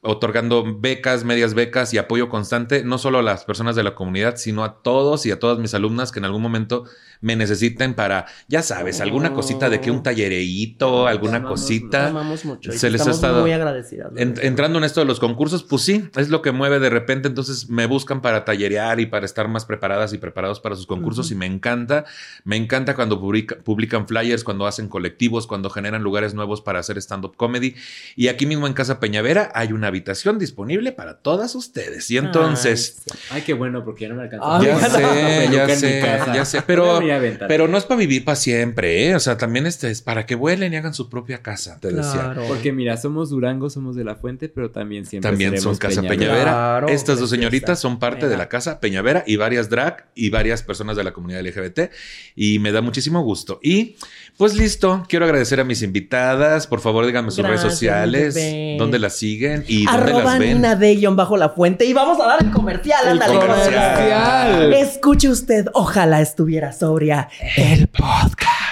otorgando 0.00 0.64
becas, 0.78 1.24
medias 1.24 1.54
becas 1.54 1.92
y 1.92 1.98
apoyo 1.98 2.28
constante, 2.28 2.84
no 2.84 2.98
solo 2.98 3.18
a 3.18 3.22
las 3.22 3.44
personas 3.44 3.76
de 3.76 3.82
la 3.82 3.94
comunidad, 3.94 4.36
sino 4.36 4.64
a 4.64 4.82
todos 4.82 5.26
y 5.26 5.30
a 5.30 5.38
todas 5.38 5.58
mis 5.58 5.74
alumnas 5.74 6.12
que 6.12 6.18
en 6.18 6.24
algún 6.24 6.42
momento 6.42 6.84
me 7.24 7.36
necesiten 7.36 7.94
para, 7.94 8.26
ya 8.48 8.62
sabes, 8.62 9.00
alguna 9.00 9.32
cosita 9.32 9.70
de 9.70 9.80
que 9.80 9.90
un 9.90 10.02
tallereíto, 10.02 11.06
alguna 11.06 11.42
cosita. 11.42 12.12
mucho. 12.44 12.70
Se 12.70 12.90
les 12.90 13.06
ha 13.06 13.10
estado 13.10 13.40
muy 13.40 13.52
agradecidas. 13.52 14.12
entrando 14.16 14.78
en 14.78 14.84
esto 14.84 15.00
de 15.00 15.06
los 15.06 15.20
concursos, 15.20 15.64
pues 15.64 15.82
sí, 15.82 16.06
es 16.16 16.28
lo 16.28 16.42
que 16.42 16.52
mueve 16.52 16.80
de 16.80 16.90
repente. 16.90 17.28
Entonces 17.28 17.70
me 17.70 17.86
buscan 17.86 18.20
para 18.20 18.44
tallerear 18.44 19.00
y 19.00 19.06
para 19.06 19.24
estar 19.24 19.48
más 19.48 19.64
preparadas 19.64 20.12
y 20.12 20.18
preparados 20.18 20.60
para 20.60 20.76
sus 20.76 20.86
concursos. 20.86 21.30
Y 21.30 21.34
me 21.34 21.46
encanta, 21.46 22.04
me 22.44 22.56
encanta 22.56 22.94
cuando 22.94 23.18
publican 23.18 24.06
flyers, 24.06 24.44
cuando 24.44 24.66
hacen 24.66 24.88
colectivos, 24.88 25.46
cuando 25.46 25.70
generan 25.70 26.02
lugares 26.02 26.34
nuevos 26.34 26.60
para 26.60 26.80
hacer 26.80 26.98
stand-up 26.98 27.36
comedy. 27.36 27.74
Y 28.16 28.28
aquí 28.28 28.44
mismo 28.44 28.66
en 28.66 28.74
Casa 28.74 29.00
Peñavera 29.00 29.50
hay 29.54 29.72
una 29.72 29.86
habitación 29.86 30.38
disponible 30.38 30.92
para 30.92 31.20
todas 31.20 31.54
ustedes. 31.54 32.10
Y 32.10 32.18
entonces. 32.18 33.02
Ay, 33.30 33.40
qué 33.40 33.54
bueno, 33.54 33.82
porque 33.82 34.02
ya 34.02 34.08
no 34.10 34.16
me 34.16 34.24
alcanza. 34.24 34.62
ya, 34.62 34.90
sé, 34.90 35.48
ya 35.50 35.68
sé, 35.70 36.02
ya 36.34 36.44
sé, 36.44 36.60
pero 36.60 37.00
pero 37.48 37.68
no 37.68 37.76
es 37.76 37.84
para 37.84 37.98
vivir 37.98 38.24
para 38.24 38.36
siempre, 38.36 39.08
¿eh? 39.08 39.14
O 39.14 39.20
sea, 39.20 39.36
también 39.36 39.66
este 39.66 39.90
es 39.90 40.02
para 40.02 40.26
que 40.26 40.34
vuelen 40.34 40.72
y 40.72 40.76
hagan 40.76 40.94
su 40.94 41.08
propia 41.08 41.42
casa, 41.42 41.78
te 41.80 41.92
decía. 41.92 42.34
Porque 42.48 42.72
mira, 42.72 42.96
somos 42.96 43.30
Durango, 43.30 43.70
somos 43.70 43.96
de 43.96 44.04
la 44.04 44.16
Fuente, 44.16 44.48
pero 44.48 44.70
también 44.70 45.06
siempre 45.06 45.30
También 45.30 45.58
son 45.60 45.76
Casa 45.76 46.02
Peñavera. 46.02 46.84
Estas 46.88 47.18
dos 47.18 47.30
señoritas 47.30 47.78
son 47.80 47.98
parte 47.98 48.28
de 48.28 48.36
la 48.36 48.48
Casa 48.48 48.80
Peñavera 48.80 49.24
y 49.26 49.36
varias 49.36 49.70
drag 49.70 50.08
y 50.14 50.30
varias 50.30 50.62
personas 50.62 50.96
de 50.96 51.04
la 51.04 51.12
comunidad 51.12 51.44
LGBT. 51.44 51.90
Y 52.34 52.58
me 52.58 52.72
da 52.72 52.80
muchísimo 52.80 53.22
gusto. 53.22 53.60
Y 53.62 53.96
pues 54.36 54.54
listo, 54.54 55.04
quiero 55.08 55.24
agradecer 55.24 55.60
a 55.60 55.64
mis 55.64 55.82
invitadas. 55.82 56.66
Por 56.66 56.80
favor, 56.80 57.06
díganme 57.06 57.30
sus 57.30 57.44
redes 57.44 57.60
sociales, 57.60 58.34
dónde 58.78 58.98
las 58.98 59.16
siguen 59.16 59.64
y 59.68 59.84
dónde 59.84 60.12
las 60.12 60.38
ven. 60.38 60.54
Nina 60.54 60.76
de 60.76 61.04
bajo 61.12 61.36
la 61.36 61.50
fuente. 61.50 61.84
Y 61.84 61.92
vamos 61.92 62.18
a 62.20 62.26
dar 62.26 62.42
el 62.42 62.50
comercial, 62.50 63.06
ándale. 63.06 63.38
Comercial. 63.38 64.72
Escuche 64.72 65.28
usted, 65.28 65.66
ojalá 65.74 66.20
estuviera 66.20 66.72
sobria 66.72 67.28
el 67.56 67.86
podcast. 67.88 68.63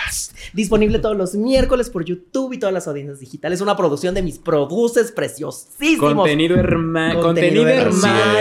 Disponible 0.53 0.98
todos 0.98 1.16
los 1.16 1.34
miércoles 1.34 1.88
por 1.88 2.05
YouTube 2.05 2.53
y 2.53 2.59
todas 2.59 2.72
las 2.72 2.86
audiencias 2.86 3.20
digitales. 3.20 3.61
Una 3.61 3.76
producción 3.76 4.14
de 4.14 4.22
mis 4.22 4.38
produces 4.38 5.11
preciosísimos. 5.12 6.14
Contenido 6.14 6.57
hermano. 6.57 7.20
Contenido, 7.20 7.66
hermano. 7.68 8.34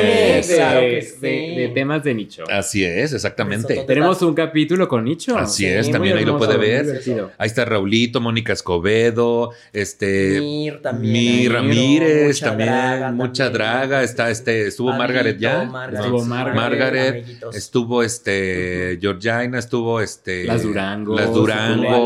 De, 1.22 1.72
temas 1.74 2.04
de 2.04 2.14
nicho. 2.14 2.44
Así 2.52 2.84
es, 2.84 3.14
exactamente. 3.14 3.84
Tenemos 3.88 4.22
un 4.22 4.34
capítulo 4.34 4.88
con 4.88 5.06
nicho. 5.06 5.38
Así 5.38 5.66
es, 5.66 5.90
también 5.90 6.18
ahí 6.18 6.26
lo 6.26 6.38
puede 6.38 6.58
ver. 6.58 7.02
Ahí 7.38 7.48
está 7.48 7.66
Raulito, 7.66 8.20
Mónica 8.20 8.54
Escobedo, 8.54 9.52
este. 9.72 10.40
Mir 10.42 10.82
también. 10.82 11.14
Mir 11.14 11.54
Ramírez 11.54 12.40
también. 12.40 13.16
mucha 13.16 13.50
draga. 13.50 14.04
Está 14.04 14.30
este, 14.30 14.68
estuvo 14.68 14.92
Margaret 14.94 15.38
ya. 15.38 15.64
Estuvo 15.92 16.26
Margaret. 16.26 17.26
Estuvo 17.54 18.04
este. 18.04 18.98
Georgina, 19.00 19.60
estuvo 19.60 20.02
este. 20.02 20.46
Las 20.46 20.64
Durango. 20.64 21.16
Las 21.16 21.34
Durango. 21.34 22.01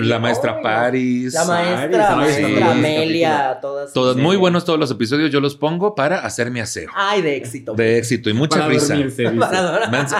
La 0.00 0.18
maestra 0.18 0.60
Paris. 0.60 1.34
La 1.34 1.44
maestra, 1.44 2.16
maestra 2.16 2.72
Amelia, 2.72 3.58
todas. 3.60 3.92
Todos 3.92 4.16
muy 4.16 4.36
buenos 4.36 4.64
todos 4.64 4.78
los 4.78 4.90
episodios, 4.90 5.30
yo 5.30 5.40
los 5.40 5.56
pongo 5.56 5.94
para 5.94 6.20
hacer 6.20 6.50
mi 6.50 6.60
aseo. 6.60 6.90
Ay, 6.94 7.22
de 7.22 7.36
éxito. 7.36 7.74
De 7.74 7.98
éxito 7.98 8.30
y 8.30 8.32
mucha 8.32 8.66
risa. 8.66 8.96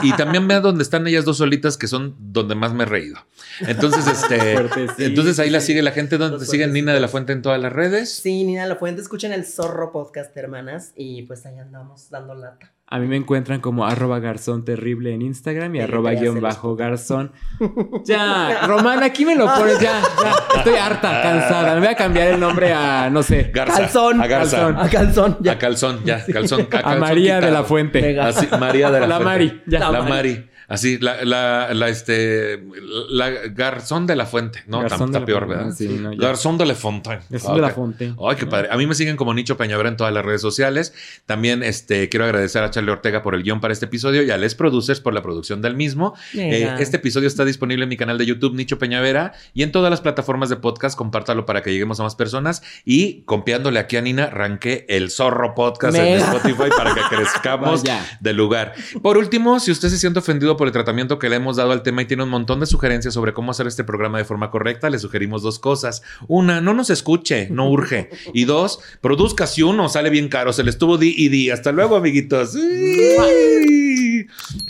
y 0.02 0.12
también 0.12 0.46
vean 0.48 0.62
donde 0.62 0.82
están 0.82 1.06
ellas 1.06 1.24
dos 1.24 1.38
solitas 1.38 1.76
que 1.76 1.86
son 1.86 2.14
donde 2.18 2.54
más 2.54 2.72
me 2.72 2.84
he 2.84 2.86
reído. 2.86 3.18
Entonces, 3.60 4.06
este, 4.06 4.52
entonces 5.06 5.38
ahí 5.38 5.50
la 5.50 5.60
sigue 5.60 5.82
la 5.82 5.92
gente 5.92 6.18
donde 6.18 6.44
siguen 6.46 6.72
Nina 6.72 6.92
de 6.92 7.00
la 7.00 7.08
Fuente 7.08 7.32
en 7.32 7.42
todas 7.42 7.60
las 7.60 7.72
redes. 7.72 8.12
Sí, 8.14 8.44
Nina 8.44 8.62
de 8.62 8.68
la 8.68 8.76
Fuente, 8.76 9.02
escuchen 9.02 9.32
el 9.32 9.44
Zorro 9.44 9.92
Podcast, 9.92 10.36
hermanas, 10.36 10.92
y 10.96 11.22
pues 11.22 11.46
ahí 11.46 11.58
andamos 11.58 12.10
dando 12.10 12.34
lata. 12.34 12.72
A 12.92 12.98
mí 12.98 13.06
me 13.06 13.14
encuentran 13.14 13.60
como 13.60 13.86
arroba 13.86 14.18
garzón 14.18 14.64
terrible 14.64 15.14
en 15.14 15.22
Instagram 15.22 15.76
y 15.76 15.80
arroba 15.80 16.10
guion 16.10 16.40
bajo 16.40 16.74
garzón. 16.74 17.32
Ya, 18.04 18.66
Román, 18.66 19.02
aquí 19.02 19.24
me 19.24 19.36
lo 19.36 19.46
pones, 19.46 19.78
ya, 19.78 20.00
ya. 20.22 20.56
Estoy 20.58 20.74
harta, 20.74 21.22
cansada. 21.22 21.74
Me 21.74 21.80
voy 21.80 21.88
a 21.88 21.94
cambiar 21.94 22.28
el 22.28 22.40
nombre 22.40 22.72
a, 22.72 23.08
no 23.10 23.22
sé. 23.22 23.52
calzón. 23.52 24.20
A 24.20 24.26
Calzón. 24.26 24.76
A 24.76 24.88
calzón, 24.88 25.36
ya. 25.40 25.52
A 25.52 25.58
calzón, 25.58 26.00
ya. 26.04 26.24
Calzón. 26.26 26.66
A, 26.82 26.96
María 26.96 27.40
de 27.40 27.50
la 27.50 27.62
Fuente. 27.62 28.18
María 28.58 28.90
de 28.90 29.00
la, 29.00 29.06
la 29.06 29.20
Fuente. 29.20 29.24
Mari, 29.24 29.62
ya. 29.66 29.90
La, 29.90 30.02
Mari. 30.02 30.49
Así, 30.70 30.98
la, 30.98 31.24
la, 31.24 31.74
la, 31.74 31.88
este, 31.88 32.62
la 33.08 33.28
Garzón 33.28 34.06
de 34.06 34.14
la 34.14 34.24
Fuente, 34.24 34.62
¿no? 34.68 34.86
Está 34.86 35.26
peor, 35.26 35.48
¿verdad? 35.48 35.72
Sí, 35.76 35.88
no, 35.88 36.16
Garzón 36.16 36.58
de 36.58 36.64
la 36.64 36.76
Fontaine. 36.76 37.24
Garzón 37.28 37.56
de 37.56 37.60
la 37.60 37.70
Fontaine. 37.70 38.14
Ay, 38.24 38.36
qué 38.36 38.46
padre. 38.46 38.68
A 38.70 38.76
mí 38.76 38.86
me 38.86 38.94
siguen 38.94 39.16
como 39.16 39.34
Nicho 39.34 39.56
Peñavera 39.56 39.88
en 39.88 39.96
todas 39.96 40.14
las 40.14 40.24
redes 40.24 40.40
sociales. 40.40 40.94
También 41.26 41.64
este, 41.64 42.08
quiero 42.08 42.24
agradecer 42.24 42.62
a 42.62 42.70
Charlie 42.70 42.92
Ortega 42.92 43.20
por 43.20 43.34
el 43.34 43.42
guion 43.42 43.60
para 43.60 43.72
este 43.72 43.86
episodio 43.86 44.22
y 44.22 44.30
a 44.30 44.36
Les 44.36 44.54
Producers 44.54 45.00
por 45.00 45.12
la 45.12 45.22
producción 45.22 45.60
del 45.60 45.74
mismo. 45.74 46.14
Eh, 46.34 46.72
este 46.78 46.98
episodio 46.98 47.26
está 47.26 47.44
disponible 47.44 47.82
en 47.82 47.88
mi 47.88 47.96
canal 47.96 48.16
de 48.16 48.26
YouTube, 48.26 48.54
Nicho 48.54 48.78
Peñavera, 48.78 49.32
y 49.52 49.64
en 49.64 49.72
todas 49.72 49.90
las 49.90 50.00
plataformas 50.00 50.50
de 50.50 50.56
podcast. 50.56 50.96
Compártalo 50.96 51.46
para 51.46 51.62
que 51.62 51.72
lleguemos 51.72 51.98
a 51.98 52.04
más 52.04 52.14
personas. 52.14 52.62
Y 52.84 53.22
copiándole 53.22 53.80
aquí 53.80 53.96
a 53.96 54.02
Nina, 54.02 54.26
arranqué 54.26 54.86
el 54.88 55.10
Zorro 55.10 55.56
Podcast 55.56 55.98
en 55.98 56.20
Spotify 56.20 56.70
para 56.76 56.94
que 56.94 57.00
crezcamos 57.10 57.82
de 58.20 58.32
lugar. 58.32 58.74
Por 59.02 59.18
último, 59.18 59.58
si 59.58 59.72
usted 59.72 59.88
se 59.88 59.98
siente 59.98 60.20
ofendido 60.20 60.59
por 60.60 60.66
el 60.66 60.74
tratamiento 60.74 61.18
que 61.18 61.30
le 61.30 61.36
hemos 61.36 61.56
dado 61.56 61.72
al 61.72 61.82
tema 61.82 62.02
y 62.02 62.04
tiene 62.04 62.22
un 62.22 62.28
montón 62.28 62.60
de 62.60 62.66
sugerencias 62.66 63.14
sobre 63.14 63.32
cómo 63.32 63.50
hacer 63.50 63.66
este 63.66 63.82
programa 63.82 64.18
de 64.18 64.26
forma 64.26 64.50
correcta, 64.50 64.90
le 64.90 64.98
sugerimos 64.98 65.40
dos 65.42 65.58
cosas. 65.58 66.02
Una, 66.28 66.60
no 66.60 66.74
nos 66.74 66.90
escuche, 66.90 67.48
no 67.48 67.70
urge. 67.70 68.10
Y 68.34 68.44
dos, 68.44 68.78
produzca 69.00 69.46
si 69.46 69.62
uno 69.62 69.88
sale 69.88 70.10
bien 70.10 70.28
caro. 70.28 70.52
Se 70.52 70.62
le 70.62 70.68
estuvo 70.68 70.98
di 70.98 71.14
y 71.16 71.30
di. 71.30 71.48
Hasta 71.48 71.72
luego, 71.72 71.96
amiguitos. 71.96 72.54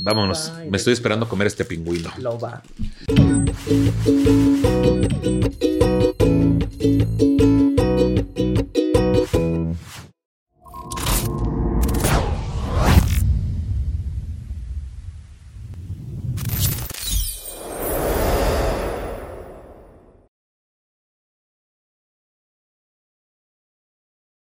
Vámonos. 0.00 0.52
Me 0.70 0.76
estoy 0.76 0.92
esperando 0.92 1.28
comer 1.28 1.48
este 1.48 1.64
pingüino. 1.64 2.12
Lo 2.18 2.38
va. 2.38 2.62